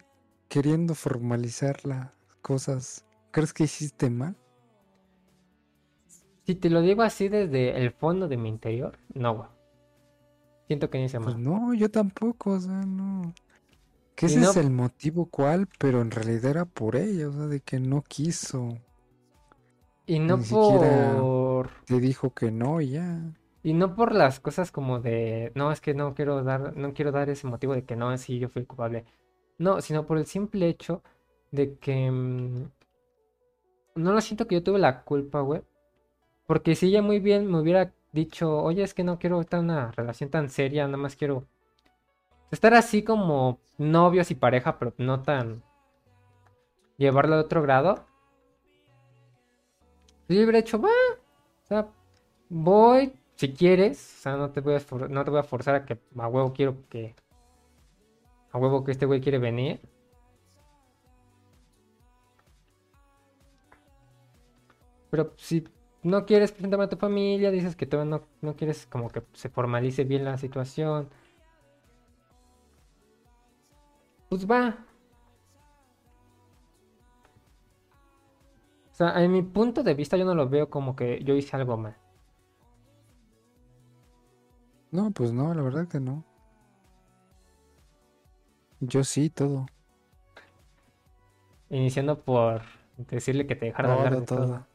queriendo 0.48 0.94
formalizar 0.94 1.84
las 1.84 2.10
cosas, 2.42 3.04
¿crees 3.32 3.52
que 3.52 3.64
hiciste 3.64 4.08
mal? 4.08 4.36
Si 6.44 6.54
te 6.54 6.70
lo 6.70 6.80
digo 6.80 7.02
así 7.02 7.28
desde 7.28 7.76
el 7.82 7.90
fondo 7.90 8.28
de 8.28 8.36
mi 8.36 8.48
interior, 8.48 8.98
no, 9.12 9.34
güey. 9.34 9.48
Siento 10.68 10.88
que 10.90 10.98
no 10.98 11.04
hice 11.04 11.18
Pues 11.18 11.34
mal. 11.34 11.42
no, 11.42 11.74
yo 11.74 11.90
tampoco, 11.90 12.50
o 12.52 12.60
sea, 12.60 12.82
no. 12.84 13.34
Que 14.14 14.26
ese 14.26 14.40
no- 14.40 14.50
es 14.50 14.56
el 14.56 14.70
motivo 14.70 15.26
cual, 15.26 15.68
pero 15.78 16.00
en 16.02 16.10
realidad 16.12 16.44
era 16.46 16.64
por 16.64 16.94
ella, 16.96 17.28
o 17.28 17.32
sea, 17.32 17.46
de 17.46 17.60
que 17.60 17.80
no 17.80 18.02
quiso. 18.02 18.78
Y 20.06 20.20
no 20.20 20.36
ni 20.36 20.44
por... 20.44 21.68
Te 21.84 21.98
dijo 21.98 22.32
que 22.32 22.52
no 22.52 22.80
y 22.80 22.90
ya. 22.90 23.20
Y 23.66 23.72
no 23.74 23.96
por 23.96 24.14
las 24.14 24.38
cosas 24.38 24.70
como 24.70 25.00
de... 25.00 25.50
No, 25.56 25.72
es 25.72 25.80
que 25.80 25.92
no 25.92 26.14
quiero 26.14 26.44
dar... 26.44 26.76
No 26.76 26.94
quiero 26.94 27.10
dar 27.10 27.28
ese 27.30 27.48
motivo 27.48 27.74
de 27.74 27.84
que 27.84 27.96
no, 27.96 28.16
sí, 28.16 28.38
yo 28.38 28.48
fui 28.48 28.60
el 28.62 28.68
culpable. 28.68 29.04
No, 29.58 29.80
sino 29.80 30.06
por 30.06 30.18
el 30.18 30.26
simple 30.26 30.68
hecho 30.68 31.02
de 31.50 31.76
que... 31.78 32.08
mm, 32.08 32.70
No 33.96 34.12
lo 34.12 34.20
siento 34.20 34.46
que 34.46 34.54
yo 34.54 34.62
tuve 34.62 34.78
la 34.78 35.02
culpa, 35.02 35.40
güey. 35.40 35.62
Porque 36.46 36.76
si 36.76 36.86
ella 36.86 37.02
muy 37.02 37.18
bien 37.18 37.50
me 37.50 37.58
hubiera 37.60 37.92
dicho, 38.12 38.62
oye, 38.62 38.84
es 38.84 38.94
que 38.94 39.02
no 39.02 39.18
quiero 39.18 39.40
estar 39.40 39.58
una 39.58 39.90
relación 39.90 40.30
tan 40.30 40.48
seria, 40.48 40.86
nada 40.86 40.98
más 40.98 41.16
quiero 41.16 41.44
estar 42.52 42.72
así 42.72 43.02
como 43.02 43.58
novios 43.78 44.30
y 44.30 44.36
pareja, 44.36 44.78
pero 44.78 44.94
no 44.98 45.22
tan... 45.22 45.64
Llevarlo 46.98 47.34
a 47.34 47.40
otro 47.40 47.62
grado. 47.62 48.06
Yo 50.28 50.36
hubiera 50.40 50.58
hecho. 50.60 50.76
O 50.78 51.66
sea, 51.66 51.88
voy 52.48 53.12
si 53.36 53.52
quieres. 53.52 54.16
O 54.18 54.22
sea, 54.22 54.36
no 54.36 54.50
te 54.50 54.60
voy 54.60 54.74
a, 54.74 54.80
no 55.08 55.24
te 55.24 55.30
voy 55.30 55.40
a 55.40 55.42
forzar 55.44 55.74
a 55.76 55.84
que 55.86 55.98
a 56.18 56.28
huevo 56.28 56.52
quiero 56.52 56.88
que. 56.88 57.14
A 58.52 58.58
huevo 58.58 58.84
que 58.84 58.92
este 58.92 59.06
güey 59.06 59.20
quiere 59.20 59.38
venir. 59.38 59.80
Pero 65.10 65.32
si 65.36 65.64
no 66.02 66.26
quieres 66.26 66.52
presentarme 66.52 66.84
a 66.86 66.88
tu 66.88 66.96
familia, 66.96 67.50
dices 67.50 67.76
que 67.76 67.86
todavía 67.86 68.18
no, 68.18 68.22
no 68.40 68.56
quieres 68.56 68.86
como 68.86 69.08
que 69.10 69.22
se 69.34 69.48
formalice 69.48 70.04
bien 70.04 70.24
la 70.24 70.38
situación. 70.38 71.08
Pues 74.28 74.48
va. 74.50 74.84
O 78.90 78.94
sea, 78.94 79.22
en 79.22 79.32
mi 79.32 79.42
punto 79.42 79.82
de 79.82 79.94
vista 79.94 80.16
yo 80.16 80.24
no 80.24 80.34
lo 80.34 80.48
veo 80.48 80.70
como 80.70 80.96
que 80.96 81.22
yo 81.22 81.34
hice 81.34 81.56
algo 81.56 81.76
mal. 81.76 81.96
No, 84.96 85.10
pues 85.10 85.30
no, 85.30 85.52
la 85.52 85.60
verdad 85.60 85.86
que 85.86 86.00
no. 86.00 86.24
Yo 88.80 89.04
sí, 89.04 89.28
todo. 89.28 89.66
Iniciando 91.68 92.18
por 92.24 92.62
decirle 92.96 93.46
que 93.46 93.56
te 93.56 93.66
dejara 93.66 93.90
de 93.90 93.94
hablar 93.94 94.12
Todo, 94.12 94.20
de 94.20 94.26
todo. 94.26 94.46
todo. 94.46 94.66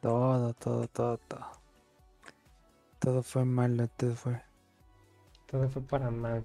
Todo, 0.00 0.54
todo, 0.54 0.88
todo, 0.88 1.18
todo. 1.18 1.46
Todo 2.98 3.22
fue 3.22 3.44
malo, 3.44 3.86
todo 3.86 4.16
fue. 4.16 4.42
Todo 5.46 5.68
fue 5.68 5.82
para 5.82 6.10
mal. 6.10 6.44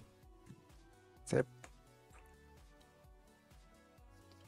Sí. 1.24 1.38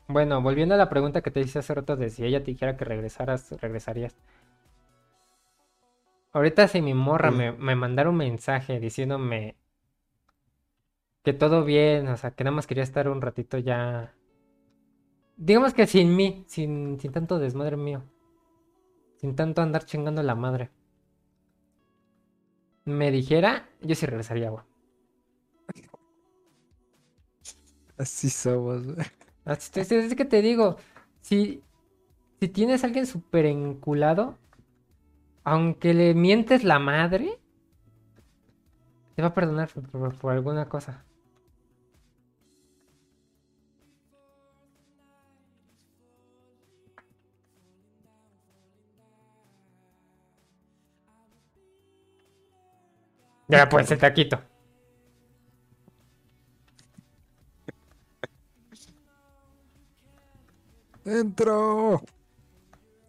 Bueno, 0.09 0.41
volviendo 0.41 0.75
a 0.75 0.77
la 0.77 0.89
pregunta 0.89 1.21
que 1.21 1.31
te 1.31 1.39
hice 1.39 1.59
hace 1.59 1.73
rato 1.73 1.95
de 1.95 2.09
si 2.09 2.25
ella 2.25 2.39
te 2.43 2.51
dijera 2.51 2.75
que 2.75 2.83
regresaras, 2.83 3.51
regresarías. 3.61 4.17
Ahorita 6.31 6.69
si 6.69 6.81
mi 6.81 6.93
morra 6.93 7.31
me, 7.31 7.51
me 7.51 7.75
mandara 7.75 8.09
un 8.09 8.15
mensaje 8.15 8.79
diciéndome 8.79 9.57
que 11.23 11.33
todo 11.33 11.63
bien, 11.63 12.07
o 12.07 12.17
sea, 12.17 12.31
que 12.31 12.43
nada 12.43 12.55
más 12.55 12.65
quería 12.67 12.83
estar 12.83 13.07
un 13.09 13.21
ratito 13.21 13.57
ya. 13.59 14.15
Digamos 15.37 15.73
que 15.73 15.87
sin 15.87 16.13
mí, 16.17 16.43
sin, 16.47 16.99
sin 16.99 17.11
tanto 17.13 17.39
desmadre 17.39 17.77
mío. 17.77 18.03
Sin 19.19 19.35
tanto 19.35 19.61
andar 19.61 19.85
chingando 19.85 20.23
la 20.23 20.33
madre. 20.33 20.71
Me 22.85 23.11
dijera, 23.11 23.69
yo 23.81 23.93
sí 23.93 24.07
regresaría, 24.07 24.49
güey. 24.49 24.63
Así 27.97 28.29
somos, 28.29 28.83
güey. 28.85 29.05
Es, 29.47 29.69
que 30.15 30.25
te 30.25 30.41
digo, 30.41 30.75
si, 31.21 31.63
si 32.39 32.49
tienes 32.49 32.83
a 32.83 32.87
alguien 32.87 33.05
súper 33.05 33.45
enculado, 33.45 34.37
aunque 35.45 35.93
le 35.93 36.13
mientes 36.13 36.65
la 36.65 36.79
madre, 36.79 37.39
te 39.15 39.21
va 39.21 39.29
a 39.29 39.33
perdonar 39.33 39.69
por 40.19 40.33
alguna 40.33 40.67
cosa. 40.67 41.05
Ya, 53.47 53.69
pues 53.69 53.89
el 53.91 53.97
taquito. 53.97 54.41
¡Dentro! 61.07 62.01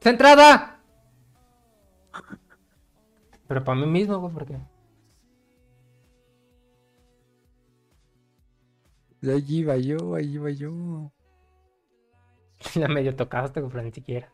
¡Centrada! 0.00 0.80
Pero 3.48 3.64
para 3.64 3.80
mí 3.80 3.86
mismo, 3.86 4.20
güey, 4.20 4.32
porque. 4.32 4.56
Y 9.20 9.30
Allí 9.32 9.58
iba 9.58 9.76
yo, 9.78 10.14
allí 10.14 10.34
iba 10.34 10.50
yo. 10.50 11.10
La 12.76 12.86
medio 12.86 13.16
tocaste, 13.16 13.60
pero 13.60 13.82
ni 13.82 13.90
siquiera. 13.90 14.32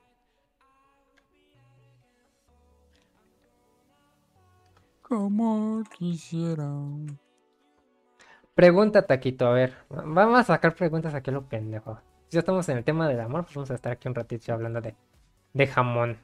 Como 5.00 5.84
quisiera. 5.96 6.70
Pregunta, 8.54 9.06
Taquito, 9.06 9.46
a 9.46 9.52
ver. 9.52 9.74
Vamos 9.88 10.38
a 10.38 10.44
sacar 10.44 10.74
preguntas 10.74 11.14
aquí 11.14 11.30
a 11.30 11.32
lo 11.32 11.48
pendejo. 11.48 11.98
Ya 12.34 12.40
estamos 12.40 12.68
en 12.68 12.78
el 12.78 12.84
tema 12.84 13.06
del 13.06 13.20
amor, 13.20 13.44
pues 13.44 13.54
vamos 13.54 13.70
a 13.70 13.74
estar 13.74 13.92
aquí 13.92 14.08
un 14.08 14.14
ratito 14.16 14.52
hablando 14.52 14.80
de, 14.80 14.96
de 15.52 15.66
jamón. 15.68 16.18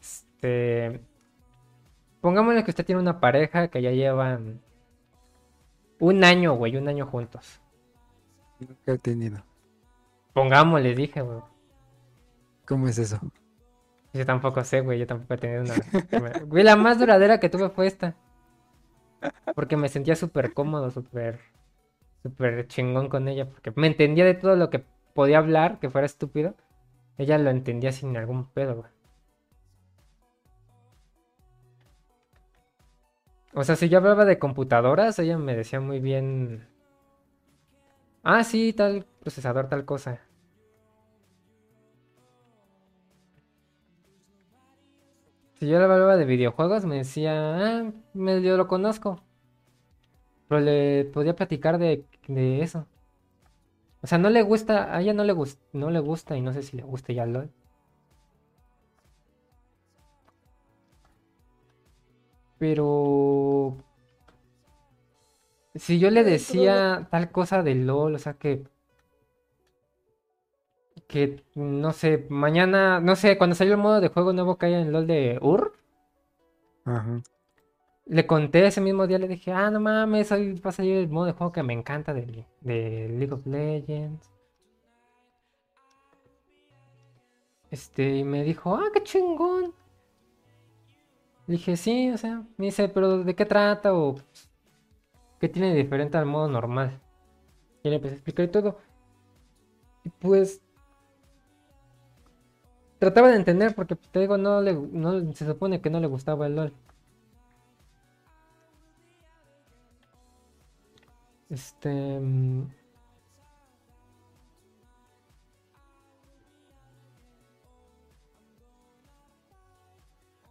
Este. 0.00 1.00
Pongámosle 2.20 2.64
que 2.64 2.72
usted 2.72 2.84
tiene 2.84 3.00
una 3.00 3.20
pareja 3.20 3.68
que 3.68 3.80
ya 3.80 3.92
llevan 3.92 4.60
un 6.00 6.24
año, 6.24 6.54
güey, 6.54 6.76
un 6.76 6.88
año 6.88 7.06
juntos. 7.06 7.60
Nunca 8.58 8.92
he 8.92 8.98
tenido. 8.98 9.44
Pongámosle, 10.32 10.96
dije, 10.96 11.22
güey. 11.22 11.40
¿Cómo 12.66 12.88
es 12.88 12.98
eso? 12.98 13.20
Yo 14.12 14.26
tampoco 14.26 14.64
sé, 14.64 14.80
güey, 14.80 14.98
yo 14.98 15.06
tampoco 15.06 15.34
he 15.34 15.38
tenido 15.38 15.62
una. 15.62 16.40
Güey, 16.46 16.64
la 16.64 16.74
más 16.74 16.98
duradera 16.98 17.38
que 17.38 17.48
tuve 17.48 17.70
fue 17.70 17.86
esta. 17.86 18.16
Porque 19.54 19.76
me 19.76 19.88
sentía 19.88 20.16
súper 20.16 20.52
cómodo, 20.52 20.90
súper. 20.90 21.49
Súper 22.22 22.66
chingón 22.68 23.08
con 23.08 23.28
ella. 23.28 23.48
Porque 23.48 23.72
me 23.76 23.86
entendía 23.86 24.24
de 24.24 24.34
todo 24.34 24.56
lo 24.56 24.70
que 24.70 24.84
podía 25.14 25.38
hablar, 25.38 25.78
que 25.80 25.90
fuera 25.90 26.06
estúpido. 26.06 26.54
Ella 27.18 27.38
lo 27.38 27.50
entendía 27.50 27.92
sin 27.92 28.16
algún 28.16 28.46
pedo, 28.46 28.76
güey. 28.76 28.90
O 33.52 33.64
sea, 33.64 33.76
si 33.76 33.88
yo 33.88 33.98
hablaba 33.98 34.24
de 34.24 34.38
computadoras, 34.38 35.18
ella 35.18 35.36
me 35.38 35.56
decía 35.56 35.80
muy 35.80 36.00
bien. 36.00 36.68
Ah, 38.22 38.44
sí, 38.44 38.72
tal 38.72 39.06
procesador, 39.20 39.68
tal 39.68 39.84
cosa. 39.84 40.20
Si 45.58 45.68
yo 45.68 45.76
hablaba 45.82 46.16
de 46.16 46.24
videojuegos, 46.24 46.86
me 46.86 46.96
decía, 46.96 47.32
ah, 47.34 47.92
medio 48.14 48.56
lo 48.56 48.66
conozco. 48.66 49.22
Pero 50.48 50.60
le 50.60 51.04
podía 51.06 51.36
platicar 51.36 51.78
de, 51.78 52.06
de 52.34 52.62
eso. 52.62 52.86
O 54.02 54.06
sea, 54.06 54.18
no 54.18 54.30
le 54.30 54.42
gusta, 54.42 54.94
a 54.94 55.00
ella 55.00 55.14
no 55.14 55.24
le, 55.24 55.32
gus- 55.32 55.58
no 55.72 55.90
le 55.90 56.00
gusta 56.00 56.36
y 56.36 56.42
no 56.42 56.52
sé 56.52 56.62
si 56.62 56.76
le 56.76 56.82
gusta 56.82 57.12
ya 57.12 57.24
LOL. 57.26 57.50
Pero 62.58 63.76
si 65.74 65.98
yo 65.98 66.10
le 66.10 66.22
decía 66.24 67.08
tal 67.10 67.30
cosa 67.32 67.62
de 67.62 67.74
LOL, 67.74 68.14
o 68.14 68.18
sea 68.18 68.34
que 68.34 68.64
que 71.08 71.42
no 71.54 71.92
sé, 71.92 72.26
mañana, 72.30 73.00
no 73.00 73.16
sé, 73.16 73.36
cuando 73.36 73.56
salió 73.56 73.74
el 73.74 73.80
modo 73.80 74.00
de 74.00 74.08
juego 74.08 74.32
nuevo 74.32 74.56
que 74.58 74.66
hay 74.66 74.74
en 74.74 74.92
LOL 74.92 75.06
de 75.06 75.38
UR, 75.42 75.72
Ajá. 76.84 77.22
Le 78.10 78.26
conté 78.26 78.66
ese 78.66 78.80
mismo 78.80 79.06
día, 79.06 79.18
le 79.18 79.28
dije, 79.28 79.52
ah, 79.52 79.70
no 79.70 79.78
mames, 79.78 80.32
hoy 80.32 80.54
va 80.54 80.70
a 80.70 80.72
salir 80.72 80.96
el 80.96 81.08
modo 81.08 81.26
de 81.26 81.32
juego 81.32 81.52
que 81.52 81.62
me 81.62 81.72
encanta 81.72 82.12
de, 82.12 82.44
League 82.62 83.32
of 83.32 83.46
Legends. 83.46 84.28
Este, 87.70 88.16
y 88.16 88.24
me 88.24 88.42
dijo, 88.42 88.74
ah, 88.74 88.88
qué 88.92 89.04
chingón. 89.04 89.72
Le 91.46 91.52
dije, 91.52 91.76
sí, 91.76 92.10
o 92.10 92.18
sea, 92.18 92.42
me 92.56 92.66
dice, 92.66 92.88
pero 92.88 93.22
¿de 93.22 93.36
qué 93.36 93.46
trata? 93.46 93.94
O 93.94 94.16
qué 95.38 95.48
tiene 95.48 95.72
diferente 95.74 96.18
al 96.18 96.26
modo 96.26 96.48
normal. 96.48 97.00
Y 97.84 97.90
le 97.90 97.96
empecé 97.96 98.14
a 98.14 98.16
explicar 98.16 98.44
y 98.44 98.48
todo. 98.48 98.78
Y 100.04 100.08
pues 100.10 100.60
trataba 102.98 103.28
de 103.28 103.36
entender 103.36 103.72
porque 103.76 103.94
te 103.94 104.18
digo, 104.18 104.36
no 104.36 104.60
le 104.60 104.74
no, 104.74 105.32
se 105.32 105.46
supone 105.46 105.80
que 105.80 105.90
no 105.90 106.00
le 106.00 106.08
gustaba 106.08 106.48
el 106.48 106.56
LOL. 106.56 106.74
Este 111.50 111.90
mm, 111.90 112.64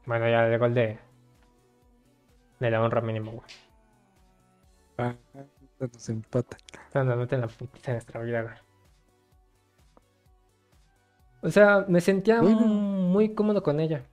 Bueno, 0.06 0.28
ya 0.28 0.46
el 0.48 0.74
de 0.74 1.00
de 2.60 2.72
la 2.72 2.82
honra 2.82 3.00
mínimo, 3.02 3.32
güey. 3.32 3.44
Ah, 4.98 5.16
nos 5.80 6.10
empata. 6.10 6.58
Dándote 6.94 7.38
la 7.38 7.48
putiza 7.48 7.92
de 7.92 7.98
nuestra 7.98 8.22
vida, 8.22 8.42
güey. 8.42 8.56
O 11.42 11.50
sea, 11.50 11.86
me 11.88 12.02
sentía 12.02 12.42
Bueno. 12.42 12.60
muy 12.60 13.34
cómodo 13.34 13.64
con 13.64 13.80
ella. 13.80 14.04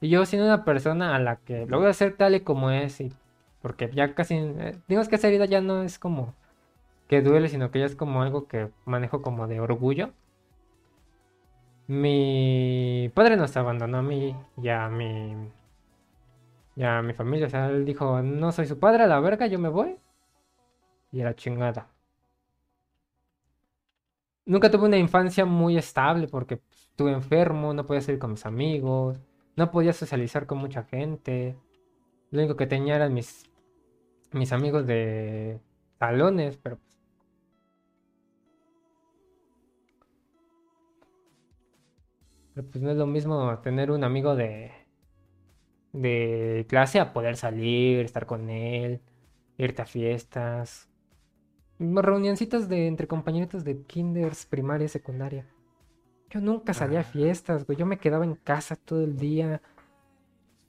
Y 0.00 0.08
yo 0.08 0.24
siendo 0.24 0.46
una 0.46 0.64
persona 0.64 1.14
a 1.14 1.18
la 1.18 1.36
que 1.36 1.66
lo 1.66 1.78
voy 1.78 1.88
a 1.88 1.90
hacer 1.90 2.16
tal 2.16 2.36
y 2.36 2.40
como 2.40 2.70
es. 2.70 3.00
Y 3.00 3.12
porque 3.64 3.90
ya 3.94 4.14
casi... 4.14 4.34
eh, 4.36 4.78
digamos 4.88 5.08
que 5.08 5.16
esa 5.16 5.28
herida 5.28 5.46
ya 5.46 5.62
no 5.62 5.84
es 5.84 5.98
como 5.98 6.34
que 7.08 7.22
duele, 7.22 7.48
sino 7.48 7.70
que 7.70 7.78
ya 7.78 7.86
es 7.86 7.96
como 7.96 8.20
algo 8.20 8.46
que 8.46 8.68
manejo 8.84 9.22
como 9.22 9.46
de 9.46 9.58
orgullo. 9.58 10.12
Mi 11.86 13.10
padre 13.14 13.38
nos 13.38 13.56
abandonó 13.56 13.98
a 13.98 14.02
mí 14.02 14.36
y 14.58 14.68
a 14.68 14.90
mi... 14.90 15.48
Y 16.76 16.82
a 16.82 17.00
mi 17.00 17.14
familia. 17.14 17.46
O 17.46 17.50
sea, 17.50 17.68
él 17.70 17.86
dijo, 17.86 18.20
no 18.20 18.52
soy 18.52 18.66
su 18.66 18.78
padre, 18.78 19.04
a 19.04 19.06
la 19.06 19.18
verga, 19.20 19.46
yo 19.46 19.58
me 19.58 19.70
voy. 19.70 19.96
Y 21.10 21.22
a 21.22 21.24
la 21.24 21.34
chingada. 21.34 21.88
Nunca 24.44 24.70
tuve 24.70 24.84
una 24.88 24.98
infancia 24.98 25.46
muy 25.46 25.78
estable 25.78 26.28
porque 26.28 26.58
pues, 26.58 26.80
estuve 26.82 27.12
enfermo, 27.12 27.72
no 27.72 27.86
podía 27.86 28.02
salir 28.02 28.18
con 28.18 28.32
mis 28.32 28.44
amigos, 28.44 29.18
no 29.56 29.70
podía 29.70 29.94
socializar 29.94 30.46
con 30.46 30.58
mucha 30.58 30.82
gente. 30.84 31.56
Lo 32.30 32.40
único 32.40 32.56
que 32.56 32.66
tenía 32.66 32.96
eran 32.96 33.14
mis, 33.14 33.48
mis 34.34 34.52
amigos 34.52 34.86
de 34.86 35.60
salones, 35.98 36.56
pero 36.58 36.76
pues, 36.78 36.98
pero 42.54 42.66
pues 42.68 42.82
no 42.82 42.90
es 42.90 42.96
lo 42.96 43.06
mismo 43.06 43.58
tener 43.60 43.90
un 43.90 44.04
amigo 44.04 44.36
de, 44.36 44.72
de 45.92 46.66
clase 46.68 47.00
a 47.00 47.12
poder 47.12 47.36
salir, 47.36 48.00
estar 48.04 48.26
con 48.26 48.50
él, 48.50 49.00
irte 49.58 49.82
a 49.82 49.86
fiestas. 49.86 50.88
Reunioncitas 51.78 52.68
de 52.68 52.86
entre 52.86 53.08
compañeritos 53.08 53.64
de 53.64 53.82
kinders, 53.82 54.46
primaria 54.46 54.86
y 54.86 54.88
secundaria. 54.88 55.46
Yo 56.30 56.40
nunca 56.40 56.74
salía 56.74 57.00
a 57.00 57.02
Ah. 57.02 57.04
fiestas, 57.04 57.66
güey. 57.66 57.78
Yo 57.78 57.86
me 57.86 57.98
quedaba 57.98 58.24
en 58.24 58.34
casa 58.36 58.76
todo 58.76 59.02
el 59.04 59.16
día. 59.16 59.60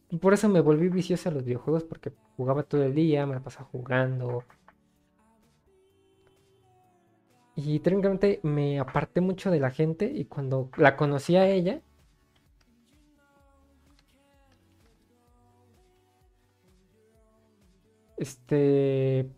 Y 0.09 0.17
por 0.17 0.33
eso 0.33 0.49
me 0.49 0.61
volví 0.61 0.89
vicioso 0.89 1.29
a 1.29 1.31
los 1.31 1.43
videojuegos, 1.45 1.83
porque 1.83 2.11
jugaba 2.37 2.63
todo 2.63 2.83
el 2.83 2.93
día, 2.93 3.25
me 3.25 3.35
la 3.35 3.41
pasaba 3.41 3.69
jugando. 3.71 4.43
Y 7.55 7.79
técnicamente 7.79 8.39
me 8.43 8.79
aparté 8.79 9.21
mucho 9.21 9.49
de 9.49 9.59
la 9.59 9.71
gente 9.71 10.05
y 10.05 10.25
cuando 10.25 10.69
la 10.77 10.97
conocí 10.97 11.37
a 11.37 11.47
ella, 11.47 11.81
este, 18.17 19.29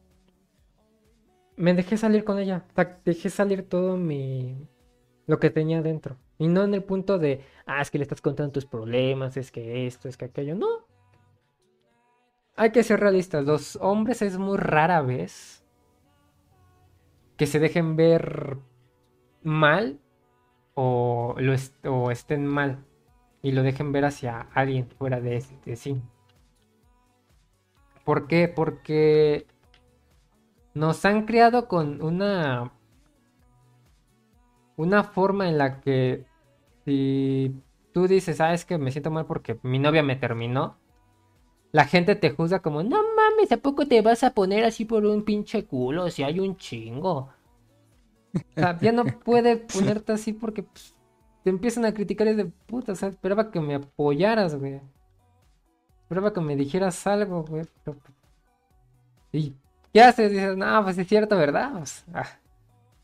me 1.58 1.74
dejé 1.74 1.98
salir 1.98 2.24
con 2.24 2.40
ella. 2.40 2.66
Dejé 3.06 3.30
salir 3.30 3.70
todo 3.70 3.98
mi, 3.98 4.68
lo 5.28 5.40
que 5.40 5.52
tenía 5.52 5.82
dentro. 5.82 6.18
Y 6.40 6.48
no 6.48 6.64
en 6.64 6.74
el 6.74 6.84
punto 6.84 7.20
de, 7.20 7.42
ah, 7.66 7.82
es 7.82 7.92
que 7.92 7.98
le 7.98 8.04
estás 8.04 8.22
contando 8.22 8.52
tus 8.52 8.66
problemas, 8.66 9.38
es 9.38 9.52
que 9.52 9.86
esto, 9.88 10.08
es 10.08 10.18
que 10.18 10.26
aquello. 10.26 10.56
No. 10.56 10.87
Hay 12.58 12.72
que 12.74 12.84
ser 12.84 13.00
realistas. 13.00 13.46
Los 13.46 13.78
hombres 13.78 14.22
es 14.22 14.38
muy 14.38 14.58
rara 14.58 15.02
vez 15.02 15.64
que 17.38 17.46
se 17.46 17.60
dejen 17.60 17.96
ver 17.96 18.58
mal 19.44 20.00
o, 20.76 21.36
lo 21.40 21.54
est- 21.54 21.76
estén 22.12 22.48
mal 22.48 22.86
y 23.42 23.52
lo 23.54 23.64
dejen 23.64 23.92
ver 23.92 24.06
hacia 24.06 24.42
alguien 24.54 24.88
fuera 24.90 25.22
de, 25.22 25.44
de 25.66 25.76
sí. 25.76 26.02
¿Por 28.06 28.28
qué? 28.28 28.48
Porque 28.48 29.46
nos 30.74 31.04
han 31.04 31.26
creado 31.26 31.68
con 31.68 32.02
una 32.02 32.72
una 34.76 35.04
forma 35.04 35.50
en 35.50 35.58
la 35.58 35.82
que 35.82 36.26
si 36.86 37.54
tú 37.94 38.08
dices, 38.08 38.40
ah, 38.42 38.54
es 38.54 38.66
que 38.66 38.78
me 38.78 38.92
siento 38.92 39.12
mal 39.12 39.26
porque 39.26 39.60
mi 39.64 39.80
novia 39.80 40.04
me 40.04 40.16
terminó, 40.16 40.78
la 41.72 41.86
gente 41.86 42.16
te 42.16 42.32
juzga 42.32 42.62
como, 42.62 42.84
no 42.84 42.98
mames, 43.16 43.52
¿a 43.52 43.58
poco 43.58 43.86
te 43.86 44.02
vas 44.02 44.24
a 44.24 44.34
poner 44.34 44.64
así 44.64 44.86
por 44.86 45.06
un 45.06 45.24
pinche 45.24 45.66
culo 45.66 46.10
si 46.10 46.24
hay 46.24 46.40
un 46.40 46.58
chingo? 46.58 47.30
O 48.34 48.40
sea, 48.56 48.78
ya 48.80 48.92
no 48.92 49.04
puede 49.26 49.58
ponerte 49.58 50.14
así 50.14 50.34
porque 50.34 50.64
pues, 50.64 50.96
te 51.44 51.50
empiezan 51.50 51.86
a 51.86 51.94
criticar 51.94 52.28
y 52.28 52.32
es 52.32 52.38
de 52.38 52.46
puta, 52.46 52.94
o 52.94 52.96
sea, 52.96 53.10
esperaba 53.10 53.52
que 53.52 53.60
me 53.60 53.76
apoyaras, 53.76 54.56
güey. 54.56 54.82
Esperaba 56.04 56.34
que 56.34 56.42
me 56.42 56.56
dijeras 56.56 57.06
algo, 57.06 57.44
güey. 57.44 57.66
pero, 57.84 57.98
¿Y 59.32 59.56
qué 59.94 60.02
haces? 60.02 60.32
Dices, 60.32 60.56
no, 60.56 60.84
pues 60.84 60.98
es 60.98 61.08
cierto, 61.08 61.38
¿verdad? 61.38 61.72
Pues, 61.74 62.06
ah. 62.14 62.28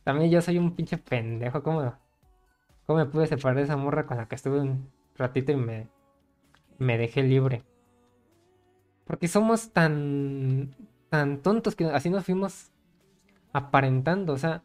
También 0.04 0.32
yo 0.32 0.42
soy 0.42 0.58
un 0.58 0.76
pinche 0.76 0.98
pendejo. 0.98 1.64
¿Cómo, 1.64 1.94
cómo 2.86 3.00
me 3.00 3.06
pude 3.06 3.28
separar 3.28 3.58
de 3.58 3.64
esa 3.64 3.78
morra 3.78 4.06
con 4.06 4.18
la 4.18 4.28
que 4.28 4.36
estuve 4.36 4.60
un 4.60 4.90
ratito 5.16 5.52
y 5.52 5.56
me, 5.56 5.88
me 6.78 6.98
dejé 6.98 7.24
libre? 7.24 7.64
Porque 9.06 9.28
somos 9.28 9.72
tan, 9.72 10.76
tan 11.10 11.40
tontos 11.40 11.76
que 11.76 11.86
así 11.86 12.10
nos 12.10 12.26
fuimos 12.26 12.72
aparentando. 13.52 14.34
O 14.34 14.38
sea, 14.38 14.64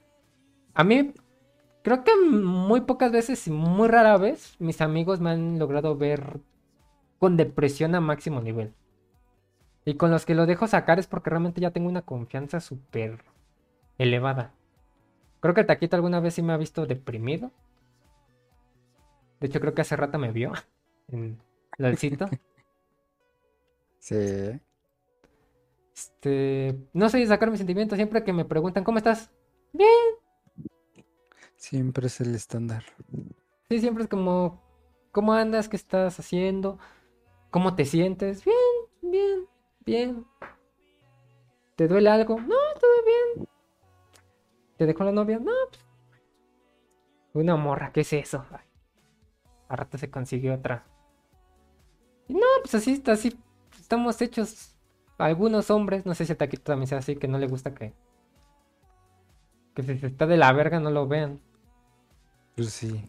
a 0.75 0.85
mí 0.85 1.13
creo 1.83 2.05
que 2.05 2.13
muy 2.17 2.83
pocas 2.83 3.13
veces 3.13 3.47
y 3.47 3.51
muy 3.51 3.89
rara 3.89 4.17
vez 4.17 4.57
mis 4.59 4.81
amigos 4.81 5.21
me 5.21 5.31
han 5.31 5.59
logrado 5.59 5.97
ver 5.97 6.41
con 7.19 7.37
depresión 7.37 7.95
a 7.95 8.01
máximo 8.01 8.41
nivel. 8.41 8.73
Y 9.85 9.95
con 9.95 10.11
los 10.11 10.27
que 10.27 10.35
lo 10.35 10.47
dejo 10.47 10.67
sacar 10.67 10.99
es 10.99 11.07
porque 11.07 11.31
realmente 11.31 11.61
ya 11.61 11.71
tengo 11.71 11.89
una 11.89 12.03
confianza 12.03 12.61
súper 12.61 13.25
elevada. 13.97 14.53
Creo 15.41 15.55
que 15.55 15.63
el 15.63 15.67
taquito 15.67 15.97
alguna 15.97 16.21
vez 16.21 16.35
sí 16.35 16.43
me 16.43 16.53
ha 16.53 16.57
visto 16.57 16.87
deprimido. 16.87 17.51
De 19.41 19.47
hecho, 19.47 19.61
creo 19.61 19.75
que 19.75 19.83
hace 19.83 19.97
rato 19.97 20.19
me 20.19 20.33
vio 20.33 20.53
en 21.09 21.39
sitio. 21.97 22.29
Sí. 23.99 24.61
Este, 25.95 26.79
no 26.93 27.09
sé 27.09 27.27
sacar 27.27 27.51
mis 27.51 27.59
sentimientos 27.59 27.97
siempre 27.97 28.23
que 28.23 28.33
me 28.33 28.45
preguntan, 28.45 28.85
¿cómo 28.85 28.99
estás? 28.99 29.33
Bien. 29.73 29.89
Siempre 31.57 32.07
es 32.07 32.21
el 32.21 32.35
estándar. 32.35 32.85
Sí, 33.69 33.81
siempre 33.81 34.05
es 34.05 34.09
como, 34.09 34.63
¿cómo 35.11 35.33
andas? 35.33 35.69
¿Qué 35.69 35.77
estás 35.77 36.19
haciendo? 36.21 36.79
¿Cómo 37.51 37.75
te 37.75 37.85
sientes? 37.85 38.45
Bien, 38.45 38.57
bien, 39.03 39.47
bien. 39.85 40.27
¿Te 41.75 41.89
duele 41.89 42.11
algo? 42.11 42.39
No, 42.41 42.57
todo 42.81 43.05
bien. 43.05 43.49
¿Te 44.77 44.87
dejó 44.87 45.03
la 45.03 45.13
novia? 45.13 45.39
No, 45.39 45.53
pues. 45.69 45.85
Una 47.35 47.57
morra, 47.57 47.93
¿qué 47.93 48.03
es 48.03 48.13
eso? 48.13 48.45
Ay, 48.51 48.67
a 49.69 49.77
rato 49.77 49.99
se 49.99 50.11
consiguió 50.11 50.55
otra. 50.55 50.87
Y 52.29 52.35
no, 52.35 52.47
pues 52.63 52.75
así, 52.77 53.03
así 53.07 53.37
estamos 53.89 54.21
hechos. 54.21 54.75
Algunos 55.17 55.71
hombres, 55.71 56.05
no 56.05 56.15
sé 56.15 56.27
si 56.27 56.33
el 56.33 56.39
taquito 56.39 56.63
también 56.63 56.87
sea 56.87 56.99
así, 56.99 57.17
que 57.17 57.27
no 57.27 57.39
le 57.39 57.49
gusta 57.49 57.75
que. 57.75 57.95
Que 59.75 59.83
si 59.83 59.99
se 59.99 60.09
está 60.09 60.27
de 60.27 60.37
la 60.37 60.53
verga 60.53 60.79
no 60.79 60.91
lo 60.91 61.09
vean. 61.09 61.41
Pues 62.55 62.69
sí. 62.69 63.03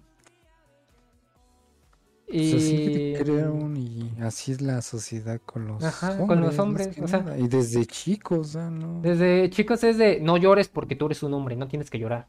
Y. 2.29 2.51
Pues 2.51 2.63
así 2.63 3.13
crearon 3.19 3.75
y 3.75 4.15
así 4.21 4.53
es 4.53 4.61
la 4.61 4.81
sociedad 4.81 5.41
con 5.45 5.67
los 5.67 5.83
Ajá, 5.83 6.11
hombres. 6.11 6.27
con 6.27 6.41
los 6.41 6.59
hombres, 6.59 6.99
o 6.99 7.07
sea-. 7.07 7.37
Y 7.37 7.49
desde 7.49 7.85
chicos, 7.85 8.55
¿no? 8.55 9.01
Desde 9.01 9.49
chicos 9.49 9.83
es 9.83 9.97
de 9.97 10.21
no 10.21 10.37
llores 10.37 10.69
porque 10.69 10.95
tú 10.95 11.07
eres 11.07 11.21
un 11.23 11.33
hombre, 11.33 11.57
no 11.57 11.67
tienes 11.67 11.89
que 11.89 11.99
llorar. 11.99 12.27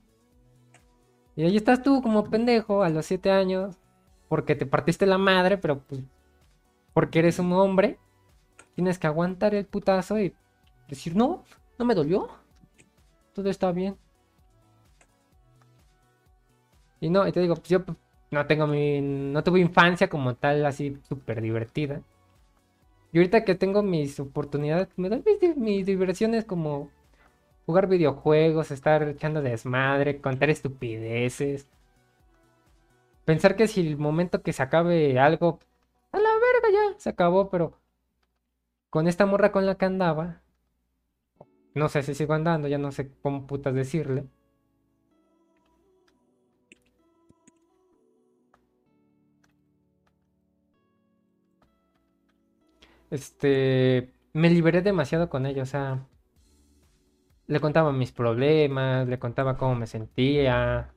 Y 1.37 1.45
ahí 1.45 1.57
estás 1.57 1.83
tú 1.83 2.03
como 2.03 2.25
pendejo 2.29 2.83
a 2.83 2.91
los 2.91 3.07
7 3.07 3.31
años, 3.31 3.77
porque 4.29 4.57
te 4.57 4.67
partiste 4.67 5.07
la 5.07 5.19
madre, 5.19 5.57
pero 5.57 5.79
pues 5.79 6.03
porque 6.93 7.21
eres 7.21 7.39
un 7.39 7.53
hombre, 7.53 7.99
tienes 8.81 8.99
que 8.99 9.07
aguantar 9.07 9.55
el 9.55 9.67
putazo 9.67 10.19
y 10.19 10.35
decir, 10.89 11.15
no, 11.15 11.45
no 11.79 11.85
me 11.85 11.95
dolió, 11.95 12.31
todo 13.35 13.51
está 13.51 13.73
bien. 13.73 13.95
Y 16.99 17.11
no, 17.11 17.29
y 17.29 17.33
te 17.33 17.41
digo, 17.41 17.57
pues 17.57 17.69
yo 17.69 17.81
no 18.31 18.47
tengo 18.47 18.67
mi, 18.67 19.03
no 19.03 19.45
tuve 19.45 19.61
infancia 19.61 20.09
como 20.09 20.35
tal 20.35 20.65
así 20.65 20.97
súper 21.07 21.43
divertida. 21.43 22.01
Y 23.13 23.19
ahorita 23.19 23.45
que 23.45 23.55
tengo 23.55 23.83
mis 23.83 24.19
oportunidades, 24.19 24.89
me 24.97 25.11
doy 25.11 25.23
mis, 25.27 25.57
mis 25.59 25.85
diversiones 25.85 26.47
como 26.47 26.89
jugar 27.67 27.87
videojuegos, 27.87 28.71
estar 28.71 29.03
echando 29.03 29.43
desmadre, 29.43 30.23
contar 30.23 30.49
estupideces. 30.49 31.69
Pensar 33.27 33.57
que 33.57 33.69
si 33.69 33.87
el 33.87 33.99
momento 33.99 34.41
que 34.41 34.55
se 34.55 34.63
acabe 34.63 35.19
algo, 35.19 35.59
a 36.13 36.17
la 36.19 36.31
verga 36.31 36.71
ya, 36.73 36.99
se 36.99 37.11
acabó, 37.11 37.51
pero 37.51 37.80
con 38.91 39.09
esta 39.09 39.27
morra 39.27 39.53
con 39.53 39.67
la 39.67 39.77
que 39.77 39.87
andaba, 39.87 40.43
no 41.75 41.89
sé 41.89 42.03
si 42.05 42.15
sigo 42.15 42.35
andando, 42.35 42.69
ya 42.69 42.79
no 42.79 42.93
sé 42.93 43.13
cómo 43.23 43.47
putas 43.47 43.75
decirle. 43.75 44.29
Este, 53.11 54.13
me 54.33 54.51
liberé 54.51 54.83
demasiado 54.83 55.29
con 55.29 55.47
ella, 55.47 55.63
o 55.63 55.67
sea, 55.67 56.07
le 57.49 57.61
contaba 57.61 57.93
mis 57.93 58.13
problemas, 58.13 59.07
le 59.09 59.19
contaba 59.19 59.57
cómo 59.59 59.75
me 59.75 59.87
sentía. 59.87 60.95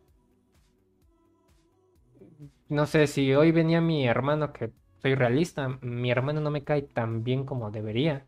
No 2.70 2.86
sé 2.88 3.08
si 3.08 3.34
hoy 3.34 3.52
venía 3.52 3.80
mi 3.82 4.06
hermano, 4.08 4.52
que 4.54 4.74
soy 5.04 5.14
realista, 5.16 5.68
mi 5.82 6.10
hermano 6.10 6.42
no 6.42 6.50
me 6.50 6.64
cae 6.64 6.82
tan 6.82 7.24
bien 7.24 7.46
como 7.46 7.70
debería. 7.70 8.26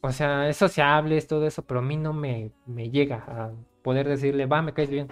O 0.00 0.12
sea, 0.12 0.48
es 0.48 0.56
sociable, 0.56 1.16
es 1.16 1.26
todo 1.26 1.46
eso, 1.46 1.64
pero 1.64 1.80
a 1.80 1.82
mí 1.82 1.96
no 1.96 2.12
me, 2.12 2.52
me 2.66 2.90
llega 2.90 3.16
a 3.26 3.52
poder 3.82 4.08
decirle, 4.08 4.46
va, 4.46 4.62
me 4.62 4.72
caes 4.74 4.90
bien. 4.90 5.08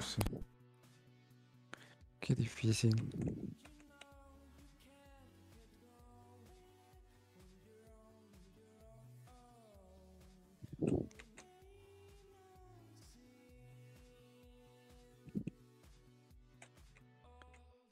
Sí. 0.00 0.22
Qué 2.20 2.34
difícil. 2.34 2.94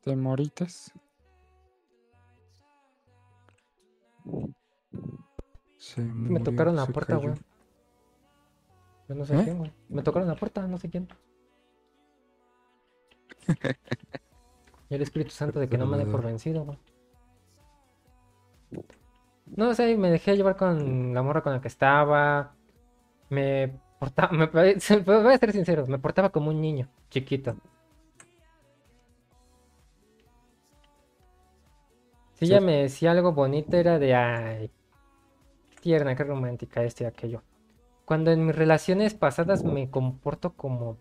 ¿Temoritas? 0.07 0.93
Se 5.79 6.01
Me 6.01 6.31
murió, 6.31 6.45
tocaron 6.45 6.77
la 6.77 6.87
puerta, 6.87 7.17
güey. 7.17 7.35
Yo 9.09 9.15
no 9.17 9.25
sé 9.25 9.37
¿Eh? 9.37 9.41
quién, 9.43 9.59
güey. 9.59 9.73
Me 9.89 10.05
tocaron 10.05 10.29
la 10.29 10.37
puerta, 10.37 10.65
no 10.69 10.79
sé 10.79 10.91
quién. 10.91 11.09
Y 14.89 14.95
el 14.95 15.03
Espíritu 15.03 15.33
Santo 15.33 15.59
de 15.59 15.69
que 15.69 15.77
no 15.77 15.87
me 15.87 15.99
dé 15.99 16.07
por 16.07 16.23
vencido, 16.23 16.65
güey. 16.65 16.79
No 19.47 19.75
sé, 19.75 19.97
me 19.97 20.13
dejé 20.13 20.37
llevar 20.37 20.57
con 20.57 21.15
la 21.15 21.23
morra 21.25 21.43
con 21.43 21.53
la 21.53 21.61
que 21.61 21.67
estaba. 21.67 22.55
Me 23.29 23.77
portaba, 23.99 24.31
me, 24.31 24.47
voy 24.47 25.35
a 25.35 25.39
ser 25.39 25.51
sincero, 25.51 25.85
me 25.89 25.99
portaba 25.99 26.31
como 26.31 26.51
un 26.51 26.61
niño 26.61 26.89
chiquito. 27.11 27.57
Si 32.37 32.45
ella 32.45 32.61
me 32.61 32.83
decía 32.83 33.13
algo 33.13 33.33
bonito 33.33 33.77
era 33.79 33.99
de, 33.99 34.15
ay, 34.15 34.71
tierna, 35.81 36.15
qué 36.15 36.23
romántica, 36.23 36.83
esto 36.85 37.05
y 37.05 37.07
aquello. 37.07 37.43
Cuando 38.05 38.31
en 38.31 38.47
mis 38.47 38.55
relaciones 38.55 39.15
pasadas 39.15 39.65
me 39.65 39.91
comporto 39.91 40.53
como, 40.53 40.99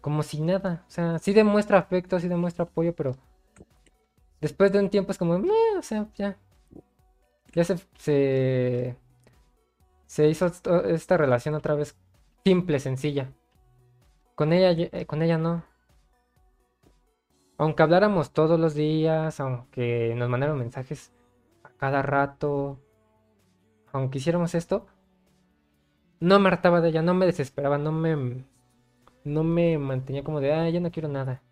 como 0.00 0.24
si 0.24 0.40
nada. 0.40 0.84
O 0.88 0.90
sea, 0.90 1.18
sí 1.20 1.32
demuestra 1.32 1.78
afecto, 1.78 2.18
sí 2.18 2.26
demuestra 2.26 2.64
apoyo, 2.64 2.94
pero 2.96 3.16
después 4.40 4.72
de 4.72 4.80
un 4.80 4.90
tiempo 4.90 5.12
es 5.12 5.18
como, 5.18 5.38
"Meh", 5.38 5.78
o 5.78 5.82
sea, 5.82 6.08
ya. 6.16 6.36
Ya 7.52 7.62
se, 7.62 7.76
se, 7.96 8.96
se 10.06 10.28
hizo 10.28 10.50
esta 10.86 11.16
relación 11.16 11.54
otra 11.54 11.76
vez 11.76 11.96
simple, 12.44 12.80
sencilla. 12.80 13.30
Con 14.34 14.52
ella, 14.52 14.88
eh, 14.92 15.06
con 15.06 15.22
ella 15.22 15.38
no. 15.38 15.62
Aunque 17.56 17.82
habláramos 17.82 18.32
todos 18.32 18.58
los 18.58 18.74
días, 18.74 19.38
aunque 19.38 20.14
nos 20.16 20.28
mandaran 20.28 20.58
mensajes 20.58 21.12
a 21.62 21.70
cada 21.70 22.02
rato, 22.02 22.80
aunque 23.92 24.18
hiciéramos 24.18 24.54
esto, 24.56 24.86
no 26.18 26.40
me 26.40 26.48
hartaba 26.48 26.80
de 26.80 26.88
ella, 26.88 27.02
no 27.02 27.14
me 27.14 27.26
desesperaba, 27.26 27.78
no 27.78 27.92
me, 27.92 28.44
no 29.22 29.44
me 29.44 29.78
mantenía 29.78 30.24
como 30.24 30.40
de, 30.40 30.52
ah, 30.52 30.68
ya 30.68 30.80
no 30.80 30.90
quiero 30.90 31.08
nada. 31.08 31.42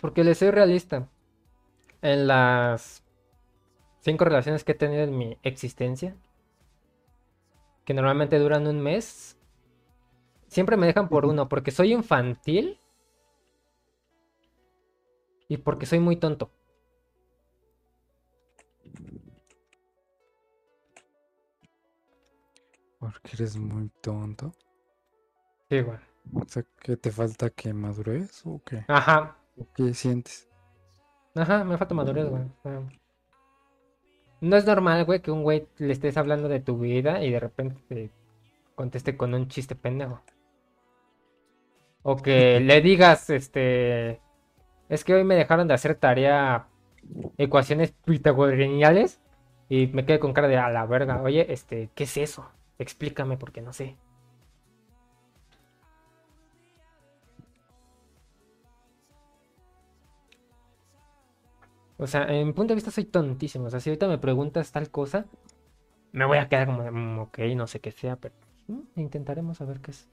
Porque 0.00 0.22
le 0.22 0.34
soy 0.34 0.50
realista. 0.50 1.08
En 2.00 2.26
las 2.26 3.02
cinco 4.00 4.24
relaciones 4.24 4.62
que 4.62 4.72
he 4.72 4.74
tenido 4.76 5.02
en 5.02 5.16
mi 5.16 5.38
existencia, 5.42 6.14
que 7.84 7.94
normalmente 7.94 8.38
duran 8.38 8.66
un 8.66 8.80
mes, 8.80 9.38
siempre 10.46 10.76
me 10.76 10.86
dejan 10.86 11.08
por 11.08 11.24
uno, 11.26 11.48
porque 11.48 11.70
soy 11.70 11.92
infantil 11.92 12.78
y 15.48 15.58
porque 15.58 15.86
soy 15.86 16.00
muy 16.00 16.16
tonto. 16.16 16.50
Porque 22.98 23.30
eres 23.34 23.56
muy 23.56 23.90
tonto. 24.00 24.52
Sí, 25.68 25.80
güey. 25.80 25.98
O 26.32 26.48
sea, 26.48 26.64
¿que 26.80 26.96
te 26.96 27.10
falta 27.10 27.50
que 27.50 27.74
madurez 27.74 28.42
o 28.46 28.62
qué? 28.64 28.84
Ajá. 28.88 29.36
¿O 29.58 29.66
qué 29.74 29.92
sientes? 29.92 30.48
Ajá, 31.34 31.64
me 31.64 31.76
falta 31.76 31.94
madurez, 31.94 32.28
güey. 32.28 32.44
no 34.40 34.56
es 34.56 34.64
normal, 34.64 35.04
güey, 35.04 35.20
que 35.20 35.30
un 35.30 35.42
güey 35.42 35.68
le 35.78 35.92
estés 35.92 36.16
hablando 36.16 36.48
de 36.48 36.60
tu 36.60 36.78
vida 36.78 37.22
y 37.22 37.30
de 37.30 37.40
repente 37.40 37.82
te 37.88 38.10
conteste 38.74 39.16
con 39.16 39.34
un 39.34 39.48
chiste 39.48 39.74
pendejo. 39.74 40.22
O 42.02 42.16
que 42.16 42.60
le 42.60 42.80
digas, 42.80 43.30
este, 43.30 44.20
es 44.88 45.04
que 45.04 45.14
hoy 45.14 45.24
me 45.24 45.34
dejaron 45.36 45.68
de 45.68 45.74
hacer 45.74 45.94
tarea 45.96 46.68
ecuaciones 47.38 47.92
pitagoriales 48.04 49.20
y 49.68 49.88
me 49.88 50.06
quedé 50.06 50.18
con 50.20 50.32
cara 50.34 50.48
de 50.48 50.58
a 50.58 50.70
la 50.70 50.86
verga. 50.86 51.22
Oye, 51.22 51.52
este, 51.52 51.90
¿qué 51.94 52.04
es 52.04 52.16
eso? 52.16 52.50
Explícame 52.78 53.36
porque 53.38 53.62
no 53.62 53.72
sé. 53.72 53.96
O 61.96 62.06
sea, 62.06 62.24
en 62.32 62.46
mi 62.48 62.52
punto 62.52 62.72
de 62.72 62.76
vista 62.76 62.90
soy 62.90 63.04
tontísimo. 63.04 63.66
O 63.66 63.70
sea, 63.70 63.80
si 63.80 63.90
ahorita 63.90 64.08
me 64.08 64.18
preguntas 64.18 64.72
tal 64.72 64.90
cosa, 64.90 65.26
me 66.12 66.24
voy 66.26 66.38
a 66.38 66.48
quedar 66.48 66.66
como, 66.66 66.82
de, 66.84 66.92
"Mm, 66.92 67.20
ok, 67.20 67.38
no 67.56 67.66
sé 67.68 67.80
qué 67.80 67.92
sea, 67.92 68.16
pero 68.16 68.34
intentaremos 68.96 69.58
saber 69.58 69.80
qué 69.80 69.92
es. 69.92 70.08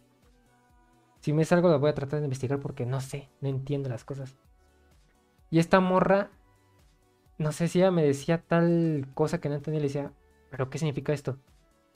Si 1.21 1.31
me 1.31 1.43
es 1.43 1.51
algo, 1.53 1.69
lo 1.69 1.79
voy 1.79 1.89
a 1.89 1.93
tratar 1.93 2.19
de 2.19 2.25
investigar 2.25 2.59
porque 2.59 2.85
no 2.85 2.99
sé, 2.99 3.29
no 3.39 3.47
entiendo 3.47 3.87
las 3.89 4.03
cosas. 4.03 4.35
Y 5.51 5.59
esta 5.59 5.79
morra, 5.81 6.31
no 7.37 7.51
sé 7.51 7.67
si 7.67 7.79
ella 7.79 7.91
me 7.91 8.03
decía 8.03 8.41
tal 8.41 9.05
cosa 9.13 9.39
que 9.39 9.49
no 9.49 9.55
entendía, 9.55 9.81
le 9.81 9.87
decía, 9.87 10.13
¿pero 10.49 10.69
qué 10.69 10.77
significa 10.79 11.13
esto? 11.13 11.37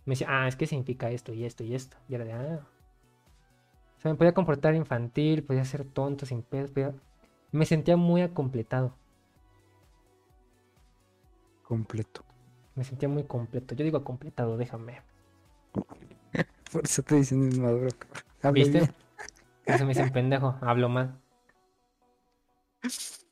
Me 0.06 0.12
decía, 0.12 0.28
ah, 0.30 0.48
es 0.48 0.56
que 0.56 0.68
significa 0.68 1.10
esto 1.10 1.34
y 1.34 1.46
esto 1.46 1.64
y 1.64 1.74
esto. 1.74 1.98
Y 2.10 2.16
era 2.16 2.26
de, 2.26 2.34
ah. 2.34 2.60
O 3.98 4.02
sea, 4.02 4.12
me 4.12 4.18
podía 4.18 4.34
comportar 4.34 4.76
infantil, 4.76 5.44
podía 5.44 5.66
ser 5.66 5.86
tonto, 5.86 6.26
sin 6.26 6.44
pedos, 6.44 6.70
podía- 6.72 6.94
Me 7.52 7.66
sentía 7.66 7.96
muy 7.98 8.22
acompletado. 8.22 8.94
Completo. 11.64 12.24
Me 12.76 12.84
sentía 12.84 13.08
muy 13.10 13.24
completo. 13.24 13.74
Yo 13.74 13.86
digo 13.86 14.04
completado, 14.04 14.58
déjame. 14.58 15.02
Por 16.72 16.84
eso 16.84 17.02
te 17.04 17.16
dicen 17.16 17.52
inmaduro. 17.52 17.88
¿Viste? 18.54 18.94
Eso 19.66 19.86
me 19.86 19.90
dicen 19.90 20.12
pendejo, 20.12 20.56
hablo 20.62 20.90
mal. 20.90 21.20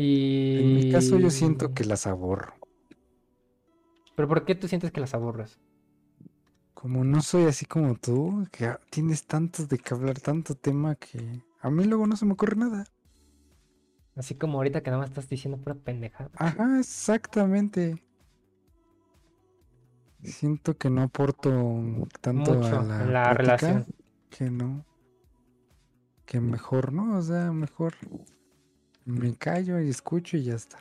Y... 0.00 0.58
En 0.60 0.74
mi 0.76 0.90
caso 0.90 1.18
yo 1.18 1.28
siento 1.28 1.74
que 1.74 1.84
las 1.84 2.06
aborro. 2.06 2.54
¿Pero 4.16 4.28
por 4.28 4.46
qué 4.46 4.54
tú 4.54 4.66
sientes 4.66 4.90
que 4.92 5.00
las 5.00 5.12
aburras? 5.12 5.58
Como 6.72 7.04
no 7.04 7.20
soy 7.20 7.44
así 7.44 7.66
como 7.66 7.94
tú, 7.96 8.46
que 8.50 8.74
tienes 8.88 9.26
tantos 9.26 9.68
de 9.68 9.76
que 9.76 9.92
hablar, 9.92 10.18
tanto 10.18 10.54
tema 10.54 10.94
que 10.94 11.42
a 11.60 11.70
mí 11.70 11.84
luego 11.84 12.06
no 12.06 12.16
se 12.16 12.24
me 12.24 12.32
ocurre 12.32 12.56
nada. 12.56 12.86
Así 14.16 14.34
como 14.34 14.56
ahorita 14.56 14.82
que 14.82 14.90
nada 14.90 15.02
más 15.02 15.10
estás 15.10 15.28
diciendo 15.28 15.58
pura 15.58 15.74
pendejada. 15.74 16.30
Ajá, 16.34 16.78
exactamente. 16.78 18.02
Siento 20.22 20.78
que 20.78 20.88
no 20.88 21.02
aporto 21.02 21.50
tanto 22.22 22.54
Mucho 22.54 22.80
a 22.80 22.84
la, 22.84 23.34
relación. 23.34 23.86
que 24.30 24.50
no. 24.50 24.86
Que 26.24 26.40
mejor, 26.40 26.92
¿no? 26.94 27.18
O 27.18 27.22
sea, 27.22 27.52
mejor 27.52 27.94
me 29.04 29.34
callo 29.36 29.80
y 29.80 29.88
escucho 29.90 30.36
y 30.36 30.44
ya 30.44 30.54
está. 30.54 30.78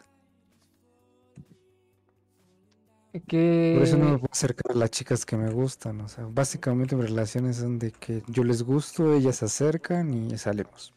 Que... 3.27 3.73
Por 3.75 3.83
eso 3.87 3.97
no 3.97 4.05
me 4.05 4.17
puedo 4.19 4.31
acercar 4.31 4.71
a 4.71 4.75
las 4.77 4.91
chicas 4.91 5.25
que 5.25 5.35
me 5.35 5.49
gustan. 5.49 5.99
O 6.01 6.07
sea, 6.07 6.27
básicamente 6.29 6.95
mis 6.95 7.09
relaciones 7.09 7.57
son 7.57 7.79
de 7.79 7.91
que 7.91 8.23
yo 8.27 8.43
les 8.43 8.61
gusto, 8.61 9.13
ellas 9.15 9.37
se 9.37 9.45
acercan 9.45 10.13
y 10.13 10.37
salimos. 10.37 10.93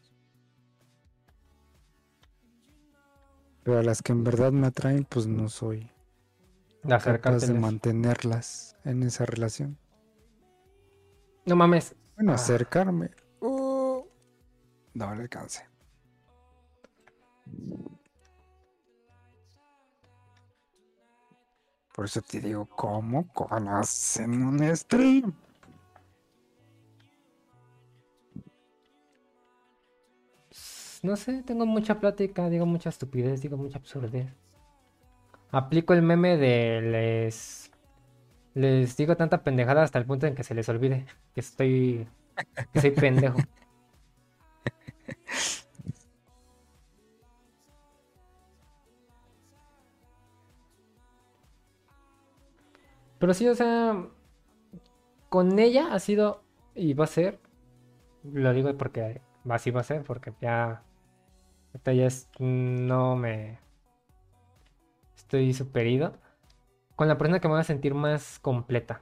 Pero 3.63 3.79
a 3.79 3.83
las 3.83 4.01
que 4.01 4.11
en 4.11 4.23
verdad 4.23 4.51
me 4.51 4.67
atraen, 4.67 5.05
pues 5.05 5.25
no 5.25 5.49
soy 5.49 5.89
capaz 6.87 7.47
de 7.47 7.53
mantenerlas 7.53 8.75
en 8.83 9.03
esa 9.03 9.25
relación. 9.25 9.77
No 11.45 11.55
mames. 11.55 11.95
Bueno, 12.15 12.33
Ah. 12.33 12.35
acercarme. 12.35 13.09
uh, 13.41 14.03
no 14.93 15.15
le 15.15 15.23
alcance. 15.23 15.65
Por 21.95 22.05
eso 22.05 22.21
te 22.21 22.39
digo, 22.39 22.65
¿cómo 22.65 23.27
conocen 23.33 24.43
un 24.43 24.75
stream? 24.75 25.33
No 31.03 31.15
sé, 31.17 31.43
tengo 31.43 31.65
mucha 31.65 31.99
plática, 31.99 32.49
digo 32.49 32.65
mucha 32.65 32.89
estupidez, 32.89 33.41
digo 33.41 33.57
mucha 33.57 33.77
absurdez. 33.77 34.33
Aplico 35.51 35.93
el 35.93 36.01
meme 36.01 36.37
de 36.37 36.81
les... 36.81 37.69
Les 38.55 38.95
digo 38.97 39.17
tanta 39.17 39.43
pendejada 39.43 39.83
hasta 39.83 39.99
el 39.99 40.05
punto 40.05 40.27
en 40.27 40.35
que 40.35 40.43
se 40.43 40.55
les 40.55 40.69
olvide 40.69 41.05
que 41.33 41.41
estoy... 41.41 42.07
que 42.71 42.81
soy 42.81 42.91
pendejo. 42.91 43.37
Pero 53.23 53.33
sí, 53.33 53.47
o 53.47 53.55
sea, 53.55 54.05
con 55.29 55.57
ella 55.57 55.93
ha 55.93 55.99
sido 56.01 56.43
y 56.75 56.93
va 56.93 57.05
a 57.05 57.07
ser, 57.07 57.39
lo 58.21 58.51
digo 58.51 58.77
porque 58.77 59.21
así 59.47 59.71
va 59.71 59.79
a 59.79 59.85
ser, 59.85 60.03
porque 60.03 60.33
ya, 60.41 60.83
ahorita 61.67 61.93
ya 61.93 62.07
es, 62.07 62.27
no 62.37 63.15
me, 63.15 63.59
estoy 65.15 65.53
superido, 65.53 66.19
con 66.97 67.07
la 67.07 67.17
persona 67.17 67.39
que 67.39 67.47
me 67.47 67.53
va 67.53 67.61
a 67.61 67.63
sentir 67.63 67.93
más 67.93 68.39
completa. 68.39 69.01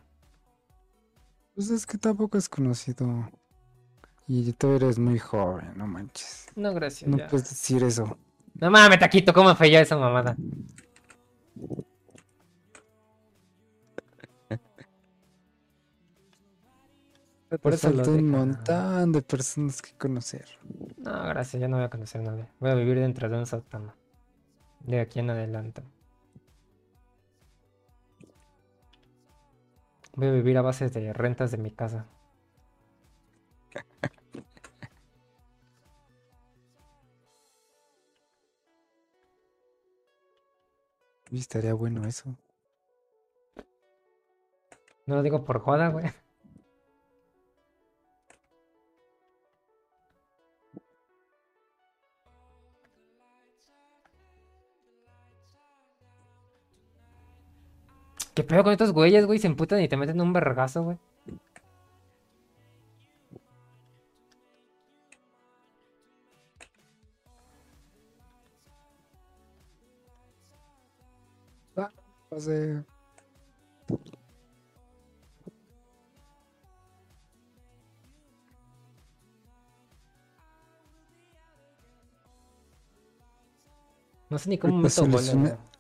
Pues 1.56 1.72
es 1.72 1.88
que 1.88 1.98
tampoco 1.98 2.38
es 2.38 2.48
conocido. 2.48 3.28
Y 4.28 4.54
tú 4.54 4.74
eres 4.74 5.00
muy 5.00 5.18
joven, 5.18 5.74
no 5.76 5.88
manches. 5.88 6.46
No, 6.56 6.76
gracias. 6.76 7.10
No 7.10 7.18
ya. 7.18 7.28
puedes 7.28 7.50
decir 7.50 7.84
eso. 7.84 8.20
No 8.54 8.70
mames, 8.70 9.00
taquito, 9.00 9.34
¿cómo 9.34 9.56
fue 9.56 9.72
ya 9.72 9.82
esa 9.82 9.98
mamada? 9.98 10.38
Por 17.60 17.74
eso 17.74 17.90
lo 17.90 17.98
falta 17.98 18.12
un 18.12 18.30
montón 18.30 19.12
de 19.12 19.22
personas 19.22 19.82
que 19.82 19.92
conocer. 19.98 20.46
No, 20.98 21.12
gracias, 21.26 21.60
ya 21.60 21.68
no 21.68 21.76
voy 21.76 21.86
a 21.86 21.90
conocer 21.90 22.22
a 22.22 22.24
nadie. 22.24 22.48
Voy 22.60 22.70
a 22.72 22.76
vivir 22.76 22.98
dentro 22.98 23.28
de 23.28 23.38
un 23.38 23.46
sótano. 23.46 23.94
De 24.80 25.02
aquí 25.02 25.20
en 25.20 25.30
adelante. 25.30 25.84
Voy 30.16 30.28
a 30.28 30.32
vivir 30.32 30.58
a 30.58 30.62
base 30.62 30.90
de 30.90 31.12
rentas 31.12 31.52
de 31.52 31.58
mi 31.58 31.72
casa. 31.72 32.06
Y 41.32 41.40
estaría 41.40 41.74
bueno 41.74 42.06
eso. 42.06 42.36
No 45.06 45.16
lo 45.16 45.24
digo 45.24 45.44
por 45.44 45.60
joda, 45.60 45.90
güey. 45.90 46.06
¿Qué 58.34 58.44
pedo 58.44 58.64
con 58.64 58.72
estos 58.72 58.94
güeyes, 58.94 59.26
güey? 59.26 59.40
Se 59.40 59.48
emputan 59.48 59.82
y 59.82 59.88
te 59.90 59.98
meten 59.98 60.22
un 60.22 60.34
vergazo, 60.34 60.84
güey. 60.84 60.98
Sea, 72.40 72.86
No 84.30 84.38
sé 84.40 84.50
ni 84.50 84.58
cómo 84.58 84.78
Ahorita 84.78 85.04
meto 85.04 85.71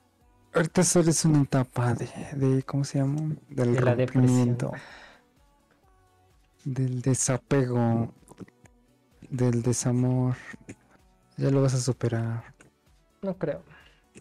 ahorita 0.54 0.84
solo 0.84 1.10
es 1.10 1.26
una 1.26 1.44
etapa 1.44 1.94
de, 1.94 2.10
de 2.34 2.64
¿cómo 2.64 2.84
se 2.84 3.00
llama? 3.00 3.36
Del 3.50 3.74
De 3.74 3.82
la 3.82 3.96
rompimiento, 3.96 4.72
del 6.64 7.02
desapego, 7.02 8.14
del 9.30 9.62
desamor. 9.62 10.36
Ya 11.38 11.50
lo 11.50 11.62
vas 11.62 11.74
a 11.74 11.80
superar. 11.80 12.54
No 13.22 13.36
creo. 13.38 13.64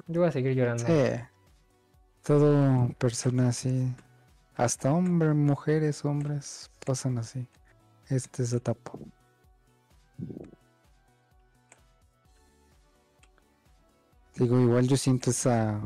Yo 0.07 0.20
voy 0.20 0.28
a 0.28 0.32
seguir 0.32 0.55
llorando. 0.55 0.85
Sí. 0.86 1.20
Todo 2.23 2.89
persona 2.98 3.48
así, 3.48 3.94
hasta 4.55 4.93
hombres, 4.93 5.35
mujeres, 5.35 6.05
hombres, 6.05 6.70
pasan 6.85 7.19
así. 7.19 7.47
Este 8.09 8.44
se 8.44 8.61
tapó. 8.61 8.98
Digo, 14.41 14.59
igual 14.59 14.89
yo 14.89 14.97
siento 14.97 15.29
esa 15.29 15.79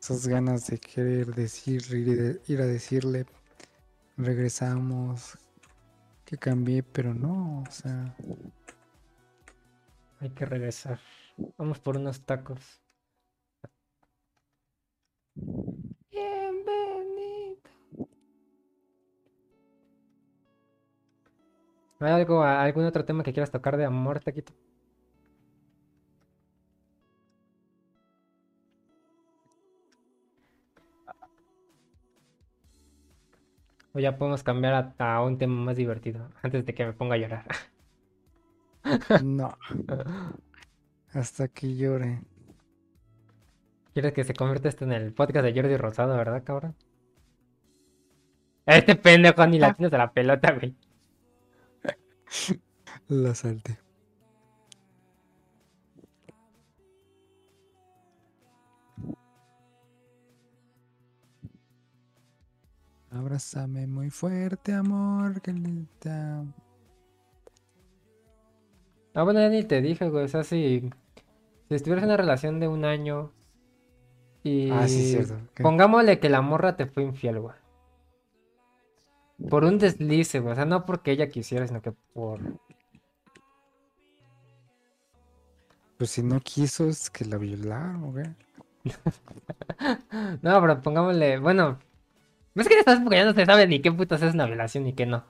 esas 0.00 0.28
ganas 0.28 0.68
de 0.68 0.78
querer 0.78 1.34
decir, 1.34 1.82
ir, 1.92 2.40
ir 2.46 2.60
a 2.60 2.64
decirle, 2.64 3.26
regresamos, 4.16 5.36
que 6.24 6.38
cambié, 6.38 6.84
pero 6.84 7.12
no, 7.12 7.64
o 7.68 7.70
sea, 7.72 8.14
Hay 10.20 10.30
que 10.30 10.46
regresar. 10.46 11.00
Vamos 11.58 11.80
por 11.80 11.96
unos 11.96 12.20
tacos. 12.24 12.80
Bienvenido. 16.12 17.58
¿Hay 21.98 22.12
algo, 22.12 22.44
algún 22.44 22.84
otro 22.84 23.04
tema 23.04 23.24
que 23.24 23.32
quieras 23.32 23.50
tocar 23.50 23.76
de 23.76 23.86
amor, 23.86 24.20
Taquito? 24.20 24.52
O 33.92 33.98
ya 33.98 34.16
podemos 34.16 34.42
cambiar 34.42 34.94
a, 34.98 35.14
a 35.16 35.24
un 35.24 35.38
tema 35.38 35.54
más 35.54 35.76
divertido 35.76 36.28
antes 36.42 36.64
de 36.64 36.74
que 36.74 36.86
me 36.86 36.92
ponga 36.92 37.14
a 37.16 37.18
llorar. 37.18 37.44
no, 39.24 39.56
hasta 41.12 41.48
que 41.48 41.76
llore. 41.76 42.22
¿Quieres 43.92 44.12
que 44.12 44.24
se 44.24 44.34
convierta 44.34 44.68
esto 44.68 44.84
en 44.84 44.92
el 44.92 45.12
podcast 45.12 45.44
de 45.44 45.54
Jordi 45.54 45.76
Rosado, 45.76 46.16
verdad, 46.16 46.42
cabrón? 46.44 46.76
Este 48.66 48.94
pendejo 48.96 49.46
ni 49.46 49.58
la 49.58 49.74
tienes 49.74 49.92
a 49.92 49.98
la 49.98 50.12
pelota, 50.12 50.52
güey. 50.52 50.74
La 53.08 53.34
salte. 53.34 53.79
Abrázame 63.10 63.86
muy 63.86 64.10
fuerte, 64.10 64.72
amor, 64.72 65.40
que 65.40 65.52
linda. 65.52 66.44
Ah, 69.14 69.24
bueno, 69.24 69.40
ya 69.40 69.48
ni 69.48 69.64
te 69.64 69.80
dije, 69.80 70.08
güey. 70.08 70.24
O 70.24 70.28
sea, 70.28 70.44
si, 70.44 70.88
si 71.68 71.74
estuvieras 71.74 72.04
en 72.04 72.10
una 72.10 72.16
relación 72.16 72.60
de 72.60 72.68
un 72.68 72.84
año 72.84 73.32
y 74.44 74.70
Ah, 74.70 74.86
sí, 74.86 75.10
cierto. 75.10 75.34
¿qué? 75.54 75.62
pongámosle 75.62 76.20
que 76.20 76.28
la 76.28 76.40
morra 76.40 76.76
te 76.76 76.86
fue 76.86 77.02
infiel, 77.02 77.40
güey. 77.40 77.56
Por 79.48 79.64
un 79.64 79.78
deslice, 79.78 80.38
güey. 80.38 80.52
O 80.52 80.54
sea, 80.54 80.64
no 80.64 80.86
porque 80.86 81.10
ella 81.10 81.28
quisiera, 81.28 81.66
sino 81.66 81.82
que 81.82 81.92
por... 81.92 82.40
Pues 85.98 86.10
si 86.10 86.22
no 86.22 86.40
quiso, 86.40 86.88
es 86.88 87.10
que 87.10 87.24
la 87.24 87.36
violaron, 87.38 88.04
¿o 88.04 88.14
qué? 88.14 88.30
No, 90.42 90.60
pero 90.60 90.80
pongámosle... 90.80 91.38
Bueno, 91.38 91.78
es 92.54 92.68
que 92.68 92.78
estás 92.78 93.00
porque 93.00 93.16
ya 93.16 93.24
no 93.24 93.32
se 93.34 93.46
sabe 93.46 93.66
ni 93.66 93.80
qué 93.82 93.92
putas 93.92 94.22
es 94.22 94.34
una 94.34 94.46
violación 94.46 94.84
ni 94.84 94.92
qué 94.94 95.06
no. 95.06 95.24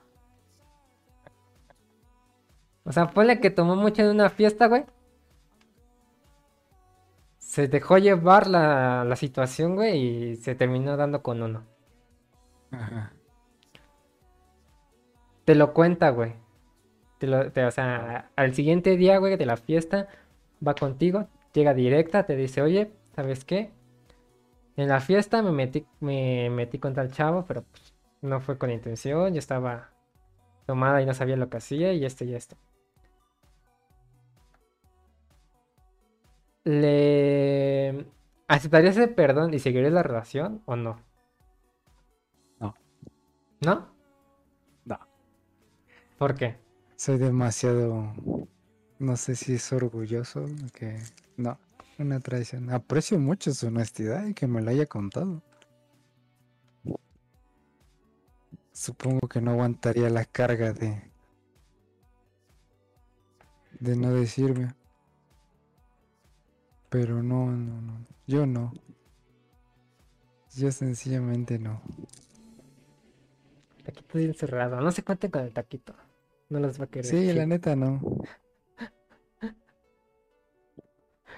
O 2.85 2.93
sea, 2.93 3.07
ponle 3.15 3.41
que 3.41 3.51
tomó 3.51 3.75
mucho 3.75 4.03
en 4.03 4.09
una 4.11 4.29
fiesta, 4.29 4.67
güey. 4.67 4.85
Se 7.39 7.67
dejó 7.67 7.99
llevar 7.99 8.47
la, 8.47 9.05
la 9.05 9.17
situación, 9.17 9.75
güey, 9.75 9.99
y 10.33 10.37
se 10.37 10.55
terminó 10.55 10.97
dando 10.97 11.23
con 11.25 11.43
uno. 11.43 11.67
Ajá. 12.73 13.13
Te 15.45 15.55
lo 15.55 15.73
cuenta, 15.75 16.11
güey. 16.11 16.35
Te 17.19 17.27
lo, 17.27 17.53
te- 17.53 17.65
o 17.67 17.71
sea, 17.71 18.31
al 18.37 18.55
siguiente 18.55 18.97
día, 18.97 19.19
güey, 19.19 19.37
de 19.37 19.47
la 19.47 19.57
fiesta, 19.57 20.09
va 20.67 20.75
contigo, 20.75 21.29
llega 21.55 21.75
directa, 21.75 22.25
te 22.27 22.37
dice, 22.37 22.63
oye, 22.63 22.93
¿sabes 23.17 23.45
qué? 23.45 23.73
En 24.81 24.89
la 24.89 24.99
fiesta 24.99 25.43
me 25.43 25.53
metí, 25.53 25.87
me 26.01 26.49
metí 26.49 26.79
con 26.79 26.95
tal 26.95 27.13
chavo, 27.13 27.45
pero 27.45 27.65
pues, 27.65 27.93
no 28.23 28.41
fue 28.41 28.57
con 28.57 28.71
intención, 28.71 29.35
yo 29.35 29.39
estaba 29.39 29.91
tomada 30.65 31.03
y 31.03 31.07
no 31.07 31.13
sabía 31.13 31.37
lo 31.37 31.51
que 31.51 31.59
hacía 31.59 31.93
y 31.93 32.07
esto 32.07 32.25
y 32.25 32.35
esto. 32.35 32.57
¿Le 36.65 38.07
aceptarías 38.49 38.97
ese 38.97 39.09
perdón 39.09 39.53
y 39.53 39.59
seguirías 39.59 39.93
la 39.93 40.03
relación 40.03 40.63
o 40.65 40.77
no? 40.77 40.99
No. 42.59 42.75
¿No? 43.61 43.93
No. 44.87 44.99
¿Por 46.17 46.35
qué? 46.37 46.57
Soy 46.97 47.19
demasiado, 47.19 48.15
no 48.99 49.17
sé 49.17 49.37
si 49.37 49.57
es 49.57 49.73
orgulloso, 49.75 50.47
que 50.73 50.97
no, 51.37 51.59
una 52.01 52.21
traición. 52.21 52.71
Aprecio 52.71 53.19
mucho 53.19 53.53
su 53.53 53.67
honestidad 53.67 54.27
y 54.27 54.35
que 54.35 54.47
me 54.47 54.63
lo 54.63 54.71
haya 54.71 54.87
contado. 54.87 55.43
Supongo 58.73 59.29
que 59.29 59.41
no 59.41 59.51
aguantaría 59.53 60.09
la 60.09 60.25
carga 60.25 60.73
de 60.73 61.11
de 63.81 63.97
no 63.97 64.13
decirme. 64.13 64.75
Pero 66.89 67.23
no, 67.23 67.51
no, 67.51 67.81
no. 67.81 68.07
Yo 68.27 68.47
no. 68.47 68.73
Yo 70.55 70.71
sencillamente 70.73 71.59
no. 71.59 71.81
Taquito 73.85 74.19
bien 74.19 74.35
cerrado. 74.35 74.81
No 74.81 74.91
se 74.91 75.03
cuenten 75.03 75.31
con 75.31 75.43
el 75.43 75.53
taquito. 75.53 75.95
No 76.49 76.59
los 76.61 76.81
va 76.81 76.85
a 76.85 76.89
querer. 76.89 77.07
Sí, 77.07 77.33
la 77.33 77.47
neta 77.47 77.77
no. 77.77 78.01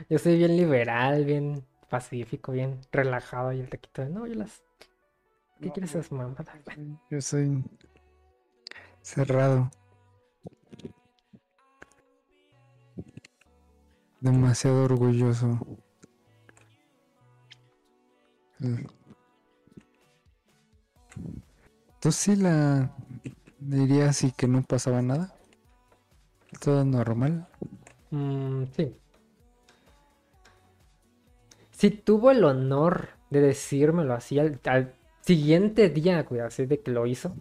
Yo 0.08 0.18
soy 0.18 0.36
bien 0.36 0.56
liberal, 0.56 1.24
bien 1.24 1.64
pacífico, 1.88 2.52
bien 2.52 2.80
relajado. 2.90 3.52
Y 3.52 3.60
el 3.60 3.68
taquito, 3.68 4.04
no, 4.06 4.26
yo 4.26 4.34
las. 4.34 4.62
¿Qué 5.60 5.68
No, 5.68 5.72
quieres 5.72 5.90
esas 5.90 6.10
mamadas? 6.10 6.46
Yo 7.10 7.20
soy 7.20 7.62
cerrado. 9.02 9.70
Demasiado 14.20 14.84
orgulloso. 14.84 15.58
¿Tú 22.00 22.12
sí 22.12 22.36
la 22.36 22.94
dirías 23.58 24.22
y 24.22 24.32
que 24.32 24.46
no 24.46 24.62
pasaba 24.62 25.02
nada? 25.02 25.34
Todo 26.60 26.84
normal. 26.84 27.48
Mm, 28.10 28.64
sí. 28.76 28.94
Si 31.82 31.90
tuvo 31.90 32.30
el 32.30 32.44
honor 32.44 33.08
de 33.30 33.40
decírmelo 33.40 34.14
así 34.14 34.38
al, 34.38 34.60
al 34.66 34.94
siguiente 35.20 35.88
día, 35.88 36.22
güey, 36.22 36.40
así 36.40 36.64
de 36.64 36.80
que 36.80 36.92
lo 36.92 37.08
hizo. 37.08 37.34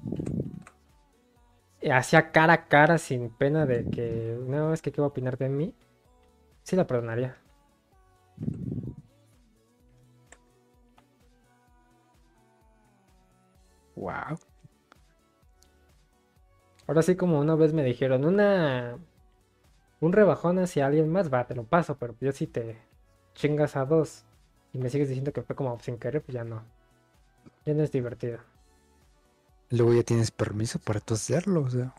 Hacía 1.93 2.31
cara 2.31 2.53
a 2.53 2.67
cara 2.67 2.97
sin 2.97 3.29
pena 3.29 3.67
de 3.67 3.85
que, 3.91 4.39
no, 4.47 4.73
es 4.73 4.81
que 4.81 4.91
qué 4.91 4.99
va 4.99 5.05
a 5.05 5.09
opinar 5.09 5.37
de 5.37 5.47
mí. 5.47 5.75
Sí 6.63 6.75
la 6.75 6.87
perdonaría. 6.87 7.37
Wow. 13.95 14.39
Ahora 16.87 17.03
sí, 17.03 17.15
como 17.15 17.39
una 17.39 17.53
vez 17.53 17.73
me 17.73 17.83
dijeron, 17.83 18.25
una. 18.25 18.97
Un 19.99 20.13
rebajón 20.13 20.57
hacia 20.57 20.87
alguien 20.87 21.11
más, 21.11 21.31
va, 21.31 21.45
te 21.45 21.53
lo 21.53 21.63
paso, 21.63 21.99
pero 21.99 22.15
yo 22.19 22.31
si 22.31 22.47
te 22.47 22.79
chingas 23.35 23.75
a 23.75 23.85
dos 23.85 24.25
y 24.73 24.77
me 24.77 24.89
sigues 24.89 25.09
diciendo 25.09 25.33
que 25.33 25.41
fue 25.41 25.55
como 25.55 25.77
sin 25.79 25.97
querer, 25.97 26.21
pues 26.21 26.33
ya 26.33 26.43
no. 26.43 26.63
Ya 27.65 27.73
no 27.73 27.83
es 27.83 27.91
divertido. 27.91 28.39
Luego 29.69 29.93
ya 29.93 30.03
tienes 30.03 30.31
permiso 30.31 30.79
para 30.79 30.99
tú 30.99 31.13
hacerlo, 31.13 31.61
o 31.61 31.69
sea. 31.69 31.93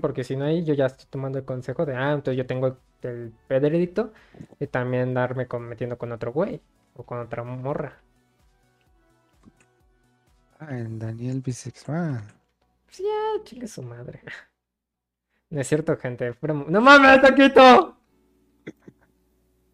Porque 0.00 0.24
si 0.24 0.34
no 0.36 0.44
ahí 0.44 0.64
yo 0.64 0.74
ya 0.74 0.86
estoy 0.86 1.06
tomando 1.08 1.38
el 1.38 1.44
consejo 1.44 1.86
de, 1.86 1.94
ah, 1.94 2.12
entonces 2.12 2.36
yo 2.36 2.46
tengo 2.46 2.76
el 3.02 3.32
veredicto 3.48 4.12
de 4.58 4.66
también 4.66 5.14
darme 5.14 5.46
con, 5.46 5.62
metiendo 5.62 5.96
con 5.96 6.10
otro 6.10 6.32
güey 6.32 6.60
o 6.94 7.04
con 7.04 7.20
otra 7.20 7.44
morra. 7.44 8.00
Ah, 10.58 10.76
en 10.76 10.98
Daniel 10.98 11.40
bisexual. 11.40 12.22
Pues 12.86 12.98
ya, 12.98 13.44
chingue 13.44 13.68
su 13.68 13.82
madre. 13.82 14.22
No 15.52 15.60
es 15.60 15.66
cierto, 15.66 15.96
gente. 15.96 16.32
¡No 16.42 16.80
mames, 16.80 17.22
taquito! 17.22 17.96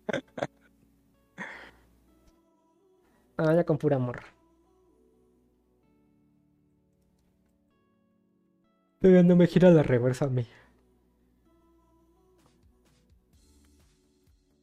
Ah, 3.39 3.55
ya 3.55 3.65
con 3.65 3.79
pura 3.79 3.99
morra. 3.99 4.25
Todavía 9.01 9.23
no 9.23 9.37
me 9.37 9.47
gira 9.47 9.71
la 9.71 9.83
reversa 9.83 10.27
a 10.27 10.29
mí. 10.29 10.47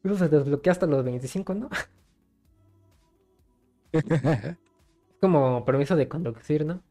Eso 0.03 0.15
se 0.17 0.29
desbloquea 0.29 0.71
hasta 0.71 0.85
los 0.85 1.03
25, 1.03 1.53
¿no? 1.55 1.69
Como 5.21 5.65
permiso 5.65 5.95
de 5.95 6.07
conducir, 6.07 6.65
¿no? 6.65 6.83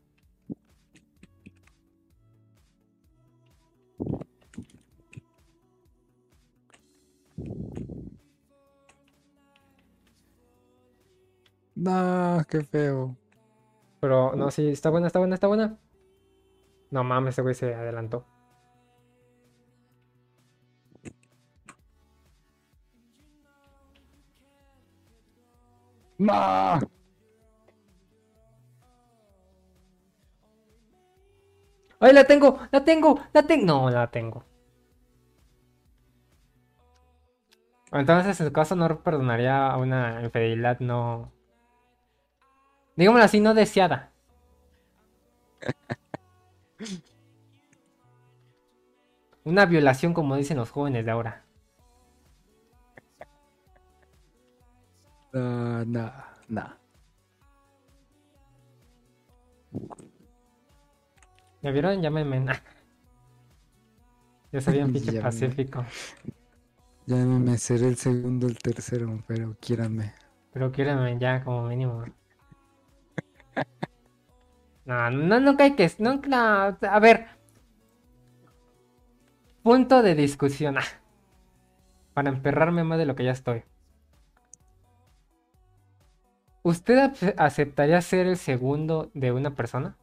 No, 11.82 12.44
qué 12.48 12.62
feo. 12.62 13.16
Pero 14.00 14.34
no, 14.36 14.50
sí, 14.50 14.68
está 14.68 14.90
buena, 14.90 15.08
está 15.08 15.18
buena, 15.18 15.34
está 15.34 15.48
buena. 15.48 15.78
No 16.90 17.04
mames, 17.04 17.34
ese 17.34 17.42
güey 17.42 17.54
se 17.54 17.74
adelantó. 17.74 18.26
No. 26.18 26.80
¡Ay, 32.00 32.12
la 32.12 32.24
tengo! 32.24 32.58
¡La 32.70 32.84
tengo! 32.84 33.18
¡La 33.32 33.42
tengo! 33.46 33.66
No, 33.66 33.90
la 33.90 34.10
tengo. 34.10 34.44
Entonces, 37.92 38.40
en 38.40 38.46
su 38.46 38.52
caso, 38.52 38.74
no 38.76 39.02
perdonaría 39.02 39.76
una 39.76 40.22
infidelidad 40.22 40.80
no. 40.80 41.32
Digámoslo 42.96 43.24
así, 43.24 43.40
no 43.40 43.54
deseada. 43.54 44.12
Una 49.44 49.66
violación, 49.66 50.14
como 50.14 50.36
dicen 50.36 50.56
los 50.56 50.70
jóvenes 50.70 51.04
de 51.04 51.10
ahora. 51.10 51.44
No, 55.32 55.84
no, 55.84 56.12
no. 56.48 56.76
¿Ya 61.62 61.70
vieron? 61.70 62.02
Llámenme. 62.02 62.44
Yo 64.52 64.60
soy 64.60 64.78
un 64.82 64.92
pinche 64.92 65.06
Llámenme. 65.06 65.22
pacífico. 65.22 65.84
Ya 67.06 67.16
me 67.16 67.58
seré 67.58 67.88
el 67.88 67.96
segundo, 67.96 68.46
el 68.46 68.58
tercero, 68.58 69.22
pero 69.26 69.56
quíranme. 69.58 70.12
Pero 70.52 70.70
quiéranme 70.70 71.18
ya 71.18 71.42
como 71.42 71.66
mínimo. 71.68 72.04
No, 74.84 75.10
no, 75.10 75.40
nunca 75.40 75.64
hay 75.64 75.76
que... 75.76 75.90
Nunca, 75.98 76.66
a 76.66 76.98
ver. 77.00 77.28
Punto 79.62 80.02
de 80.02 80.14
discusión. 80.14 80.78
ah, 80.78 80.84
Para 82.14 82.30
emperrarme 82.30 82.82
más 82.84 82.98
de 82.98 83.06
lo 83.06 83.14
que 83.14 83.24
ya 83.24 83.30
estoy. 83.32 83.62
¿Usted 86.64 87.12
aceptaría 87.36 88.00
ser 88.02 88.26
el 88.26 88.36
segundo 88.36 89.10
de 89.14 89.32
una 89.32 89.54
persona? 89.54 89.96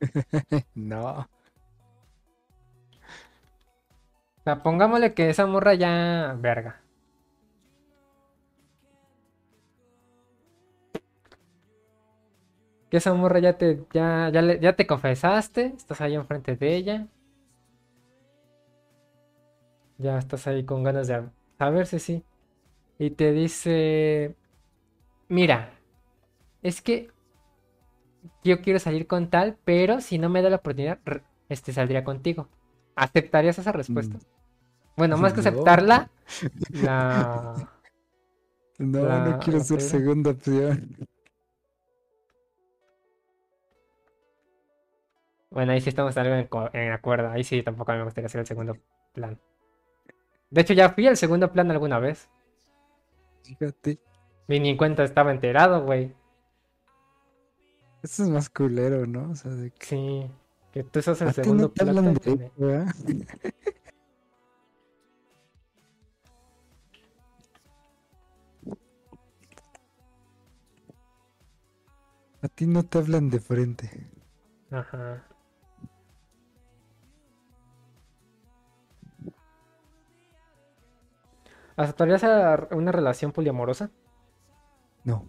No. 0.74 1.28
O 4.38 4.42
sea, 4.44 4.62
pongámosle 4.62 5.12
que 5.14 5.28
esa 5.28 5.46
morra 5.46 5.74
ya... 5.74 6.34
Verga. 6.38 6.80
Que 12.90 12.96
esa 12.98 13.14
morra 13.14 13.38
ya 13.40 13.58
te, 13.58 13.84
ya, 13.92 14.30
ya, 14.32 14.42
le- 14.42 14.60
ya 14.60 14.74
te 14.76 14.86
confesaste, 14.86 15.72
estás 15.76 16.00
ahí 16.00 16.14
enfrente 16.14 16.56
de 16.56 16.76
ella. 16.76 17.06
Ya 19.98 20.18
estás 20.18 20.46
ahí 20.46 20.64
con 20.64 20.82
ganas 20.84 21.08
de 21.08 21.28
saber 21.58 21.86
si 21.86 21.98
sí. 21.98 22.24
Y 22.98 23.10
te 23.10 23.32
dice, 23.32 24.36
mira, 25.28 25.70
es 26.62 26.82
que 26.82 27.10
yo 28.44 28.60
quiero 28.62 28.78
salir 28.78 29.06
con 29.06 29.30
tal, 29.30 29.56
pero 29.64 30.00
si 30.00 30.18
no 30.18 30.28
me 30.28 30.42
da 30.42 30.50
la 30.50 30.56
oportunidad, 30.56 30.98
este 31.48 31.72
saldría 31.72 32.04
contigo. 32.04 32.48
¿Aceptarías 32.96 33.58
esa 33.58 33.72
respuesta? 33.72 34.18
Mm. 34.18 34.22
Bueno, 34.96 35.16
más 35.16 35.32
que 35.32 35.40
aceptarla, 35.40 36.10
la... 36.72 37.68
No, 38.78 39.00
La- 39.08 39.18
no 39.18 39.38
quiero 39.38 39.60
ser 39.60 39.80
segunda 39.80 40.30
opción. 40.30 40.96
Bueno, 45.58 45.72
ahí 45.72 45.80
sí 45.80 45.88
estamos 45.88 46.16
algo 46.16 46.36
en, 46.72 46.92
acuerdo. 46.92 47.30
Ahí 47.30 47.42
sí 47.42 47.64
tampoco 47.64 47.90
me 47.90 48.04
gustaría 48.04 48.26
hacer 48.26 48.42
el 48.42 48.46
segundo 48.46 48.76
plan. 49.12 49.40
De 50.50 50.60
hecho, 50.60 50.72
ya 50.72 50.90
fui 50.90 51.08
al 51.08 51.16
segundo 51.16 51.50
plan 51.50 51.68
alguna 51.72 51.98
vez. 51.98 52.30
Fíjate. 53.42 53.98
Y 54.46 54.60
ni 54.60 54.68
en 54.68 54.76
cuenta 54.76 55.02
estaba 55.02 55.32
enterado, 55.32 55.84
güey. 55.84 56.14
Eso 58.04 58.22
es 58.22 58.28
más 58.28 58.48
culero, 58.48 59.04
¿no? 59.04 59.32
O 59.32 59.34
sea, 59.34 59.50
de 59.50 59.72
que. 59.72 59.84
Sí. 59.84 60.30
Que 60.70 60.84
tú 60.84 61.02
sos 61.02 61.20
el 61.22 61.34
segundo 61.34 61.64
no 61.64 61.72
plan. 61.72 62.14
de 62.14 62.52
¿verdad? 62.56 62.94
A 72.42 72.48
ti 72.48 72.64
no 72.68 72.84
te 72.84 72.98
hablan 72.98 73.28
de 73.28 73.40
frente. 73.40 74.06
Ajá. 74.70 75.27
¿Aceptarías 81.78 82.22
una 82.72 82.92
relación 82.92 83.32
poliamorosa? 83.32 83.90
No, 85.04 85.28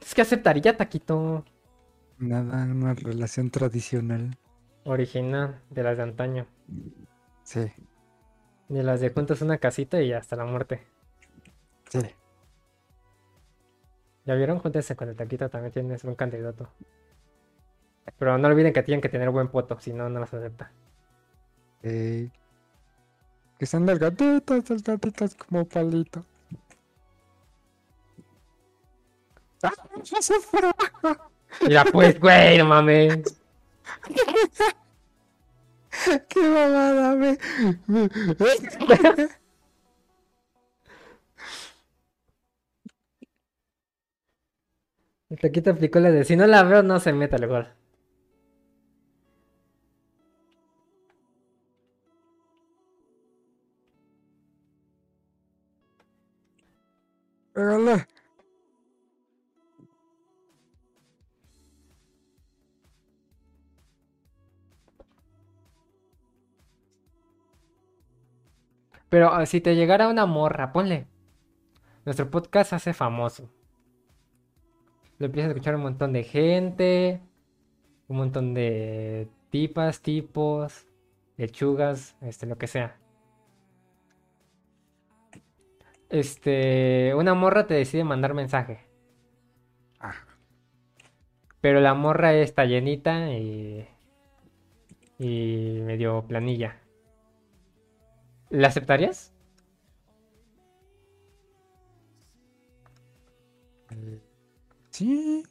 Es 0.00 0.14
que 0.14 0.22
aceptaría, 0.22 0.76
Taquito. 0.76 1.44
nada, 2.18 2.64
una 2.64 2.94
relación 2.94 3.50
tradicional. 3.50 4.36
Original, 4.84 5.62
de 5.70 5.82
las 5.84 5.96
de 5.98 6.02
antaño. 6.02 6.46
Sí, 7.42 7.72
De 8.68 8.82
las 8.82 9.00
de 9.00 9.10
juntas 9.10 9.42
una 9.42 9.58
casita 9.58 10.00
y 10.00 10.12
hasta 10.12 10.36
la 10.36 10.44
muerte. 10.44 10.86
sí. 11.90 12.00
¿Ya 14.24 14.34
vieron? 14.34 14.58
Júntense 14.58 14.94
con 14.94 15.08
el 15.08 15.16
Taquito, 15.16 15.48
también 15.48 15.72
tienes 15.72 16.04
un 16.04 16.14
candidato. 16.14 16.68
Pero 18.18 18.36
no 18.38 18.48
olviden 18.48 18.72
que 18.72 18.82
tienen 18.82 19.00
que 19.00 19.08
tener 19.08 19.30
buen 19.30 19.48
poto, 19.48 19.80
si 19.80 19.92
no, 19.92 20.08
no 20.10 20.20
las 20.20 20.34
acepta. 20.34 20.70
Ey. 21.82 22.30
Que 23.58 23.66
sean 23.66 23.86
delgaditas, 23.86 24.68
delgaditas 24.68 25.34
como 25.34 25.64
palito. 25.64 26.24
¡Ah! 29.62 29.72
¡Ya 30.04 30.22
se! 30.22 30.34
Mira, 31.66 31.84
pues, 31.86 32.20
güey, 32.20 32.58
no 32.58 32.66
mames. 32.66 33.18
¡Qué 36.28 36.40
mamada! 36.40 37.14
Me... 37.16 37.38
El 45.30 45.38
Taquito 45.40 45.70
aplicó 45.70 46.00
la 46.00 46.10
de 46.10 46.24
si 46.24 46.36
no 46.36 46.46
la 46.46 46.62
veo, 46.62 46.82
no 46.82 47.00
se 47.00 47.12
meta 47.12 47.36
al 47.36 47.46
gol. 47.48 47.68
Pégale. 57.58 58.06
Pero 69.08 69.32
ah, 69.32 69.44
si 69.44 69.60
te 69.60 69.74
llegara 69.74 70.06
una 70.06 70.24
morra, 70.24 70.72
ponle. 70.72 71.08
Nuestro 72.04 72.30
podcast 72.30 72.74
hace 72.74 72.94
famoso. 72.94 73.50
Lo 75.18 75.26
empieza 75.26 75.48
a 75.48 75.50
escuchar 75.50 75.74
un 75.74 75.82
montón 75.82 76.12
de 76.12 76.22
gente, 76.22 77.20
un 78.06 78.18
montón 78.18 78.54
de 78.54 79.28
tipas, 79.50 80.00
tipos, 80.00 80.86
lechugas, 81.36 82.14
este, 82.20 82.46
lo 82.46 82.56
que 82.56 82.68
sea. 82.68 83.00
Este, 86.10 87.14
una 87.14 87.34
morra 87.34 87.66
te 87.66 87.74
decide 87.74 88.04
mandar 88.04 88.34
mensaje. 88.34 88.80
Ah. 90.00 90.14
Pero 91.60 91.80
la 91.80 91.94
morra 91.94 92.34
está 92.34 92.64
llenita 92.64 93.30
y, 93.32 93.86
y 95.18 95.80
medio 95.84 96.24
planilla. 96.26 96.80
¿La 98.50 98.68
aceptarías? 98.68 99.32
Sí. 104.90 105.44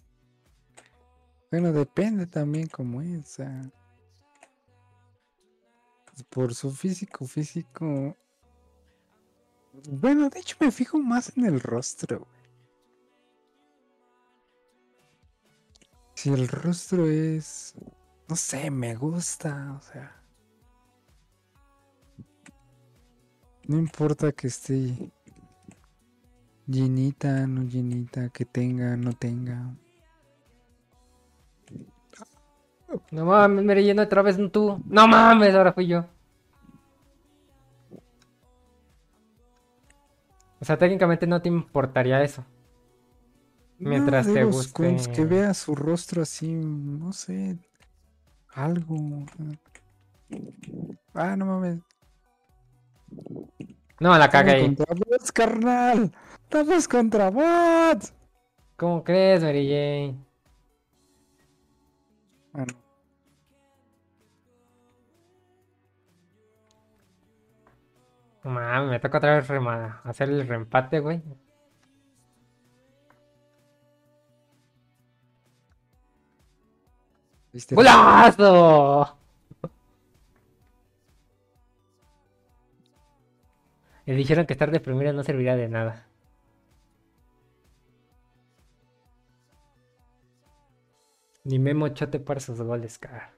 Bueno, 1.52 1.72
depende 1.72 2.28
también 2.28 2.68
cómo 2.68 3.02
es. 3.02 3.28
sea, 3.30 3.62
Por 6.30 6.54
su 6.54 6.72
físico, 6.72 7.26
físico. 7.26 8.16
Bueno, 9.90 10.30
de 10.30 10.40
hecho 10.40 10.58
me 10.60 10.72
fijo 10.72 10.98
más 10.98 11.36
en 11.38 11.46
el 11.46 11.60
rostro. 11.60 12.28
Si 16.16 16.30
el 16.30 16.48
rostro 16.48 17.06
es. 17.06 17.76
No 18.28 18.36
sé, 18.36 18.72
me 18.72 18.96
gusta. 18.96 19.78
O 19.78 19.82
sea. 19.82 20.22
No 23.68 23.78
importa 23.78 24.32
que 24.32 24.48
esté 24.48 25.12
Llenita, 26.68 27.48
no 27.48 27.64
llenita, 27.64 28.28
que 28.28 28.44
tenga, 28.44 28.98
no 28.98 29.14
tenga. 29.14 29.74
No 33.12 33.26
mames, 33.26 33.64
me 33.64 33.74
relleno 33.74 34.04
otra 34.04 34.22
vez 34.22 34.38
tú. 34.52 34.84
No 34.86 35.08
mames, 35.08 35.56
ahora 35.56 35.72
fui 35.72 35.88
yo. 35.88 36.06
O 40.60 40.66
sea, 40.66 40.78
técnicamente 40.78 41.28
no 41.28 41.42
te 41.42 41.50
importaría 41.50 42.22
eso. 42.24 42.44
Mientras 43.80 44.26
No, 44.28 44.34
te 44.34 44.44
guste. 44.44 44.74
con 44.74 45.14
Que 45.14 45.26
vea 45.26 45.54
su 45.54 45.76
rostro 45.76 46.24
así, 46.24 46.52
no 46.52 47.14
sé. 47.14 47.58
Algo. 48.54 48.96
Ah, 51.14 51.36
no 51.36 51.46
mames. 51.46 51.80
No, 54.00 54.18
la 54.18 54.30
cagué 54.30 54.52
ahí. 54.52 54.62
contra 54.64 54.86
bots, 54.96 55.32
carnal. 55.32 56.12
Estamos 56.44 56.88
contra 56.88 57.30
bots. 57.30 58.14
¿Cómo 58.76 59.04
crees, 59.04 59.42
Mary 59.44 59.68
Jane? 59.68 60.18
Ah, 62.54 62.66
mames, 68.48 68.90
me 68.92 69.00
toca 69.00 69.18
otra 69.20 69.36
vez 69.36 69.48
rema- 69.48 70.02
hacer 70.04 70.30
el 70.30 70.48
reempate, 70.48 71.00
güey. 71.00 71.22
¿Viste? 77.54 77.76
¡Golazo! 77.76 79.18
Le 84.06 84.14
dijeron 84.16 84.46
que 84.46 84.54
estar 84.54 84.72
de 84.72 84.80
primera 84.80 85.12
no 85.12 85.24
servirá 85.24 85.56
de 85.56 85.68
nada. 85.68 86.08
Ni 91.44 91.60
Memo 91.60 91.88
Chote 91.90 92.20
para 92.20 92.40
sus 92.40 92.62
goles, 92.62 92.98
cara. 92.98 93.37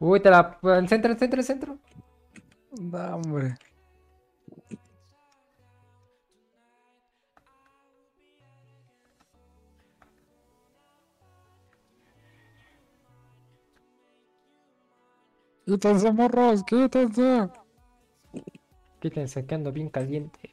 Uy, 0.00 0.20
te 0.20 0.30
la... 0.30 0.58
El 0.62 0.88
centro, 0.88 1.12
el 1.12 1.18
centro, 1.18 1.40
el 1.40 1.46
centro. 1.46 1.78
No, 2.80 3.16
hombre. 3.16 3.56
Quítense, 15.68 16.10
morros, 16.12 16.64
quítense. 16.64 17.50
Quítense 19.00 19.44
que 19.46 19.54
ando 19.54 19.70
bien 19.70 19.90
caliente. 19.90 20.50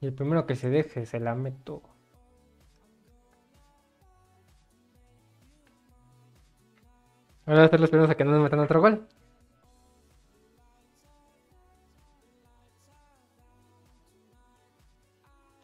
Y 0.00 0.06
el 0.06 0.12
primero 0.12 0.46
que 0.46 0.54
se 0.54 0.68
deje 0.68 1.06
se 1.06 1.18
la 1.18 1.34
meto. 1.34 1.82
Ahora 7.48 7.64
estar 7.64 7.80
los 7.80 7.88
primeros 7.88 8.10
a 8.10 8.14
que 8.14 8.24
no 8.24 8.32
nos 8.32 8.42
metan 8.42 8.60
otro 8.60 8.78
gol. 8.80 9.08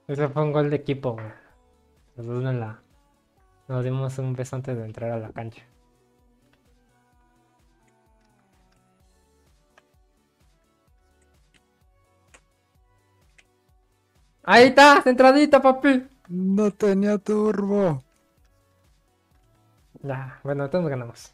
Ese 0.09 0.29
fue 0.29 0.43
un 0.43 0.53
gol 0.53 0.71
de 0.71 0.77
equipo, 0.77 1.17
la... 2.17 2.81
Nos 3.69 3.85
dimos 3.85 4.19
un 4.19 4.33
beso 4.35 4.57
antes 4.57 4.77
de 4.77 4.85
entrar 4.85 5.11
a 5.11 5.19
la 5.19 5.31
cancha. 5.31 5.63
Ahí 14.43 14.69
está, 14.69 15.03
centradita, 15.03 15.61
papi. 15.61 16.07
No 16.29 16.71
tenía 16.71 17.19
turbo. 17.19 18.03
Ya, 20.03 20.41
bueno, 20.43 20.65
entonces 20.65 20.91
ganamos. 20.91 21.34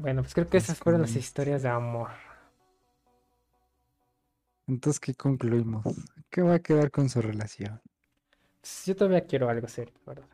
Bueno, 0.00 0.22
pues 0.22 0.32
creo 0.32 0.48
que 0.48 0.56
esas 0.56 0.78
fueron 0.78 1.02
las 1.02 1.14
historias 1.14 1.62
de 1.62 1.68
amor. 1.68 2.08
Entonces, 4.66 4.98
¿qué 4.98 5.14
concluimos? 5.14 5.84
¿Qué 6.30 6.40
va 6.40 6.54
a 6.54 6.58
quedar 6.58 6.90
con 6.90 7.10
su 7.10 7.20
relación? 7.20 7.82
Pues 8.62 8.86
Yo 8.86 8.96
todavía 8.96 9.26
quiero 9.26 9.50
algo 9.50 9.68
serio, 9.68 9.92
la 10.06 10.14
¿verdad? 10.14 10.28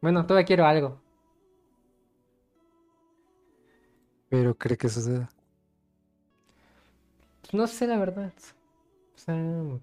Bueno, 0.00 0.24
todavía 0.26 0.46
quiero 0.46 0.64
algo. 0.64 1.00
Pero 4.28 4.56
cree 4.56 4.76
que 4.76 4.88
suceda. 4.88 5.28
Pues 7.40 7.54
no 7.54 7.66
sé, 7.66 7.88
la 7.88 7.98
verdad. 7.98 8.32
O 9.16 9.18
sea. 9.18 9.80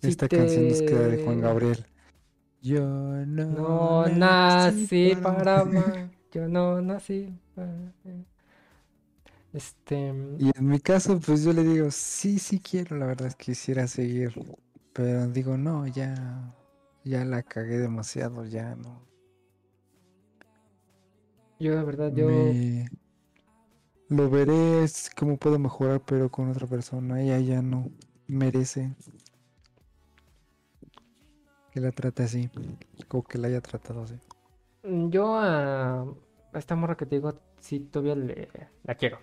si 0.00 0.08
Esta 0.08 0.26
canción 0.26 0.68
nos 0.68 0.82
queda 0.82 1.06
de 1.06 1.22
Juan 1.22 1.40
Gabriel. 1.40 1.86
Yo 2.68 2.82
no, 3.26 3.56
No 3.56 4.08
nací 4.08 5.16
para 5.22 5.60
amar. 5.60 6.10
Yo 6.32 6.48
no 6.48 6.80
nací 6.82 7.32
para. 7.54 7.92
Este. 9.52 10.12
Y 10.38 10.50
en 10.56 10.66
mi 10.68 10.80
caso, 10.80 11.18
pues 11.20 11.44
yo 11.44 11.52
le 11.52 11.62
digo, 11.64 11.90
sí, 11.90 12.38
sí 12.38 12.60
quiero, 12.60 12.96
la 12.96 13.06
verdad 13.06 13.28
es 13.28 13.34
que 13.36 13.46
quisiera 13.46 13.86
seguir. 13.86 14.32
Pero 14.92 15.26
digo, 15.28 15.56
no, 15.56 15.86
ya, 15.86 16.54
ya 17.04 17.24
la 17.24 17.42
cagué 17.42 17.78
demasiado, 17.78 18.44
ya 18.46 18.74
no. 18.76 19.02
Yo, 21.58 21.74
la 21.74 21.84
verdad, 21.84 22.12
yo. 22.14 22.26
Me- 22.26 22.86
Lo 24.08 24.28
veré 24.30 24.82
es 24.84 25.10
cómo 25.16 25.36
puedo 25.36 25.58
mejorar, 25.60 26.00
pero 26.04 26.28
con 26.30 26.50
otra 26.50 26.66
persona. 26.66 27.22
Ella 27.22 27.38
ya 27.40 27.62
no 27.62 27.90
merece 28.26 28.94
que 31.76 31.80
la 31.82 31.92
trate 31.92 32.22
así, 32.24 32.50
o 33.10 33.22
que 33.22 33.38
la 33.38 33.48
haya 33.48 33.60
tratado 33.60 34.02
así. 34.04 34.18
mm, 34.82 35.10
Yo 35.10 35.36
a. 35.36 36.06
esta 36.54 36.74
morra 36.76 36.96
que 36.96 37.06
te 37.06 37.16
digo, 37.16 37.40
sí, 37.60 37.80
todavía 37.80 38.14
le, 38.16 38.48
la 38.84 38.94
quiero. 38.94 39.18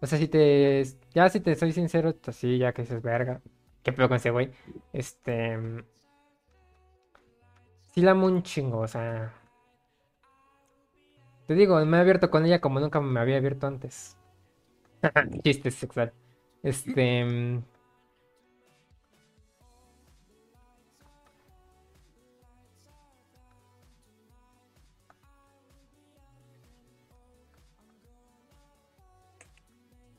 O 0.00 0.06
sea, 0.06 0.18
si 0.18 0.28
te. 0.28 0.82
Ya, 1.14 1.28
si 1.28 1.40
te 1.40 1.54
soy 1.56 1.72
sincero, 1.72 2.14
así, 2.26 2.58
ya 2.58 2.72
que 2.72 2.82
dices, 2.82 3.02
verga. 3.02 3.42
¿Qué 3.82 3.92
pedo 3.92 4.08
con 4.08 4.16
ese 4.16 4.30
güey? 4.30 4.50
Este. 4.92 5.56
Sí, 7.92 8.00
la 8.02 8.12
amo 8.12 8.26
un 8.26 8.42
chingo, 8.42 8.78
o 8.80 8.86
sea. 8.88 9.32
Te 11.46 11.54
digo, 11.54 11.84
me 11.86 11.96
he 11.96 12.00
abierto 12.00 12.30
con 12.30 12.44
ella 12.44 12.60
como 12.60 12.78
nunca 12.78 13.00
me 13.00 13.18
había 13.18 13.38
abierto 13.38 13.66
antes. 13.66 14.16
Chiste 15.42 15.70
sexual. 15.70 16.12
Este. 16.62 17.62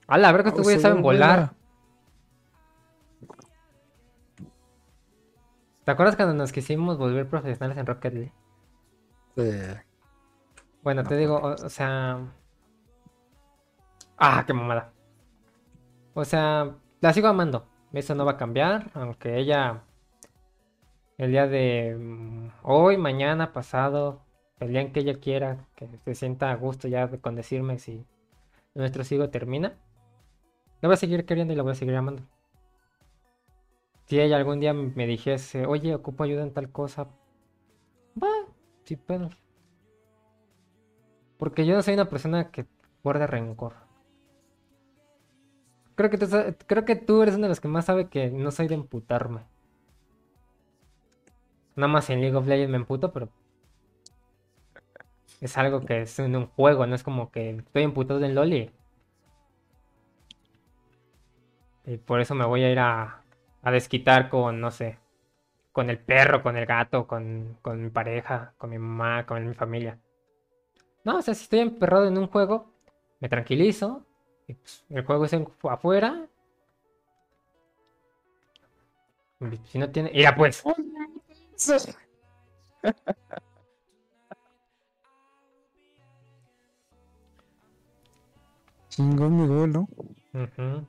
A 0.07 0.17
la 0.17 0.31
verga, 0.31 0.49
estos 0.49 0.63
güeyes 0.63 0.81
saben 0.81 1.01
volar. 1.01 1.53
¿Te 5.83 5.91
acuerdas 5.91 6.15
cuando 6.15 6.33
nos 6.33 6.51
quisimos 6.51 6.97
volver 6.97 7.27
profesionales 7.29 7.77
en 7.77 7.85
Rocket 7.85 8.13
League? 8.13 8.33
Sí. 9.35 9.51
Bueno, 10.83 11.03
te 11.03 11.15
digo, 11.15 11.37
o, 11.37 11.51
o 11.53 11.69
sea. 11.69 12.19
Ah, 14.17 14.43
qué 14.45 14.53
mamada. 14.53 14.91
O 16.13 16.25
sea, 16.25 16.75
la 16.99 17.13
sigo 17.13 17.27
amando. 17.27 17.67
Eso 17.93 18.15
no 18.15 18.25
va 18.25 18.33
a 18.33 18.37
cambiar, 18.37 18.91
aunque 18.93 19.37
ella. 19.37 19.83
El 21.17 21.31
día 21.31 21.47
de 21.47 21.95
mm, 21.97 22.49
hoy, 22.63 22.97
mañana, 22.97 23.51
pasado, 23.53 24.21
el 24.59 24.69
día 24.69 24.81
en 24.81 24.91
que 24.93 24.99
ella 24.99 25.19
quiera, 25.19 25.65
que 25.75 25.87
se 26.05 26.15
sienta 26.15 26.51
a 26.51 26.55
gusto 26.55 26.87
ya 26.87 27.07
de- 27.07 27.19
con 27.19 27.35
decirme 27.35 27.79
si 27.79 28.05
nuestro 28.75 29.03
sigo 29.03 29.29
termina, 29.29 29.73
la 30.81 30.87
voy 30.87 30.93
a 30.93 30.97
seguir 30.97 31.25
queriendo 31.25 31.53
y 31.53 31.55
la 31.55 31.63
voy 31.63 31.71
a 31.71 31.75
seguir 31.75 31.95
amando. 31.95 32.23
Si 34.05 34.19
ella 34.19 34.37
algún 34.37 34.59
día 34.59 34.73
me 34.73 35.05
dijese, 35.05 35.65
oye, 35.65 35.93
ocupo 35.93 36.23
ayuda 36.23 36.43
en 36.43 36.53
tal 36.53 36.71
cosa, 36.71 37.09
va, 38.21 38.29
sin 38.83 38.99
pedos. 38.99 39.35
Porque 41.37 41.65
yo 41.65 41.75
no 41.75 41.81
soy 41.81 41.95
una 41.95 42.09
persona 42.09 42.49
que 42.51 42.65
guarda 43.03 43.27
rencor. 43.27 43.73
Creo 45.95 46.09
que, 46.09 46.17
tú, 46.17 46.27
creo 46.67 46.85
que 46.85 46.95
tú 46.95 47.21
eres 47.21 47.35
uno 47.35 47.43
de 47.43 47.49
los 47.49 47.59
que 47.59 47.67
más 47.67 47.85
sabe 47.85 48.07
que 48.07 48.29
no 48.29 48.51
soy 48.51 48.67
de 48.67 48.75
emputarme. 48.75 49.41
Nada 51.75 51.91
más 51.91 52.09
en 52.09 52.21
League 52.21 52.35
of 52.35 52.47
Legends 52.47 52.71
me 52.71 52.77
emputo, 52.77 53.11
pero 53.11 53.29
es 55.41 55.57
algo 55.57 55.81
que 55.81 56.01
es 56.01 56.19
en 56.19 56.35
un 56.35 56.47
juego, 56.47 56.85
no 56.87 56.95
es 56.95 57.03
como 57.03 57.31
que 57.31 57.49
estoy 57.51 57.83
emputado 57.83 58.23
en 58.23 58.35
LOL 58.35 58.53
y... 58.53 58.71
y 61.87 61.97
por 61.97 62.21
eso 62.21 62.35
me 62.35 62.45
voy 62.45 62.63
a 62.63 62.71
ir 62.71 62.79
a, 62.79 63.23
a 63.63 63.71
desquitar 63.71 64.29
con, 64.29 64.61
no 64.61 64.71
sé, 64.71 64.99
con 65.73 65.89
el 65.89 65.99
perro, 65.99 66.43
con 66.43 66.57
el 66.57 66.65
gato, 66.67 67.07
con, 67.07 67.57
con 67.61 67.83
mi 67.83 67.89
pareja, 67.91 68.53
con 68.57 68.71
mi 68.71 68.79
mamá, 68.79 69.25
con 69.25 69.47
mi 69.47 69.55
familia. 69.55 69.99
No, 71.03 71.17
o 71.17 71.21
sea, 71.21 71.33
si 71.33 71.43
estoy 71.43 71.59
emperrado 71.59 72.07
en 72.07 72.17
un 72.17 72.27
juego, 72.27 72.71
me 73.19 73.29
tranquilizo. 73.29 74.05
Y 74.47 74.53
pues, 74.53 74.85
el 74.89 75.05
juego 75.05 75.25
es 75.25 75.33
en- 75.33 75.47
afuera. 75.63 76.27
Si 79.65 79.77
no 79.79 79.89
tiene. 79.89 80.11
Mira, 80.13 80.35
pues. 80.35 80.63
Chingón 88.89 89.31
mi 89.37 89.45
¿no? 89.67 89.87
Ujú. 90.33 90.87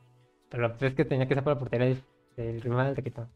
Pero 0.50 0.76
pues, 0.76 0.90
es 0.90 0.96
que 0.96 1.04
tenía 1.04 1.26
que 1.28 1.34
ser 1.34 1.44
para 1.44 1.54
la 1.54 1.60
portería 1.60 1.86
del, 1.88 2.02
del 2.36 2.60
rival 2.62 2.94
te 2.94 3.02
quitó. 3.02 3.28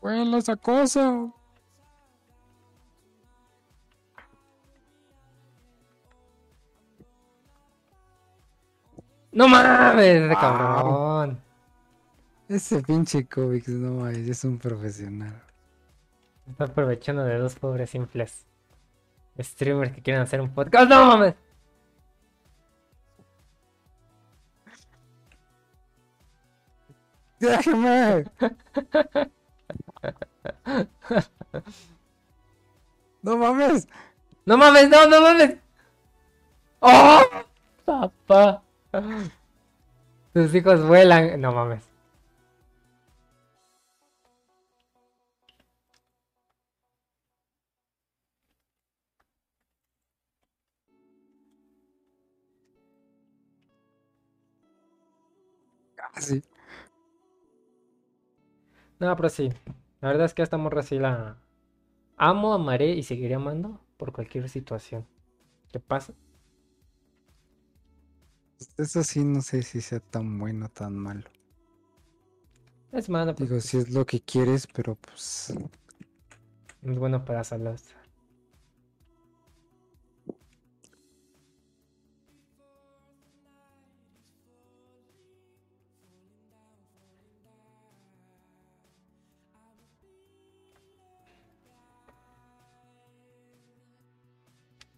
Vuela 0.00 0.38
esa 0.38 0.56
cosa. 0.56 1.32
¡No 9.40 9.48
mames! 9.48 10.28
Wow. 10.28 10.36
cabrón! 10.38 11.40
Ese 12.46 12.82
pinche 12.82 13.26
Kovic, 13.26 13.68
no 13.68 14.02
mames, 14.02 14.28
es 14.28 14.44
un 14.44 14.58
profesional. 14.58 15.32
Está 16.46 16.64
aprovechando 16.64 17.24
de 17.24 17.38
dos 17.38 17.54
pobres 17.54 17.88
simples 17.88 18.44
streamers 19.38 19.94
que 19.94 20.02
quieren 20.02 20.20
hacer 20.20 20.42
un 20.42 20.52
podcast. 20.52 20.90
¡No 20.90 21.06
mames! 21.06 21.34
¡Déjame! 27.40 28.26
¡No 33.22 33.38
mames! 33.38 33.88
¡No 34.44 34.58
mames! 34.58 34.90
¡No, 34.90 35.06
no 35.06 35.22
mames! 35.22 35.56
¡Oh! 36.80 37.22
¡Papá! 37.86 38.62
Tus 40.32 40.54
hijos 40.54 40.86
vuelan. 40.86 41.40
No 41.40 41.52
mames. 41.52 41.88
Casi. 55.96 56.42
No, 58.98 59.14
pero 59.16 59.28
sí. 59.28 59.50
La 60.00 60.08
verdad 60.08 60.26
es 60.26 60.34
que 60.34 60.42
esta 60.42 60.56
morra 60.56 60.82
sí 60.82 60.98
la 60.98 61.36
amo, 62.16 62.54
amaré 62.54 62.90
y 62.92 63.02
seguiré 63.04 63.34
amando 63.36 63.80
por 63.98 64.12
cualquier 64.12 64.48
situación. 64.48 65.06
¿Qué 65.72 65.80
pasa? 65.80 66.14
Eso 68.76 69.02
sí, 69.02 69.24
no 69.24 69.40
sé 69.40 69.62
si 69.62 69.80
sea 69.80 70.00
tan 70.00 70.38
bueno 70.38 70.66
o 70.66 70.68
tan 70.68 70.94
malo. 70.94 71.24
Es 72.92 73.08
malo, 73.08 73.32
Digo, 73.34 73.60
si 73.60 73.78
es 73.78 73.90
lo 73.90 74.04
que 74.04 74.20
quieres, 74.20 74.66
pero 74.66 74.96
pues. 74.96 75.54
es 76.82 76.98
bueno 76.98 77.24
para 77.24 77.44
salud. 77.44 77.78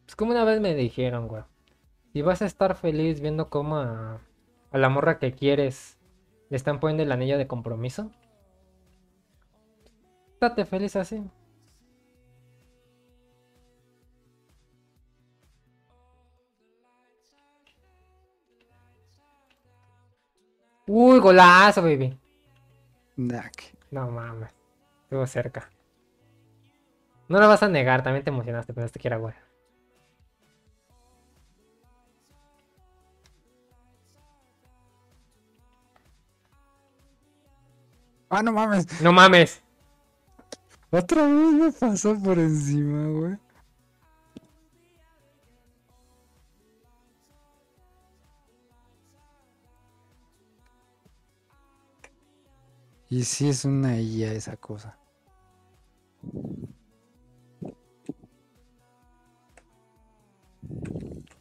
Pues 0.05 0.17
como 0.17 0.33
una 0.33 0.45
vez 0.45 0.61
me 0.61 0.75
dijeron, 0.75 1.29
güey. 1.29 1.43
Si 2.13 2.21
vas 2.23 2.43
a 2.43 2.47
estar 2.47 2.75
feliz 2.77 3.21
viendo 3.21 3.49
cómo 3.49 3.77
a, 3.77 4.21
a 4.71 4.79
la 4.79 4.89
morra 4.89 5.19
que 5.19 5.33
quieres 5.33 5.99
le 6.51 6.57
están 6.57 6.79
poniendo 6.81 7.03
el 7.03 7.13
anillo 7.13 7.39
de 7.39 7.47
compromiso. 7.47 8.11
Date 10.39 10.67
feliz 10.67 10.97
así. 10.97 11.23
Uy, 20.87 21.19
golazo, 21.21 21.81
baby. 21.81 22.19
No 23.91 24.11
mames. 24.11 24.51
Estuvo 25.05 25.27
cerca. 25.27 25.71
No 27.29 27.41
lo 27.41 27.49
vas 27.49 27.63
a 27.63 27.69
negar, 27.69 28.03
también 28.03 28.25
te 28.25 28.31
emocionaste, 28.31 28.75
pero 28.75 28.85
este 28.85 28.99
que 28.99 29.09
era 29.09 29.17
güey. 29.17 29.35
¡Ah, 38.35 38.43
no 38.43 38.51
mames! 38.51 38.87
No 39.03 39.13
mames. 39.13 39.63
Otra 40.91 41.27
vez 41.27 41.53
me 41.53 41.71
pasó 41.71 42.19
por 42.19 42.39
encima, 42.39 43.07
güey. 43.09 43.37
Y 53.11 53.23
sí 53.25 53.51
es 53.51 53.67
una 53.67 54.01
IA 54.01 54.33
esa 54.33 54.57
cosa. 54.57 54.97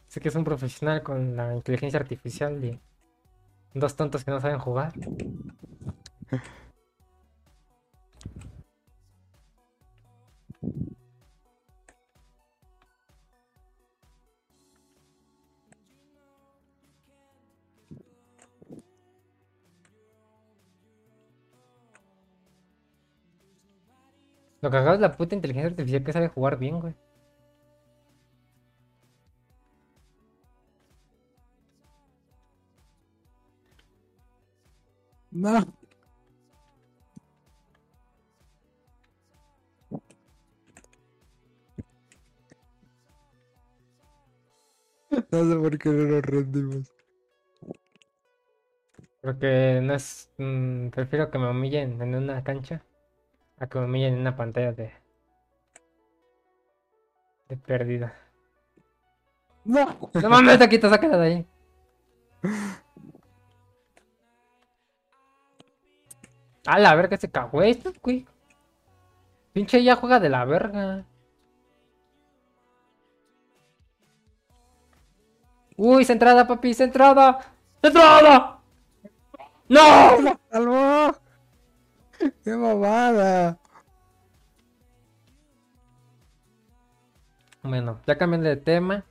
Sé 0.08 0.20
que 0.20 0.28
es 0.28 0.34
un 0.34 0.44
profesional 0.44 1.02
con 1.02 1.36
la 1.36 1.56
inteligencia 1.56 1.98
artificial 1.98 2.62
y 2.62 2.78
dos 3.72 3.96
tontos 3.96 4.24
que 4.24 4.30
no 4.30 4.42
saben 4.42 4.58
jugar. 4.58 4.92
Lo 24.62 24.70
cagado 24.70 24.94
es 24.94 25.00
la 25.00 25.16
puta 25.16 25.34
inteligencia 25.34 25.70
artificial 25.70 26.04
que 26.04 26.12
sabe 26.12 26.28
jugar 26.28 26.56
bien, 26.58 26.80
güey. 26.80 26.94
No. 35.32 35.81
No 45.12 45.44
sé 45.44 45.56
por 45.56 45.78
qué 45.78 45.90
no 45.90 46.04
nos 46.04 46.22
rendimos. 46.22 46.92
Porque 49.20 49.80
no 49.82 49.94
es. 49.94 50.32
mm, 50.38 50.88
prefiero 50.88 51.30
que 51.30 51.38
me 51.38 51.50
humillen 51.50 52.00
en 52.00 52.14
una 52.14 52.42
cancha 52.42 52.82
a 53.58 53.66
que 53.68 53.78
me 53.78 53.84
humillen 53.84 54.14
en 54.14 54.20
una 54.20 54.36
pantalla 54.36 54.72
de. 54.72 54.90
de 57.48 57.56
pérdida. 57.56 58.14
No. 59.64 60.10
No 60.14 60.28
mames, 60.30 60.58
taquito, 60.58 60.88
sácala 60.88 61.18
de 61.18 61.26
ahí. 61.26 61.46
A 66.66 66.78
la 66.78 66.94
verga, 66.94 67.16
se 67.16 67.30
cagó 67.30 67.62
esto, 67.62 67.92
güey. 68.02 68.26
Pinche 69.52 69.82
ya 69.84 69.96
juega 69.96 70.18
de 70.20 70.28
la 70.30 70.44
verga. 70.44 71.04
Uy, 75.84 76.04
centrada, 76.04 76.46
papi, 76.46 76.74
centrada. 76.74 77.40
¡Centrada! 77.82 78.60
¡No! 79.68 80.22
¡La 80.22 80.38
salvó! 80.48 81.16
¡Qué 82.44 82.54
bobada! 82.54 83.58
Bueno, 87.64 87.98
ya 88.06 88.16
cambiando 88.16 88.48
de 88.48 88.56
tema. 88.58 89.04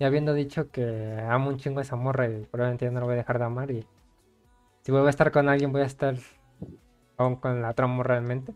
Ya 0.00 0.06
habiendo 0.06 0.32
dicho 0.32 0.70
que 0.70 1.22
amo 1.28 1.50
un 1.50 1.58
chingo 1.58 1.82
esa 1.82 1.96
morra 1.96 2.26
y 2.26 2.46
probablemente 2.46 2.86
ya 2.86 2.90
no 2.90 3.00
lo 3.00 3.06
voy 3.06 3.12
a 3.12 3.18
dejar 3.18 3.38
de 3.38 3.44
amar. 3.44 3.70
Y 3.70 3.86
si 4.80 4.90
vuelvo 4.90 5.08
a 5.08 5.10
estar 5.10 5.30
con 5.30 5.50
alguien, 5.50 5.72
voy 5.72 5.82
a 5.82 5.84
estar 5.84 6.14
aún 7.18 7.36
con 7.36 7.60
la 7.60 7.68
otra 7.68 7.86
morra 7.86 8.14
realmente. 8.14 8.54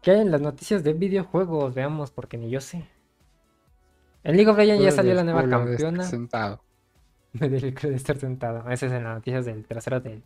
¿Qué 0.00 0.12
en 0.14 0.30
las 0.30 0.40
noticias 0.40 0.82
de 0.82 0.94
videojuegos? 0.94 1.74
Veamos, 1.74 2.10
porque 2.10 2.38
ni 2.38 2.48
yo 2.48 2.62
sé. 2.62 2.88
En 4.24 4.36
League 4.36 4.50
of 4.50 4.56
Legends 4.56 4.84
ya 4.84 4.92
salió 4.92 5.14
la 5.14 5.24
nueva 5.24 5.42
campeona. 5.48 6.04
Sentado. 6.04 6.62
Me 7.32 7.48
dedico 7.48 7.88
de 7.88 7.96
estar 7.96 8.16
sentado. 8.18 8.68
Ese 8.70 8.86
es 8.86 8.92
en 8.92 9.04
las 9.04 9.14
noticias 9.14 9.44
del 9.46 9.64
trasero 9.66 10.00
del 10.00 10.22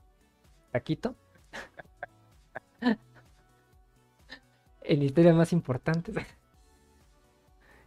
taquito. 0.72 1.14
en 4.82 5.02
historias 5.02 5.34
más 5.34 5.52
importantes. 5.52 6.16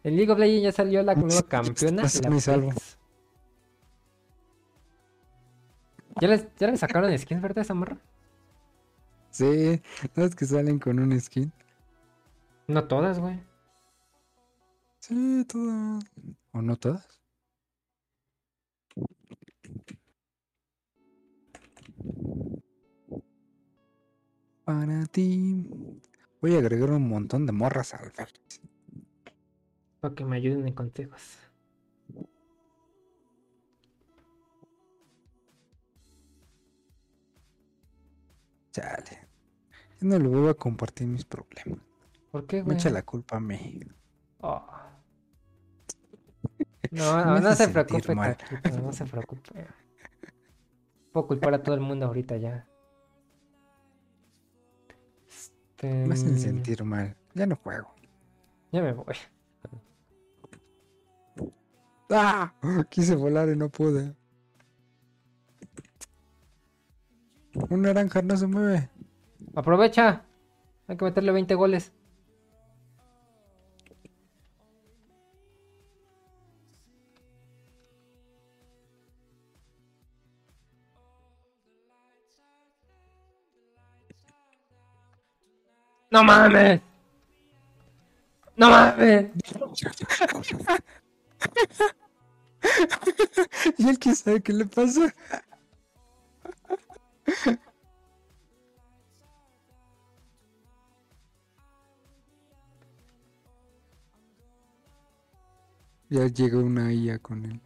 En 0.04 0.16
League 0.16 0.32
of 0.32 0.40
Legends 0.40 0.64
ya 0.64 0.72
salió 0.72 1.04
la 1.04 1.16
nueva 1.16 1.42
campeona. 1.44 2.08
Salvo. 2.08 2.70
Vex. 2.70 2.98
¿Ya, 6.22 6.28
les, 6.28 6.48
ya 6.56 6.68
le 6.68 6.78
sacaron 6.78 7.18
skins, 7.18 7.42
¿verdad, 7.42 7.60
esa 7.60 7.74
morra? 7.74 7.98
Sí, 9.30 9.82
no 10.16 10.24
es 10.24 10.36
que 10.36 10.46
salen 10.46 10.80
con 10.80 11.00
un 11.00 11.20
skin. 11.20 11.52
No 12.68 12.86
todas, 12.86 13.20
güey. 13.20 13.40
Sí, 15.10 15.44
todas. 15.46 16.04
¿O 16.52 16.62
no 16.62 16.78
todas? 16.78 17.20
Para 24.64 25.08
ti. 25.08 25.66
Voy 26.40 26.54
a 26.54 26.60
agregar 26.60 26.92
un 26.92 27.10
montón 27.10 27.48
de 27.48 27.52
morras 27.52 27.96
al 27.96 28.12
Face. 28.12 28.36
Para 30.00 30.14
que 30.14 30.26
me 30.26 30.36
ayuden 30.38 30.68
en 30.68 30.76
consejos. 30.76 31.40
Chale. 38.74 39.28
Yo 40.00 40.08
no 40.08 40.20
le 40.20 40.28
voy 40.28 40.50
a 40.50 40.54
compartir 40.54 41.08
mis 41.08 41.26
problemas. 41.26 41.80
¿Por 42.30 42.46
qué, 42.46 42.64
Me 42.64 42.76
echa 42.76 42.92
la 42.92 43.02
culpa 43.02 43.38
a 43.38 43.40
mí. 43.40 43.80
Oh. 44.42 44.89
No, 46.92 47.24
no, 47.24 47.40
no 47.40 47.56
se 47.56 47.68
preocupe, 47.68 48.16
no 48.16 48.92
se 48.92 49.06
preocupe. 49.06 49.68
Puedo 51.12 51.28
culpar 51.28 51.54
a 51.54 51.62
todo 51.62 51.76
el 51.76 51.82
mundo 51.82 52.08
ahorita 52.08 52.38
ya. 52.38 52.68
Este, 55.28 56.06
Me 56.08 56.14
hacen 56.14 56.40
sentir 56.40 56.84
mal. 56.84 57.16
Ya 57.36 57.46
no 57.46 57.56
juego. 57.56 57.94
Ya 58.72 58.82
me 58.82 58.94
voy. 58.94 59.16
¡Ah! 62.10 62.54
Quise 62.90 63.16
volar 63.16 63.50
y 63.50 63.56
no 63.56 63.70
pude. 63.70 64.16
Un 67.70 67.82
naranja 67.82 68.22
no 68.22 68.36
se 68.36 68.48
mueve. 68.48 68.90
Aprovecha. 69.56 70.26
Hay 70.88 70.98
que 70.98 71.06
meterle 71.06 71.32
20 71.32 71.54
goles. 71.56 71.94
¡No 86.12 86.24
mames! 86.24 86.82
¡No 88.56 88.70
mames! 88.70 89.32
¿Y 93.78 93.90
él 93.90 94.00
quién 94.00 94.16
sabe 94.16 94.42
qué 94.42 94.54
le 94.54 94.66
pasa? 94.66 95.14
Ya 106.10 106.26
llega 106.26 106.58
una 106.58 106.92
IA 106.92 107.20
con 107.20 107.46
él. 107.46 107.62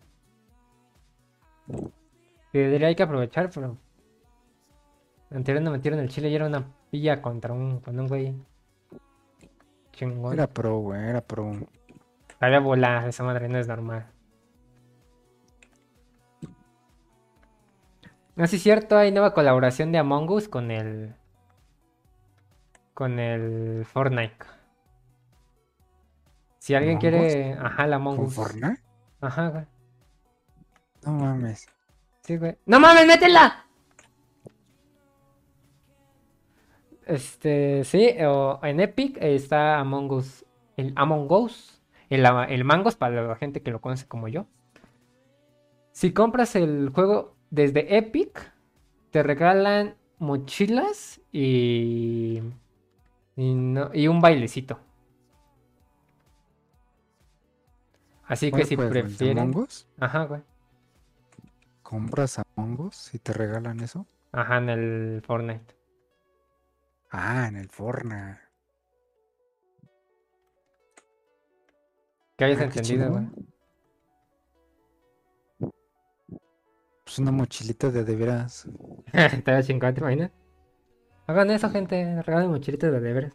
Que 2.51 2.67
diría 2.67 2.87
hay 2.89 2.95
que 2.95 3.03
aprovechar, 3.03 3.49
pero. 3.49 3.77
Anterior 5.31 5.63
no 5.63 5.71
metieron 5.71 5.99
el 5.99 6.09
chile 6.09 6.29
y 6.29 6.35
era 6.35 6.45
una 6.45 6.67
pilla 6.93 7.23
contra 7.23 7.53
un, 7.53 7.79
con 7.79 7.99
un 7.99 8.07
güey. 8.07 8.35
Chingón. 9.93 10.33
Era 10.33 10.45
pro, 10.45 10.77
güey, 10.77 11.01
era 11.01 11.21
pro. 11.21 11.51
Sabía 12.39 12.59
volar, 12.59 13.07
esa 13.07 13.23
madre 13.23 13.49
no 13.49 13.57
es 13.57 13.67
normal. 13.67 14.11
No, 18.35 18.45
sí 18.45 18.57
es 18.57 18.61
cierto, 18.61 18.95
hay 18.95 19.11
nueva 19.11 19.33
colaboración 19.33 19.91
de 19.91 19.97
Among 19.97 20.29
Us 20.29 20.47
con 20.47 20.69
el. 20.69 21.15
Con 22.93 23.17
el 23.17 23.85
Fortnite. 23.85 24.45
Si 26.59 26.75
alguien 26.75 26.97
¿Among 26.97 27.01
quiere. 27.01 27.53
Ajá, 27.53 27.85
el 27.85 27.93
Among 27.93 28.17
¿Con 28.17 28.25
Us. 28.25 28.35
Fortnite? 28.35 28.83
Ajá, 29.19 29.47
güey. 29.47 29.65
No 31.05 31.13
mames. 31.13 31.65
Sí, 32.21 32.37
güey. 32.37 32.55
¡No 32.67 32.79
mames, 32.79 33.07
métela! 33.07 33.65
Este, 37.05 37.83
sí, 37.83 38.09
o 38.25 38.59
en 38.63 38.79
Epic 38.79 39.17
está 39.21 39.79
Among 39.79 40.11
Us. 40.11 40.45
El 40.77 40.93
Among 40.95 41.31
Us. 41.31 41.81
El, 42.09 42.25
el 42.49 42.63
Mangos 42.63 42.95
para 42.95 43.25
la 43.27 43.35
gente 43.35 43.61
que 43.61 43.71
lo 43.71 43.81
conoce 43.81 44.07
como 44.07 44.27
yo. 44.27 44.45
Si 45.91 46.13
compras 46.13 46.55
el 46.55 46.89
juego 46.93 47.35
desde 47.49 47.97
Epic, 47.97 48.51
te 49.11 49.23
regalan 49.23 49.95
mochilas 50.19 51.21
y. 51.31 52.41
Y, 53.35 53.53
no- 53.55 53.89
y 53.93 54.07
un 54.07 54.21
bailecito. 54.21 54.79
Así 58.25 58.47
que 58.47 58.51
¿Cuál 58.51 58.65
si 58.65 58.75
de 58.75 58.89
prefieren. 58.89 59.39
Among 59.39 59.57
Us? 59.63 59.87
Ajá, 59.99 60.23
güey. 60.25 60.41
¿Compras 61.81 62.39
Among 62.55 62.79
Us 62.81 63.13
y 63.13 63.19
te 63.19 63.33
regalan 63.33 63.79
eso? 63.81 64.05
Ajá, 64.31 64.57
en 64.57 64.69
el 64.69 65.21
Fortnite. 65.25 65.75
Ah, 67.13 67.45
en 67.47 67.55
el 67.57 67.69
Fortnite. 67.69 68.39
Que 72.35 72.45
hayas 72.45 72.57
Ah, 72.61 72.69
qué 72.69 72.79
entendido, 72.79 73.11
güey. 73.11 73.27
Pues 77.03 77.19
una 77.19 77.31
mochilita 77.31 77.91
de 77.91 78.03
de 78.03 78.15
veras. 78.15 78.67
Estaría 79.13 79.61
chingón, 79.61 79.93
¿te 79.93 79.99
imaginas? 80.01 80.31
Hagan 81.27 81.51
eso, 81.51 81.69
gente. 81.69 82.21
Regalen 82.23 82.49
mochilitas 82.49 82.91
de 82.91 82.99
deberes. 82.99 83.33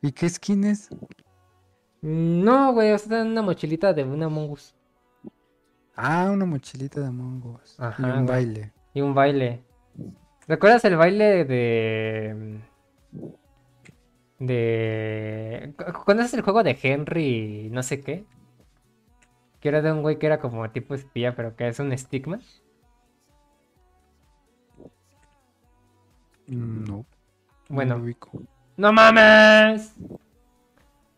¿Y 0.00 0.10
qué 0.12 0.28
skin 0.28 0.64
es? 0.64 0.88
Mm, 2.00 2.42
No, 2.42 2.72
güey, 2.72 2.92
o 2.92 2.98
sea, 2.98 3.22
una 3.22 3.42
mochilita 3.42 3.92
de 3.92 4.04
una 4.04 4.26
Among 4.26 4.50
Us. 4.52 4.74
Ah, 5.94 6.30
una 6.32 6.46
mochilita 6.46 7.00
de 7.00 7.06
Among 7.08 7.44
Us. 7.62 7.76
y 7.78 7.82
Ajá, 7.82 8.02
un 8.06 8.26
güey. 8.26 8.26
baile. 8.26 8.72
Y 8.94 9.00
un 9.02 9.14
baile. 9.14 9.62
¿Recuerdas 10.52 10.84
el 10.84 10.96
baile 10.98 11.46
de. 11.46 12.60
de. 14.38 15.72
cu- 15.78 16.04
¿Conoces 16.04 16.34
el 16.34 16.42
juego 16.42 16.62
de 16.62 16.78
Henry 16.82 17.70
no 17.72 17.82
sé 17.82 18.02
qué? 18.02 18.26
Que 19.60 19.68
era 19.70 19.80
de 19.80 19.92
un 19.92 20.02
güey 20.02 20.18
que 20.18 20.26
era 20.26 20.40
como 20.40 20.68
tipo 20.70 20.94
espía, 20.94 21.34
pero 21.34 21.56
que 21.56 21.68
es 21.68 21.78
un 21.78 21.90
estigma. 21.92 22.38
Mm, 26.48 26.84
No. 26.84 26.96
no 26.98 27.06
Bueno. 27.70 28.02
¡No 28.76 28.92
mames! 28.92 29.94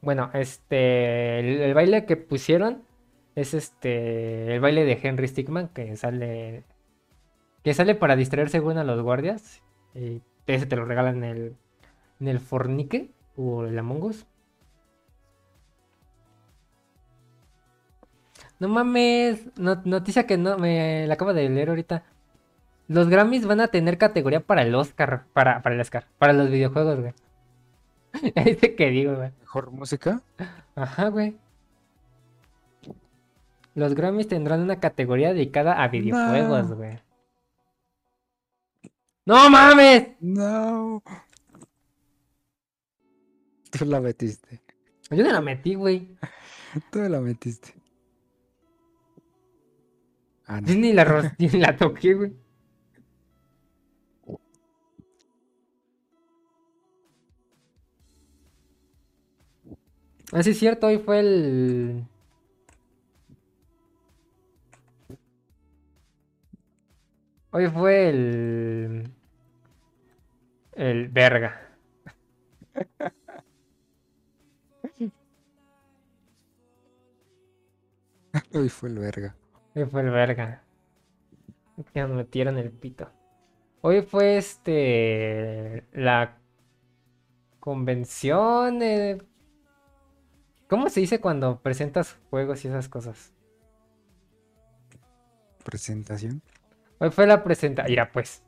Bueno, 0.01 0.31
este. 0.35 1.41
El, 1.41 1.47
el 1.63 1.75
baile 1.75 2.05
que 2.07 2.17
pusieron 2.17 2.85
es 3.35 3.53
este. 3.55 4.55
El 4.55 4.61
baile 4.61 4.85
de 4.85 5.01
Henry 5.03 5.27
Stickman 5.27 5.69
que 5.71 5.97
sale. 5.97 6.63
Que 7.65 7.75
sale 7.75 7.95
para 7.97 8.15
distraer 8.15 8.51
según 8.51 8.79
a 8.79 8.85
los 8.85 9.03
guardias. 9.03 9.63
Y 9.95 10.21
ese 10.47 10.67
te 10.67 10.77
lo 10.77 10.85
regalan 10.85 11.25
en 11.25 11.25
el. 11.25 11.57
En 12.21 12.29
el 12.29 12.39
Fornique 12.39 13.11
o 13.37 13.65
el 13.65 13.77
Among 13.79 14.03
Us. 14.05 14.27
No 18.61 18.69
mames. 18.69 19.47
no- 19.59 19.81
noticia 19.85 20.27
que 20.27 20.37
no. 20.39 20.59
Me 20.59 21.07
la 21.07 21.15
acabo 21.15 21.35
de 21.35 21.49
leer 21.49 21.71
ahorita. 21.71 22.05
Los 22.87 23.09
Grammys 23.09 23.47
van 23.47 23.61
a 23.61 23.69
tener 23.69 23.97
categoría 23.99 24.41
para 24.41 24.63
el 24.63 24.75
Oscar. 24.75 25.25
Para, 25.33 25.63
para 25.63 25.75
el 25.75 25.81
Oscar. 25.81 26.07
Para 26.19 26.33
los 26.35 26.51
videojuegos, 26.51 27.01
güey. 27.01 27.13
Este 28.35 28.75
que 28.77 28.91
digo, 28.91 29.17
güey. 29.17 29.31
¿Mejor 29.41 29.71
música? 29.71 30.21
Ajá, 30.77 31.09
güey. 31.09 31.37
Los 33.75 33.95
Grammys 33.95 34.29
tendrán 34.29 34.61
una 34.61 34.79
categoría 34.79 35.33
dedicada 35.33 35.83
a 35.83 35.89
videojuegos, 35.89 36.71
No. 36.71 36.77
güey. 36.77 36.99
¡No 39.27 39.49
mames! 39.49 40.09
No. 40.21 41.03
Tú 43.71 43.85
la 43.87 44.01
metiste. 44.01 44.63
Yo 45.11 45.25
no 45.25 45.33
la 45.33 45.41
metí, 45.41 45.75
güey. 45.75 46.17
Tú 46.91 47.01
la 47.01 47.21
metiste. 47.21 47.75
Ah, 50.47 50.61
no. 50.61 50.69
Yo 50.69 50.75
ni 50.75 50.93
la, 50.93 51.35
ni 51.39 51.49
la 51.49 51.77
toqué, 51.77 52.15
güey. 52.15 52.33
Ah, 60.33 60.43
sí, 60.43 60.51
es 60.51 60.59
cierto, 60.59 60.89
hoy 60.89 60.99
fue 60.99 61.21
el. 61.21 62.05
Hoy 67.53 67.69
fue 67.71 68.09
el. 68.09 69.14
El 70.77 71.09
verga. 71.09 71.61
Hoy 78.53 78.69
fue 78.69 78.89
el 78.89 78.99
verga. 78.99 79.37
Hoy 79.75 79.85
fue 79.87 80.03
el 80.03 80.11
verga. 80.11 80.63
Que 81.93 82.01
nos 82.01 82.11
metieron 82.11 82.59
el 82.59 82.71
pito. 82.71 83.11
Hoy 83.81 84.03
fue 84.03 84.37
este. 84.37 85.85
La 85.93 86.39
convención. 87.61 88.83
eh, 88.83 89.19
¿Cómo 90.69 90.89
se 90.89 91.01
dice 91.01 91.21
cuando 91.21 91.61
presentas 91.61 92.19
juegos 92.31 92.65
y 92.65 92.69
esas 92.69 92.89
cosas? 92.89 93.33
Presentación. 95.65 96.43
Hoy 96.99 97.11
fue 97.11 97.27
la 97.27 97.43
presentación. 97.43 97.91
Mira, 97.91 98.11
pues. 98.13 98.43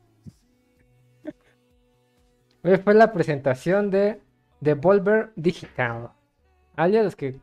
Hoy 2.67 2.79
fue 2.79 2.95
la 2.95 3.13
presentación 3.13 3.91
de 3.91 4.21
Devolver 4.61 5.31
Digital. 5.37 6.11
Alias, 6.75 7.05
los 7.05 7.15
que, 7.15 7.41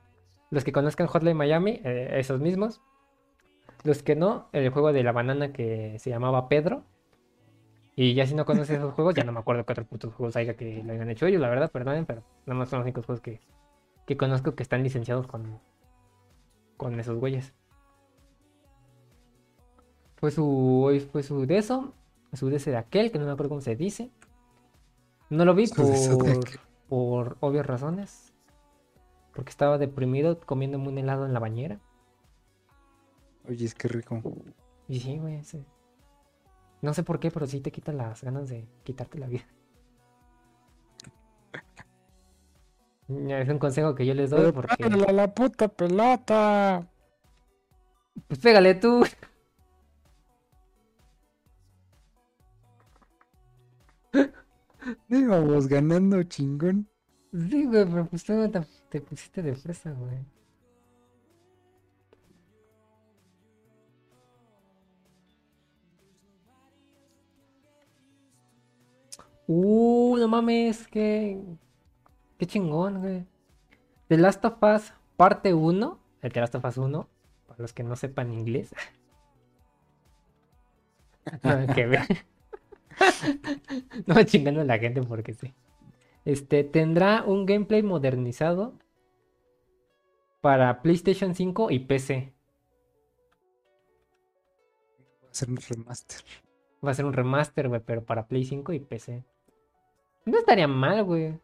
los 0.50 0.66
que 0.66 0.74
conozcan 0.74 1.08
Hotline 1.08 1.38
Miami, 1.38 1.80
eh, 1.86 2.10
esos 2.16 2.42
mismos. 2.42 2.82
Los 3.86 4.04
que 4.04 4.18
no, 4.18 4.50
el 4.52 4.70
juego 4.72 4.92
de 4.92 5.02
la 5.02 5.14
banana 5.14 5.54
que 5.54 5.98
se 6.00 6.10
llamaba 6.10 6.50
Pedro. 6.50 6.84
Y 7.96 8.16
ya 8.16 8.28
si 8.28 8.36
no 8.36 8.44
conoces 8.44 8.80
esos 8.80 8.94
juegos, 8.96 9.16
ya 9.16 9.24
no 9.24 9.32
me 9.32 9.40
acuerdo 9.40 9.66
qué 9.66 9.72
otros 9.72 9.88
putos 9.88 10.14
juegos 10.14 10.36
haya 10.36 10.56
que 10.56 10.84
lo 10.84 10.92
hayan 10.92 11.10
hecho 11.10 11.26
ellos, 11.26 11.40
la 11.40 11.48
verdad, 11.48 11.72
perdonen, 11.72 12.06
pero 12.06 12.22
nada 12.46 12.60
más 12.60 12.68
son 12.68 12.80
los 12.80 12.86
únicos 12.86 13.06
juegos 13.06 13.22
que, 13.22 13.40
que 14.06 14.18
conozco 14.18 14.56
que 14.56 14.64
están 14.64 14.84
licenciados 14.84 15.26
con, 15.26 15.62
con 16.76 17.00
esos 17.00 17.18
güeyes. 17.18 17.54
Fue 20.18 20.32
su, 20.32 20.84
hoy 20.84 21.00
fue 21.00 21.24
su 21.24 21.46
de 21.46 21.60
eso, 21.60 21.94
su 22.34 22.50
de 22.50 22.58
ese 22.58 22.72
de 22.72 22.78
aquel, 22.78 23.10
que 23.10 23.20
no 23.20 23.26
me 23.26 23.32
acuerdo 23.32 23.52
cómo 23.52 23.62
se 23.62 23.78
dice. 23.78 24.12
No 25.34 25.46
lo 25.46 25.56
vi 25.56 25.66
por, 25.76 26.60
por 26.88 27.38
obvias 27.40 27.66
razones. 27.66 28.34
Porque 29.34 29.50
estaba 29.50 29.78
deprimido 29.80 30.40
comiéndome 30.40 30.90
un 30.90 30.98
helado 31.00 31.26
en 31.26 31.34
la 31.34 31.40
bañera. 31.40 31.80
Oye, 33.50 33.66
es 33.66 33.74
que 33.74 33.88
rico. 33.88 34.22
Y 34.88 35.00
sí, 35.00 35.18
güey, 35.18 35.36
ese- 35.38 35.66
No 36.82 36.94
sé 36.94 37.04
por 37.04 37.20
qué, 37.20 37.32
pero 37.32 37.48
sí 37.48 37.60
te 37.62 37.72
quita 37.72 37.92
las 37.92 38.24
ganas 38.24 38.48
de 38.48 38.68
quitarte 38.84 39.18
la 39.18 39.28
vida. 39.28 39.44
Es 43.08 43.50
un 43.50 43.60
consejo 43.60 43.96
que 43.96 44.06
yo 44.06 44.14
les 44.14 44.30
doy 44.30 44.40
Pero 44.42 44.54
porque... 44.54 44.76
pégale 44.78 45.06
a 45.06 45.12
la 45.12 45.34
puta 45.34 45.68
pelota. 45.68 46.88
Pues 48.28 48.40
pégale 48.40 48.76
tú. 48.76 49.04
Íbamos 55.10 55.68
ganando 55.68 56.24
chingón. 56.24 56.88
Sí, 57.32 57.66
güey, 57.66 57.86
pero 57.86 58.06
pues 58.06 58.24
tú 58.24 58.50
te, 58.50 58.62
te 58.90 59.02
pusiste 59.02 59.42
de 59.42 59.56
fresa, 59.56 59.92
güey. 59.92 60.20
Uh, 69.48 70.16
no 70.18 70.28
mames, 70.28 70.88
qué, 70.88 71.42
qué 72.38 72.46
chingón, 72.46 73.02
güey. 73.02 73.26
The 74.08 74.18
Last 74.18 74.46
of 74.46 74.62
Us 74.64 74.94
parte 75.18 75.54
1, 75.54 76.00
el 76.22 76.32
The 76.32 76.40
Last 76.40 76.56
of 76.56 76.66
Us 76.66 76.78
1, 76.78 77.10
para 77.48 77.62
los 77.62 77.74
que 77.74 77.84
no 77.84 77.96
sepan 77.96 78.32
inglés. 78.34 78.74
Que. 81.74 82.26
no 84.06 84.24
chingando 84.24 84.62
a 84.62 84.66
la 84.66 84.78
gente 84.78 85.02
porque 85.02 85.34
sí. 85.34 85.54
Este 86.26 86.64
tendrá 86.64 87.24
un 87.24 87.46
gameplay 87.46 87.84
modernizado 87.84 88.74
para 90.42 90.82
PlayStation 90.82 91.36
5 91.36 91.72
y 91.72 91.80
PC. 91.80 92.34
Va 95.24 95.30
a 95.30 95.34
ser 95.34 95.50
un 95.50 95.58
remaster. 95.58 96.22
Va 96.86 96.92
a 96.92 96.94
ser 96.94 97.06
un 97.06 97.14
remaster, 97.14 97.70
güey, 97.70 97.82
pero 97.86 98.04
para 98.04 98.28
Play 98.28 98.46
5 98.46 98.74
y 98.74 98.80
PC. 98.80 99.24
No 100.26 100.38
estaría 100.38 100.68
mal, 100.68 101.04
güey. 101.04 101.40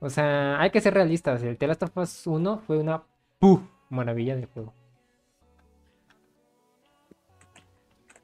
O 0.00 0.10
sea, 0.10 0.60
hay 0.60 0.70
que 0.70 0.80
ser 0.80 0.94
realistas. 0.94 1.42
El 1.42 1.58
The 1.58 1.66
Last 1.66 1.82
of 1.84 1.96
Us 1.96 2.26
1 2.26 2.58
fue 2.58 2.78
una 2.78 3.04
¡puf! 3.38 3.60
maravilla 3.88 4.36
de 4.36 4.46
juego. 4.46 4.72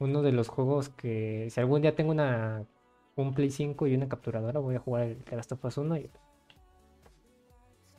Uno 0.03 0.21
de 0.21 0.33
los 0.33 0.49
juegos 0.49 0.89
que 0.89 1.47
si 1.49 1.59
algún 1.61 1.81
día 1.81 1.95
tengo 1.95 2.11
una 2.11 2.65
un 3.15 3.33
Play 3.33 3.51
5 3.51 3.87
y 3.87 3.95
una 3.95 4.09
capturadora, 4.09 4.59
voy 4.59 4.75
a 4.75 4.79
jugar 4.79 5.03
el 5.03 5.17
The 5.23 5.35
Last 5.37 5.51
of 5.53 5.63
Us 5.63 5.77
1 5.77 5.97
y, 5.97 6.09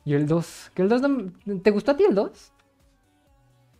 y 0.03 0.13
el 0.13 0.27
2. 0.27 0.71
¿Que 0.75 0.81
el 0.83 0.89
2 0.89 1.01
no- 1.01 1.31
¿Te 1.63 1.71
gustó 1.71 1.91
a 1.91 1.97
ti 1.97 2.03
el 2.03 2.13
2? 2.13 2.51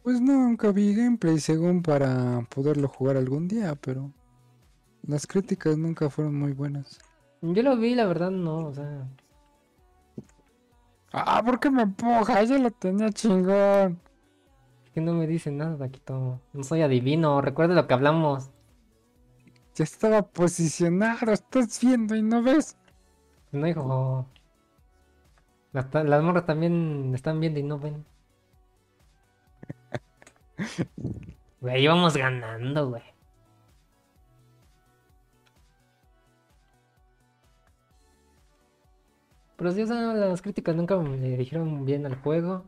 Pues 0.02 0.22
no, 0.22 0.34
nunca 0.34 0.72
vi 0.72 0.96
gameplay 0.96 1.40
según 1.40 1.82
para 1.84 2.42
poderlo 2.54 2.88
jugar 2.88 3.18
algún 3.18 3.48
día, 3.48 3.76
pero 3.76 4.12
las 5.06 5.28
críticas 5.28 5.78
nunca 5.78 6.10
fueron 6.10 6.36
muy 6.40 6.54
buenas. 6.54 7.00
Yo 7.42 7.62
lo 7.62 7.78
vi, 7.78 7.94
la 7.96 8.06
verdad 8.06 8.32
no, 8.32 8.68
o 8.68 8.74
sea, 8.74 9.08
Ah, 11.12 11.42
¿por 11.46 11.60
qué 11.60 11.70
me 11.70 11.84
empuja? 11.84 12.44
Yo 12.44 12.58
lo 12.58 12.72
tenía 12.72 13.10
chingón. 13.12 14.00
Que 14.96 15.02
no 15.02 15.14
me 15.14 15.28
dice 15.28 15.52
nada, 15.52 15.76
Daquito. 15.76 16.40
No 16.54 16.64
soy 16.64 16.82
adivino, 16.82 17.42
recuerda 17.42 17.76
lo 17.76 17.86
que 17.86 17.94
hablamos. 17.94 18.50
Ya 19.76 19.84
estaba 19.84 20.22
posicionado, 20.22 21.34
estás 21.34 21.82
viendo 21.82 22.16
y 22.16 22.22
no 22.22 22.42
ves. 22.42 22.78
No, 23.52 23.68
hijo. 23.68 24.26
Las, 25.74 26.24
morras 26.24 26.46
también 26.46 27.12
están 27.14 27.42
viendo 27.42 27.60
y 27.60 27.64
no 27.64 27.78
ven. 27.78 28.06
Güey, 31.60 31.84
íbamos 31.84 32.16
ganando, 32.16 32.90
güey. 32.90 33.04
Pero 39.58 39.72
sí, 39.72 39.82
o 39.82 39.88
sea, 39.88 40.14
las 40.14 40.42
críticas 40.42 40.76
nunca 40.76 40.96
me 40.98 41.18
le 41.18 41.36
dijeron 41.38 41.86
bien 41.86 42.06
al 42.06 42.16
juego. 42.16 42.64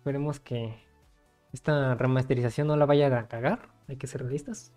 Esperemos 0.00 0.40
que 0.40 0.74
esta 1.52 1.94
remasterización 1.94 2.68
no 2.68 2.74
la 2.74 2.86
vaya 2.86 3.14
a 3.18 3.28
cagar. 3.28 3.68
Hay 3.86 3.98
que 3.98 4.06
ser 4.06 4.22
realistas. 4.22 4.72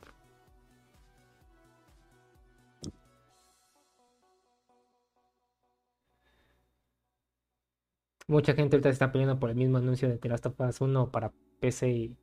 Mucha 8.28 8.54
gente 8.54 8.76
ahorita 8.76 8.90
está 8.90 9.14
peleando 9.14 9.40
por 9.40 9.50
el 9.50 9.56
mismo 9.56 9.78
anuncio 9.78 10.10
de 10.10 10.18
The 10.18 10.28
Last 10.28 10.46
of 10.48 10.60
Us 10.60 10.82
1 10.82 11.10
para 11.10 11.32
PC 11.62 11.90
y 11.90 12.18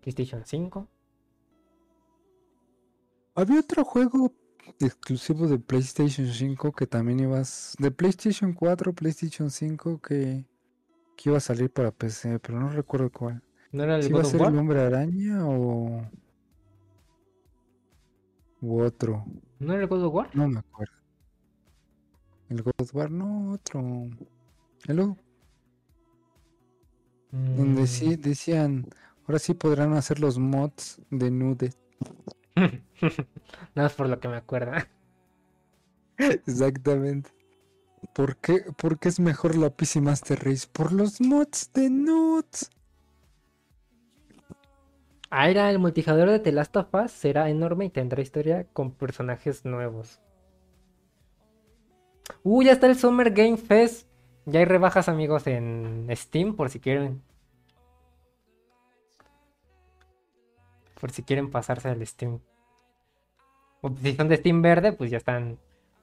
PlayStation 0.00 0.42
5. 0.44 0.88
Había 3.36 3.60
otro 3.60 3.84
juego 3.84 4.32
exclusivo 4.80 5.46
de 5.46 5.60
PlayStation 5.60 6.26
5 6.26 6.72
que 6.72 6.88
también 6.88 7.20
ibas. 7.20 7.76
De 7.78 7.92
PlayStation 7.92 8.52
4, 8.52 8.92
PlayStation 8.94 9.48
5 9.48 10.00
que, 10.00 10.44
que 11.16 11.28
iba 11.30 11.38
a 11.38 11.40
salir 11.40 11.70
para 11.70 11.90
PC, 11.90 12.38
pero 12.38 12.58
no 12.60 12.68
recuerdo 12.70 13.10
cuál. 13.10 13.42
¿No 13.70 13.84
era 13.84 13.96
el 13.96 14.02
¿Si 14.02 14.10
iba 14.10 14.20
a 14.20 14.24
ser 14.24 14.40
War? 14.40 14.52
el 14.52 14.58
hombre 14.58 14.80
araña 14.80 15.46
o. 15.46 16.02
u 18.60 18.80
otro? 18.80 19.24
¿No 19.58 19.72
era 19.72 19.82
el 19.82 19.88
God 19.88 20.04
of 20.04 20.14
War? 20.14 20.30
No 20.34 20.48
me 20.48 20.58
acuerdo. 20.60 20.94
El 22.48 22.62
God 22.62 22.72
of 22.78 22.94
War, 22.94 23.10
no, 23.10 23.52
otro. 23.52 23.80
El 24.86 25.00
o- 25.00 25.16
donde 27.30 27.82
Mm. 27.82 27.86
sí 27.86 28.16
decían. 28.16 28.86
Ahora 29.26 29.38
sí 29.38 29.54
podrán 29.54 29.94
hacer 29.94 30.20
los 30.20 30.38
mods 30.38 31.00
de 31.10 31.30
Nude. 31.30 31.72
Nada 32.56 32.82
más 33.74 33.94
por 33.94 34.08
lo 34.08 34.20
que 34.20 34.28
me 34.28 34.36
acuerda. 34.36 34.88
Exactamente. 36.18 37.30
¿Por 38.14 38.36
qué, 38.36 38.64
por 38.76 38.98
qué 38.98 39.08
es 39.08 39.20
mejor 39.20 39.56
la 39.56 39.70
PC 39.70 40.00
Master 40.00 40.44
Race? 40.44 40.66
Por 40.70 40.92
los 40.92 41.20
mods 41.20 41.72
de 41.72 41.88
Nudes. 41.88 42.70
Ah, 45.30 45.48
era 45.48 45.70
el 45.70 45.78
multijugador 45.78 46.28
de 46.28 46.40
The 46.40 46.52
Last 46.52 46.76
of 46.76 46.92
Us 46.92 47.10
será 47.10 47.48
enorme 47.48 47.86
y 47.86 47.90
tendrá 47.90 48.20
historia 48.20 48.66
con 48.74 48.90
personajes 48.90 49.64
nuevos. 49.64 50.20
Uh, 52.42 52.62
ya 52.62 52.72
está 52.72 52.86
el 52.86 52.96
Summer 52.96 53.30
Game 53.30 53.56
Fest. 53.56 54.08
Ya 54.44 54.60
hay 54.60 54.66
rebajas, 54.66 55.08
amigos, 55.08 55.46
en 55.46 56.06
Steam, 56.14 56.54
por 56.54 56.68
si 56.68 56.80
quieren. 56.80 57.22
Por 61.00 61.12
si 61.12 61.22
quieren 61.22 61.50
pasarse 61.50 61.88
al 61.88 62.06
Steam. 62.06 62.40
O 63.80 63.90
si 64.02 64.14
son 64.14 64.28
de 64.28 64.36
Steam 64.36 64.60
verde, 64.60 64.92
pues 64.92 65.10
ya 65.10 65.16
están 65.16 65.58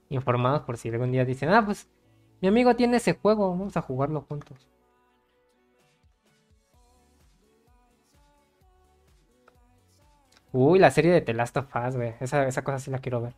informados 0.09 0.61
por 0.61 0.77
si 0.77 0.89
algún 0.89 1.11
día 1.11 1.25
dicen, 1.25 1.49
ah, 1.49 1.63
pues 1.63 1.89
mi 2.41 2.47
amigo 2.47 2.75
tiene 2.75 2.97
ese 2.97 3.13
juego, 3.13 3.49
vamos 3.49 3.77
a 3.77 3.81
jugarlo 3.81 4.21
juntos. 4.21 4.67
Uy, 10.51 10.79
la 10.79 10.89
serie 10.89 11.11
de 11.11 11.21
The 11.21 11.33
Last 11.33 11.57
of 11.57 11.75
Us, 11.75 11.95
güey. 11.95 12.15
Esa, 12.19 12.47
esa 12.47 12.63
cosa 12.63 12.79
sí 12.79 12.89
la 12.89 12.99
quiero 12.99 13.21
ver. 13.21 13.35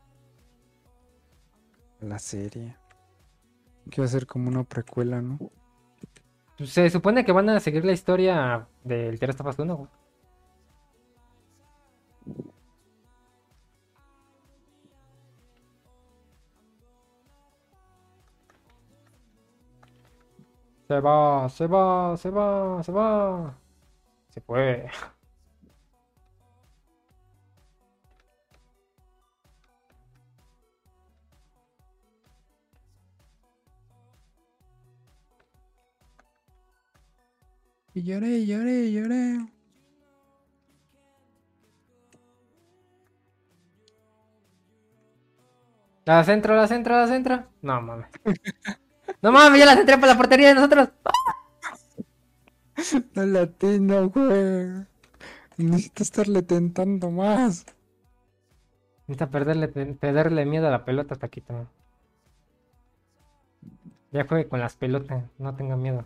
La 1.99 2.19
serie. 2.19 2.77
Que 3.89 4.01
va 4.01 4.05
a 4.05 4.09
ser 4.09 4.25
como 4.25 4.49
una 4.49 4.63
precuela, 4.63 5.21
¿no? 5.21 5.37
Se 6.63 6.89
supone 6.89 7.25
que 7.25 7.31
van 7.31 7.49
a 7.49 7.59
seguir 7.59 7.83
la 7.83 7.91
historia 7.91 8.67
del 8.83 9.19
The 9.19 9.27
Last 9.27 9.41
of 9.41 9.47
Us 9.47 9.59
1, 9.59 9.75
güey. 9.75 9.89
Se 20.91 20.99
va, 20.99 21.47
se 21.49 21.67
va, 21.67 22.17
se 22.17 22.29
va, 22.29 22.83
se 22.83 22.91
va. 22.91 23.57
Se 24.29 24.41
fue. 24.41 24.89
Y 37.93 38.03
lloré, 38.03 38.45
lloré, 38.45 38.91
lloré. 38.91 39.47
La 46.05 46.23
centro, 46.25 46.55
la 46.55 46.67
centro, 46.67 46.95
la 46.95 47.07
centro. 47.07 47.45
No 47.61 47.81
mames. 47.81 48.09
No 49.21 49.31
mames, 49.31 49.59
ya 49.59 49.65
la 49.65 49.75
centré 49.75 49.97
por 49.97 50.07
la 50.07 50.17
portería 50.17 50.49
de 50.49 50.55
nosotros. 50.55 50.89
No 53.13 53.23
latino, 53.25 54.09
güey. 54.09 54.87
Necesito 55.57 56.01
estarle 56.01 56.41
tentando 56.41 57.11
más. 57.11 57.65
Necesita 59.05 59.29
perderle, 59.29 59.67
perderle 59.67 60.45
miedo 60.45 60.67
a 60.67 60.71
la 60.71 60.83
pelota 60.83 61.13
hasta 61.13 61.27
aquí 61.27 61.41
también. 61.41 61.69
Ya 64.11 64.25
juegue 64.25 64.47
con 64.47 64.59
las 64.59 64.75
pelotas, 64.77 65.23
no 65.37 65.55
tenga 65.55 65.77
miedo. 65.77 66.05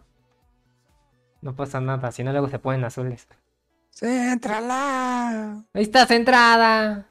No 1.42 1.56
pasa 1.56 1.80
nada, 1.80 2.12
si 2.12 2.24
no 2.24 2.32
luego 2.32 2.50
se 2.50 2.60
ponen 2.60 2.84
azules. 2.84 3.28
¡Céntrala! 3.92 5.64
Ahí 5.74 5.84
está 5.84 6.06
centrada. 6.06 7.08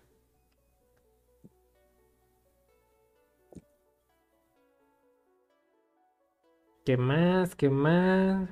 ¿Qué 6.85 6.97
más? 6.97 7.55
¿Qué 7.57 7.69
más? 7.71 8.49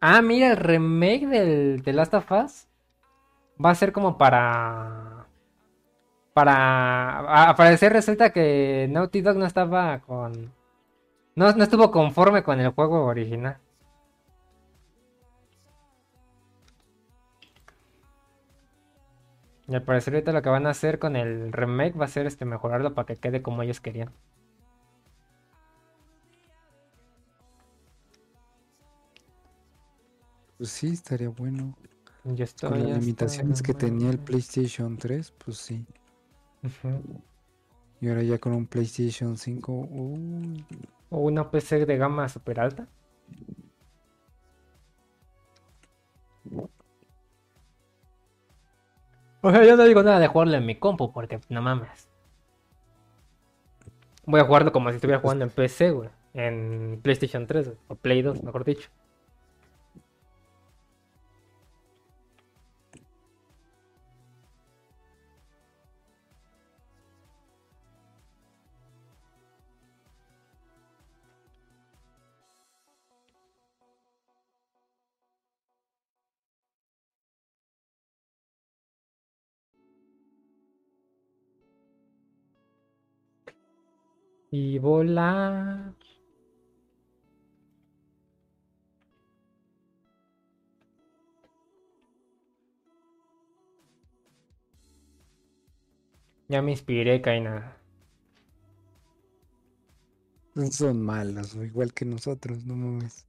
Ah, 0.00 0.22
mira, 0.22 0.50
el 0.52 0.56
remake 0.56 1.26
del 1.26 1.82
The 1.82 1.92
Last 1.92 2.14
of 2.14 2.30
Us 2.30 2.68
va 3.64 3.70
a 3.70 3.74
ser 3.74 3.92
como 3.92 4.18
para. 4.18 5.26
Para. 6.34 7.20
a- 7.20 7.48
Al 7.50 7.54
parecer 7.56 7.92
resulta 7.92 8.30
que 8.32 8.88
Naughty 8.90 9.22
Dog 9.22 9.36
no 9.36 9.46
estaba 9.46 10.00
con. 10.00 10.52
No, 11.34 11.52
no 11.52 11.64
estuvo 11.64 11.90
conforme 11.90 12.42
con 12.42 12.60
el 12.60 12.70
juego 12.72 13.04
original. 13.06 13.58
Y 19.68 19.74
al 19.74 19.82
parecer 19.82 20.14
ahorita 20.14 20.32
lo 20.32 20.42
que 20.42 20.48
van 20.48 20.66
a 20.66 20.70
hacer 20.70 20.98
con 20.98 21.16
el 21.16 21.52
remake 21.52 21.98
va 21.98 22.04
a 22.04 22.08
ser 22.08 22.26
este 22.26 22.44
mejorarlo 22.44 22.94
para 22.94 23.06
que 23.06 23.16
quede 23.16 23.42
como 23.42 23.62
ellos 23.62 23.80
querían. 23.80 24.12
Pues 30.56 30.70
sí, 30.70 30.88
estaría 30.88 31.28
bueno. 31.28 31.76
Estoy 32.24 32.70
Con 32.70 32.88
las 32.88 32.98
limitaciones 32.98 33.62
que 33.62 33.74
tenía 33.74 34.10
el. 34.10 34.18
PlayStation 34.18 34.96
3, 34.96 35.32
pues 35.32 35.58
sí. 35.58 35.86
Y 38.00 38.08
ahora 38.08 38.22
ya 38.22 38.38
con 38.38 38.52
un 38.52 38.66
PlayStation 38.66 39.36
5, 39.36 39.72
uy, 39.72 40.64
O 41.10 41.20
una 41.20 41.50
PC 41.50 41.86
de 41.86 41.96
gama 41.96 42.28
super 42.28 42.60
alta. 42.60 42.88
O 49.46 49.52
sea, 49.52 49.64
yo 49.64 49.76
no 49.76 49.84
digo 49.84 50.02
nada 50.02 50.18
de 50.18 50.26
jugarlo 50.26 50.56
en 50.56 50.66
mi 50.66 50.74
compu 50.74 51.12
porque 51.12 51.38
no 51.50 51.62
mames. 51.62 52.08
Voy 54.24 54.40
a 54.40 54.44
jugarlo 54.44 54.72
como 54.72 54.90
si 54.90 54.96
estuviera 54.96 55.20
jugando 55.20 55.44
en 55.44 55.52
PC, 55.52 55.92
güey. 55.92 56.08
En 56.34 56.98
PlayStation 57.00 57.46
3 57.46 57.66
güey, 57.66 57.78
o 57.86 57.94
Play 57.94 58.22
2, 58.22 58.42
mejor 58.42 58.64
dicho. 58.64 58.90
Y 84.58 84.78
volar. 84.78 85.92
Ya 96.48 96.62
me 96.62 96.70
inspiré, 96.70 97.20
Kaina. 97.20 97.76
son 100.72 101.02
malos, 101.02 101.54
igual 101.56 101.92
que 101.92 102.04
nosotros, 102.04 102.64
no 102.64 102.74
mames. 102.76 103.25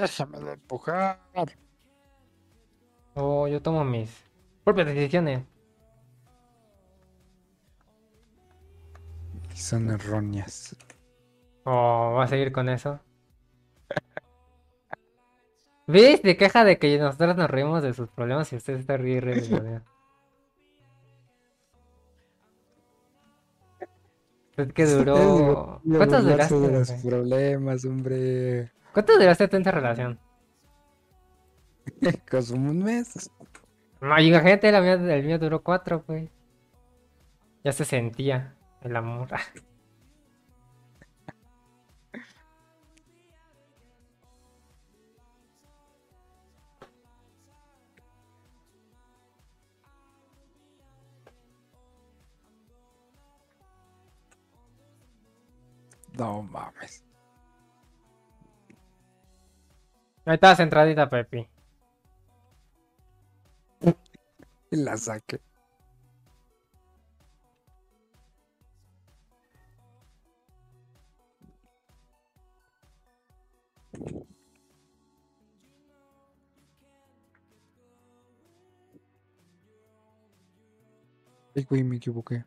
Déjame 0.00 0.38
de 0.40 0.52
empujar. 0.52 1.20
Oh, 3.14 3.48
yo 3.48 3.60
tomo 3.62 3.84
mis 3.84 4.10
propias 4.64 4.86
decisiones. 4.88 5.42
Y 9.54 9.56
son 9.58 9.90
erróneas. 9.90 10.76
Oh, 11.64 12.14
va 12.16 12.24
a 12.24 12.28
seguir 12.28 12.52
con 12.52 12.68
eso. 12.68 13.00
¿Ves? 15.86 16.20
Se 16.22 16.36
queja 16.36 16.64
de 16.64 16.78
que 16.78 16.98
nosotros 16.98 17.36
nos 17.36 17.50
reímos 17.50 17.82
de 17.82 17.94
sus 17.94 18.08
problemas 18.10 18.52
y 18.52 18.56
usted 18.56 18.74
está 18.74 18.96
riendo. 18.96 19.82
Es 24.56 24.72
que 24.72 24.86
duró. 24.86 25.82
Voy 25.84 25.96
a 25.96 25.98
¿Cuánto 25.98 26.16
burlarse 26.22 26.54
duraste? 26.54 26.60
de 26.60 26.70
los 26.70 26.92
problemas, 26.92 27.84
hombre. 27.84 28.72
¿Cuánto 28.96 29.18
duraste 29.18 29.46
tú 29.46 29.56
en 29.56 29.60
esa 29.60 29.72
relación? 29.72 30.18
Como 32.30 32.70
un 32.70 32.82
mes. 32.82 33.30
No, 34.00 34.16
gente, 34.16 34.72
la 34.72 34.80
mía, 34.80 34.94
el 34.94 35.22
mío 35.22 35.38
duró 35.38 35.62
cuatro, 35.62 36.02
güey. 36.06 36.30
Ya 37.62 37.72
se 37.72 37.84
sentía 37.84 38.56
el 38.80 38.96
amor. 38.96 39.28
No 56.16 56.42
mames. 56.42 57.05
Ahí 60.26 60.34
está 60.34 60.56
centradita, 60.56 61.08
Pepi. 61.08 61.48
La 64.70 64.96
saqué. 64.96 65.40
Ay, 81.54 81.64
güey, 81.64 81.84
me 81.84 81.96
equivoqué. 81.96 82.44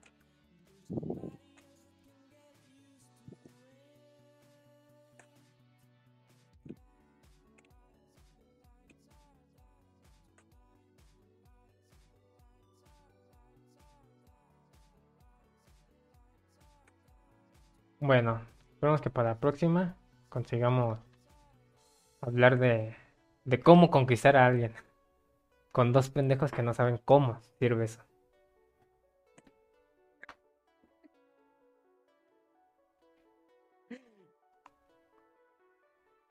Bueno, 17.99 18.41
esperemos 18.73 19.01
que 19.01 19.09
para 19.09 19.29
la 19.29 19.39
próxima 19.39 19.97
consigamos 20.29 20.99
hablar 22.21 22.57
de, 22.59 22.95
de 23.45 23.59
cómo 23.59 23.89
conquistar 23.91 24.37
a 24.37 24.45
alguien. 24.45 24.73
Con 25.71 25.93
dos 25.93 26.09
pendejos 26.09 26.51
que 26.51 26.63
no 26.63 26.73
saben 26.73 26.99
cómo 27.03 27.41
sirve 27.59 27.85
eso. 27.85 28.01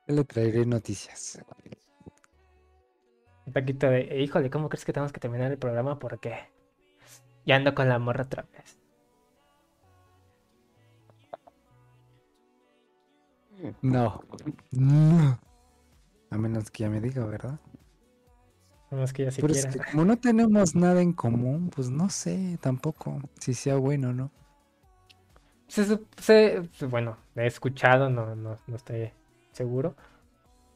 Le 0.08 0.24
traeré 0.24 0.66
noticias. 0.66 1.38
Un 3.46 3.52
taquito 3.52 3.88
de, 3.90 4.00
"Eh, 4.02 4.22
híjole, 4.22 4.48
¿cómo 4.48 4.68
crees 4.68 4.84
que 4.84 4.92
tenemos 4.92 5.12
que 5.12 5.18
terminar 5.20 5.50
el 5.50 5.58
programa? 5.58 5.98
Porque 5.98 6.34
ya 7.46 7.56
ando 7.56 7.74
con 7.74 7.88
la 7.88 7.98
morra 7.98 8.24
otra 8.24 8.46
vez. 8.52 8.77
No. 13.82 14.22
No. 14.70 15.38
A 16.30 16.36
menos 16.38 16.70
que 16.70 16.84
ya 16.84 16.90
me 16.90 17.00
diga, 17.00 17.24
¿verdad? 17.24 17.58
No 18.90 19.02
es 19.02 19.12
que 19.12 19.24
ya 19.24 19.30
Pero 19.34 19.48
es 19.52 19.62
siquiera. 19.62 19.84
que 19.86 19.90
como 19.92 20.04
no 20.04 20.16
tenemos 20.16 20.74
nada 20.74 21.02
en 21.02 21.12
común, 21.12 21.70
pues 21.74 21.90
no 21.90 22.08
sé 22.10 22.58
tampoco 22.60 23.20
si 23.38 23.54
sea 23.54 23.76
bueno 23.76 24.10
o 24.10 24.12
no. 24.12 24.30
Se 25.66 25.84
se- 26.18 26.68
bueno, 26.86 27.18
he 27.36 27.46
escuchado, 27.46 28.08
no, 28.08 28.34
no, 28.34 28.56
no 28.66 28.76
estoy 28.76 29.12
seguro. 29.52 29.94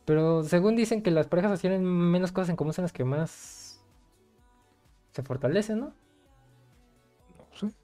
Pero 0.04 0.42
según 0.42 0.76
dicen 0.76 1.02
que 1.02 1.10
las 1.10 1.28
parejas 1.28 1.52
que 1.52 1.68
tienen 1.68 1.84
menos 1.84 2.32
cosas 2.32 2.50
en 2.50 2.56
común 2.56 2.74
son 2.74 2.82
las 2.82 2.92
que 2.92 3.04
más 3.04 3.82
se 5.12 5.22
fortalecen, 5.22 5.78
¿no? 5.80 5.94
No 7.38 7.56
sé. 7.58 7.74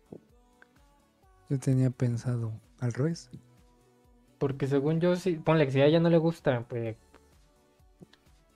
Yo 1.48 1.58
tenía 1.58 1.88
pensado 1.90 2.52
al 2.80 2.92
revés. 2.92 3.30
Porque 4.38 4.66
según 4.66 5.00
yo, 5.00 5.16
si, 5.16 5.36
ponle 5.36 5.66
que 5.66 5.72
si 5.72 5.80
a 5.80 5.86
ella 5.86 6.00
no 6.00 6.10
le 6.10 6.18
gusta, 6.18 6.64
pues. 6.68 6.96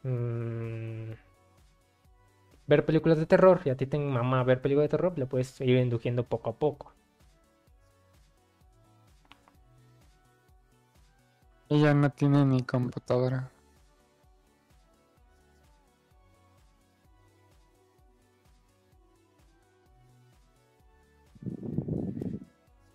mm, 0.05 1.13
ver 2.67 2.85
películas 2.85 3.19
de 3.19 3.27
terror 3.27 3.61
y 3.65 3.71
a 3.71 3.77
ti 3.77 3.87
te 3.87 3.99
mama 4.01 4.43
ver 4.43 4.61
películas 4.61 4.87
de 4.87 4.97
terror, 4.97 5.17
le 5.17 5.27
puedes 5.27 5.61
ir 5.61 5.77
induciendo 5.77 6.25
poco 6.25 6.51
a 6.51 6.55
poco. 6.55 6.93
Ella 11.69 11.93
no 11.93 12.11
tiene 12.11 12.45
ni 12.45 12.63
computadora. 12.63 13.51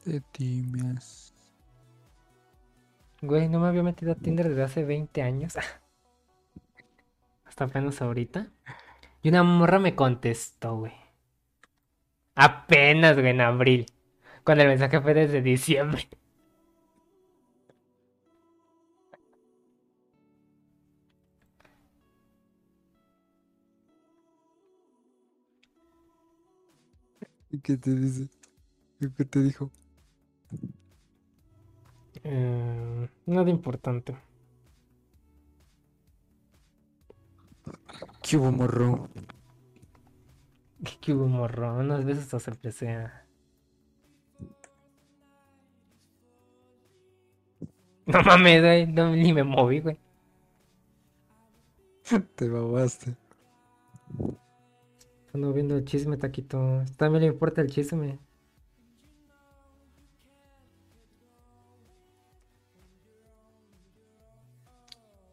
Te 0.04 0.22
timias. 0.32 1.34
Güey, 3.22 3.50
no 3.50 3.60
me 3.60 3.68
había 3.68 3.82
metido 3.82 4.12
a 4.12 4.16
Tinder 4.16 4.48
desde 4.48 4.64
hace 4.64 4.86
20 4.86 5.24
años. 5.24 5.56
Hasta 7.46 7.66
apenas 7.66 8.02
ahorita. 8.02 8.48
Y 9.24 9.30
una 9.30 9.42
morra 9.44 9.80
me 9.80 9.96
contestó, 9.96 10.78
güey. 10.78 10.94
Apenas, 12.36 13.16
güey, 13.16 13.30
en 13.30 13.42
abril. 13.42 13.86
Cuando 14.44 14.64
el 14.64 14.70
mensaje 14.70 15.02
fue 15.02 15.16
desde 15.16 15.42
diciembre. 15.42 16.08
¿Y 27.50 27.60
qué 27.60 27.78
te 27.78 27.92
dice? 27.96 28.30
¿Y 29.00 29.10
¿Qué 29.10 29.26
te 29.26 29.42
dijo? 29.42 29.72
Eh, 32.30 33.10
nada 33.26 33.50
importante. 33.50 34.14
¿Qué 38.22 38.38
hubo, 38.38 38.52
morro? 38.52 39.10
Que 41.02 41.14
hubo 41.14 41.28
morro, 41.28 41.78
unas 41.78 42.04
veces 42.06 42.26
hasta 42.26 42.40
se 42.52 42.58
presea. 42.58 43.26
No 48.08 48.22
mames, 48.24 48.62
güey, 48.62 48.88
no, 48.88 49.16
ni 49.16 49.34
me 49.34 49.44
moví, 49.44 49.80
güey. 49.82 50.00
Te 52.36 52.50
babaste. 52.50 53.16
Ando 55.34 55.54
viendo 55.54 55.76
el 55.78 55.86
chisme, 55.86 56.18
taquito. 56.18 56.84
También 56.98 57.22
le 57.22 57.28
importa 57.28 57.62
el 57.62 57.70
chisme. 57.70 58.20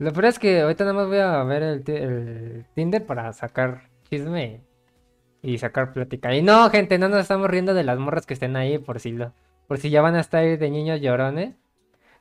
Lo 0.05 0.13
peor 0.13 0.27
es 0.27 0.39
que 0.39 0.61
ahorita 0.61 0.85
nada 0.85 0.95
más 0.97 1.07
voy 1.09 1.19
a 1.19 1.43
ver 1.45 1.63
el, 1.63 1.83
ti- 1.85 1.93
el 1.93 2.67
Tinder 2.75 3.05
para 3.07 3.33
sacar 3.33 3.89
chisme 4.11 4.61
y 5.43 5.59
sacar 5.59 5.93
plática. 5.93 6.35
Y 6.35 6.43
no, 6.43 6.69
gente, 6.71 6.99
no 6.99 7.09
nos 7.09 7.21
estamos 7.21 7.49
riendo 7.49 7.75
de 7.75 7.85
las 7.85 7.99
morras 7.99 8.27
que 8.27 8.35
estén 8.35 8.57
ahí 8.57 8.79
por 8.79 9.01
si 9.01 9.13
lo, 9.13 9.33
por 9.67 9.79
si 9.79 9.91
ya 9.91 10.03
van 10.03 10.15
a 10.15 10.21
estar 10.21 10.43
ahí 10.43 10.57
de 10.57 10.71
niños 10.71 11.01
llorones. 11.01 11.55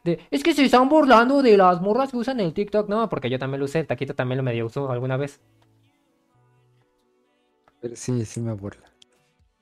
De, 0.03 0.19
es 0.31 0.43
que 0.43 0.53
se 0.53 0.65
están 0.65 0.89
burlando 0.89 1.41
de 1.41 1.57
las 1.57 1.81
morras 1.81 2.11
que 2.11 2.17
usan 2.17 2.39
el 2.39 2.53
TikTok. 2.53 2.89
No, 2.89 3.09
porque 3.09 3.29
yo 3.29 3.39
también 3.39 3.59
lo 3.59 3.65
usé, 3.65 3.79
el 3.81 3.87
taquito 3.87 4.15
también 4.15 4.37
lo 4.37 4.43
medio 4.43 4.65
usó 4.65 4.91
alguna 4.91 5.17
vez. 5.17 5.41
Pero 7.81 7.95
sí, 7.95 8.25
sí 8.25 8.39
me 8.39 8.53
burla. 8.53 8.85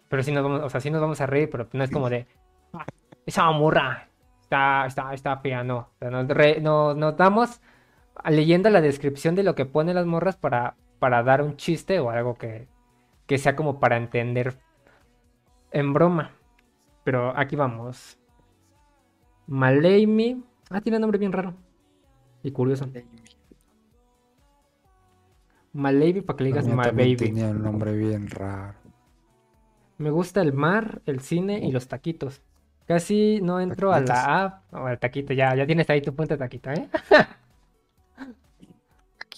Pero 0.10 0.24
sí 0.24 0.32
nos 0.32 0.44
vamos, 0.44 0.62
o 0.64 0.70
sea, 0.70 0.82
sí 0.82 0.90
nos 0.92 1.02
vamos 1.02 1.22
a 1.22 1.26
reír, 1.26 1.50
pero 1.50 1.68
no 1.74 1.84
es 1.84 1.90
como 1.92 2.10
de 2.10 2.28
"Ah, 2.74 2.86
esa 3.26 3.50
morra 3.52 4.10
está, 4.42 4.86
está, 4.86 5.14
está 5.14 5.38
fea, 5.38 5.64
no. 5.64 5.78
O 5.78 5.90
sea, 6.00 6.10
nos, 6.12 6.28
re- 6.28 6.60
no- 6.62 6.94
nos 6.94 7.16
damos 7.18 7.62
leyendo 8.30 8.70
la 8.70 8.82
descripción 8.82 9.36
de 9.36 9.44
lo 9.44 9.56
que 9.56 9.66
ponen 9.66 9.96
las 9.96 10.06
morras 10.06 10.38
para, 10.38 10.76
para 11.00 11.24
dar 11.24 11.42
un 11.42 11.58
chiste 11.58 12.00
o 12.00 12.10
algo 12.10 12.36
que, 12.36 12.68
que 13.26 13.38
sea 13.38 13.56
como 13.56 13.80
para 13.80 13.98
entender 13.98 14.58
en 15.72 15.94
broma. 15.94 16.32
Pero 17.04 17.38
aquí 17.38 17.56
vamos. 17.56 18.18
Maleimi. 19.48 20.44
Ah, 20.70 20.82
tiene 20.82 21.00
nombre 21.00 21.18
bien 21.18 21.32
raro. 21.32 21.54
Y 22.44 22.52
curioso. 22.52 22.90
Maleimi 25.74 26.22
para 26.22 26.38
que 26.38 26.44
le 26.44 26.50
digas 26.50 26.68
my 26.68 26.76
baby. 26.76 27.16
tenía 27.16 27.50
un 27.50 27.64
nombre 27.64 27.96
bien 27.96 28.30
raro. 28.30 28.76
Me 29.98 30.10
gusta 30.10 30.42
el 30.42 30.54
mar, 30.54 31.02
el 31.06 31.20
cine 31.20 31.60
y 31.60 31.72
los 31.72 31.88
taquitos. 31.88 32.42
Casi 32.88 33.40
no 33.42 33.62
entro 33.62 33.94
a 33.94 34.02
la 34.02 34.44
app 34.44 34.74
o 34.74 34.86
al 34.86 35.00
taquito. 35.00 35.34
Ya, 35.34 35.56
ya 35.56 35.66
tienes 35.66 35.90
ahí 35.90 36.02
tu 36.02 36.16
punto 36.16 36.34
de 36.34 36.40
taquito, 36.40 36.72
¿eh? 36.72 36.90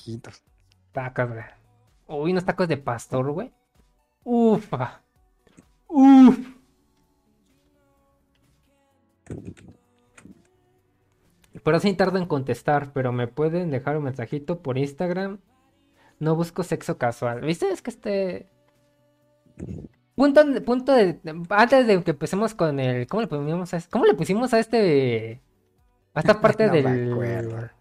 Taquitos. 0.04 0.44
Tacos, 0.92 1.30
güey. 1.30 1.44
Uy, 2.08 2.32
unos 2.32 2.44
tacos 2.44 2.68
de 2.68 2.76
pastor, 2.78 3.32
güey. 3.32 3.54
Ufa. 4.26 5.02
Uf. 5.88 6.38
Pero 11.64 11.80
sí 11.80 11.94
tardo 11.94 12.18
en 12.18 12.26
contestar, 12.26 12.92
pero 12.94 13.12
me 13.14 13.28
pueden 13.28 13.72
dejar 13.72 13.98
un 13.98 14.04
mensajito 14.04 14.62
por 14.62 14.78
Instagram. 14.78 15.40
No 16.20 16.36
busco 16.36 16.64
sexo 16.64 16.98
casual. 16.98 17.42
¿Viste? 17.42 17.70
Es 17.70 17.82
que 17.82 17.90
este... 17.92 18.50
Punto, 20.16 20.42
punto 20.66 20.92
de... 20.94 21.20
Antes 21.50 21.88
de 21.88 22.04
que 22.04 22.12
empecemos 22.12 22.54
con 22.54 22.80
el... 22.80 23.08
¿Cómo 23.08 23.22
le 23.22 23.28
pusimos 23.28 23.74
a, 23.74 23.78
es- 23.78 23.88
¿cómo 23.88 24.06
le 24.06 24.14
pusimos 24.16 24.54
a 24.54 24.60
este... 24.60 25.42
A 26.14 26.20
esta 26.20 26.42
parte 26.42 26.68
No 26.68 26.74
del... 26.74 27.72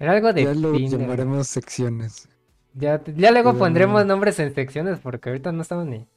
Era 0.00 0.12
algo 0.12 0.32
de 0.32 0.44
Ya 0.44 0.54
lo 0.54 0.72
Tinder. 0.72 1.00
llamaremos 1.00 1.46
secciones. 1.46 2.28
Ya, 2.74 3.00
ya 3.04 3.30
luego 3.30 3.50
Pero 3.50 3.58
pondremos 3.60 4.02
no. 4.02 4.08
nombres 4.08 4.38
en 4.40 4.54
secciones 4.54 4.98
porque 5.00 5.28
ahorita 5.28 5.52
no 5.52 5.62
estamos 5.62 5.86
ni... 5.86 6.08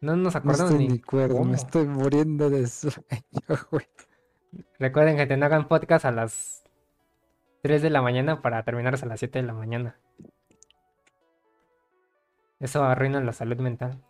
No 0.00 0.16
nos 0.16 0.34
No 0.34 0.38
acordamos 0.40 0.72
estoy 0.72 0.88
ni 0.88 0.98
cómo. 0.98 1.44
me 1.44 1.54
estoy 1.56 1.86
muriendo 1.86 2.50
de 2.50 2.66
sueño, 2.66 2.96
güey. 3.70 3.86
Recuerden 4.78 5.16
que 5.28 5.36
no 5.36 5.46
hagan 5.46 5.68
podcast 5.68 6.04
a 6.04 6.10
las 6.10 6.64
3 7.62 7.82
de 7.82 7.90
la 7.90 8.02
mañana 8.02 8.42
para 8.42 8.64
terminar 8.64 8.96
a 9.00 9.06
las 9.06 9.18
7 9.20 9.40
de 9.40 9.46
la 9.46 9.52
mañana. 9.52 9.96
Eso 12.60 12.82
arruina 12.84 13.20
la 13.20 13.32
salud 13.32 13.58
mental. 13.58 14.02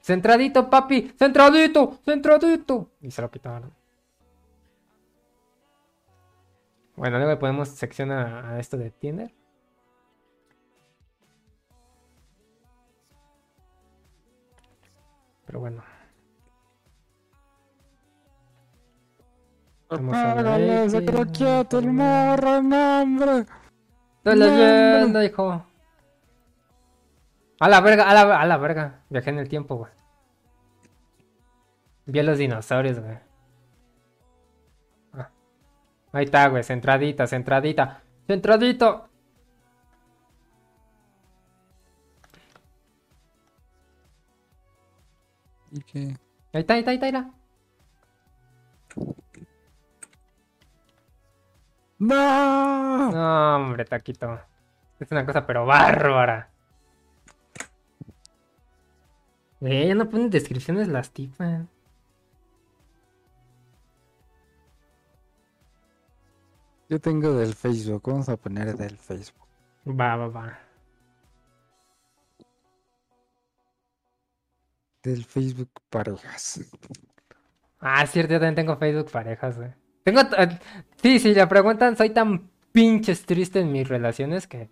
Centradito, 0.00 0.68
papi, 0.68 1.12
centradito, 1.18 1.98
centradito. 2.04 2.90
Y 3.00 3.10
se 3.10 3.22
lo 3.22 3.30
quitaron. 3.30 3.72
Bueno, 6.96 7.18
luego 7.18 7.38
ponemos 7.38 7.68
sección 7.68 8.12
a, 8.12 8.50
a 8.50 8.60
esto 8.60 8.76
de 8.76 8.90
Tinder. 8.90 9.32
Pero 15.46 15.60
bueno. 15.60 15.82
Apágale, 19.88 20.90
se 20.90 21.00
vamos 21.00 21.28
a 21.28 21.32
quieto 21.32 21.78
el 21.78 21.92
morro, 21.92 22.62
no, 22.62 23.02
hombre. 23.02 23.46
Estoy 24.18 24.38
No, 24.38 24.46
leyendo, 24.46 25.22
hijo. 25.22 25.66
A 27.60 27.68
la 27.68 27.80
verga, 27.80 28.10
a 28.10 28.14
la, 28.14 28.40
a 28.40 28.46
la 28.46 28.56
verga. 28.56 29.02
Viajé 29.10 29.30
en 29.30 29.38
el 29.38 29.48
tiempo, 29.48 29.76
güey. 29.76 29.92
Vi 32.06 32.18
a 32.18 32.22
los 32.22 32.38
dinosaurios, 32.38 32.98
güey. 33.00 33.18
Ah. 36.14 36.18
Ahí 36.18 36.24
está, 36.26 36.48
güey. 36.48 36.62
Centradita, 36.62 37.26
centradita. 37.26 38.02
Centradito. 38.26 39.08
¿Y 45.72 45.80
qué? 45.82 46.16
Ahí 46.52 46.60
está, 46.60 46.74
ahí 46.74 46.80
está, 46.80 46.90
ahí 46.92 46.96
está. 46.96 47.06
ahí 47.06 47.12
está. 47.14 47.44
¡No! 51.98 53.10
No, 53.10 53.56
hombre, 53.56 53.84
taquito. 53.84 54.40
Es 55.00 55.10
una 55.10 55.26
cosa 55.26 55.46
pero 55.46 55.66
bárbara. 55.66 56.50
Eh, 59.60 59.88
ya 59.88 59.94
no 59.94 60.08
ponen 60.08 60.30
descripciones 60.30 60.88
las 60.88 61.10
tipas. 61.10 61.66
Yo 66.94 67.00
tengo 67.00 67.32
del 67.32 67.54
Facebook, 67.56 68.02
vamos 68.06 68.28
a 68.28 68.36
poner 68.36 68.76
del 68.76 68.96
Facebook. 68.96 69.48
Va, 70.00 70.14
va, 70.14 70.28
va. 70.28 70.58
Del 75.02 75.24
Facebook 75.24 75.70
parejas. 75.90 76.60
Ah, 77.80 78.06
cierto, 78.06 78.34
yo 78.34 78.38
también 78.38 78.54
tengo 78.54 78.76
Facebook 78.76 79.10
parejas, 79.10 79.56
güey. 79.56 79.70
Tengo. 80.04 80.20
eh, 80.38 80.60
Sí, 81.02 81.18
sí, 81.18 81.34
le 81.34 81.44
preguntan, 81.48 81.96
soy 81.96 82.10
tan 82.10 82.48
pinches 82.70 83.26
triste 83.26 83.58
en 83.58 83.72
mis 83.72 83.88
relaciones 83.88 84.46
que 84.46 84.70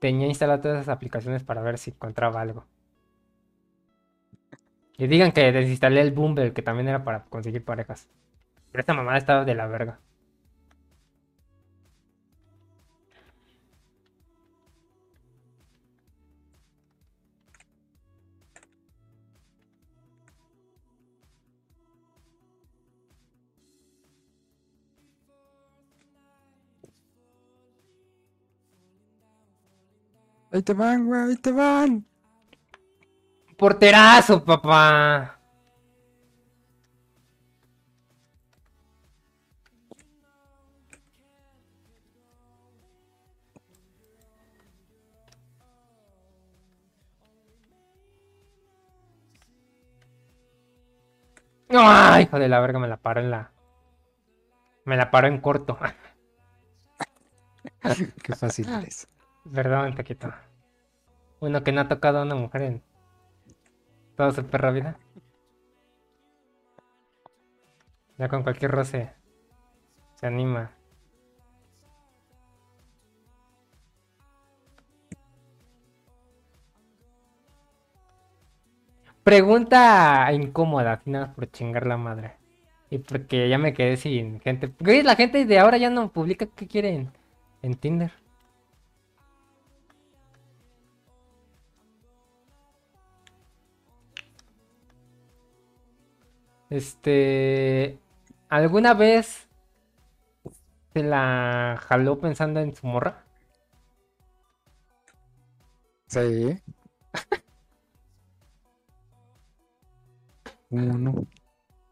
tenía 0.00 0.26
instaladas 0.28 0.62
todas 0.62 0.78
esas 0.82 0.96
aplicaciones 0.96 1.42
para 1.44 1.60
ver 1.60 1.76
si 1.76 1.90
encontraba 1.90 2.40
algo. 2.40 2.64
Y 4.96 5.06
digan 5.06 5.32
que 5.32 5.52
desinstalé 5.52 6.00
el 6.00 6.12
Bumble, 6.12 6.54
que 6.54 6.62
también 6.62 6.88
era 6.88 7.04
para 7.04 7.24
conseguir 7.24 7.62
parejas. 7.62 8.08
Pero 8.70 8.80
esta 8.80 8.94
mamada 8.94 9.18
estaba 9.18 9.44
de 9.44 9.54
la 9.54 9.66
verga. 9.66 10.00
Ahí 30.52 30.62
te 30.62 30.74
van, 30.74 31.06
güey, 31.06 31.20
ahí 31.30 31.36
te 31.36 31.50
van. 31.50 32.06
Porterazo, 33.56 34.44
papá. 34.44 35.38
¡Ay, 51.74 52.24
hijo 52.24 52.38
de 52.38 52.48
la 52.48 52.60
verga! 52.60 52.78
Me 52.78 52.88
la 52.88 52.98
paró 52.98 53.20
en 53.20 53.30
la. 53.30 53.52
Me 54.84 54.96
la 54.96 55.10
paró 55.10 55.28
en 55.28 55.40
corto. 55.40 55.78
Qué 58.22 58.34
fácil 58.34 58.68
es. 58.86 59.08
Perdón, 59.50 59.94
Taquito. 59.94 60.32
Uno 61.40 61.64
que 61.64 61.72
no 61.72 61.80
ha 61.80 61.88
tocado 61.88 62.18
a 62.18 62.22
una 62.22 62.36
mujer 62.36 62.62
en 62.62 62.82
toda 64.16 64.30
su 64.32 64.44
perra 64.46 64.70
vida. 64.70 64.98
Ya 68.18 68.28
con 68.28 68.42
cualquier 68.44 68.70
roce 68.70 69.12
se 70.14 70.26
anima. 70.26 70.70
Pregunta 79.24 80.32
incómoda, 80.32 81.00
más 81.06 81.28
por 81.30 81.50
chingar 81.50 81.86
la 81.86 81.96
madre. 81.96 82.36
Y 82.90 82.98
porque 82.98 83.48
ya 83.48 83.58
me 83.58 83.72
quedé 83.72 83.96
sin 83.96 84.40
gente. 84.40 84.72
Güey, 84.78 85.02
la 85.02 85.16
gente 85.16 85.44
de 85.46 85.58
ahora 85.58 85.78
ya 85.78 85.90
no 85.90 86.12
publica 86.12 86.46
qué 86.46 86.66
quieren 86.66 87.10
en 87.62 87.74
Tinder. 87.74 88.21
Este. 96.72 97.98
¿Alguna 98.48 98.94
vez 98.94 99.46
se 100.94 101.02
la 101.02 101.78
jaló 101.86 102.18
pensando 102.18 102.60
en 102.60 102.74
su 102.74 102.86
morra? 102.86 103.24
Sí. 106.06 106.58
¿Cómo 110.70 110.98
no? 110.98 111.26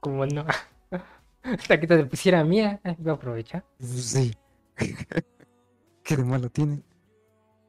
Como 0.00 0.25
no. 0.25 0.47
Taquito 1.68 1.97
de 1.97 2.07
pusiera 2.07 2.42
mía. 2.42 2.81
eh, 2.84 2.97
Voy 2.99 3.10
a 3.10 3.15
aprovechar. 3.15 3.65
Sí. 3.81 4.34
¿Qué 6.02 6.17
de 6.17 6.25
malo 6.25 6.49
tiene? 6.49 6.83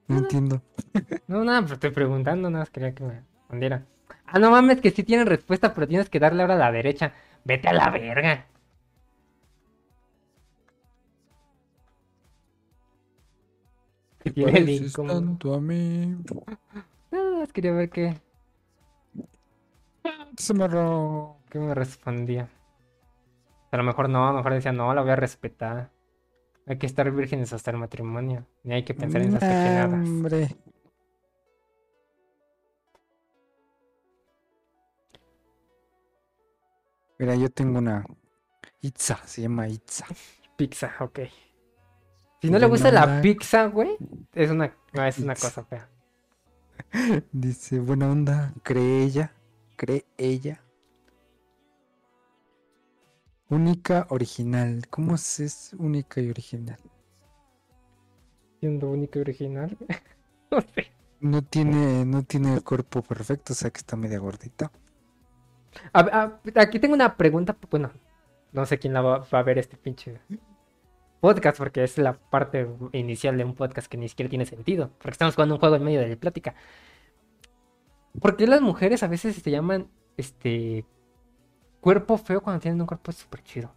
No 0.08 0.20
entiendo. 0.20 0.62
No, 1.28 1.44
nada, 1.44 1.62
pero 1.62 1.74
estoy 1.74 1.92
preguntando, 1.92 2.50
nada 2.50 2.64
más 2.64 2.70
quería 2.70 2.96
que 2.96 3.04
me 3.04 3.14
respondieran. 3.16 3.86
Ah, 4.32 4.40
no 4.40 4.50
mames, 4.50 4.80
que 4.80 4.92
sí 4.92 5.04
tienen 5.04 5.28
respuesta, 5.28 5.74
pero 5.74 5.88
tienes 5.88 6.10
que 6.10 6.20
darle 6.20 6.42
ahora 6.42 6.56
a 6.56 6.58
la 6.58 6.72
derecha. 6.72 7.14
Vete 7.44 7.68
a 7.68 7.74
la 7.74 7.90
verga. 7.90 8.46
El 14.24 14.34
Pareces 14.34 14.94
tanto 14.94 15.56
a 15.56 15.60
mí. 15.60 16.16
Nada 17.12 17.40
más 17.40 17.52
quería 17.52 17.74
ver 17.74 17.90
qué, 17.90 18.16
Se 20.38 20.54
me 20.54 20.68
ro... 20.68 21.38
qué 21.50 21.60
me 21.60 21.74
respondía. 21.74 22.48
A 23.72 23.78
lo 23.78 23.84
mejor 23.84 24.10
no, 24.10 24.28
a 24.28 24.32
lo 24.32 24.38
mejor 24.38 24.54
decía, 24.54 24.72
no, 24.72 24.94
la 24.94 25.02
voy 25.02 25.12
a 25.12 25.16
respetar. 25.16 25.92
Hay 26.68 26.78
que 26.78 26.86
estar 26.86 27.10
vírgenes 27.12 27.52
hasta 27.52 27.72
el 27.72 27.78
matrimonio. 27.78 28.46
Ni 28.64 28.76
hay 28.76 28.84
que 28.84 28.94
pensar 28.94 29.22
en 29.22 29.30
esas 29.30 29.44
cochinadas. 29.44 29.94
Hombre. 29.94 30.56
Mira, 37.22 37.36
yo 37.36 37.52
tengo 37.52 37.78
una 37.78 38.04
Itza, 38.82 39.20
se 39.28 39.44
llama 39.44 39.68
Itza. 39.68 40.08
Pizza, 40.58 40.92
ok. 41.02 41.20
Si 42.42 42.50
no 42.50 42.58
le 42.58 42.66
gusta 42.66 42.92
la 42.92 43.04
onda. 43.04 43.22
pizza, 43.22 43.68
güey, 43.68 43.96
es 44.34 44.50
una, 44.50 44.76
no, 44.92 45.06
es 45.06 45.20
una 45.20 45.36
Pizza. 45.36 45.50
cosa 45.50 45.64
fea. 45.66 45.88
Dice, 47.32 47.80
buena 47.80 48.10
onda, 48.12 48.56
cree 48.64 49.04
ella, 49.04 49.36
cree 49.76 50.04
ella. 50.18 50.64
Única 53.50 54.08
original. 54.10 54.88
¿Cómo 54.90 55.14
es, 55.14 55.40
es 55.42 55.76
única 55.78 56.22
y 56.22 56.30
original? 56.32 56.80
Siendo 58.60 58.90
único 58.90 59.20
y 59.20 59.22
original. 59.22 59.78
no 60.50 60.60
sé. 60.62 60.92
No 61.20 61.44
tiene, 61.44 62.04
no 62.04 62.24
tiene 62.24 62.52
el 62.56 62.64
cuerpo 62.64 63.04
perfecto, 63.04 63.54
o 63.54 63.56
sea 63.56 63.70
que 63.70 63.78
está 63.78 63.96
media 63.96 64.18
gordita. 64.18 64.72
A- 65.94 66.00
a- 66.56 66.62
aquí 66.62 66.80
tengo 66.80 66.94
una 66.96 67.16
pregunta, 67.18 67.56
bueno, 67.70 67.92
no 68.52 68.66
sé 68.66 68.78
quién 68.80 68.94
la 68.94 69.02
va, 69.02 69.20
va 69.20 69.40
a 69.40 69.44
ver 69.44 69.58
este 69.58 69.78
pinche 69.78 70.20
podcast, 71.22 71.58
porque 71.58 71.84
es 71.84 71.98
la 71.98 72.14
parte 72.14 72.68
inicial 72.94 73.38
de 73.38 73.46
un 73.46 73.56
podcast 73.56 73.88
que 73.88 73.98
ni 73.98 74.10
siquiera 74.10 74.30
tiene 74.30 74.46
sentido, 74.46 74.90
porque 74.98 75.12
estamos 75.12 75.36
jugando 75.36 75.56
un 75.56 75.60
juego 75.60 75.76
en 75.76 75.84
medio 75.84 76.00
de 76.02 76.10
la 76.10 76.16
plática. 76.16 76.56
¿Por 78.20 78.36
qué 78.36 78.48
las 78.48 78.62
mujeres 78.62 79.04
a 79.04 79.08
veces 79.08 79.36
se 79.36 79.52
llaman, 79.52 79.88
este, 80.18 80.84
cuerpo 81.80 82.18
feo 82.18 82.42
cuando 82.42 82.60
tienen 82.62 82.82
un 82.82 82.88
cuerpo 82.88 83.12
súper 83.12 83.42
chido? 83.44 83.74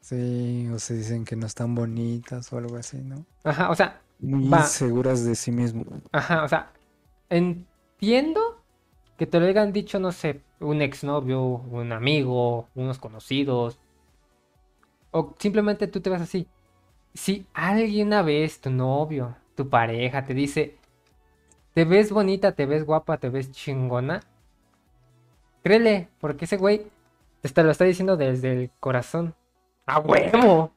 Sí, 0.00 0.68
o 0.72 0.78
se 0.78 0.94
dicen 0.94 1.24
que 1.24 1.34
no 1.36 1.46
están 1.46 1.74
bonitas 1.74 2.52
o 2.52 2.58
algo 2.58 2.76
así, 2.76 2.98
¿no? 2.98 3.24
Ajá, 3.44 3.70
o 3.70 3.74
sea, 3.74 4.02
Muy 4.18 4.48
Va. 4.48 4.58
inseguras 4.60 5.24
de 5.24 5.34
sí 5.34 5.50
mismo. 5.50 5.84
ajá, 6.12 6.44
o 6.44 6.48
sea, 6.48 6.72
entiendo 7.28 8.55
que 9.16 9.26
te 9.26 9.40
lo 9.40 9.46
hayan 9.46 9.72
dicho, 9.72 9.98
no 9.98 10.12
sé, 10.12 10.42
un 10.60 10.82
exnovio, 10.82 11.42
un 11.42 11.92
amigo, 11.92 12.68
unos 12.74 12.98
conocidos, 12.98 13.78
o 15.10 15.34
simplemente 15.38 15.86
tú 15.86 16.00
te 16.00 16.10
vas 16.10 16.22
así. 16.22 16.46
Si 17.14 17.46
alguien 17.54 18.08
una 18.08 18.22
vez, 18.22 18.60
tu 18.60 18.70
novio, 18.70 19.36
tu 19.54 19.68
pareja, 19.68 20.24
te 20.24 20.34
dice, 20.34 20.76
te 21.72 21.84
ves 21.84 22.12
bonita, 22.12 22.52
te 22.52 22.66
ves 22.66 22.84
guapa, 22.84 23.18
te 23.18 23.30
ves 23.30 23.50
chingona, 23.52 24.22
créele, 25.62 26.08
porque 26.20 26.44
ese 26.44 26.58
güey 26.58 26.86
te 27.40 27.62
lo 27.62 27.70
está 27.70 27.84
diciendo 27.84 28.16
desde 28.16 28.52
el 28.52 28.70
corazón. 28.80 29.34
¡A 29.86 30.00
huevo! 30.00 30.72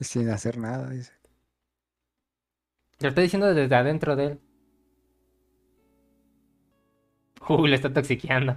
Sin 0.00 0.28
hacer 0.28 0.58
nada, 0.58 0.90
dice. 0.90 1.12
Te 2.98 3.04
lo 3.04 3.08
está 3.10 3.20
diciendo 3.20 3.54
desde 3.54 3.74
adentro 3.74 4.16
de 4.16 4.24
él. 4.24 4.40
Uy, 7.48 7.68
le 7.68 7.76
está 7.76 7.92
toxiqueando. 7.92 8.56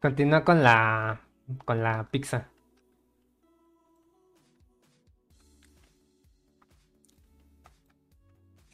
Continúa 0.00 0.44
con 0.44 0.62
la 0.62 1.20
con 1.64 1.82
la 1.82 2.08
pizza. 2.10 2.48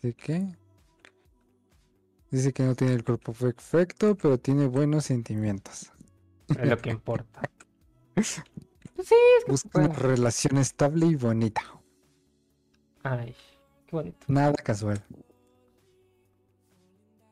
¿De 0.02 0.14
qué? 0.14 0.48
Dice 2.30 2.52
que 2.52 2.64
no 2.64 2.74
tiene 2.74 2.94
el 2.94 3.04
cuerpo 3.04 3.32
perfecto, 3.32 4.16
pero 4.16 4.38
tiene 4.38 4.66
buenos 4.66 5.04
sentimientos. 5.04 5.92
Es 6.48 6.68
lo 6.68 6.76
que 6.78 6.90
importa. 6.90 7.42
Pues 8.94 9.08
sí, 9.08 9.14
es 9.38 9.44
que 9.46 9.50
Busca 9.50 9.78
una 9.80 9.88
relación 9.94 10.58
estable 10.58 11.06
y 11.06 11.14
bonita. 11.16 11.62
Ay, 13.02 13.34
qué 13.92 13.96
bonito. 13.96 14.26
Nada 14.28 14.54
casual. 14.54 15.02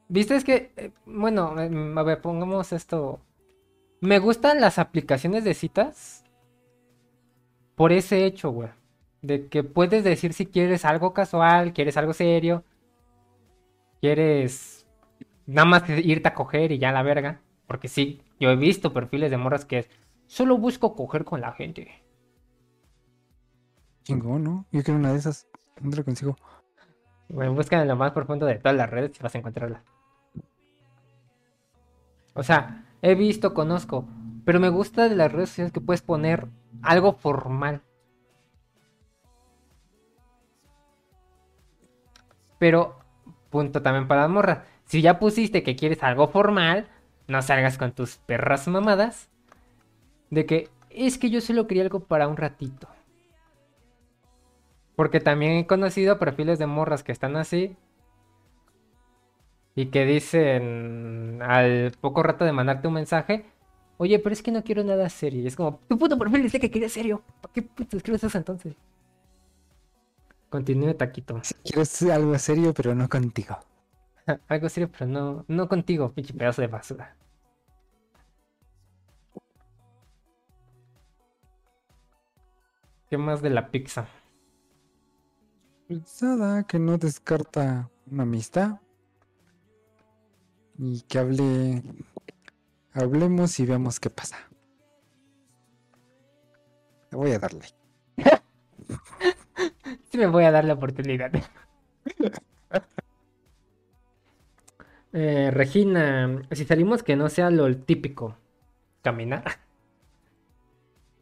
Viste, 0.09 0.37
es 0.37 0.45
que, 0.45 0.73
eh, 0.77 0.93
bueno, 1.07 1.59
em, 1.59 1.97
a 1.97 2.03
ver, 2.03 2.21
pongamos 2.21 2.73
esto. 2.73 3.21
Me 4.01 4.19
gustan 4.19 4.61
las 4.61 4.79
aplicaciones 4.79 5.45
de 5.45 5.55
citas 5.55 6.25
por 7.77 7.93
ese 7.93 8.27
hecho, 8.27 8.51
güey. 8.51 8.69
De 9.23 9.49
que 9.49 9.63
puedes 9.65 10.05
decir 10.05 10.33
si 10.33 10.47
quieres 10.47 10.85
algo 10.85 11.15
casual, 11.15 11.73
quieres 11.73 11.97
algo 11.97 12.13
serio, 12.13 12.65
quieres 14.01 14.87
nada 15.47 15.67
más 15.67 15.89
irte 15.89 16.29
a 16.29 16.35
coger 16.35 16.73
y 16.73 16.79
ya 16.79 16.93
la 16.93 17.03
verga. 17.03 17.41
Porque 17.67 17.89
sí, 17.89 18.23
yo 18.39 18.51
he 18.51 18.57
visto 18.57 18.93
perfiles 18.93 19.31
de 19.31 19.37
morras 19.37 19.65
que 19.65 19.79
es, 19.81 19.91
solo 20.27 20.59
busco 20.59 20.97
coger 20.97 21.25
con 21.25 21.41
la 21.41 21.53
gente. 21.53 22.03
Chingón, 24.03 24.45
¿no? 24.45 24.67
Yo 24.73 24.83
quiero 24.83 24.99
una 24.99 25.13
de 25.13 25.19
esas. 25.19 25.47
¿Dónde 25.79 25.97
la 25.97 26.03
consigo? 26.03 26.37
Güey, 27.29 27.49
busca 27.49 27.81
en 27.81 27.87
lo 27.87 27.97
más 27.97 28.13
profundo 28.13 28.47
de 28.47 28.57
todas 28.57 28.77
las 28.77 28.91
redes 28.91 29.13
y 29.19 29.23
vas 29.23 29.35
a 29.35 29.39
encontrarla. 29.39 29.83
O 32.35 32.43
sea, 32.43 32.85
he 33.03 33.15
visto, 33.15 33.55
conozco, 33.55 34.07
pero 34.45 34.61
me 34.61 34.69
gusta 34.69 35.09
de 35.09 35.17
las 35.17 35.31
redes 35.31 35.51
sociales 35.51 35.73
que 35.73 35.81
puedes 35.81 36.03
poner 36.03 36.49
algo 36.83 37.13
formal. 37.13 37.83
Pero, 42.59 42.99
punto 43.49 43.81
también 43.81 44.07
para 44.07 44.23
las 44.23 44.31
morras. 44.31 44.59
Si 44.85 45.03
ya 45.03 45.19
pusiste 45.19 45.63
que 45.63 45.77
quieres 45.77 46.03
algo 46.03 46.29
formal, 46.29 46.89
no 47.27 47.43
salgas 47.43 47.79
con 47.79 47.93
tus 47.93 48.17
perras 48.19 48.69
mamadas. 48.69 49.31
De 50.31 50.47
que 50.47 50.69
es 50.91 51.17
que 51.17 51.31
yo 51.31 51.41
solo 51.41 51.67
quería 51.67 51.85
algo 51.85 52.01
para 52.01 52.29
un 52.29 52.37
ratito. 52.37 52.89
Porque 55.01 55.19
también 55.19 55.53
he 55.53 55.67
conocido 55.67 56.19
perfiles 56.19 56.59
de 56.59 56.67
morras 56.67 57.03
que 57.03 57.11
están 57.11 57.35
así. 57.37 57.75
Y 59.75 59.87
que 59.87 60.05
dicen 60.05 61.41
al 61.41 61.93
poco 62.03 62.23
rato 62.23 62.45
de 62.45 62.53
mandarte 62.53 62.87
un 62.87 62.93
mensaje. 62.93 63.47
Oye, 63.97 64.19
pero 64.19 64.35
es 64.35 64.43
que 64.43 64.53
no 64.53 64.63
quiero 64.63 64.85
nada 64.85 65.09
serio. 65.09 65.41
Y 65.41 65.47
es 65.47 65.57
como, 65.57 65.81
tu 65.89 65.97
puto 65.97 66.19
perfil 66.19 66.43
dice 66.43 66.61
que 66.61 66.71
quería 66.71 66.91
serio. 66.91 67.23
¿Para 67.41 67.55
qué 67.55 67.63
puto 67.63 67.97
escribes 67.97 68.25
eso 68.25 68.37
entonces? 68.37 68.75
Continúe, 70.51 70.93
Taquito. 70.93 71.41
Si 71.45 71.55
quieres 71.55 72.03
algo 72.03 72.39
serio, 72.39 72.75
pero 72.75 72.95
no 72.95 73.09
contigo. 73.09 73.59
Algo 74.49 74.69
serio, 74.69 74.91
pero 74.93 75.07
no, 75.07 75.47
no 75.49 75.67
contigo, 75.67 76.13
pinche 76.13 76.35
pedazo 76.35 76.61
de 76.61 76.69
basura. 76.69 77.17
¿Qué 83.09 83.17
más 83.17 83.41
de 83.41 83.49
la 83.49 83.71
pizza? 83.71 84.07
Nada, 85.91 86.63
que 86.69 86.79
no 86.79 86.99
descarta 86.99 87.91
una 88.09 88.23
amistad. 88.23 88.79
Y 90.79 91.03
que 91.03 91.19
hable. 91.19 91.83
Hablemos 92.93 93.59
y 93.61 93.67
veamos 93.67 93.99
qué 93.99 94.11
pasa. 94.11 94.37
Le 97.11 97.17
voy 97.19 97.33
a 97.33 97.39
darle. 97.39 97.67
Sí 100.11 100.19
me 100.19 100.27
voy 100.27 100.45
a 100.45 100.51
dar 100.51 100.65
la 100.65 100.75
oportunidad. 100.75 101.31
Eh, 105.13 105.51
Regina, 105.53 106.43
si 106.53 106.65
salimos 106.65 107.03
que 107.03 107.17
no 107.17 107.29
sea 107.29 107.51
lo 107.51 107.77
típico, 107.77 108.37
caminar. 109.03 109.45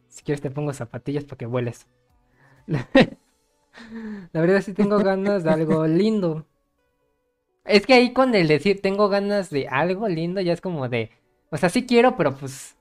Si 0.09 0.23
quieres 0.23 0.41
te 0.41 0.51
pongo 0.51 0.73
zapatillas 0.73 1.23
para 1.23 1.37
que 1.37 1.45
vueles. 1.45 1.87
La, 4.33 4.41
verdad 4.41 4.61
sí 4.61 4.73
tengo 4.73 4.97
ganas 4.99 5.43
de 5.43 5.49
algo 5.49 5.85
lindo. 5.87 6.45
Es 7.65 7.85
que 7.85 7.93
ahí 7.93 8.13
con 8.13 8.33
el 8.35 8.47
decir 8.47 8.81
tengo 8.81 9.09
ganas 9.09 9.49
de 9.49 9.67
algo 9.67 10.07
lindo 10.07 10.41
ya 10.41 10.53
es 10.53 10.61
como 10.61 10.89
de, 10.89 11.11
o 11.51 11.57
sea, 11.57 11.69
sí 11.69 11.85
quiero, 11.85 12.15
pero 12.17 12.35
pues 12.35 12.75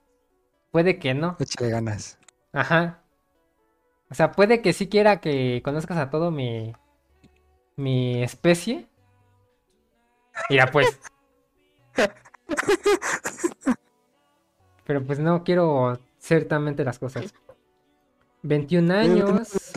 puede 0.70 0.98
que 0.98 1.14
no. 1.14 1.36
Échale 1.38 1.70
ganas. 1.70 2.18
Ajá. 2.52 3.02
O 4.10 4.14
sea, 4.14 4.32
puede 4.32 4.62
que 4.62 4.72
sí 4.72 4.88
quiera 4.88 5.20
que 5.20 5.60
conozcas 5.64 5.98
a 5.98 6.10
todo 6.10 6.30
mi. 6.30 6.72
mi 7.76 8.22
especie. 8.22 8.88
Mira, 10.48 10.70
pues. 10.70 10.98
Pero 14.86 15.04
pues 15.04 15.18
no 15.18 15.44
quiero 15.44 15.98
ciertamente 16.18 16.84
las 16.84 16.98
cosas. 16.98 17.34
21 18.42 18.94
años. 18.94 19.74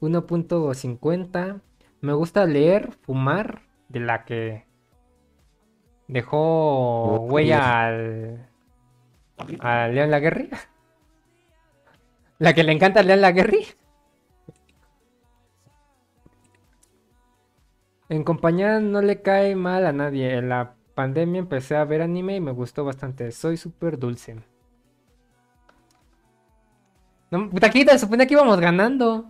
1.50. 0.00 1.60
Me 2.00 2.12
gusta 2.12 2.46
leer, 2.46 2.92
fumar, 3.02 3.62
de 3.88 4.00
la 4.00 4.24
que 4.24 4.66
dejó 6.06 7.20
huella 7.20 7.86
al, 7.86 8.48
a 9.60 9.88
León 9.88 10.10
Laguerri. 10.10 10.50
La 12.38 12.54
que 12.54 12.62
le 12.62 12.72
encanta 12.72 13.00
a 13.00 13.02
León 13.02 13.20
Laguerri. 13.20 13.66
En 18.08 18.24
compañía 18.24 18.80
no 18.80 19.02
le 19.02 19.20
cae 19.22 19.54
mal 19.54 19.86
a 19.86 19.92
nadie. 19.92 20.36
En 20.36 20.48
la 20.48 20.74
pandemia 20.94 21.40
empecé 21.40 21.76
a 21.76 21.84
ver 21.84 22.00
anime 22.00 22.36
y 22.36 22.40
me 22.40 22.52
gustó 22.52 22.84
bastante. 22.84 23.32
Soy 23.32 23.56
súper 23.56 23.98
dulce. 23.98 24.36
No, 27.30 27.50
Taquita, 27.60 27.98
supone 27.98 28.26
que 28.26 28.34
íbamos 28.34 28.58
ganando. 28.60 29.26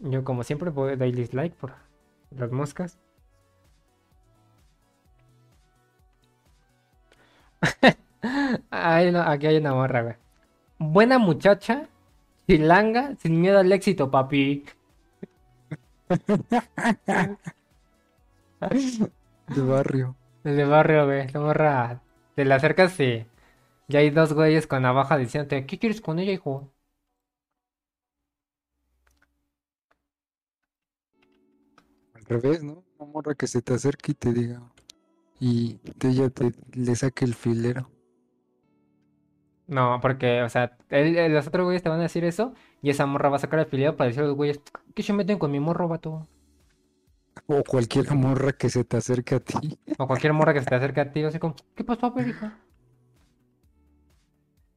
Yo 0.00 0.22
como 0.24 0.44
siempre 0.44 0.70
a 0.70 0.96
dar 0.96 1.10
dislike 1.10 1.54
por 1.54 1.74
las 2.30 2.52
moscas. 2.52 2.98
Ay, 8.70 9.10
no, 9.12 9.20
aquí 9.22 9.46
hay 9.46 9.56
una 9.56 9.74
morra, 9.74 10.02
güey. 10.02 10.14
Buena 10.78 11.18
muchacha, 11.18 11.88
chilanga, 12.46 13.16
sin 13.16 13.40
miedo 13.40 13.58
al 13.58 13.72
éxito, 13.72 14.10
papi. 14.10 14.64
De 19.48 19.62
barrio. 19.62 20.16
El 20.44 20.56
de 20.56 20.64
barrio, 20.64 21.06
güey. 21.06 21.28
La 21.28 21.40
morra, 21.40 22.00
te 22.34 22.44
la 22.44 22.56
acercas 22.56 22.98
y 23.00 23.26
ya 23.88 24.00
hay 24.00 24.10
dos 24.10 24.32
güeyes 24.32 24.66
con 24.66 24.82
navaja 24.82 25.16
diciéndote, 25.16 25.66
¿qué 25.66 25.78
quieres 25.78 26.00
con 26.00 26.18
ella, 26.18 26.32
hijo? 26.32 26.72
Al 32.14 32.24
revés, 32.24 32.64
¿no? 32.64 32.82
Una 32.98 33.12
morra 33.12 33.34
que 33.36 33.46
se 33.46 33.62
te 33.62 33.72
acerque 33.74 34.10
y 34.10 34.14
te 34.16 34.32
diga. 34.32 34.60
Y 35.40 35.80
ella 36.02 36.30
te 36.30 36.52
le 36.74 36.96
saque 36.96 37.24
el 37.24 37.34
filero. 37.34 37.90
No, 39.66 39.98
porque, 40.00 40.42
o 40.42 40.48
sea, 40.48 40.76
él- 40.90 41.32
los 41.32 41.46
otros 41.48 41.64
güeyes 41.64 41.82
te 41.82 41.88
van 41.88 41.98
a 41.98 42.02
decir 42.04 42.24
eso 42.24 42.54
y 42.82 42.90
esa 42.90 43.06
morra 43.06 43.28
va 43.30 43.36
a 43.36 43.38
sacar 43.40 43.58
el 43.60 43.66
fileo 43.66 43.96
para 43.96 44.08
decir 44.08 44.22
a 44.22 44.26
los 44.26 44.36
güeyes, 44.36 44.60
¿qué 44.94 45.02
se 45.02 45.12
meten 45.12 45.38
con 45.38 45.50
mi 45.50 45.58
morro, 45.60 45.88
vato? 45.88 46.28
O 47.48 47.64
cualquier 47.64 48.14
morra 48.14 48.52
que 48.52 48.70
se 48.70 48.84
te 48.84 48.96
acerque 48.98 49.34
a 49.34 49.40
ti. 49.40 49.78
O 50.02 50.06
cualquier 50.08 50.32
morra 50.32 50.54
que 50.54 50.60
se 50.62 50.68
te 50.70 50.74
acerque 50.76 51.00
a 51.02 51.12
ti, 51.12 51.22
así 51.24 51.38
como, 51.38 51.54
¿qué 51.74 51.84
pasó, 51.84 52.14
hija? 52.20 52.65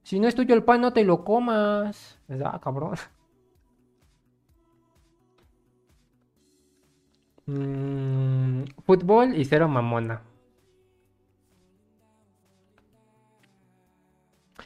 Si 0.09 0.19
no 0.19 0.27
es 0.27 0.33
tuyo 0.33 0.55
el 0.55 0.63
pan, 0.63 0.81
no 0.81 0.91
te 0.91 1.03
lo 1.03 1.23
comas. 1.23 2.17
Ah, 2.43 2.59
cabrón. 2.63 2.95
Mm, 7.47 8.63
fútbol 8.85 9.35
y 9.35 9.43
cero 9.45 9.67
mamona. 9.67 10.21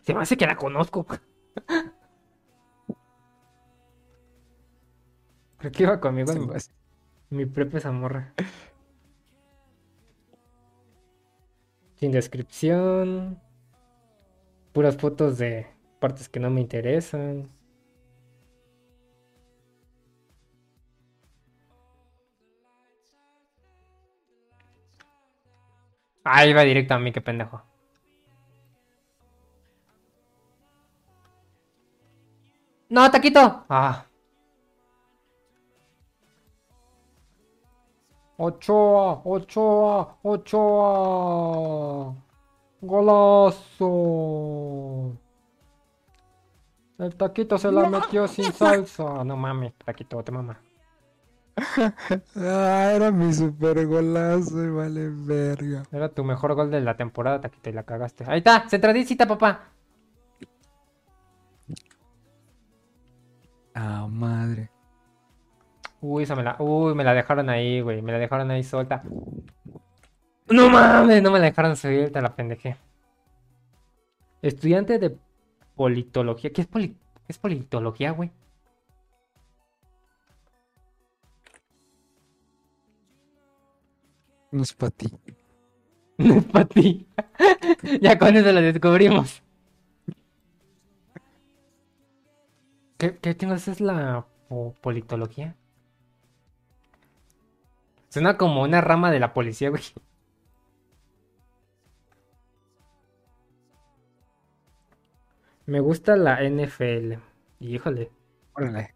Se 0.04 0.14
me 0.14 0.22
hace 0.22 0.38
que 0.38 0.46
la 0.46 0.56
conozco. 0.56 1.06
Creo 5.58 5.72
que 5.72 5.84
iba 5.84 6.00
conmigo 6.00 6.32
en 6.32 6.52
hace- 6.56 6.72
mi 7.30 7.46
prepa 7.46 7.78
esa 7.80 7.92
morra. 7.92 8.34
Sin 11.96 12.12
descripción. 12.12 13.40
Puras 14.74 14.98
fotos 14.98 15.38
de 15.38 15.68
partes 16.00 16.28
que 16.28 16.40
no 16.40 16.50
me 16.50 16.62
interesan. 16.62 17.50
Ah, 26.26 26.46
iba 26.46 26.64
directo 26.64 26.94
a 26.94 27.00
mí, 27.00 27.12
qué 27.12 27.22
pendejo. 27.22 27.62
No, 32.90 33.10
taquito. 33.12 33.66
Ah. 33.70 34.06
Ochoa, 38.38 39.22
Ochoa, 39.26 40.18
Ochoa. 40.24 42.23
Golazo. 42.84 43.88
El 47.00 47.16
taquito 47.16 47.58
se 47.58 47.72
la 47.72 47.90
metió 47.90 48.28
sin 48.28 48.52
salsa. 48.52 49.24
No 49.24 49.38
mames, 49.38 49.74
taquito, 49.86 50.22
te 50.24 50.32
mama. 50.32 50.60
Ah, 52.36 52.92
era 52.94 53.12
mi 53.12 53.32
super 53.34 53.86
golazo 53.86 54.64
y 54.64 54.70
vale 54.70 55.10
verga. 55.10 55.84
Era 55.92 56.10
tu 56.10 56.24
mejor 56.24 56.56
gol 56.56 56.72
de 56.72 56.82
la 56.82 56.98
temporada, 56.98 57.40
taquito, 57.42 57.70
y 57.70 57.74
la 57.74 57.84
cagaste. 57.84 58.26
Ahí 58.28 58.40
está, 58.40 58.68
centradicita, 58.68 59.28
papá. 59.28 59.70
Ah, 63.76 64.08
madre. 64.10 64.70
Uy, 66.02 66.24
esa 66.24 66.36
me 66.36 66.44
la, 66.44 66.58
uy, 66.60 66.94
me 66.96 67.04
la 67.04 67.14
dejaron 67.14 67.50
ahí, 67.50 67.82
güey. 67.82 68.02
Me 68.02 68.12
la 68.12 68.18
dejaron 68.18 68.52
ahí 68.52 68.64
suelta. 68.64 69.04
No 70.50 70.70
mames, 70.70 71.22
no 71.22 71.32
me 71.32 71.40
la 71.40 71.46
dejaron 71.48 71.76
suelta, 71.76 72.22
la 72.22 72.34
pendeje. 72.36 72.78
Estudiante 74.44 75.00
de 75.00 75.18
politología. 75.76 76.52
¿Qué 76.54 76.62
es, 76.62 76.68
poli- 76.68 76.90
qué 77.26 77.30
es 77.30 77.40
politología, 77.40 78.12
güey? 78.12 78.32
No 84.52 84.64
es 84.64 84.74
para 84.74 84.92
ti. 84.92 85.08
No 86.18 86.36
es 86.36 86.46
para 86.46 86.66
ti. 86.66 87.08
ya 88.02 88.18
con 88.20 88.36
eso 88.38 88.52
lo 88.52 88.62
descubrimos. 88.62 89.42
¿Qué, 92.98 93.18
qué 93.22 93.38
chingados 93.38 93.68
es 93.68 93.80
la 93.82 94.26
po- 94.50 94.74
politología? 94.82 95.56
Suena 98.08 98.38
como 98.38 98.62
una 98.64 98.80
rama 98.80 99.12
de 99.12 99.20
la 99.20 99.34
policía, 99.34 99.70
güey. 99.70 99.84
Me 105.66 105.80
gusta 105.80 106.16
la 106.16 106.42
NFL. 106.44 107.14
Híjole. 107.60 108.12
Órale. 108.54 108.96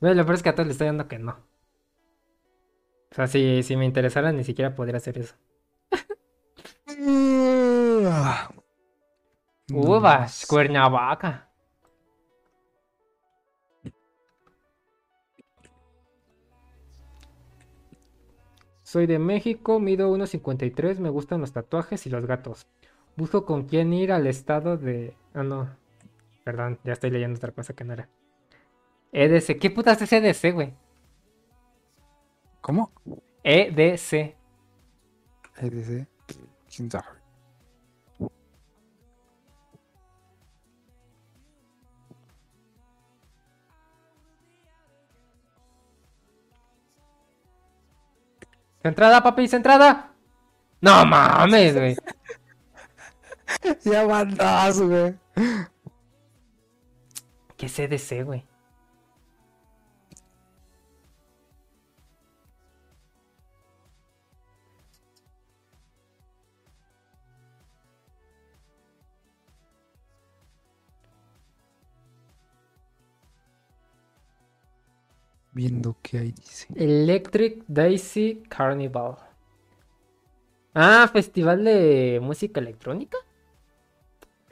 Bueno, 0.00 0.16
lo 0.16 0.24
peor 0.24 0.34
es 0.34 0.42
que 0.42 0.48
a 0.48 0.54
todos 0.54 0.66
les 0.66 0.74
estoy 0.74 0.88
dando 0.88 1.08
que 1.08 1.18
no. 1.18 1.32
O 3.10 3.14
sea, 3.14 3.26
si, 3.26 3.62
si 3.62 3.76
me 3.76 3.84
interesara, 3.84 4.32
ni 4.32 4.44
siquiera 4.44 4.74
podría 4.74 4.96
hacer 4.96 5.18
eso. 5.18 5.34
Uvas. 9.72 10.46
Cuernavaca. 10.48 11.50
Soy 18.82 19.06
de 19.06 19.20
México, 19.20 19.78
mido 19.78 20.12
1.53, 20.12 20.98
me 20.98 21.10
gustan 21.10 21.40
los 21.40 21.52
tatuajes 21.52 22.06
y 22.06 22.10
los 22.10 22.26
gatos. 22.26 22.66
Busco 23.16 23.44
con 23.44 23.64
quién 23.64 23.92
ir 23.92 24.12
al 24.12 24.26
estado 24.26 24.76
de... 24.76 25.14
Ah, 25.34 25.42
no. 25.42 25.68
Perdón, 26.44 26.78
ya 26.84 26.94
estoy 26.94 27.10
leyendo 27.10 27.36
otra 27.36 27.52
cosa 27.52 27.74
que 27.74 27.84
no 27.84 27.92
era. 27.92 28.08
EDC. 29.12 29.58
¿Qué 29.58 29.70
putas 29.70 30.00
es 30.00 30.12
EDC, 30.12 30.54
güey? 30.54 30.74
¿Cómo? 32.60 32.92
EDC. 33.42 34.36
EDC. 35.58 36.06
¿Quién 36.74 36.90
sabe? 36.90 37.20
¿Centrada, 48.82 49.22
papi? 49.22 49.46
¿Centrada? 49.46 50.14
No 50.80 51.04
mames, 51.04 51.74
güey. 51.74 51.96
Ya 53.84 54.04
van 54.04 54.34
dos, 54.36 54.80
güey. 54.82 55.14
¿Qué 57.56 57.66
es 57.66 57.78
EDC, 57.78 58.24
güey? 58.24 58.44
Viendo 75.52 75.96
qué 76.00 76.18
hay, 76.18 76.32
dice. 76.32 76.68
Electric 76.76 77.64
Daisy 77.66 78.42
Carnival. 78.48 79.16
Ah, 80.74 81.08
festival 81.12 81.64
de 81.64 82.20
música 82.22 82.60
electrónica. 82.60 83.18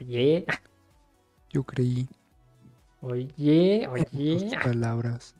Oye, 0.01 0.45
Yo 1.49 1.63
creí 1.63 2.07
oye, 3.01 3.87
oye. 3.91 4.49
palabras. 4.63 5.35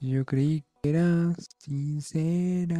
Yo 0.00 0.24
creí 0.24 0.64
que 0.82 0.90
eras 0.90 1.48
sincera. 1.58 2.78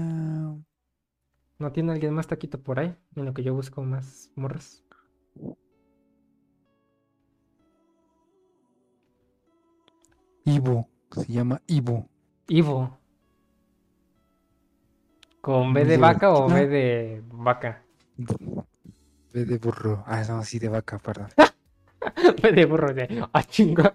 ¿No 1.59 1.73
tiene 1.73 1.93
alguien 1.93 2.15
más 2.15 2.29
taquito 2.29 2.61
por 2.63 2.79
ahí? 2.79 2.95
En 3.17 3.25
lo 3.25 3.35
que 3.35 3.43
yo 3.43 3.53
busco 3.53 3.83
más 3.83 4.31
morras. 4.37 4.85
Ivo. 10.45 10.89
Se 11.11 11.33
llama 11.33 11.61
Ivo. 11.67 12.09
Ivo. 12.49 12.97
¿Con 15.41 15.73
B 15.73 15.85
de 15.85 15.97
vaca 15.99 16.31
o. 16.31 16.49
B 16.49 16.67
de 16.67 17.23
vaca? 17.33 17.83
B 19.39 19.45
de 19.45 19.59
burro. 19.59 20.03
Ah, 20.07 20.25
no, 20.29 20.45
sí, 20.45 20.59
de 20.59 20.69
vaca, 20.69 20.99
perdón. 20.99 21.29
B 22.43 22.53
de 22.53 22.65
burro 22.65 22.93
de. 22.93 23.25
¡Ah, 23.33 23.45
chinga! 23.45 23.95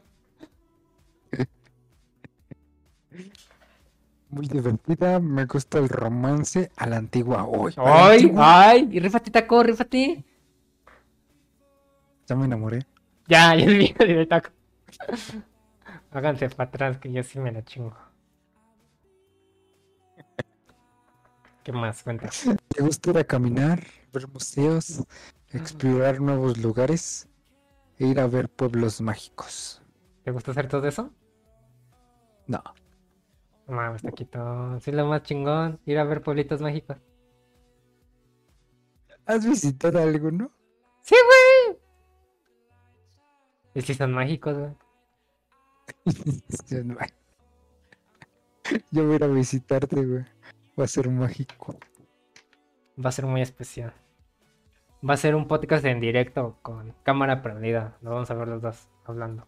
Muy 4.29 4.47
divertida. 4.47 5.19
Me 5.19 5.45
gusta 5.45 5.79
el 5.79 5.89
romance 5.89 6.71
a 6.77 6.87
la 6.87 6.97
antigua. 6.97 7.45
La 7.75 8.07
¡Ay! 8.07 8.33
¡Ay! 8.37 8.89
Y 8.91 8.99
rífate, 8.99 9.31
taco, 9.31 9.63
rífate. 9.63 10.23
Ya 12.27 12.35
me 12.35 12.45
enamoré. 12.45 12.79
Ya, 13.27 13.53
ya 13.55 13.65
es 13.65 13.75
mío 13.75 13.95
de 13.99 14.25
taco. 14.25 14.49
Háganse 16.11 16.49
para 16.49 16.69
atrás 16.69 16.97
que 16.99 17.11
yo 17.11 17.21
sí 17.23 17.39
me 17.39 17.51
la 17.51 17.63
chingo. 17.63 17.93
¿Qué 21.63 21.71
más? 21.71 22.01
Cuenta. 22.03 22.29
¿Te 22.69 22.83
gusta 22.83 23.09
ir 23.09 23.17
a 23.17 23.23
caminar, 23.23 23.83
ver 24.13 24.27
museos, 24.29 25.03
explorar 25.49 26.21
nuevos 26.21 26.57
lugares 26.57 27.27
e 27.97 28.07
ir 28.07 28.19
a 28.19 28.27
ver 28.27 28.47
pueblos 28.49 29.01
mágicos? 29.01 29.81
¿Te 30.23 30.31
gusta 30.31 30.51
hacer 30.51 30.67
todo 30.67 30.87
eso? 30.87 31.11
No. 32.47 32.63
Mames, 33.67 34.01
taquito. 34.01 34.79
Sí, 34.79 34.91
lo 34.91 35.07
más 35.07 35.23
chingón. 35.23 35.79
Ir 35.85 35.97
a 35.97 36.03
ver 36.03 36.21
pueblitos 36.21 36.61
mágicos. 36.61 36.97
¿Has 39.25 39.45
visitado 39.45 39.99
alguno? 39.99 40.51
¡Sí, 41.01 41.15
güey! 41.15 41.77
Y 43.75 43.81
sí 43.81 43.93
son 43.93 44.13
mágicos, 44.13 44.57
güey. 44.57 44.73
Yo 48.91 49.03
voy 49.03 49.13
a 49.13 49.15
ir 49.15 49.23
a 49.23 49.27
visitarte, 49.27 49.95
güey. 50.05 50.25
Va 50.79 50.85
a 50.85 50.87
ser 50.87 51.09
mágico. 51.09 51.75
Va 53.03 53.09
a 53.09 53.11
ser 53.11 53.25
muy 53.25 53.41
especial. 53.41 53.93
Va 55.07 55.15
a 55.15 55.17
ser 55.17 55.35
un 55.35 55.47
podcast 55.47 55.83
en 55.85 55.99
directo 55.99 56.57
con 56.61 56.93
cámara 57.03 57.41
prendida. 57.41 57.97
Nos 58.01 58.13
vamos 58.13 58.31
a 58.31 58.33
ver 58.35 58.47
los 58.47 58.61
dos 58.61 58.89
hablando. 59.05 59.45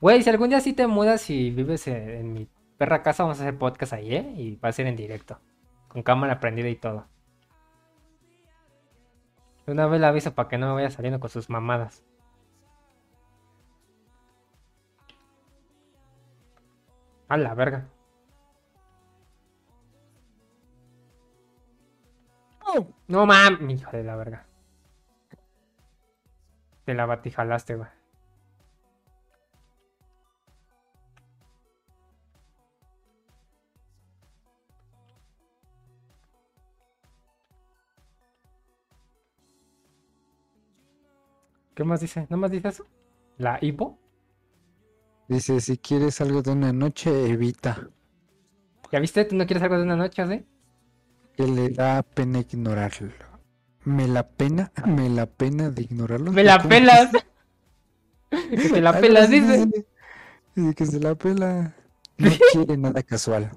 Güey, 0.00 0.22
si 0.22 0.30
algún 0.30 0.50
día 0.50 0.60
sí 0.60 0.74
te 0.74 0.86
mudas 0.86 1.30
y 1.30 1.50
vives 1.50 1.86
en, 1.88 2.10
en 2.10 2.32
mi 2.32 2.48
perra 2.76 3.02
casa, 3.02 3.22
vamos 3.22 3.40
a 3.40 3.44
hacer 3.44 3.58
podcast 3.58 3.94
ahí, 3.94 4.14
¿eh? 4.14 4.34
Y 4.36 4.56
va 4.56 4.68
a 4.68 4.72
ser 4.72 4.86
en 4.86 4.96
directo. 4.96 5.38
Con 5.88 6.02
cámara 6.02 6.38
prendida 6.38 6.68
y 6.68 6.76
todo. 6.76 7.06
Una 9.66 9.86
vez 9.86 10.00
la 10.00 10.08
aviso 10.08 10.34
para 10.34 10.48
que 10.48 10.58
no 10.58 10.66
me 10.68 10.74
vaya 10.74 10.90
saliendo 10.90 11.20
con 11.20 11.30
sus 11.30 11.48
mamadas. 11.48 12.04
A 17.28 17.36
la 17.38 17.54
verga. 17.54 17.88
No 23.08 23.26
mames, 23.26 23.80
hijo 23.80 23.96
de 23.96 24.04
la 24.04 24.16
verga. 24.16 24.46
Te 26.84 26.94
la 26.94 27.06
batijalaste, 27.06 27.76
güey. 27.76 27.88
¿Qué 41.74 41.84
más 41.84 42.00
dice? 42.00 42.26
¿No 42.28 42.36
más 42.36 42.50
dice 42.50 42.68
eso? 42.68 42.86
¿La 43.38 43.58
hipo? 43.60 43.98
Dice, 45.28 45.60
si 45.60 45.78
quieres 45.78 46.20
algo 46.20 46.42
de 46.42 46.50
una 46.52 46.72
noche, 46.72 47.30
evita. 47.30 47.88
¿Ya 48.90 49.00
viste? 49.00 49.24
¿Tú 49.24 49.36
no 49.36 49.46
quieres 49.46 49.62
algo 49.62 49.78
de 49.78 49.84
una 49.84 49.96
noche 49.96 50.20
así? 50.20 50.44
Que 51.36 51.46
le 51.46 51.70
da 51.70 52.02
pena 52.02 52.40
ignorarlo. 52.40 53.12
Me 53.84 54.06
la 54.06 54.28
pena, 54.28 54.70
me 54.86 55.08
la 55.08 55.26
pena 55.26 55.70
de 55.70 55.82
ignorarlo. 55.82 56.30
¡Me 56.30 56.44
la 56.44 56.58
¿Cómo 56.58 56.68
pelas! 56.68 57.10
te 58.30 58.80
la 58.80 58.98
pelas, 58.98 59.30
dice. 59.30 59.66
Dice 60.54 60.74
que 60.74 60.86
se 60.86 61.00
la 61.00 61.14
pela. 61.14 61.74
No 62.18 62.30
quiere 62.52 62.76
nada 62.76 63.02
casual. 63.02 63.50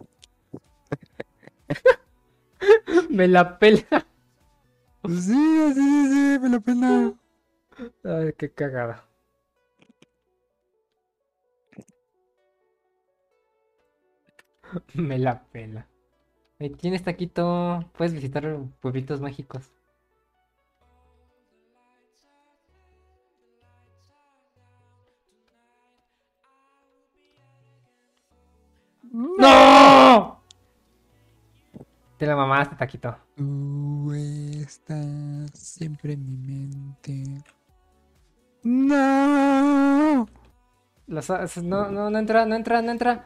Me 3.10 3.28
la 3.28 3.60
pela. 3.60 4.06
Sí, 5.08 5.62
así 5.70 6.04
dice, 6.04 6.40
me 6.40 6.50
la 6.50 6.60
pena. 6.60 7.14
Ay, 8.04 8.34
qué 8.38 8.52
cagada. 8.52 9.08
Me 14.94 15.20
la 15.20 15.44
pela. 15.44 15.88
Ahí 16.60 16.70
tienes 16.70 17.04
taquito. 17.04 17.84
Puedes 17.98 18.14
visitar 18.14 18.58
pueblitos 18.82 19.22
mágicos. 19.22 19.72
¡No! 29.12 30.42
Te 32.18 32.26
la 32.26 32.36
mamaste, 32.36 32.76
taquito. 32.76 33.16
Tú 33.36 34.12
estás 34.14 35.52
siempre 35.52 36.14
en 36.14 36.26
mi 36.26 36.38
mente. 36.38 37.44
No. 38.64 40.28
No, 41.08 41.92
no, 41.92 42.10
no 42.10 42.18
entra, 42.20 42.46
no 42.46 42.56
entra, 42.56 42.82
no 42.82 42.92
entra. 42.92 43.26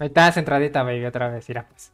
Ahí 0.00 0.08
está, 0.08 0.32
centradita, 0.32 0.82
baby, 0.82 1.04
otra 1.04 1.28
vez, 1.28 1.48
mira 1.48 1.68
pues. 1.68 1.92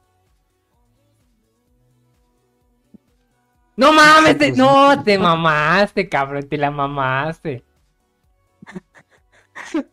No 3.77 3.93
mames, 3.93 4.39
te- 4.39 4.53
no, 4.53 5.03
te 5.03 5.19
mamaste, 5.19 6.09
cabrón, 6.09 6.49
te 6.49 6.57
la 6.57 6.71
mamaste. 6.71 7.63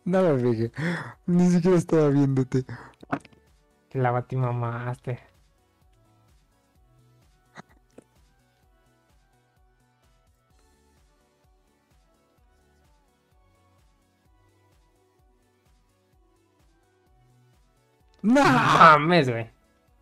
No 0.04 0.22
me 0.22 0.38
fijé. 0.38 0.72
Ni 1.26 1.48
siquiera 1.50 1.76
estaba 1.76 2.08
viéndote. 2.08 2.64
Te 3.88 3.98
la 3.98 4.12
mamaste. 4.36 5.18
No. 18.24 18.42
Mames, 18.42 19.28
güey. 19.28 19.50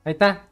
Ahí 0.05 0.13
está. 0.13 0.47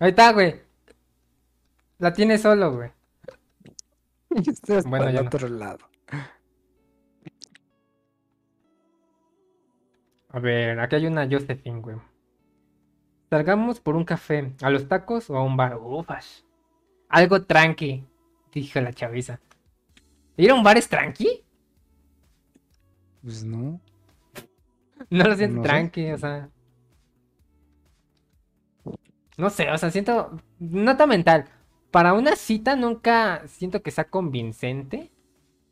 Ahí 0.00 0.10
está, 0.10 0.32
güey. 0.32 0.60
La 1.98 2.12
tiene 2.12 2.36
solo, 2.36 2.72
güey. 2.74 2.90
Bueno, 4.28 4.90
para 4.90 5.12
ya 5.12 5.20
el 5.20 5.24
no. 5.24 5.28
otro 5.28 5.48
lado. 5.48 5.88
A 10.30 10.40
ver, 10.40 10.80
aquí 10.80 10.96
hay 10.96 11.06
una 11.06 11.28
Josephine, 11.30 11.80
güey. 11.80 11.96
Salgamos 13.30 13.78
por 13.78 13.94
un 13.94 14.04
café, 14.04 14.52
a 14.62 14.70
los 14.70 14.88
tacos 14.88 15.30
o 15.30 15.36
a 15.36 15.44
un 15.44 15.56
bar. 15.56 15.78
Ufas. 15.80 16.44
Algo 17.08 17.44
tranqui, 17.44 18.04
dijo 18.52 18.80
la 18.80 18.92
chaviza. 18.92 19.38
¿Ir 20.36 20.50
a 20.50 20.54
un 20.54 20.62
bar 20.62 20.76
es 20.76 20.88
tranqui? 20.88 21.42
Pues 23.22 23.42
no. 23.44 23.80
No 25.10 25.24
lo 25.24 25.34
siento 25.36 25.58
No 25.58 25.64
sé. 25.66 25.68
tranqui, 25.68 26.10
o 26.12 26.18
sea. 26.18 26.50
No 29.36 29.50
sé, 29.50 29.70
o 29.70 29.78
sea, 29.78 29.90
siento. 29.90 30.30
Nota 30.58 31.06
mental. 31.06 31.46
Para 31.90 32.12
una 32.14 32.36
cita 32.36 32.76
nunca 32.76 33.42
siento 33.48 33.82
que 33.82 33.90
sea 33.90 34.04
convincente 34.10 35.10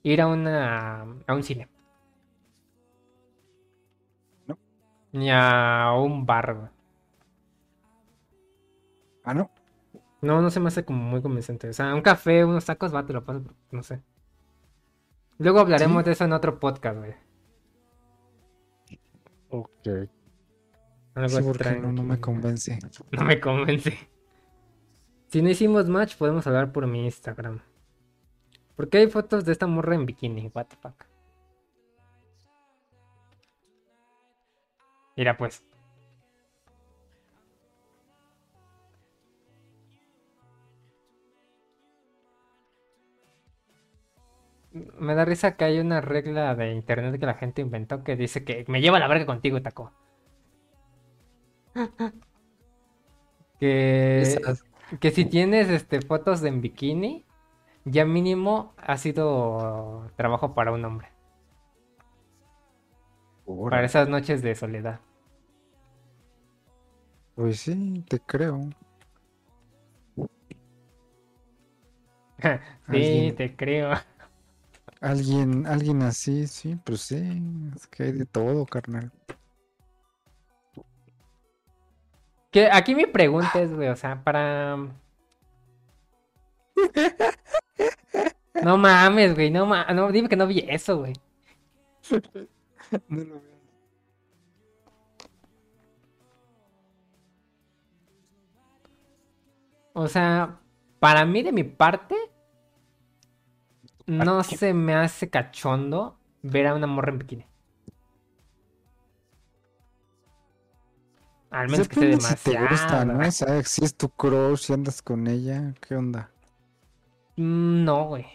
ir 0.03 0.21
a 0.23 0.29
una. 0.29 1.03
a 1.27 1.35
un 1.35 1.43
cine. 1.45 1.69
No. 4.47 4.57
Ni 5.13 5.31
a 5.31 5.93
un 6.05 6.25
bar. 6.27 6.49
Ah, 9.25 9.35
no. 9.35 9.51
No, 10.23 10.43
no 10.43 10.51
se 10.51 10.61
me 10.61 10.69
hace 10.69 10.85
como 10.85 11.03
muy 11.05 11.23
convincente. 11.23 11.69
O 11.71 11.73
sea, 11.73 11.95
un 11.95 12.03
café, 12.03 12.45
unos 12.45 12.65
tacos, 12.67 12.95
va, 12.95 13.07
te 13.07 13.13
lo 13.13 13.25
paso, 13.25 13.45
no 13.73 13.83
sé. 13.83 14.03
Luego 15.39 15.61
hablaremos 15.61 16.03
Sí. 16.03 16.07
de 16.07 16.13
eso 16.13 16.25
en 16.25 16.33
otro 16.33 16.59
podcast, 16.61 16.99
güey. 16.99 17.15
Ok. 19.49 19.89
Algo 21.15 21.29
Sí, 21.29 21.43
porque 21.45 21.73
no, 21.81 21.93
no 21.93 22.03
me 22.03 22.21
convence. 22.21 22.79
No 23.13 23.25
me 23.25 23.41
convence. 23.41 23.99
Si 25.29 25.43
no 25.43 25.49
hicimos 25.51 25.89
match, 25.89 26.17
podemos 26.17 26.47
hablar 26.47 26.73
por 26.73 26.87
mi 26.87 27.05
Instagram. 27.05 27.61
Porque 28.77 28.99
hay 28.99 29.09
fotos 29.09 29.45
de 29.45 29.53
esta 29.53 29.67
morra 29.67 29.95
en 29.95 30.07
bikini, 30.07 30.51
what 30.55 30.67
the 30.67 30.77
fuck. 30.77 31.05
Mira 35.17 35.37
pues. 35.37 35.65
Me 44.75 45.15
da 45.15 45.25
risa 45.25 45.57
que 45.57 45.65
hay 45.65 45.79
una 45.79 46.01
regla 46.01 46.55
de 46.55 46.73
internet 46.73 47.19
que 47.21 47.27
la 47.27 47.35
gente 47.35 47.61
inventó 47.63 48.03
que 48.05 48.17
dice 48.17 48.45
que 48.45 48.65
me 48.69 48.81
lleva 48.81 48.99
la 48.99 49.09
verga 49.09 49.27
contigo, 49.27 49.61
taco. 49.63 49.93
Que 53.61 54.23
Esas- 54.23 54.65
que 55.01 55.11
si 55.11 55.25
tienes 55.25 55.69
este 55.71 56.01
fotos 56.03 56.43
en 56.45 56.61
bikini, 56.61 57.25
ya 57.85 58.05
mínimo 58.05 58.75
ha 58.77 58.99
sido 58.99 60.11
trabajo 60.17 60.55
para 60.55 60.73
un 60.73 60.85
hombre. 60.85 61.09
Para 63.71 63.85
esas 63.85 64.09
noches 64.09 64.43
de 64.43 64.55
soledad. 64.55 65.01
Pues 67.35 67.61
sí, 67.61 68.05
te 68.09 68.21
creo. 68.21 68.71
Sí, 72.91 73.33
te 73.37 73.55
creo. 73.57 73.91
Alguien, 75.03 75.67
alguien 75.67 76.01
así, 76.03 76.47
sí, 76.47 76.77
pues 76.85 77.01
sí. 77.03 77.21
Es 77.75 77.87
que 77.89 78.05
hay 78.05 78.13
de 78.13 78.25
todo, 78.25 78.65
carnal. 78.65 79.11
Que 82.53 82.71
aquí 82.71 82.95
mi 82.95 83.07
pregunta 83.07 83.61
es, 83.61 83.75
güey, 83.75 83.89
o 83.89 83.97
sea, 83.97 84.23
para. 84.23 84.77
No 88.63 88.77
mames, 88.77 89.35
güey, 89.35 89.51
no 89.51 89.67
mames, 89.67 89.97
no, 89.97 90.13
dime 90.13 90.29
que 90.29 90.37
no 90.37 90.47
vi 90.47 90.65
eso, 90.69 90.99
güey. 90.99 91.15
No 93.09 93.25
lo 93.25 93.41
veo. 93.41 93.53
O 99.95 100.09
sea, 100.09 100.61
para 101.01 101.25
mí 101.25 101.43
de 101.43 101.53
mi 101.53 101.65
parte, 101.65 102.15
no 104.07 104.43
se 104.45 104.75
me 104.75 104.95
hace 104.95 105.31
cachondo 105.31 106.19
ver 106.43 106.67
a 106.69 106.75
una 106.75 106.87
morra 106.87 107.13
en 107.13 107.19
bikini. 107.19 107.47
Al 111.51 111.69
menos 111.69 111.87
que 111.89 111.95
esté 111.95 112.07
Depende 112.07 112.21
si 112.21 112.35
te 112.37 112.57
gusta, 112.57 113.05
¿no? 113.05 113.21
demasiado. 113.21 113.29
O 113.29 113.31
sea, 113.31 113.63
si 113.63 113.85
es 113.85 113.97
tu 113.97 114.09
crush, 114.11 114.59
si 114.63 114.73
andas 114.73 115.03
con 115.03 115.27
ella, 115.29 115.73
¿qué 115.81 115.95
onda? 115.97 116.31
Mm, 117.37 117.85
No, 117.85 118.05
güey. 118.09 118.27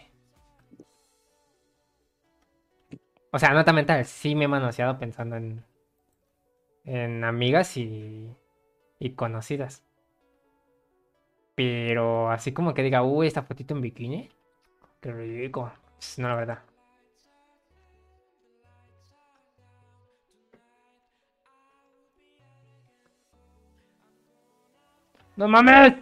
O 3.32 3.38
sea, 3.38 3.52
nota 3.54 3.72
mental, 3.72 4.04
sí 4.04 4.34
me 4.34 4.44
he 4.44 4.48
manoseado 4.48 4.98
pensando 4.98 5.36
en, 5.36 5.64
en 6.84 7.22
amigas 7.24 7.76
y, 7.76 8.36
y 8.98 9.10
conocidas. 9.14 9.84
Pero 11.54 12.30
así 12.30 12.52
como 12.52 12.72
que 12.74 12.82
diga, 12.82 13.02
uy, 13.02 13.26
esta 13.26 13.42
fotito 13.42 13.74
en 13.74 13.80
bikini. 13.82 14.30
Qué 15.00 15.12
rico. 15.12 15.72
Pues, 15.96 16.18
No, 16.18 16.28
la 16.28 16.34
verdad. 16.34 16.58
¡No 25.36 25.46
mames! 25.46 25.94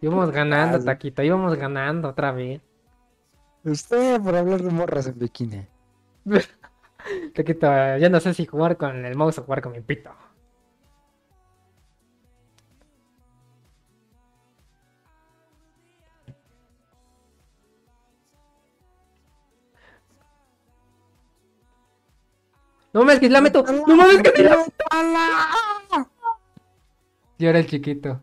Íbamos 0.00 0.30
ganando. 0.30 0.82
Taquito, 0.82 1.22
íbamos 1.22 1.56
ganando 1.56 2.08
otra 2.08 2.32
vez. 2.32 2.62
Usted 3.64 4.20
por 4.22 4.34
hablar 4.34 4.62
de 4.62 4.70
morras 4.70 5.08
en 5.08 5.18
bikini. 5.18 5.66
Taquito, 7.34 7.66
ya 7.98 8.08
no 8.08 8.20
sé 8.20 8.32
si 8.32 8.46
jugar 8.46 8.78
con 8.78 9.04
el 9.04 9.14
mouse 9.14 9.38
o 9.38 9.42
jugar 9.42 9.60
con 9.60 9.72
mi 9.72 9.80
pito. 9.80 10.10
No 22.98 23.04
mames, 23.04 23.20
que 23.20 23.30
la 23.30 23.40
meto. 23.40 23.62
No 23.62 23.96
mames, 23.96 24.20
que 24.22 24.42
la 24.42 24.66
Yo 27.38 27.48
era 27.48 27.60
el 27.60 27.66
chiquito. 27.68 28.20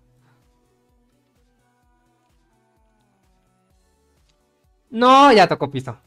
No, 4.89 5.31
ya 5.31 5.47
tocó 5.47 5.71
piso. 5.71 5.97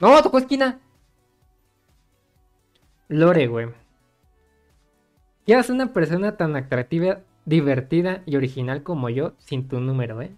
No, 0.00 0.20
tocó 0.24 0.38
esquina. 0.38 0.80
Lore, 3.06 3.46
güey. 3.46 3.68
¿Qué 5.46 5.54
hace 5.54 5.70
una 5.70 5.92
persona 5.92 6.36
tan 6.36 6.56
atractiva, 6.56 7.20
divertida 7.44 8.24
y 8.26 8.34
original 8.34 8.82
como 8.82 9.08
yo 9.08 9.34
sin 9.38 9.68
tu 9.68 9.78
número, 9.78 10.20
eh? 10.20 10.34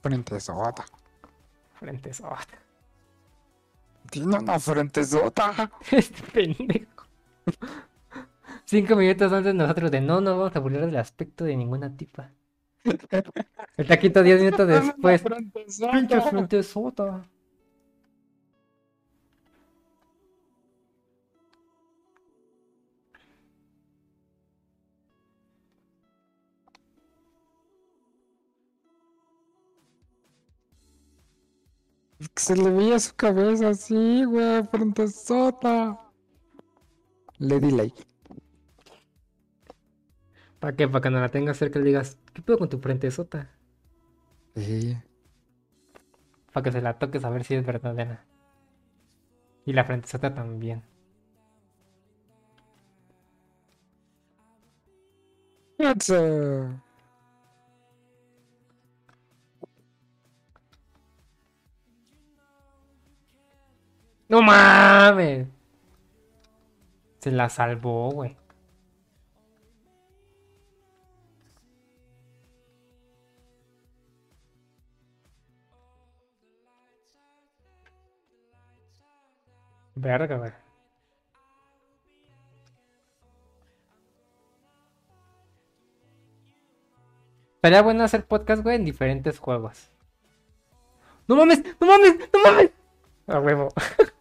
Frente 0.00 0.40
sota. 0.40 0.84
Frente 1.74 2.12
sota. 2.12 2.46
Tiene 4.10 4.38
una 4.38 4.58
frente 4.58 5.04
sota. 5.04 5.70
Este 5.90 6.22
pendejo. 6.32 7.06
Cinco 8.64 8.96
minutos 8.96 9.32
antes 9.32 9.54
nosotros 9.54 9.90
de 9.90 10.00
no, 10.00 10.20
no 10.20 10.38
vamos 10.38 10.54
a 10.56 10.60
burlar 10.60 10.86
del 10.86 10.96
aspecto 10.96 11.44
de 11.44 11.56
ninguna 11.56 11.96
tipa. 11.96 12.30
El 13.76 13.86
taquito 13.86 14.22
diez 14.22 14.40
minutos 14.40 14.68
después. 14.68 15.22
frente 15.22 15.64
Pinche 15.90 16.20
frente 16.20 16.62
sota. 16.62 17.24
Se 32.34 32.56
le 32.56 32.70
veía 32.70 32.98
su 32.98 33.14
cabeza 33.14 33.68
así, 33.68 34.24
güey, 34.24 34.64
frente 34.64 35.06
sota. 35.08 36.10
Le 37.38 37.60
di 37.60 37.70
like. 37.70 38.02
¿Para 40.58 40.74
qué? 40.74 40.88
Para 40.88 41.00
que 41.00 41.10
no 41.10 41.20
la 41.20 41.28
tengas 41.28 41.56
cerca 41.56 41.78
y 41.78 41.82
le 41.82 41.88
digas, 41.88 42.18
¿qué 42.34 42.42
pedo 42.42 42.58
con 42.58 42.68
tu 42.68 42.78
frente 42.78 43.10
sota? 43.10 43.50
Sí. 44.56 44.96
Para 46.52 46.64
que 46.64 46.72
se 46.72 46.82
la 46.82 46.98
toques 46.98 47.24
a 47.24 47.30
ver 47.30 47.44
si 47.44 47.54
es 47.54 47.64
verdadera. 47.64 48.24
Y 49.64 49.72
la 49.72 49.84
frente 49.84 50.08
sota 50.08 50.34
también. 50.34 50.82
Eso. 55.78 56.82
¡No 64.28 64.42
mames! 64.42 65.48
Se 67.20 67.30
la 67.30 67.48
salvó, 67.48 68.10
güey. 68.10 68.36
Verga, 79.94 80.36
güey. 80.36 80.52
Estaría 87.56 87.82
bueno 87.82 88.04
hacer 88.04 88.24
podcast, 88.24 88.62
güey, 88.62 88.76
en 88.76 88.84
diferentes 88.84 89.38
juegos. 89.38 89.90
¡No 91.26 91.36
mames! 91.36 91.62
¡No 91.80 91.86
mames! 91.86 92.18
¡No 92.32 92.42
mames! 92.44 92.70
A 93.26 93.40
huevo. 93.40 93.68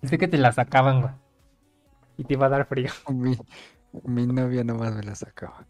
Pensé 0.00 0.18
que 0.18 0.28
te 0.28 0.38
la 0.38 0.52
sacaban, 0.52 1.00
güey. 1.00 1.14
Y 2.18 2.24
te 2.24 2.34
iba 2.34 2.46
a 2.46 2.50
dar 2.50 2.66
frío. 2.66 2.90
Mi, 3.12 3.36
mi 4.04 4.26
novia 4.26 4.64
nomás 4.64 4.94
me 4.94 5.02
la 5.02 5.14
sacaba. 5.14 5.66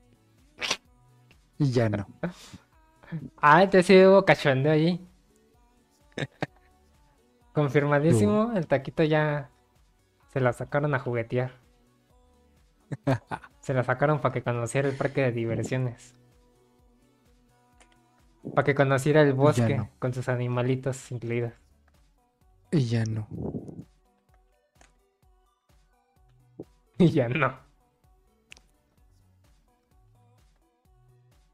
Y 1.59 1.71
ya 1.71 1.89
no. 1.89 2.07
Ah, 3.39 3.63
entonces 3.63 3.87
sí 3.87 4.05
hubo 4.05 4.25
cachondeo 4.25 4.73
allí. 4.73 5.07
Confirmadísimo, 7.53 8.53
el 8.55 8.67
taquito 8.67 9.03
ya 9.03 9.51
se 10.33 10.41
la 10.41 10.53
sacaron 10.53 10.95
a 10.95 10.99
juguetear. 10.99 11.53
Se 13.61 13.75
la 13.75 13.83
sacaron 13.83 14.21
para 14.21 14.33
que 14.33 14.43
conociera 14.43 14.89
el 14.89 14.95
parque 14.95 15.23
de 15.23 15.33
diversiones. 15.33 16.15
Para 18.55 18.65
que 18.65 18.77
conociera 18.77 19.23
el 19.23 19.33
bosque 19.33 19.79
no. 19.79 19.91
con 19.99 20.15
sus 20.15 20.29
animalitos 20.29 21.11
incluidos. 21.11 21.53
Y 22.71 22.85
ya 22.87 23.05
no. 23.05 23.27
Y 26.99 27.11
ya 27.11 27.29
no. 27.29 27.59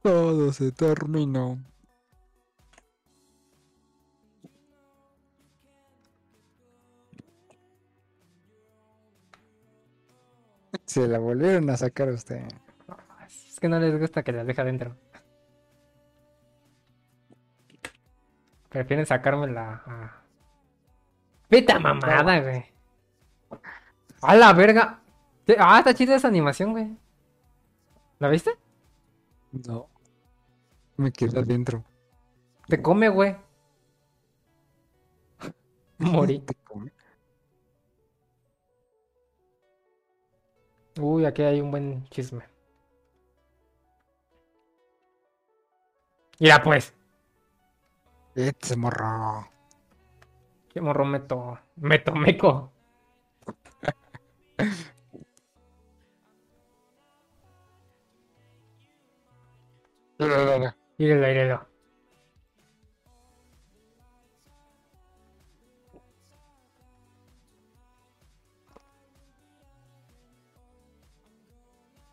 Todo 0.02 0.52
se 0.52 0.72
terminó. 0.72 1.58
Se 10.84 11.06
la 11.08 11.18
volvieron 11.18 11.70
a 11.70 11.76
sacar 11.76 12.08
a 12.08 12.12
usted. 12.12 12.42
Es 13.28 13.58
que 13.60 13.68
no 13.68 13.78
les 13.78 13.98
gusta 13.98 14.22
que 14.22 14.32
la 14.32 14.44
deje 14.44 14.60
adentro. 14.60 14.96
Prefieren 18.68 19.06
sacármela 19.06 19.82
a... 19.86 20.22
¡Pita 21.48 21.78
mamada, 21.78 22.40
güey! 22.40 22.64
¡A 24.22 24.34
la 24.34 24.52
verga! 24.52 25.01
Ah, 25.58 25.78
está 25.78 25.94
chida 25.94 26.16
esa 26.16 26.28
animación, 26.28 26.72
güey. 26.72 26.96
¿La 28.18 28.28
viste? 28.28 28.52
No. 29.52 29.88
Me 30.96 31.12
quedé 31.12 31.40
adentro. 31.40 31.84
Te 32.68 32.80
come, 32.80 33.08
güey. 33.08 33.36
Morí. 35.98 36.42
Uy, 41.00 41.24
aquí 41.24 41.42
hay 41.42 41.60
un 41.60 41.70
buen 41.70 42.06
chisme. 42.08 42.44
Mira, 46.38 46.62
pues. 46.62 46.92
Este 48.34 48.76
morro. 48.76 49.48
Qué 50.72 50.80
morro 50.80 51.04
meto. 51.04 51.58
Meto 60.18 60.58
meco. 60.58 60.74
Írelo, 60.98 61.26
írelo. 61.28 61.66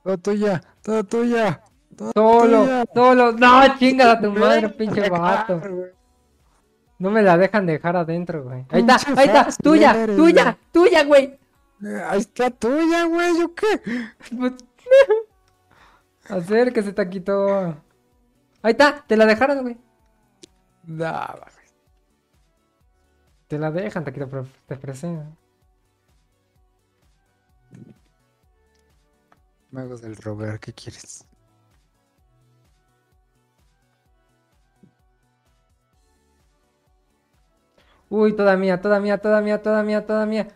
Todo 0.04 0.18
tuya, 0.18 0.62
todo 0.82 1.04
tuya. 1.04 1.62
todo 1.96 2.12
Solo, 2.16 2.64
tuya. 2.64 2.86
solo. 2.94 3.32
No, 3.34 3.78
chinga 3.78 4.12
a 4.14 4.22
tu 4.22 4.32
madre, 4.32 4.70
pinche 4.70 5.10
vato. 5.10 5.62
No 6.98 7.12
me 7.12 7.22
la 7.22 7.38
dejan 7.38 7.66
dejar 7.66 7.96
adentro, 7.96 8.44
güey. 8.44 8.66
Ahí 8.70 8.82
está, 8.82 8.98
ahí 9.16 9.28
está. 9.28 9.48
Tuya, 9.62 10.04
eres, 10.04 10.18
tuya, 10.18 10.44
güey. 10.44 10.56
tuya, 10.72 11.04
güey. 11.06 11.40
Eh, 11.82 12.04
Ahí 12.10 12.20
está 12.20 12.50
tuya, 12.50 13.06
güey. 13.06 13.40
¿Yo 13.40 13.54
qué? 13.56 13.82
Pues, 14.38 14.54
Acérquese, 16.30 16.92
taquito. 16.94 17.76
Ahí 18.62 18.72
está, 18.72 19.06
te 19.08 19.16
la 19.16 19.26
dejaron, 19.26 19.62
güey. 19.62 19.78
No, 20.84 21.06
mames. 21.06 21.76
Te 23.48 23.58
la 23.58 23.72
dejan, 23.72 24.04
taquito, 24.04 24.30
pero 24.30 24.48
te. 24.68 25.38
Me 29.72 29.82
hago 29.82 29.98
del 29.98 30.16
rogar, 30.18 30.60
¿qué 30.60 30.74
quieres? 30.74 31.26
Uy, 38.10 38.36
toda 38.36 38.58
mía, 38.58 38.82
toda 38.82 39.00
mía, 39.00 39.20
toda 39.20 39.42
mía, 39.42 39.62
toda 39.62 39.84
mía, 39.84 40.06
toda 40.06 40.26
mía. 40.26 40.48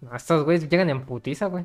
No, 0.00 0.14
estos 0.16 0.44
güeyes 0.44 0.68
llegan 0.68 0.90
en 0.90 1.06
putiza, 1.06 1.46
güey. 1.46 1.64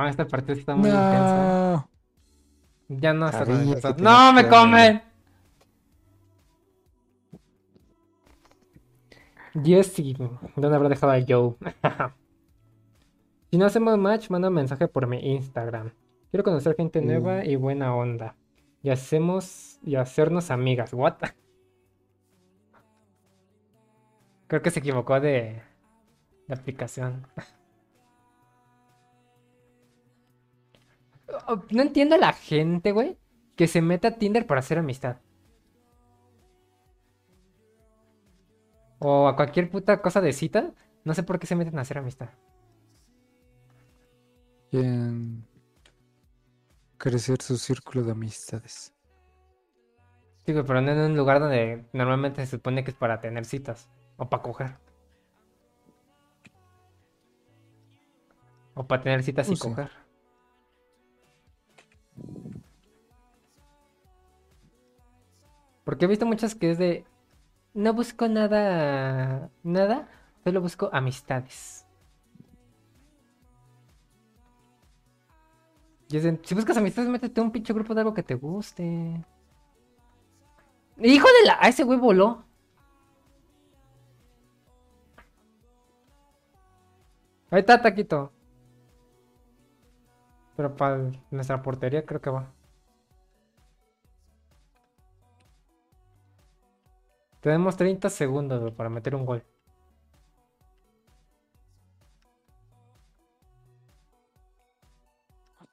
No, 0.00 0.08
esta 0.08 0.26
partida 0.26 0.54
está 0.54 0.74
muy 0.74 0.88
intensa. 0.88 1.36
No. 1.36 1.90
Ya 2.88 3.12
no 3.12 3.28
está 3.28 3.44
intensa. 3.52 3.94
¡No, 3.98 4.32
me 4.32 4.48
comen! 4.48 5.02
Jesse, 9.62 10.14
¿dónde 10.56 10.76
habrá 10.76 10.88
dejado 10.88 11.12
a 11.12 11.20
Joe? 11.26 11.56
si 13.50 13.58
no 13.58 13.66
hacemos 13.66 13.98
match, 13.98 14.30
manda 14.30 14.48
un 14.48 14.54
mensaje 14.54 14.88
por 14.88 15.06
mi 15.06 15.18
Instagram. 15.34 15.92
Quiero 16.30 16.44
conocer 16.44 16.76
gente 16.76 17.00
Mm. 17.02 17.06
nueva 17.06 17.44
y 17.44 17.56
buena 17.56 17.94
onda. 17.94 18.36
Y 18.82 18.90
hacemos 18.90 19.78
y 19.82 19.96
hacernos 19.96 20.50
amigas. 20.50 20.94
What? 20.94 21.16
Creo 24.46 24.62
que 24.62 24.70
se 24.70 24.80
equivocó 24.80 25.20
de, 25.20 25.62
de 26.48 26.54
aplicación. 26.54 27.26
No 31.70 31.82
entiendo 31.82 32.14
a 32.14 32.18
la 32.18 32.32
gente, 32.32 32.92
güey, 32.92 33.18
que 33.56 33.66
se 33.66 33.82
mete 33.82 34.06
a 34.08 34.18
Tinder 34.18 34.46
para 34.46 34.60
hacer 34.60 34.78
amistad. 34.78 35.18
O 38.98 39.28
a 39.28 39.36
cualquier 39.36 39.70
puta 39.70 40.02
cosa 40.02 40.20
de 40.20 40.32
cita. 40.32 40.72
No 41.04 41.14
sé 41.14 41.22
por 41.22 41.38
qué 41.38 41.46
se 41.46 41.56
meten 41.56 41.78
a 41.78 41.82
hacer 41.82 41.98
amistad. 41.98 42.28
Quieren 44.70 45.46
crecer 46.98 47.40
su 47.40 47.56
círculo 47.56 48.04
de 48.04 48.12
amistades. 48.12 48.94
Sí, 50.44 50.52
güey, 50.52 50.64
pero 50.64 50.80
no 50.80 50.90
en 50.92 50.98
un 50.98 51.16
lugar 51.16 51.40
donde 51.40 51.84
normalmente 51.92 52.44
se 52.44 52.50
supone 52.56 52.84
que 52.84 52.90
es 52.90 52.96
para 52.96 53.20
tener 53.20 53.44
citas. 53.44 53.88
O 54.16 54.28
para 54.28 54.42
coger. 54.42 54.76
O 58.74 58.86
para 58.86 59.02
tener 59.02 59.22
citas 59.22 59.46
y 59.46 59.50
Pues 59.50 59.60
sí. 59.60 59.68
coger. 59.68 59.90
Porque 65.84 66.04
he 66.04 66.08
visto 66.08 66.26
muchas 66.26 66.54
que 66.54 66.70
es 66.70 66.78
de... 66.78 67.04
No 67.74 67.94
busco 67.94 68.28
nada... 68.28 69.50
Nada. 69.62 70.08
Solo 70.44 70.60
busco 70.60 70.90
amistades. 70.92 71.86
Y 76.08 76.16
es 76.16 76.24
de, 76.24 76.40
si 76.42 76.54
buscas 76.54 76.76
amistades, 76.76 77.08
métete 77.08 77.40
un 77.40 77.52
pinche 77.52 77.72
grupo 77.72 77.94
de 77.94 78.00
algo 78.00 78.14
que 78.14 78.24
te 78.24 78.34
guste. 78.34 79.24
Hijo 80.98 81.28
de 81.28 81.46
la... 81.46 81.58
A 81.60 81.68
ese 81.68 81.84
güey 81.84 81.98
voló. 81.98 82.44
Ahí 87.50 87.60
está, 87.60 87.80
Taquito. 87.80 88.32
Pero 90.56 90.76
para 90.76 91.10
nuestra 91.30 91.62
portería 91.62 92.04
creo 92.04 92.20
que 92.20 92.30
va. 92.30 92.52
Tenemos 97.40 97.76
30 97.76 98.10
segundos 98.10 98.72
para 98.72 98.90
meter 98.90 99.14
un 99.14 99.24
gol. 99.24 99.42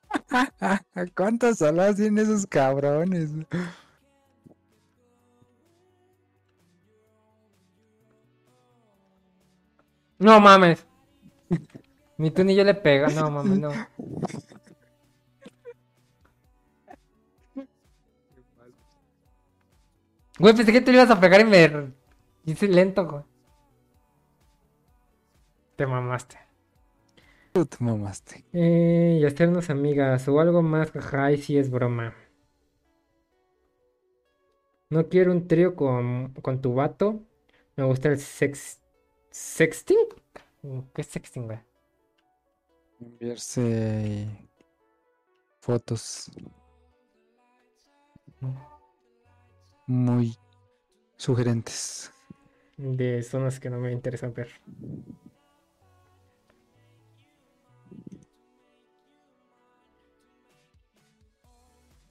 ¿Cuántas 1.16 1.58
salas 1.60 1.98
tienen 1.98 2.20
esos 2.20 2.46
cabrones? 2.48 3.32
No 10.20 10.40
mames. 10.40 10.86
Ni 12.18 12.32
tú 12.32 12.44
ni 12.44 12.56
yo 12.56 12.64
le 12.64 12.74
pega. 12.74 13.10
No 13.10 13.30
mames, 13.30 13.60
no. 13.60 13.70
Güey, 20.40 20.56
pensé 20.56 20.72
que 20.72 20.82
te 20.82 20.92
ibas 20.92 21.10
a 21.10 21.20
pegar 21.20 21.42
y 21.42 21.46
me 21.46 21.94
hice 22.46 22.68
lento, 22.68 23.08
güey. 23.08 23.24
Te 25.76 25.86
mamaste. 25.86 26.38
Tú 27.54 27.66
te 27.66 27.78
mamaste. 27.80 28.46
Eh, 28.54 29.20
y 29.22 29.26
hacernos 29.26 29.70
amigas 29.70 30.28
o 30.28 30.40
algo 30.40 30.62
más, 30.62 30.92
jaja, 30.92 31.32
y 31.32 31.38
sí 31.38 31.58
es 31.58 31.72
broma. 31.72 32.14
No 34.90 35.08
quiero 35.10 35.32
un 35.32 35.48
trío 35.48 35.76
con, 35.76 36.34
con 36.42 36.62
tu 36.62 36.74
vato. 36.74 37.20
Me 37.76 37.84
gusta 37.84 38.10
el 38.10 38.20
sex... 38.20 38.82
¿Sexting? 39.30 39.98
¿Qué 40.94 41.02
es 41.02 41.08
sexting, 41.08 41.46
güey? 41.46 41.60
Enviarse 43.00 44.28
fotos 45.60 46.32
muy 49.88 50.38
sugerentes. 51.16 52.12
De 52.78 53.24
zonas 53.24 53.60
que 53.60 53.70
no 53.70 53.80
me 53.80 53.92
interesa 53.92 54.28
ver. 54.30 54.50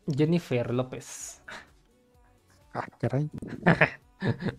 Jennifer 0.08 0.72
López. 0.72 1.42
Ah, 2.72 2.86
caray. 2.98 3.30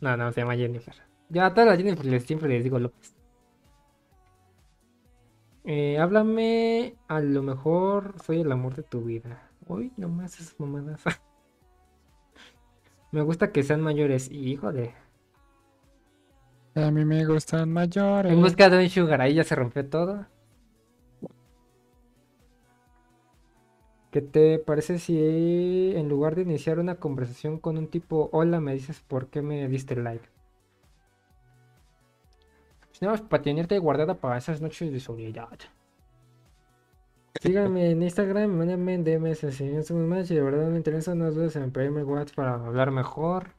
No, 0.02 0.16
no, 0.16 0.32
se 0.32 0.42
llama 0.42 0.56
Jennifer. 0.56 0.94
Yo 1.30 1.44
a 1.44 1.52
todas 1.52 1.68
las 1.68 1.78
Jennifer 1.78 2.06
les, 2.06 2.24
siempre 2.24 2.48
les 2.48 2.64
digo 2.64 2.78
López. 2.78 3.16
Eh, 5.64 5.98
háblame, 5.98 6.96
a 7.08 7.20
lo 7.20 7.42
mejor 7.42 8.16
soy 8.24 8.42
el 8.42 8.52
amor 8.52 8.76
de 8.76 8.84
tu 8.84 9.02
vida. 9.02 9.50
Uy, 9.68 9.92
nomás 9.98 10.40
esas 10.40 10.60
mamadas. 10.60 11.02
Me 13.12 13.22
gusta 13.22 13.52
que 13.52 13.64
sean 13.64 13.82
mayores. 13.82 14.30
Y 14.30 14.52
híjole. 14.52 14.94
A 16.76 16.92
mí 16.92 17.06
me 17.06 17.26
gustan 17.26 17.72
mayores. 17.72 18.32
En 18.32 18.42
busca 18.42 18.70
de 18.70 18.84
un 18.84 18.90
sugar, 18.90 19.22
ahí 19.22 19.34
ya 19.34 19.44
se 19.44 19.56
rompió 19.56 19.88
todo. 19.88 20.28
¿Qué 24.12 24.22
te 24.22 24.60
parece 24.60 25.00
si 25.00 25.94
en 25.96 26.08
lugar 26.08 26.36
de 26.36 26.44
iniciar 26.44 26.80
una 26.80 26.96
conversación 26.96 27.60
con 27.60 27.78
un 27.78 27.88
tipo 27.88 28.30
hola 28.32 28.62
me 28.62 28.74
dices 28.74 29.02
por 29.02 29.28
qué 29.28 29.42
me 29.42 29.68
diste 29.68 29.96
like? 29.96 30.26
Tenemos 32.98 33.22
para 33.22 33.44
tenerte 33.44 33.78
guardada 33.80 34.16
para 34.16 34.38
esas 34.38 34.62
noches 34.62 34.92
de 34.92 35.00
soledad. 35.00 35.60
Síganme 37.42 37.92
en 37.92 38.02
Instagram, 38.02 38.52
mándenme 38.52 38.96
en 38.96 39.04
DMs 39.04 39.40
si 39.56 39.66
no 39.66 39.84
somos 39.84 40.08
más 40.08 40.32
y 40.32 40.36
de 40.36 40.42
verdad 40.42 40.70
me 40.70 40.78
interesa, 40.78 41.14
no 41.14 41.32
dudes 41.32 41.56
en 41.56 41.72
pedirme 41.72 42.04
WhatsApp 42.04 42.36
para 42.36 42.54
hablar 42.56 42.92
mejor. 42.92 43.52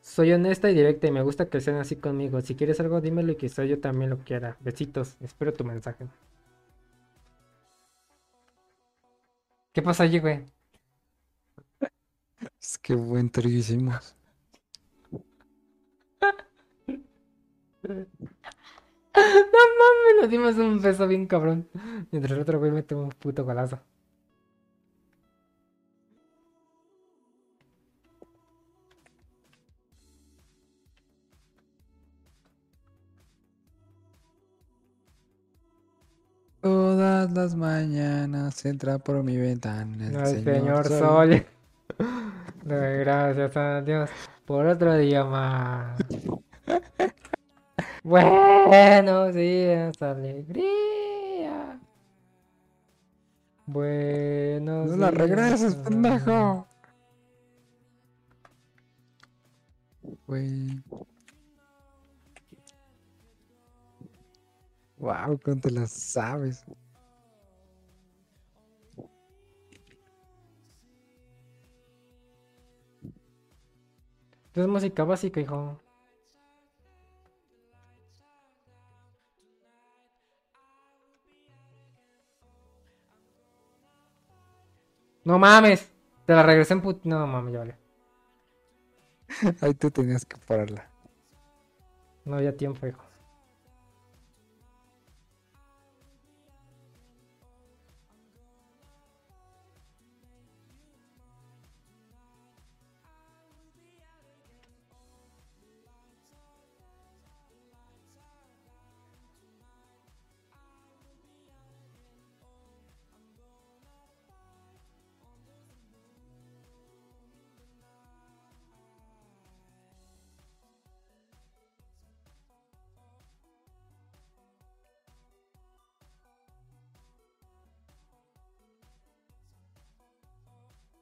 Soy 0.00 0.32
honesta 0.32 0.70
y 0.70 0.74
directa 0.74 1.06
y 1.06 1.10
me 1.10 1.22
gusta 1.22 1.48
que 1.48 1.60
sean 1.60 1.76
así 1.76 1.96
conmigo. 1.96 2.40
Si 2.40 2.54
quieres 2.54 2.80
algo, 2.80 3.00
dímelo 3.00 3.32
y 3.32 3.36
quizá 3.36 3.64
yo 3.64 3.80
también 3.80 4.10
lo 4.10 4.18
quiera. 4.18 4.56
Besitos. 4.60 5.16
Espero 5.20 5.52
tu 5.52 5.64
mensaje. 5.64 6.06
¿Qué 9.72 9.82
pasa 9.82 10.04
allí, 10.04 10.18
güey? 10.18 10.44
Es 12.60 12.78
que 12.78 12.94
buen 12.94 13.30
trío 13.30 13.58
hicimos. 13.58 14.16
No 19.16 19.22
mames, 19.22 20.20
nos 20.20 20.30
dimos 20.30 20.56
un 20.56 20.80
beso 20.80 21.06
bien 21.06 21.26
cabrón. 21.26 21.68
Mientras 22.10 22.32
el 22.32 22.40
otro 22.40 22.58
güey 22.58 22.70
mete 22.70 22.94
un 22.94 23.10
puto 23.10 23.44
golazo. 23.44 23.80
Todas 36.60 37.32
las 37.32 37.54
mañanas 37.54 38.64
entra 38.66 38.98
por 38.98 39.22
mi 39.22 39.36
ventana 39.36 40.08
el 40.08 40.16
Ay, 40.16 40.42
señor, 40.42 40.86
señor 40.86 40.88
sol. 40.88 41.46
Gracias 42.64 43.56
a 43.56 43.82
Dios 43.82 44.10
por 44.44 44.66
otro 44.66 44.94
día 44.96 45.24
más. 45.24 45.98
Buenos 48.04 49.34
días, 49.34 50.00
alegría. 50.00 51.80
Buenos 53.66 54.90
No 54.90 54.96
la 54.96 55.10
días, 55.10 55.20
regreses, 55.20 55.74
pendejo. 55.76 56.66
Güey. 60.26 60.82
Wow, 64.98 65.38
¿cómo 65.44 65.60
te 65.60 65.70
las 65.70 65.90
sabes? 65.90 66.64
Es 74.54 74.66
música 74.66 75.04
básica, 75.04 75.38
hijo. 75.38 75.78
No 85.26 85.40
mames. 85.40 85.92
Te 86.24 86.34
la 86.34 86.44
regresé 86.44 86.74
en 86.74 86.80
put... 86.80 87.04
No 87.04 87.26
mames, 87.26 87.52
ya 87.52 87.58
vale. 87.58 87.76
Ahí 89.60 89.74
tú 89.74 89.90
tenías 89.90 90.24
que 90.24 90.36
pararla. 90.38 90.88
No 92.24 92.36
había 92.36 92.56
tiempo, 92.56 92.86
hijo. 92.86 93.02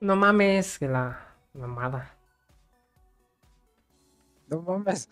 No 0.05 0.17
mames, 0.17 0.79
que 0.79 0.87
la 0.87 1.19
mamada. 1.55 2.15
No 4.49 4.61
mames. 4.61 5.09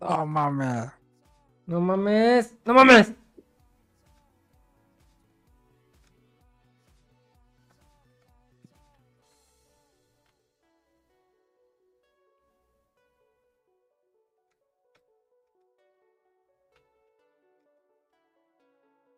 No 0.00 0.24
mames. 0.26 0.92
No 1.66 1.80
mames, 1.80 2.54
no 2.64 2.72
mames. 2.74 3.25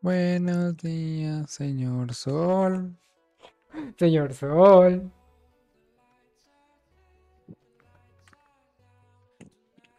Buenos 0.09 0.75
días, 0.79 1.51
señor 1.51 2.15
Sol. 2.15 2.97
Señor 3.99 4.33
Sol. 4.33 5.13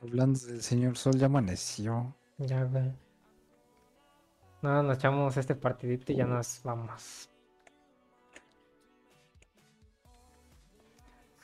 Hablando 0.01 0.39
del 0.39 0.63
señor 0.63 0.97
Sol, 0.97 1.13
ya 1.15 1.27
amaneció. 1.27 2.15
Ya, 2.39 2.63
güey. 2.63 2.91
No, 4.63 4.81
nos 4.81 4.97
echamos 4.97 5.37
este 5.37 5.53
partidito 5.53 6.11
y 6.11 6.15
ya 6.15 6.25
nos 6.25 6.59
vamos. 6.63 7.29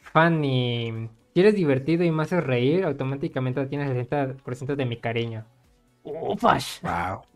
Fanny, 0.02 1.08
si 1.35 1.40
eres 1.40 1.53
divertido 1.53 2.03
y 2.03 2.10
me 2.10 2.24
haces 2.24 2.44
reír, 2.44 2.84
automáticamente 2.84 3.64
tienes 3.68 3.92
el 3.92 4.10
60% 4.10 4.76
de 4.76 4.85
mi 4.88 4.98
cariño. 5.00 5.45
¡Ufash! 6.03 6.82
Wow. 6.82 7.34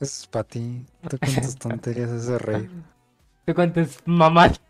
Eso 0.00 0.22
es 0.22 0.26
para 0.26 0.44
ti. 0.44 0.86
Tú 1.08 1.18
con 1.20 1.34
tus 1.34 1.56
tonterías 1.56 2.10
ese 2.10 2.38
rey. 2.38 2.68
¿Tú 3.44 3.54
cuántas 3.54 3.98
mamás? 4.06 4.60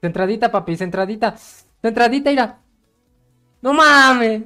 Centradita, 0.00 0.50
papi, 0.50 0.76
centradita. 0.76 1.36
Centradita, 1.82 2.30
ira. 2.30 2.60
No 3.62 3.72
mames. 3.72 4.44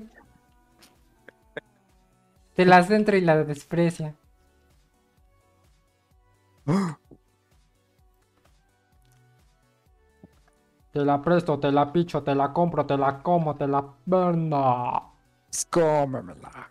Te 2.55 2.65
la 2.65 2.83
centro 2.83 3.17
y 3.17 3.20
la 3.20 3.44
desprecia. 3.44 4.15
Te 10.93 11.05
la 11.05 11.20
presto, 11.23 11.59
te 11.59 11.73
la 11.73 11.93
picho, 11.93 12.23
te 12.23 12.33
la 12.35 12.52
compro, 12.52 12.86
te 12.86 12.97
la 12.97 13.20
como, 13.23 13.57
te 13.57 13.67
la 13.67 13.85
vendo. 14.07 15.12
Cómemela. 15.70 16.70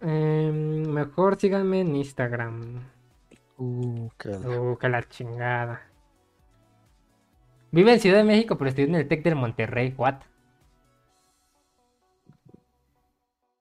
Em, 0.00 0.58
mejor 0.98 1.36
síganme 1.40 1.80
en 1.80 1.96
Instagram. 1.96 2.56
Uh, 3.58 4.08
qué 4.18 4.28
la- 4.30 4.60
Uh, 4.60 4.76
que 4.78 4.88
la 4.88 5.02
chingada. 5.08 5.80
Vive 7.72 7.92
en 7.92 7.98
Ciudad 7.98 8.18
de 8.18 8.22
México, 8.24 8.56
pero 8.56 8.68
estoy 8.68 8.84
en 8.84 8.94
el 8.94 9.08
Tec 9.08 9.24
del 9.24 9.34
Monterrey. 9.34 9.92
What? 9.98 10.14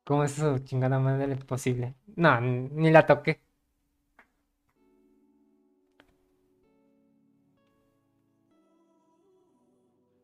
¿Cómo 0.04 0.24
es 0.24 0.38
eso, 0.38 0.60
chingada 0.60 1.00
madre 1.00 1.36
posible? 1.38 1.96
No, 2.16 2.40
ni 2.42 2.92
la 2.92 3.06
toqué. 3.06 3.42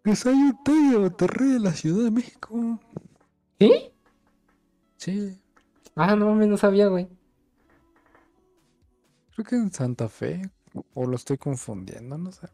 Pues 0.08 0.26
hay 0.26 0.36
un 0.36 0.58
de 0.64 0.98
Monterrey 1.00 1.58
en 1.58 1.64
la 1.64 1.74
Ciudad 1.74 2.06
de 2.06 2.12
México. 2.12 2.80
¿Sí? 3.60 3.92
Sí, 4.96 5.38
Ah, 5.98 6.16
no 6.16 6.28
mames, 6.28 6.48
no 6.48 6.56
sabía, 6.56 6.88
güey. 6.88 7.10
creo 9.34 9.46
que 9.46 9.56
en 9.58 9.74
Santa 9.74 10.08
Fe. 10.08 10.50
O 10.94 11.06
lo 11.06 11.18
estoy 11.18 11.38
confundiendo, 11.38 12.18
no 12.18 12.32
sé. 12.32 12.48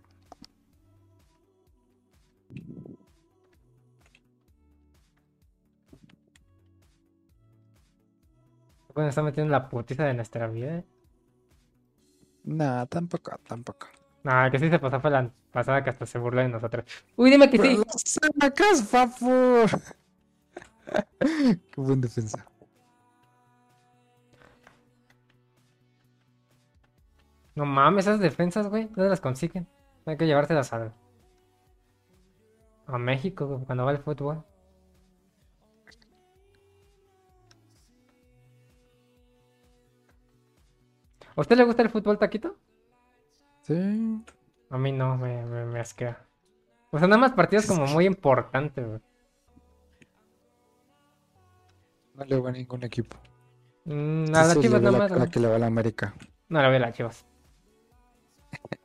Bueno, 8.95 9.09
está 9.09 9.21
metiendo 9.21 9.51
la 9.51 9.69
putiza 9.69 10.05
de 10.05 10.15
nuestra 10.15 10.47
vida. 10.47 10.77
¿eh? 10.79 10.85
Nah, 12.45 12.87
tampoco, 12.87 13.37
tampoco. 13.47 14.02
No, 14.23 14.49
que 14.49 14.57
sí 14.57 14.69
se 14.69 14.79
pasó 14.79 14.99
fue 15.01 15.11
la 15.11 15.29
pasada 15.51 15.83
que 15.83 15.89
hasta 15.89 16.05
se 16.05 16.17
burló 16.17 16.41
de 16.41 16.49
nosotros. 16.49 16.85
Uy, 17.17 17.29
dime 17.29 17.49
que 17.49 17.57
sí. 17.57 17.63
Pero 17.63 17.77
lo 17.77 17.85
sacas, 17.97 18.83
favor. 18.83 19.69
Qué 21.19 21.81
buen 21.81 22.01
defensa. 22.01 22.45
No 27.55 27.65
mames, 27.65 28.05
esas 28.07 28.19
defensas, 28.19 28.67
güey. 28.67 28.85
¿Dónde 28.85 29.09
las 29.09 29.21
consiguen? 29.21 29.67
Hay 30.05 30.17
que 30.17 30.25
llevárselas 30.25 30.71
a, 30.73 30.93
a 32.87 32.97
México 32.97 33.47
güey, 33.47 33.65
cuando 33.65 33.85
va 33.85 33.91
el 33.91 33.99
fútbol. 33.99 34.43
¿A 41.35 41.41
usted 41.41 41.57
le 41.57 41.63
gusta 41.63 41.81
el 41.81 41.89
fútbol, 41.89 42.17
Taquito? 42.17 42.57
Sí. 43.63 44.23
A 44.69 44.77
mí 44.77 44.91
no, 44.91 45.17
me, 45.17 45.45
me, 45.45 45.65
me 45.65 45.79
asquea. 45.79 46.25
O 46.91 46.99
sea, 46.99 47.07
nada 47.07 47.19
más 47.21 47.33
partidos 47.33 47.65
como 47.65 47.87
muy 47.87 48.05
importantes, 48.05 48.85
güey. 48.87 49.01
No 52.15 52.25
le 52.25 52.39
va 52.39 52.49
a 52.49 52.51
ningún 52.53 52.83
equipo. 52.83 53.17
Mm, 53.85 54.25
a 54.35 54.43
las 54.45 54.57
le 54.57 54.61
chivas 54.61 54.79
va 54.79 54.79
nada 54.81 54.91
la, 54.91 54.97
más, 54.99 55.11
la 55.15 55.25
güey. 55.25 55.29
que 55.29 55.39
le 55.39 55.47
va 55.47 55.55
a 55.55 55.59
la 55.59 55.67
América. 55.67 56.13
No 56.49 56.61
la 56.61 56.69
veo 56.69 56.77
a 56.77 56.81
las 56.81 56.93
chivas. 56.95 57.25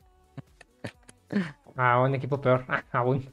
Ah, 1.77 2.01
un 2.03 2.15
equipo 2.15 2.41
peor. 2.41 2.65
Ah, 2.69 2.85
aún. 2.93 3.33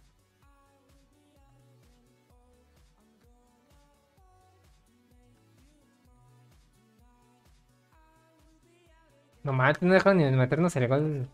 No 9.45 9.53
mames, 9.53 9.81
no 9.81 9.93
dejaron 9.93 10.17
ni 10.17 10.29
meternos 10.31 10.75
el 10.75 10.87
gol 10.89 11.29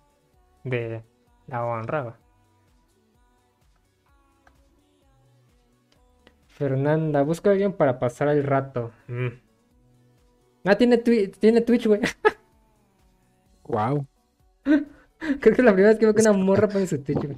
de 0.66 1.02
la 1.48 1.66
honra. 1.66 2.18
Fernanda, 6.48 7.24
busca 7.24 7.50
a 7.50 7.54
alguien 7.54 7.74
para 7.74 7.98
pasar 8.00 8.28
el 8.30 8.44
rato. 8.44 8.92
Mm. 9.08 9.28
Ah, 10.66 10.76
tiene, 10.76 11.04
twi- 11.04 11.32
tiene 11.40 11.62
Twitch, 11.62 11.88
güey. 11.88 12.02
Wow. 13.64 14.06
Creo 14.64 15.40
que 15.40 15.50
es 15.52 15.60
la 15.64 15.72
primera 15.72 15.90
vez 15.90 16.00
que 16.00 16.06
veo 16.06 16.14
que 16.14 16.22
una 16.22 16.34
morra 16.34 16.68
pone 16.68 16.86
su 16.88 17.02
Twitch, 17.02 17.24
güey. 17.24 17.38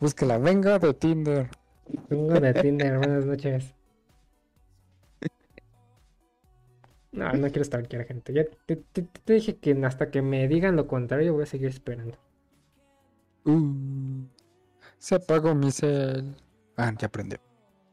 Búsquela, 0.00 0.38
venga 0.38 0.78
de 0.78 0.94
Tinder. 0.94 1.50
Vengo 2.08 2.40
de 2.40 2.54
Tinder, 2.54 2.96
buenas 2.96 3.26
noches. 3.26 3.74
No, 7.14 7.32
no 7.32 7.46
quiero 7.48 7.62
estar 7.62 7.80
aquí, 7.80 7.96
gente. 8.06 8.32
Ya 8.32 8.44
te, 8.66 8.76
te- 8.76 9.02
te 9.02 9.32
dije 9.32 9.56
que 9.56 9.72
hasta 9.84 10.10
que 10.10 10.20
me 10.20 10.48
digan 10.48 10.76
lo 10.76 10.86
contrario 10.86 11.32
voy 11.34 11.44
a 11.44 11.46
seguir 11.46 11.68
esperando. 11.68 12.18
Uh, 13.46 14.24
se 14.98 15.14
apagó 15.14 15.54
mi 15.54 15.70
cel. 15.70 16.34
Ah, 16.76 16.92
ya 16.98 17.06
aprendió. 17.06 17.38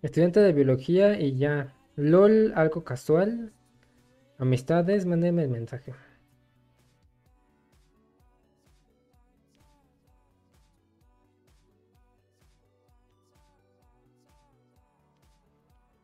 Estudiante 0.01 0.39
de 0.39 0.53
biología 0.53 1.19
y 1.19 1.37
ya. 1.37 1.73
LOL, 1.95 2.53
algo 2.55 2.83
casual. 2.83 3.53
Amistades, 4.39 5.05
mándeme 5.05 5.43
el 5.43 5.49
mensaje. 5.49 5.93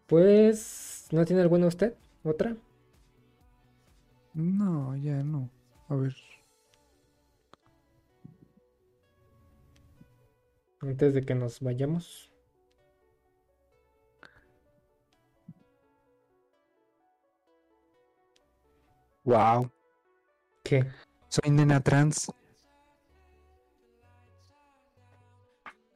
Pues, 0.07 1.07
¿no 1.11 1.25
tiene 1.25 1.41
alguna 1.41 1.67
usted? 1.67 1.93
¿Otra? 2.23 2.55
No, 4.38 4.95
ya 4.95 5.24
no. 5.24 5.49
A 5.90 5.95
ver. 5.95 6.16
Antes 10.80 11.16
de 11.16 11.25
que 11.25 11.33
nos 11.33 11.59
vayamos. 11.59 12.32
Wow. 19.24 19.72
¿Qué? 20.64 20.85
Soy 21.30 21.49
nena 21.49 21.82
trans. 21.82 22.32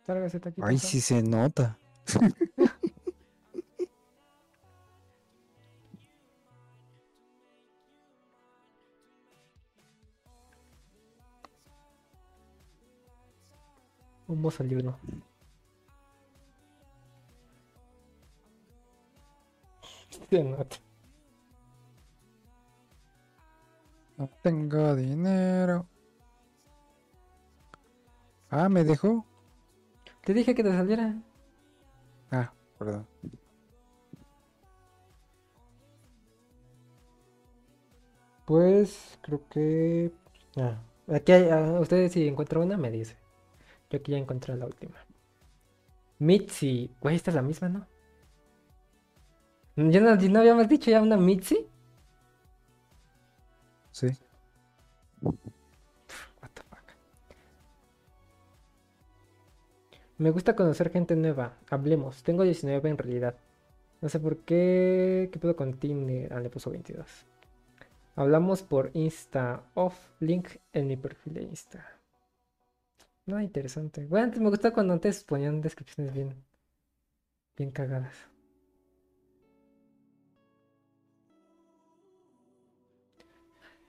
Sálgase, 0.04 0.40
taquito. 0.40 0.66
Ay, 0.66 0.80
sí 0.80 1.00
se 1.00 1.22
nota. 1.22 1.78
Libro. 14.64 14.98
Se 20.30 20.44
nota. 20.44 20.78
No 24.18 24.30
tengo 24.42 24.96
dinero. 24.96 25.88
Ah, 28.50 28.70
me 28.70 28.84
dejó. 28.84 29.26
Te 30.24 30.34
dije 30.34 30.54
que 30.56 30.64
te 30.64 30.72
saliera. 30.72 31.16
Ah, 32.32 32.54
perdón. 32.78 33.08
Pues 38.46 39.18
creo 39.22 39.48
que. 39.50 40.12
Ah, 40.58 40.82
aquí 41.14 41.32
hay, 41.32 41.50
ah, 41.50 41.80
ustedes 41.80 42.12
si 42.12 42.28
encuentran 42.28 42.64
una, 42.64 42.78
me 42.78 42.92
dice. 42.92 43.21
Yo 43.92 44.00
aquí 44.00 44.14
ya 44.14 44.18
encontré 44.18 44.56
la 44.56 44.66
última. 44.66 44.96
Mitzi. 46.20 46.90
Güey, 47.02 47.18
esta 47.18 47.32
es 47.32 47.36
la 47.36 47.42
misma, 47.42 47.68
¿no? 47.68 47.88
¿Ya 49.76 50.00
no, 50.00 50.16
no 50.16 50.40
habíamos 50.40 50.70
dicho 50.70 50.90
ya 50.90 51.02
una 51.02 51.18
Mitzi? 51.18 51.68
Sí. 53.92 54.08
What 55.22 55.34
the 56.54 56.62
fuck. 56.62 56.84
Me 60.18 60.32
gusta 60.32 60.56
conocer 60.56 60.90
gente 60.90 61.18
nueva. 61.18 61.58
Hablemos. 61.70 62.24
Tengo 62.24 62.44
19 62.44 62.90
en 62.90 62.98
realidad. 62.98 63.36
No 64.00 64.08
sé 64.08 64.22
por 64.22 64.38
qué. 64.38 65.30
¿Qué 65.34 65.40
pedo 65.40 65.58
con 65.58 65.74
Tinder? 65.74 66.32
Ah, 66.34 66.40
le 66.40 66.50
puso 66.50 66.72
22. 66.72 67.06
Hablamos 68.16 68.64
por 68.64 68.92
Insta. 68.94 69.64
Off. 69.74 69.98
Link 70.22 70.48
en 70.72 70.88
mi 70.88 70.96
perfil 70.96 71.34
de 71.34 71.44
Insta. 71.44 72.01
Nada 73.32 73.44
interesante. 73.44 74.06
Bueno, 74.08 74.26
antes 74.26 74.42
me 74.42 74.50
gusta 74.50 74.74
cuando 74.74 74.92
antes 74.92 75.24
ponían 75.24 75.62
descripciones 75.62 76.14
bien. 76.14 76.36
Bien 77.56 77.72
cagadas. 77.72 78.14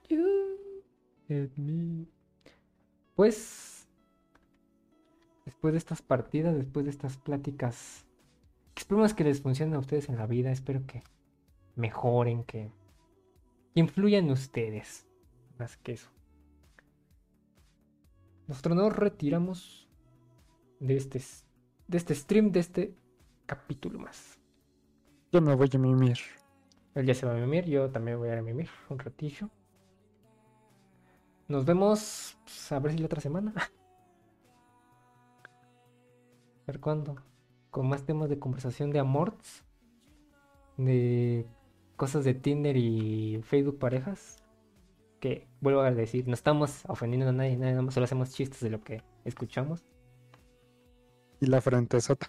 You 0.07 0.69
me. 1.57 2.05
Pues, 3.15 3.85
después 5.43 5.73
de 5.73 5.77
estas 5.77 6.01
partidas, 6.01 6.55
después 6.55 6.85
de 6.85 6.91
estas 6.91 7.17
pláticas, 7.17 8.05
esperemos 8.77 9.13
que 9.13 9.25
les 9.25 9.41
funcione 9.41 9.75
a 9.75 9.79
ustedes 9.79 10.07
en 10.07 10.15
la 10.15 10.25
vida. 10.25 10.53
Espero 10.53 10.85
que 10.87 11.03
mejoren, 11.75 12.45
que 12.45 12.71
influyan 13.73 14.29
ustedes. 14.29 15.05
Más 15.59 15.75
que 15.75 15.91
eso. 15.91 16.12
Nosotros 18.47 18.75
nos 18.75 18.95
retiramos 18.95 19.87
de 20.79 20.97
este, 20.97 21.21
de 21.87 21.97
este 21.97 22.15
stream, 22.15 22.51
de 22.51 22.59
este 22.59 22.95
capítulo 23.45 23.99
más. 23.99 24.39
Yo 25.31 25.41
me 25.41 25.55
voy 25.55 25.69
a 25.73 25.77
mimir. 25.77 26.17
Él 26.95 27.05
ya 27.05 27.13
se 27.15 27.25
va 27.25 27.33
a 27.33 27.37
mimir, 27.37 27.65
yo 27.65 27.89
también 27.89 28.17
voy 28.19 28.29
a 28.29 28.33
ir 28.33 28.39
a 28.39 28.43
mimir 28.43 28.69
un 28.89 28.99
ratillo. 28.99 29.49
Nos 31.47 31.65
vemos 31.65 32.37
pues, 32.43 32.71
a 32.71 32.79
ver 32.79 32.91
si 32.91 32.97
la 32.99 33.05
otra 33.05 33.21
semana. 33.21 33.53
A 36.63 36.67
ver 36.67 36.79
cuándo. 36.79 37.15
Con 37.71 37.89
más 37.89 38.05
temas 38.05 38.29
de 38.29 38.39
conversación 38.39 38.91
de 38.91 38.99
amorts. 38.99 39.65
De 40.77 41.45
cosas 41.97 42.23
de 42.23 42.33
Tinder 42.33 42.77
y 42.77 43.41
Facebook 43.43 43.79
parejas. 43.79 44.42
Que 45.23 45.47
vuelvo 45.61 45.79
a 45.79 45.89
decir, 45.91 46.27
no 46.27 46.33
estamos 46.33 46.83
ofendiendo 46.89 47.29
a 47.29 47.31
nadie, 47.31 47.55
nada 47.55 47.81
más 47.81 47.93
solo 47.93 48.03
hacemos 48.03 48.33
chistes 48.33 48.59
de 48.59 48.69
lo 48.69 48.83
que 48.83 49.01
escuchamos. 49.23 49.85
Y 51.39 51.45
la 51.45 51.61
frente 51.61 52.01
sota. 52.01 52.27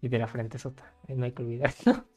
Y 0.00 0.06
de 0.06 0.18
la 0.20 0.28
frente 0.28 0.56
sota. 0.56 0.94
eh, 1.08 1.16
No 1.16 1.24
hay 1.24 1.32
que 1.32 1.42
olvidarlo. 1.42 2.04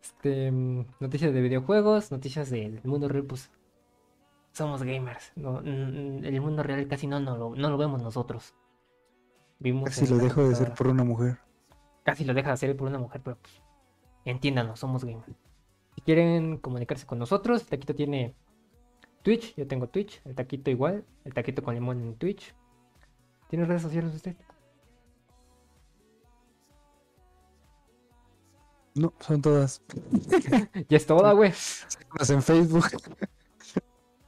Este, 0.00 0.50
mm, 0.52 0.86
noticias 1.00 1.32
de 1.34 1.40
videojuegos, 1.40 2.12
noticias 2.12 2.50
del 2.50 2.80
mundo 2.84 3.08
real, 3.08 3.24
pues 3.24 3.50
somos 4.52 4.82
gamers. 4.82 5.32
No, 5.34 5.60
mm, 5.60 6.24
el 6.24 6.40
mundo 6.40 6.62
real 6.62 6.86
casi 6.86 7.06
no, 7.08 7.18
no, 7.20 7.36
lo, 7.36 7.54
no 7.56 7.68
lo 7.68 7.76
vemos 7.76 8.00
nosotros. 8.00 8.54
Vimos 9.58 9.90
Casi 9.90 10.06
lo 10.06 10.18
dejo 10.18 10.48
de 10.48 10.54
ser 10.54 10.72
por 10.74 10.86
una 10.88 11.02
mujer. 11.02 11.38
Casi 12.04 12.24
lo 12.24 12.32
deja 12.34 12.48
de 12.50 12.54
hacer 12.54 12.76
por 12.76 12.86
una 12.88 12.98
mujer, 12.98 13.20
pero 13.24 13.36
pues 13.38 13.60
entiéndanos, 14.24 14.78
somos 14.78 15.04
gamers. 15.04 15.45
Si 15.96 16.02
quieren 16.02 16.58
comunicarse 16.58 17.06
con 17.06 17.18
nosotros, 17.18 17.66
Taquito 17.66 17.94
tiene 17.94 18.34
Twitch, 19.22 19.56
yo 19.56 19.66
tengo 19.66 19.88
Twitch, 19.88 20.22
el 20.24 20.36
taquito 20.36 20.70
igual, 20.70 21.04
el 21.24 21.34
taquito 21.34 21.60
con 21.60 21.74
limón 21.74 22.00
en 22.00 22.14
Twitch. 22.14 22.54
¿Tiene 23.48 23.64
redes 23.64 23.82
sociales 23.82 24.14
usted? 24.14 24.36
No, 28.94 29.12
son 29.18 29.42
todas. 29.42 29.82
Ya 30.88 30.96
es 30.96 31.06
toda, 31.06 31.32
güey. 31.32 31.52
En 32.28 32.42
Facebook. 32.42 32.84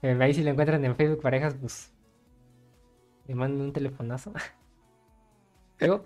Eh, 0.02 0.16
ahí 0.20 0.34
si 0.34 0.42
lo 0.42 0.50
encuentran 0.50 0.84
en 0.84 0.96
Facebook 0.96 1.22
parejas, 1.22 1.54
pues 1.60 1.92
le 3.26 3.34
manden 3.34 3.60
un 3.62 3.72
telefonazo. 3.72 4.32
Luego, 5.78 6.02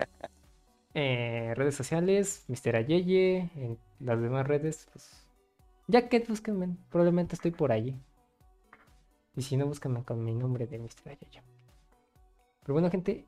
eh, 0.93 1.53
redes 1.55 1.75
sociales, 1.75 2.45
Mr. 2.47 2.75
Ayeye, 2.75 3.49
en 3.55 3.79
las 3.99 4.21
demás 4.21 4.45
redes, 4.47 4.87
pues 4.91 5.22
ya 5.87 6.07
que 6.09 6.19
búsquenme, 6.19 6.77
probablemente 6.89 7.35
estoy 7.35 7.51
por 7.51 7.71
allí. 7.71 7.99
Y 9.35 9.41
si 9.41 9.57
no, 9.57 9.65
búsquenme 9.65 10.03
con 10.03 10.23
mi 10.23 10.33
nombre 10.33 10.67
de 10.67 10.79
Mr. 10.79 11.09
Ayeye. 11.09 11.43
Pero 12.61 12.73
bueno, 12.73 12.89
gente, 12.89 13.25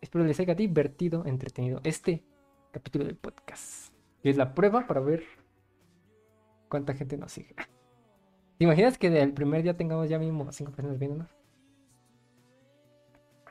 espero 0.00 0.24
les 0.24 0.38
haya 0.40 0.54
divertido, 0.54 1.26
entretenido 1.26 1.80
este 1.84 2.24
capítulo 2.70 3.04
del 3.04 3.16
podcast. 3.16 3.92
Y 4.22 4.30
es 4.30 4.36
la 4.36 4.54
prueba 4.54 4.86
para 4.86 5.00
ver 5.00 5.24
cuánta 6.68 6.94
gente 6.94 7.16
nos 7.16 7.32
sigue. 7.32 7.54
¿Te 8.58 8.64
imaginas 8.64 8.96
que 8.96 9.10
del 9.10 9.32
primer 9.32 9.62
día 9.62 9.76
tengamos 9.76 10.08
ya 10.08 10.18
mínimo 10.18 10.50
5 10.50 10.72
personas 10.72 10.98
viéndonos? 10.98 11.28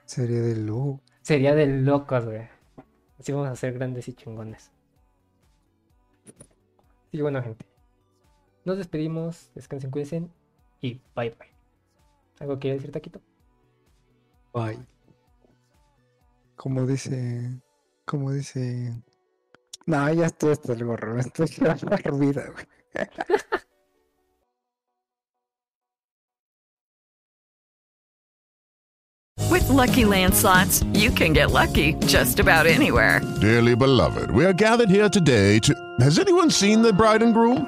Sería 0.06 0.42
de 0.42 0.56
lujo. 0.56 1.02
Sería 1.22 1.54
de 1.54 1.68
locos, 1.68 2.26
güey. 2.26 2.50
Así 3.20 3.32
vamos 3.32 3.50
a 3.50 3.56
ser 3.56 3.74
grandes 3.74 4.08
y 4.08 4.14
chingones. 4.14 4.72
Y 7.12 7.22
bueno, 7.22 7.42
gente. 7.44 7.71
Nos 8.64 8.78
despedimos, 8.78 9.50
descansen, 9.56 9.90
cuídense 9.90 10.30
y 10.82 11.02
bye 11.16 11.32
bye. 11.32 11.50
¿Algo 12.40 12.60
quiere 12.60 12.78
decir, 12.78 12.92
Taquito? 12.92 13.22
Bye. 14.54 14.80
Como 16.56 16.86
dice. 16.86 17.62
Como 18.06 18.32
dice. 18.32 18.94
No, 19.86 20.14
ya 20.14 20.28
estoy 20.28 20.52
hasta 20.52 20.74
el 20.74 20.86
gorro. 20.86 21.14
Me 21.16 21.22
estoy 21.22 21.48
quedando 21.48 21.98
dormida, 22.04 22.46
güey. 22.52 22.66
With 29.50 29.68
Lucky 29.70 30.06
Land 30.06 30.34
slots, 30.34 30.84
you 30.94 31.12
can 31.12 31.34
get 31.34 31.52
lucky 31.52 31.94
just 32.06 32.40
about 32.40 32.68
anywhere. 32.68 33.22
Dearly 33.42 33.76
beloved, 33.76 34.32
we 34.32 34.46
are 34.46 34.54
gathered 34.54 34.90
here 34.90 35.10
today 35.10 35.60
to. 35.60 35.74
Has 36.00 36.20
anyone 36.20 36.50
seen 36.50 36.82
the 36.82 36.94
bride 36.94 37.22
and 37.22 37.34
groom? 37.34 37.68